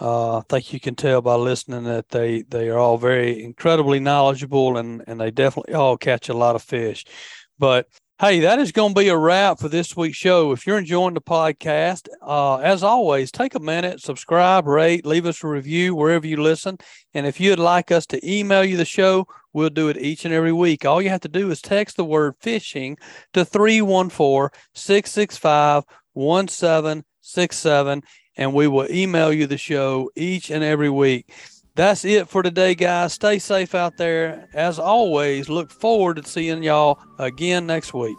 Uh, 0.00 0.38
I 0.38 0.42
think 0.48 0.72
you 0.72 0.80
can 0.80 0.96
tell 0.96 1.22
by 1.22 1.34
listening 1.34 1.84
that 1.84 2.08
they 2.08 2.42
they 2.42 2.68
are 2.68 2.78
all 2.78 2.98
very 2.98 3.42
incredibly 3.42 4.00
knowledgeable 4.00 4.76
and 4.76 5.04
and 5.06 5.20
they 5.20 5.30
definitely 5.30 5.74
all 5.74 5.96
catch 5.96 6.28
a 6.28 6.34
lot 6.34 6.56
of 6.56 6.62
fish. 6.62 7.04
But 7.58 7.86
hey, 8.18 8.40
that 8.40 8.58
is 8.58 8.72
going 8.72 8.94
to 8.94 9.00
be 9.00 9.08
a 9.08 9.16
wrap 9.16 9.60
for 9.60 9.68
this 9.68 9.96
week's 9.96 10.16
show. 10.16 10.50
If 10.52 10.66
you're 10.66 10.78
enjoying 10.78 11.14
the 11.14 11.20
podcast, 11.20 12.08
uh, 12.22 12.56
as 12.56 12.82
always, 12.82 13.30
take 13.30 13.54
a 13.54 13.60
minute, 13.60 14.00
subscribe, 14.00 14.66
rate, 14.66 15.04
leave 15.04 15.26
us 15.26 15.44
a 15.44 15.48
review 15.48 15.94
wherever 15.94 16.26
you 16.26 16.42
listen. 16.42 16.78
And 17.12 17.26
if 17.26 17.40
you'd 17.40 17.58
like 17.58 17.90
us 17.90 18.06
to 18.06 18.28
email 18.28 18.64
you 18.64 18.76
the 18.76 18.84
show, 18.84 19.26
we'll 19.52 19.70
do 19.70 19.88
it 19.88 19.98
each 19.98 20.24
and 20.24 20.32
every 20.32 20.52
week. 20.52 20.84
All 20.84 21.02
you 21.02 21.10
have 21.10 21.20
to 21.22 21.28
do 21.28 21.50
is 21.50 21.60
text 21.60 21.96
the 21.96 22.04
word 22.04 22.34
fishing 22.40 22.96
to 23.32 23.44
314 23.44 24.48
665 24.74 25.84
1767 26.14 28.02
and 28.36 28.52
we 28.52 28.68
will 28.68 28.90
email 28.90 29.32
you 29.32 29.46
the 29.46 29.58
show 29.58 30.10
each 30.16 30.50
and 30.50 30.64
every 30.64 30.90
week. 30.90 31.32
That's 31.76 32.04
it 32.04 32.28
for 32.28 32.42
today, 32.42 32.76
guys. 32.76 33.14
Stay 33.14 33.40
safe 33.40 33.74
out 33.74 33.96
there. 33.96 34.48
As 34.54 34.78
always, 34.78 35.48
look 35.48 35.70
forward 35.70 36.16
to 36.16 36.28
seeing 36.28 36.62
y'all 36.62 37.00
again 37.18 37.66
next 37.66 37.92
week. 37.92 38.16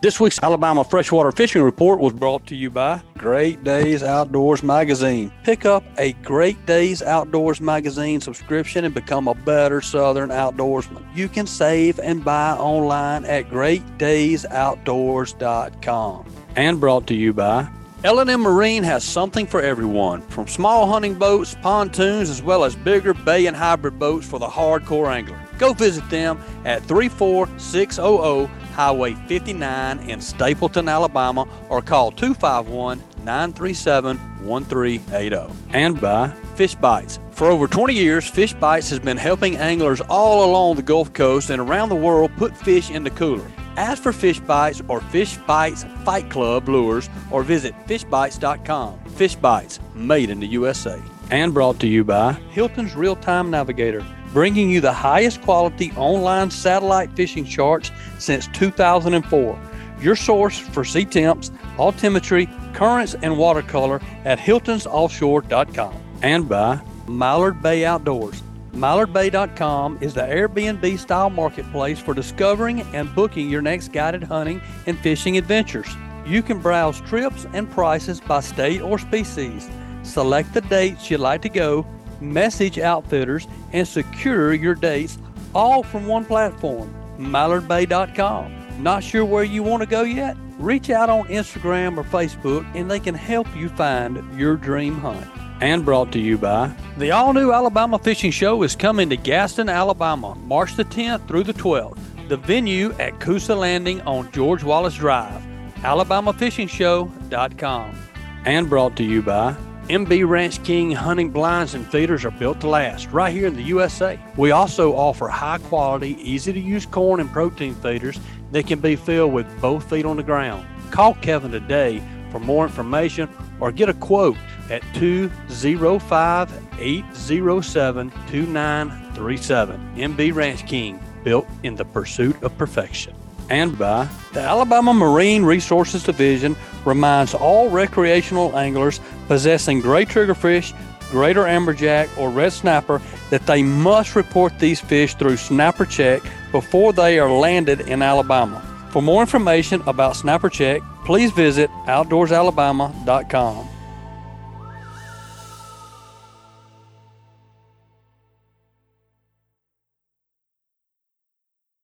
This 0.00 0.20
week's 0.20 0.38
Alabama 0.40 0.84
Freshwater 0.84 1.32
Fishing 1.32 1.62
Report 1.62 1.98
was 1.98 2.12
brought 2.12 2.46
to 2.46 2.54
you 2.54 2.70
by 2.70 3.02
Great 3.16 3.64
Days 3.64 4.04
Outdoors 4.04 4.62
Magazine. 4.62 5.32
Pick 5.42 5.66
up 5.66 5.82
a 5.98 6.12
Great 6.22 6.64
Days 6.66 7.02
Outdoors 7.02 7.60
Magazine 7.60 8.20
subscription 8.20 8.84
and 8.84 8.94
become 8.94 9.26
a 9.26 9.34
better 9.34 9.80
Southern 9.80 10.28
outdoorsman. 10.28 11.04
You 11.16 11.28
can 11.28 11.48
save 11.48 11.98
and 11.98 12.24
buy 12.24 12.52
online 12.52 13.24
at 13.24 13.48
greatdaysoutdoors.com. 13.48 16.26
And 16.54 16.78
brought 16.78 17.08
to 17.08 17.14
you 17.14 17.32
by 17.32 17.68
L&M 18.04 18.40
Marine 18.42 18.84
has 18.84 19.02
something 19.02 19.44
for 19.44 19.60
everyone, 19.60 20.22
from 20.28 20.46
small 20.46 20.86
hunting 20.86 21.14
boats, 21.14 21.56
pontoons, 21.60 22.30
as 22.30 22.40
well 22.40 22.62
as 22.62 22.76
bigger 22.76 23.12
bay 23.12 23.46
and 23.46 23.56
hybrid 23.56 23.98
boats 23.98 24.24
for 24.24 24.38
the 24.38 24.46
hardcore 24.46 25.12
angler. 25.12 25.36
Go 25.58 25.72
visit 25.72 26.08
them 26.08 26.40
at 26.64 26.80
34600 26.84 28.46
Highway 28.74 29.14
59 29.14 29.98
in 30.08 30.20
Stapleton, 30.20 30.88
Alabama, 30.88 31.48
or 31.68 31.82
call 31.82 32.12
251 32.12 33.02
937 33.24 34.16
1380. 34.16 35.52
And 35.70 36.00
by 36.00 36.28
Fish 36.54 36.76
Bites. 36.76 37.18
For 37.32 37.48
over 37.48 37.66
20 37.66 37.94
years, 37.94 38.30
Fish 38.30 38.52
Bites 38.52 38.90
has 38.90 39.00
been 39.00 39.16
helping 39.16 39.56
anglers 39.56 40.00
all 40.02 40.48
along 40.48 40.76
the 40.76 40.82
Gulf 40.82 41.12
Coast 41.12 41.50
and 41.50 41.60
around 41.60 41.88
the 41.88 41.96
world 41.96 42.30
put 42.36 42.56
fish 42.56 42.90
in 42.90 43.02
the 43.02 43.10
cooler. 43.10 43.50
Ask 43.78 44.02
for 44.02 44.12
Fish 44.12 44.40
Bites 44.40 44.82
or 44.88 45.00
Fish 45.00 45.36
Bites 45.46 45.84
Fight 46.04 46.28
Club 46.28 46.68
lures 46.68 47.08
or 47.30 47.44
visit 47.44 47.76
fishbites.com. 47.86 48.98
Fish 49.10 49.36
Bites, 49.36 49.78
made 49.94 50.30
in 50.30 50.40
the 50.40 50.48
USA. 50.48 51.00
And 51.30 51.54
brought 51.54 51.78
to 51.78 51.86
you 51.86 52.02
by 52.02 52.32
Hilton's 52.50 52.96
Real 52.96 53.14
Time 53.14 53.52
Navigator, 53.52 54.04
bringing 54.32 54.68
you 54.68 54.80
the 54.80 54.92
highest 54.92 55.42
quality 55.42 55.92
online 55.92 56.50
satellite 56.50 57.12
fishing 57.12 57.44
charts 57.44 57.92
since 58.18 58.48
2004. 58.48 59.56
Your 60.00 60.16
source 60.16 60.58
for 60.58 60.84
sea 60.84 61.04
temps, 61.04 61.50
altimetry, 61.76 62.48
currents, 62.74 63.14
and 63.22 63.38
watercolor 63.38 64.00
at 64.24 64.40
hiltonsoffshore.com. 64.40 65.94
And 66.22 66.48
by 66.48 66.80
Mallard 67.06 67.62
Bay 67.62 67.84
Outdoors 67.84 68.42
MallardBay.com 68.78 69.98
is 70.00 70.14
the 70.14 70.20
Airbnb 70.20 71.00
style 71.00 71.30
marketplace 71.30 71.98
for 71.98 72.14
discovering 72.14 72.82
and 72.94 73.12
booking 73.12 73.50
your 73.50 73.60
next 73.60 73.88
guided 73.88 74.22
hunting 74.22 74.62
and 74.86 74.96
fishing 75.00 75.36
adventures. 75.36 75.88
You 76.24 76.42
can 76.42 76.60
browse 76.60 77.00
trips 77.00 77.44
and 77.52 77.68
prices 77.68 78.20
by 78.20 78.38
state 78.38 78.80
or 78.80 79.00
species, 79.00 79.68
select 80.04 80.54
the 80.54 80.60
dates 80.60 81.10
you'd 81.10 81.18
like 81.18 81.42
to 81.42 81.48
go, 81.48 81.84
message 82.20 82.78
outfitters, 82.78 83.48
and 83.72 83.86
secure 83.86 84.54
your 84.54 84.76
dates 84.76 85.18
all 85.56 85.82
from 85.82 86.06
one 86.06 86.24
platform, 86.24 86.94
MallardBay.com. 87.18 88.80
Not 88.80 89.02
sure 89.02 89.24
where 89.24 89.42
you 89.42 89.64
want 89.64 89.82
to 89.82 89.88
go 89.88 90.02
yet? 90.02 90.36
Reach 90.60 90.88
out 90.88 91.10
on 91.10 91.26
Instagram 91.26 91.96
or 91.96 92.04
Facebook 92.04 92.64
and 92.76 92.88
they 92.88 93.00
can 93.00 93.16
help 93.16 93.48
you 93.56 93.70
find 93.70 94.38
your 94.38 94.54
dream 94.56 95.00
hunt 95.00 95.26
and 95.60 95.84
brought 95.84 96.12
to 96.12 96.20
you 96.20 96.38
by 96.38 96.72
the 96.96 97.10
all 97.10 97.32
new 97.32 97.50
Alabama 97.52 97.98
Fishing 97.98 98.30
Show 98.30 98.62
is 98.62 98.76
coming 98.76 99.10
to 99.10 99.16
Gadsden, 99.16 99.68
Alabama, 99.68 100.36
March 100.36 100.76
the 100.76 100.84
10th 100.84 101.26
through 101.28 101.42
the 101.44 101.54
12th. 101.54 101.98
The 102.28 102.36
venue 102.36 102.92
at 102.98 103.18
Coosa 103.20 103.54
Landing 103.54 104.02
on 104.02 104.30
George 104.32 104.62
Wallace 104.62 104.96
Drive, 104.96 105.42
alabamafishingshow.com. 105.76 107.98
And 108.44 108.68
brought 108.68 108.96
to 108.96 109.04
you 109.04 109.22
by 109.22 109.56
MB 109.88 110.28
Ranch 110.28 110.62
King 110.64 110.90
hunting 110.92 111.30
blinds 111.30 111.74
and 111.74 111.86
feeders 111.86 112.24
are 112.24 112.30
built 112.30 112.60
to 112.60 112.68
last 112.68 113.08
right 113.08 113.32
here 113.32 113.46
in 113.46 113.54
the 113.54 113.62
USA. 113.62 114.20
We 114.36 114.50
also 114.50 114.94
offer 114.94 115.28
high 115.28 115.58
quality, 115.58 116.18
easy 116.20 116.52
to 116.52 116.60
use 116.60 116.84
corn 116.84 117.20
and 117.20 117.32
protein 117.32 117.74
feeders 117.76 118.20
that 118.52 118.66
can 118.66 118.80
be 118.80 118.96
filled 118.96 119.32
with 119.32 119.46
both 119.60 119.88
feet 119.88 120.04
on 120.04 120.18
the 120.18 120.22
ground. 120.22 120.66
Call 120.90 121.14
Kevin 121.14 121.50
today 121.50 122.02
for 122.30 122.38
more 122.38 122.66
information 122.66 123.30
or 123.60 123.72
get 123.72 123.88
a 123.88 123.94
quote 123.94 124.36
at 124.70 124.82
205 124.94 126.52
807 126.78 128.10
2937. 128.10 129.80
MB 129.96 130.34
Ranch 130.34 130.66
King, 130.66 131.02
built 131.24 131.46
in 131.62 131.74
the 131.74 131.84
pursuit 131.84 132.42
of 132.42 132.56
perfection. 132.56 133.14
And 133.50 133.78
by 133.78 134.08
the 134.32 134.40
Alabama 134.40 134.92
Marine 134.92 135.44
Resources 135.44 136.02
Division 136.02 136.54
reminds 136.84 137.34
all 137.34 137.70
recreational 137.70 138.56
anglers 138.56 139.00
possessing 139.26 139.80
gray 139.80 140.04
triggerfish, 140.04 140.74
greater 141.10 141.44
amberjack, 141.44 142.16
or 142.18 142.30
red 142.30 142.52
snapper 142.52 143.00
that 143.30 143.46
they 143.46 143.62
must 143.62 144.16
report 144.16 144.58
these 144.58 144.80
fish 144.80 145.14
through 145.14 145.36
Snapper 145.36 145.86
Check 145.86 146.22
before 146.52 146.92
they 146.92 147.18
are 147.18 147.30
landed 147.30 147.80
in 147.82 148.02
Alabama. 148.02 148.62
For 148.90 149.02
more 149.02 149.22
information 149.22 149.82
about 149.86 150.16
Snapper 150.16 150.50
Check, 150.50 150.82
please 151.04 151.30
visit 151.30 151.70
outdoorsalabama.com. 151.86 153.68